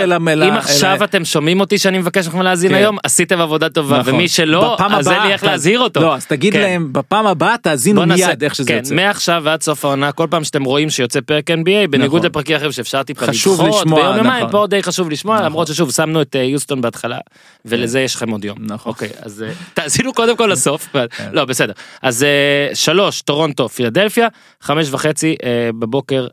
אל 0.03 0.13
המ- 0.13 0.29
אל 0.29 0.43
אם 0.43 0.53
עכשיו 0.53 1.05
אתם 1.05 1.25
שומעים 1.25 1.61
אותי 1.61 1.79
שאני 1.79 1.99
מבקש 1.99 2.27
מכם 2.29 2.43
להאזין 2.43 2.71
כן. 2.71 2.77
היום, 2.77 2.97
עשיתם 3.05 3.41
עבודה 3.41 3.69
טובה, 3.69 3.99
נכון. 3.99 4.15
ומי 4.15 4.29
שלא, 4.29 4.77
אז 4.91 5.09
אין 5.09 5.23
לי 5.23 5.33
איך 5.33 5.45
להזהיר 5.45 5.81
אותו. 5.81 6.01
לא 6.01 6.15
אז 6.15 6.27
תגיד 6.27 6.53
כן. 6.53 6.61
להם 6.61 6.89
בפעם 6.93 7.27
הבאה 7.27 7.55
תאזינו 7.63 8.07
מיד 8.07 8.45
איך 8.45 8.55
שזה 8.55 8.69
כן, 8.69 8.77
יוצא. 8.77 8.95
מעכשיו 8.95 9.43
ועד 9.45 9.63
סוף 9.63 9.85
העונה, 9.85 10.13
כל 10.13 10.27
פעם 10.31 10.45
שאתם 10.45 10.65
רואים 10.65 10.91
שיוצא 10.91 11.21
פרק 11.27 11.51
NBA, 11.51 11.87
בניגוד. 11.91 12.25
לפרקים 12.27 12.57
אחרים 12.57 12.73
שאפשר 12.73 13.03
טיפה 13.03 13.27
לדחות, 13.27 13.61
ביום 13.87 14.17
יומיים. 14.17 14.47
פה 14.51 14.67
די 14.71 14.83
חשוב 14.83 15.11
לשמוע. 15.11 15.43
למרות 15.43 15.67
ששוב, 15.67 15.84
שמנו 15.91 16.23
את 16.23 16.37
אה, 16.37 16.43
יוסטון 16.43 16.81
בהתחלה, 16.81 17.19
ולזה 17.65 18.01
יש 18.01 18.15
לכם 18.15 18.31
עוד 18.31 18.45
יום. 18.45 18.59
נכון. 18.61 18.91
אוקיי, 18.93 19.09
אז 19.23 19.43
אה, 19.43 19.53
תאזינו 19.75 20.13
קודם 20.13 20.37
כל 20.37 20.47
לסוף, 20.47 20.89
לא, 21.33 21.45
בסדר. 21.45 21.73
אז 22.03 22.23
אה, 22.23 22.75
שלוש, 22.75 23.23
טורונטו, 23.23 23.69
פילדלפיה, 23.69 24.29
חמש 24.61 24.89
וחצי 24.91 25.37
בבוקר, 25.79 26.27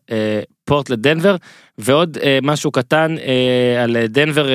פורט 0.66 0.90
לדנבר, 0.90 1.36
ועוד 1.78 2.18
משהו 2.42 2.72
קטן 2.72 3.16
על 3.84 3.98
דנבר, 4.06 4.48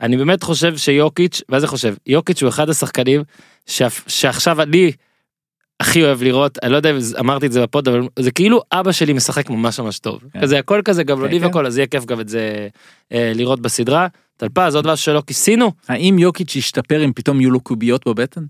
אני 0.00 0.16
באמת 0.16 0.42
חושב 0.42 0.76
שיוקיץ', 0.76 1.42
מה 1.48 1.60
זה 1.60 1.66
חושב? 1.66 1.94
יוקיץ' 2.06 2.42
הוא 2.42 2.48
אחד 2.48 2.70
השחקנים 2.70 3.22
שעכשיו 4.06 4.62
אני 4.62 4.92
הכי 5.80 6.04
אוהב 6.04 6.22
לראות, 6.22 6.58
אני 6.62 6.72
לא 6.72 6.76
יודע 6.76 6.90
אם 6.90 6.96
אמרתי 7.20 7.46
את 7.46 7.52
זה 7.52 7.62
בפוד, 7.62 7.88
אבל 7.88 8.02
זה 8.18 8.30
כאילו 8.30 8.62
אבא 8.72 8.92
שלי 8.92 9.12
משחק 9.12 9.50
ממש 9.50 9.80
ממש 9.80 9.98
טוב. 9.98 10.20
כן. 10.32 10.40
כזה 10.40 10.58
הכל 10.58 10.80
כזה 10.84 11.02
גבלוני 11.02 11.32
כן, 11.32 11.38
כן. 11.38 11.44
והכל, 11.44 11.66
אז 11.66 11.78
יהיה 11.78 11.86
כיף 11.86 12.04
גם 12.04 12.20
את 12.20 12.28
זה 12.28 12.68
אה, 13.12 13.32
לראות 13.34 13.60
בסדרה. 13.60 14.06
טלפז, 14.36 14.76
עוד 14.76 14.86
משהו 14.86 15.04
שלא 15.04 15.22
כיסינו? 15.26 15.72
האם 15.88 16.18
יוקיץ' 16.18 16.56
ישתפר 16.56 17.04
אם 17.04 17.12
פתאום 17.12 17.40
יהיו 17.40 17.50
לו 17.50 17.60
קוביות 17.60 18.08
בבטן? 18.08 18.40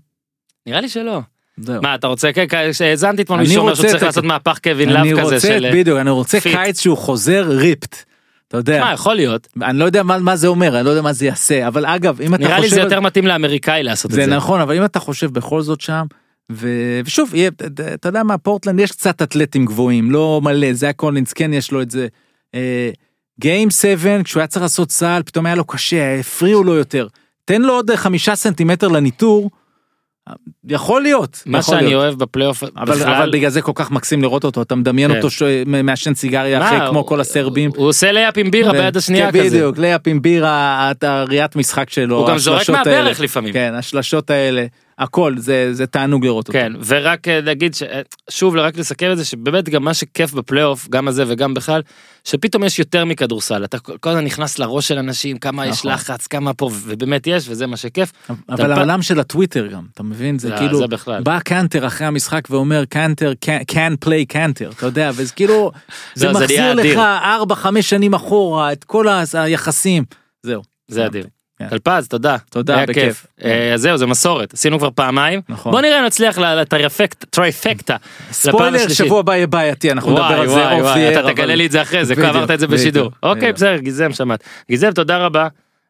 נראה 0.65 0.81
לי 0.81 0.89
שלא. 0.89 1.19
זהו. 1.57 1.81
מה 1.81 1.95
אתה 1.95 2.07
רוצה, 2.07 2.33
כן, 2.33 2.73
שהאזנתי 2.73 3.21
אתמול 3.21 3.39
מישהו 3.39 3.61
אומר 3.61 3.73
שהוא 3.73 3.87
צריך 3.87 4.03
לעשות 4.03 4.23
מהפך 4.23 4.59
קווין 4.63 4.89
לאב 4.89 5.21
כזה 5.21 5.39
של... 5.39 5.69
בדיוק 5.73 5.99
אני 5.99 6.09
רוצה. 6.09 6.39
קיץ 6.39 6.81
שהוא 6.81 6.97
חוזר 6.97 7.45
ripped. 7.49 8.03
אתה 8.47 8.57
יודע 8.57 8.83
מה 8.83 8.93
יכול 8.93 9.15
להיות? 9.15 9.47
אני 9.61 9.79
לא 9.79 9.85
יודע 9.85 10.03
מה 10.03 10.19
מה 10.19 10.35
זה 10.35 10.47
אומר 10.47 10.77
אני 10.77 10.85
לא 10.85 10.89
יודע 10.89 11.01
מה 11.01 11.13
זה 11.13 11.25
יעשה 11.25 11.67
אבל 11.67 11.85
אגב 11.85 12.21
אם 12.21 12.35
אתה 12.35 12.43
נראה 12.43 12.59
לי 12.59 12.63
חושב 12.63 12.75
זה 12.75 12.81
יותר 12.81 12.99
מתאים 12.99 13.27
לאמריקאי 13.27 13.83
לעשות 13.83 14.11
את 14.11 14.15
זה 14.15 14.25
זה. 14.25 14.35
נכון 14.35 14.61
אבל 14.61 14.77
אם 14.77 14.85
אתה 14.85 14.99
חושב 14.99 15.31
בכל 15.31 15.61
זאת 15.61 15.81
שם 15.81 16.05
ו- 16.53 16.99
ושוב 17.05 17.35
יהיה 17.35 17.49
אתה 17.93 18.09
יודע 18.09 18.23
מה 18.23 18.37
פורטלנד 18.37 18.79
יש 18.79 18.91
קצת 18.91 19.21
אתלטים 19.21 19.65
גבוהים 19.65 20.11
לא 20.11 20.39
מלא 20.43 20.73
זאק 20.73 20.89
קולינס 20.89 21.33
כן 21.33 21.53
יש 21.53 21.71
לו 21.71 21.81
את 21.81 21.91
זה. 21.91 22.07
game 23.39 23.69
7 23.69 24.23
כשהוא 24.23 24.41
היה 24.41 24.47
צריך 24.47 24.61
לעשות 24.63 24.91
סל 24.91 25.21
פתאום 25.25 25.45
היה 25.45 25.55
לו 25.55 25.63
קשה 25.65 26.19
הפריעו 26.19 26.63
לו 26.63 26.73
יותר 26.75 27.07
תן 27.45 27.61
לו 27.61 27.73
עוד 27.73 27.91
חמישה 27.95 28.35
סנטימטר 28.35 28.87
לניתור. 28.87 29.49
יכול 30.67 31.01
להיות. 31.01 31.43
מה 31.45 31.57
יכול 31.59 31.75
שאני 31.75 31.87
להיות. 31.87 32.03
אוהב 32.03 32.15
בפלייאוף 32.19 32.63
אבל, 32.63 32.95
בכלל, 32.95 33.13
אבל 33.13 33.31
בגלל 33.31 33.49
זה 33.49 33.61
כל 33.61 33.71
כך 33.75 33.91
מקסים 33.91 34.21
לראות 34.21 34.43
אותו 34.43 34.61
אתה 34.61 34.75
מדמיין 34.75 35.11
כן. 35.11 35.17
אותו 35.17 35.29
ש... 35.29 35.43
מעשן 35.65 36.13
סיגריה 36.13 36.59
מה, 36.59 36.67
אחרי 36.67 36.89
כמו 36.89 36.99
הוא- 36.99 37.07
כל 37.07 37.21
הסרבים. 37.21 37.71
הוא 37.75 37.87
עושה 37.87 38.11
layup 38.11 38.37
עם 38.37 38.51
בירה 38.51 38.69
ו- 38.71 38.73
ביד 38.73 38.97
השנייה 38.97 39.31
כן, 39.31 39.39
כזה. 39.45 39.57
בדיוק 39.57 39.77
layup 39.77 40.01
עם 40.07 40.21
בירה 40.21 40.91
הראיית 41.01 41.55
משחק 41.55 41.89
שלו. 41.89 42.17
הוא 42.17 42.27
גם 42.27 42.37
זורק 42.37 42.69
מהברך 42.69 42.87
האלה. 42.87 43.11
לפעמים. 43.19 43.53
כן 43.53 43.73
השלשות 43.77 44.29
האלה 44.29 44.65
הכל 45.01 45.33
זה 45.37 45.73
זה 45.73 45.87
תענוג 45.87 46.25
לראות 46.25 46.47
אותו. 46.47 46.59
כן, 46.59 46.73
ורק 46.85 47.27
אה, 47.27 47.41
להגיד, 47.41 47.73
ש- 47.75 47.83
אה, 47.83 48.01
שוב, 48.29 48.55
רק 48.55 48.77
לסכם 48.77 49.11
את 49.11 49.17
זה, 49.17 49.25
שבאמת 49.25 49.69
גם 49.69 49.83
מה 49.83 49.93
שכיף 49.93 50.33
בפלייאוף, 50.33 50.87
גם 50.89 51.07
הזה 51.07 51.23
וגם 51.27 51.53
בכלל, 51.53 51.81
שפתאום 52.23 52.63
יש 52.63 52.79
יותר 52.79 53.05
מכדורסל, 53.05 53.63
אתה 53.63 53.79
כל 53.79 54.09
הזמן 54.09 54.23
נכנס 54.25 54.59
לראש 54.59 54.87
של 54.87 54.97
אנשים, 54.97 55.37
כמה 55.37 55.65
יש 55.67 55.77
נכון. 55.79 55.91
לחץ, 55.91 56.27
כמה 56.27 56.53
פה, 56.53 56.69
ובאמת 56.83 57.27
יש, 57.27 57.45
וזה 57.49 57.67
מה 57.67 57.77
שכיף. 57.77 58.11
אבל 58.49 58.65
אתה- 58.71 58.75
העולם 58.75 59.01
של 59.01 59.19
הטוויטר 59.19 59.67
גם 59.67 59.83
אתה 59.93 60.03
מבין 60.03 60.39
זה 60.39 60.47
זה- 60.49 60.55
כאילו 60.57 60.77
זה 60.77 60.87
בכלל. 60.87 61.21
בא 61.23 61.39
קאנטר 61.39 61.87
אחרי 61.87 62.07
המשחק 62.07 62.47
ואומר 62.49 62.85
קאנטר 62.85 63.33
can 63.71 64.05
play 64.05 64.25
קאנטר 64.27 64.71
אתה 64.77 64.85
יודע 64.85 65.11
וזה 65.15 65.33
כאילו 65.33 65.71
זה 66.15 66.27
זה 66.27 66.33
מחזיר 66.33 66.73
לך 66.73 66.79
אדיר. 66.79 66.99
ארבע 67.23 67.55
חמש 67.55 67.89
שנים 67.89 68.13
אחורה 68.13 68.71
את 68.71 68.83
כל 68.83 69.05
היחסים 69.33 70.03
זהו 70.43 70.61
זה 70.87 71.05
אדיר. 71.05 71.25
כן. 71.69 71.77
טלפז, 71.77 72.07
תודה. 72.07 72.37
תודה, 72.49 72.75
היה 72.77 72.85
בכיף. 72.85 73.03
כיף. 73.03 73.25
אה, 73.45 73.73
אז 73.73 73.81
זהו, 73.81 73.97
זה 73.97 74.05
מסורת, 74.05 74.53
עשינו 74.53 74.79
כבר 74.79 74.89
פעמיים. 74.95 75.41
נכון. 75.49 75.71
בוא 75.71 75.81
נראה 75.81 75.99
אם 75.99 76.05
נצליח 76.05 76.37
ל- 76.37 76.61
לטריפקט- 76.61 77.25
טריפקטה. 77.29 77.95
לפעם 78.29 78.31
ספוילר. 78.31 78.87
שבוע 78.87 79.19
הבא 79.19 79.35
יהיה 79.35 79.47
בעייתי 79.47 79.91
אנחנו 79.91 80.11
נדבר 80.11 80.23
על 80.23 80.47
זה 80.47 80.71
אוף 80.71 80.97
אתה 81.11 81.33
תגלה 81.33 81.55
לי 81.55 81.65
את 81.65 81.71
זה 81.71 81.81
אחרי 81.81 82.05
זה, 82.05 82.15
כבר 82.15 82.27
עברת 82.27 82.51
את 82.51 82.59
זה 82.59 82.67
בשידור. 82.67 83.11
אוקיי, 83.23 83.41
בדיוק. 83.41 83.55
בסדר, 83.55 83.77
גיזם 83.77 84.11
שמעת. 84.13 84.43
גיזם, 84.69 84.91
תודה 84.91 85.17
רבה. 85.17 85.47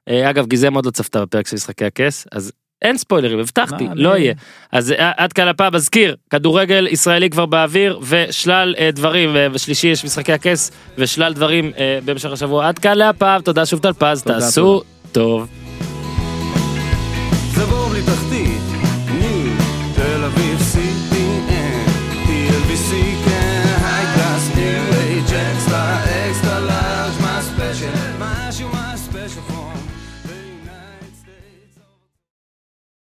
אה, 0.09 0.30
אגב, 0.30 0.45
גיזם 0.47 0.74
עוד 0.74 0.86
לא 0.86 0.91
צפתה 0.91 1.22
בפרק 1.22 1.47
של 1.47 1.55
משחקי 1.55 1.86
הכס, 1.86 2.28
אז 2.32 2.51
אין 2.82 2.97
ספוילרים, 2.97 3.39
הבטחתי, 3.39 3.88
לא 3.95 4.17
יהיה. 4.17 4.34
אז 4.72 4.91
אה, 4.91 5.11
עד 5.17 5.34
כאן 5.34 5.47
הפעם, 5.47 5.76
אזכיר, 5.76 6.15
כדורגל 6.30 6.88
ישראלי 6.91 7.30
כבר 7.30 7.45
באוויר, 7.45 7.99
ושלל 8.07 8.76
אה, 8.80 8.89
דברים, 8.93 9.36
אה, 9.36 9.47
ושלישי 9.51 9.88
יש 9.88 10.05
משחקי 10.05 10.34
הכס, 10.34 10.72
ושלל 10.97 11.34
דברים 11.34 11.72
אה, 11.78 11.99
במשך 12.05 12.32
השבוע. 12.32 12.67
עד 12.67 12.80
כאן 12.80 12.97
להפעם, 12.97 13.41
תודה 13.41 13.65
שוב 13.65 13.80
טלפז, 13.80 14.24
תעשו 14.24 14.82
טוב. 15.11 15.47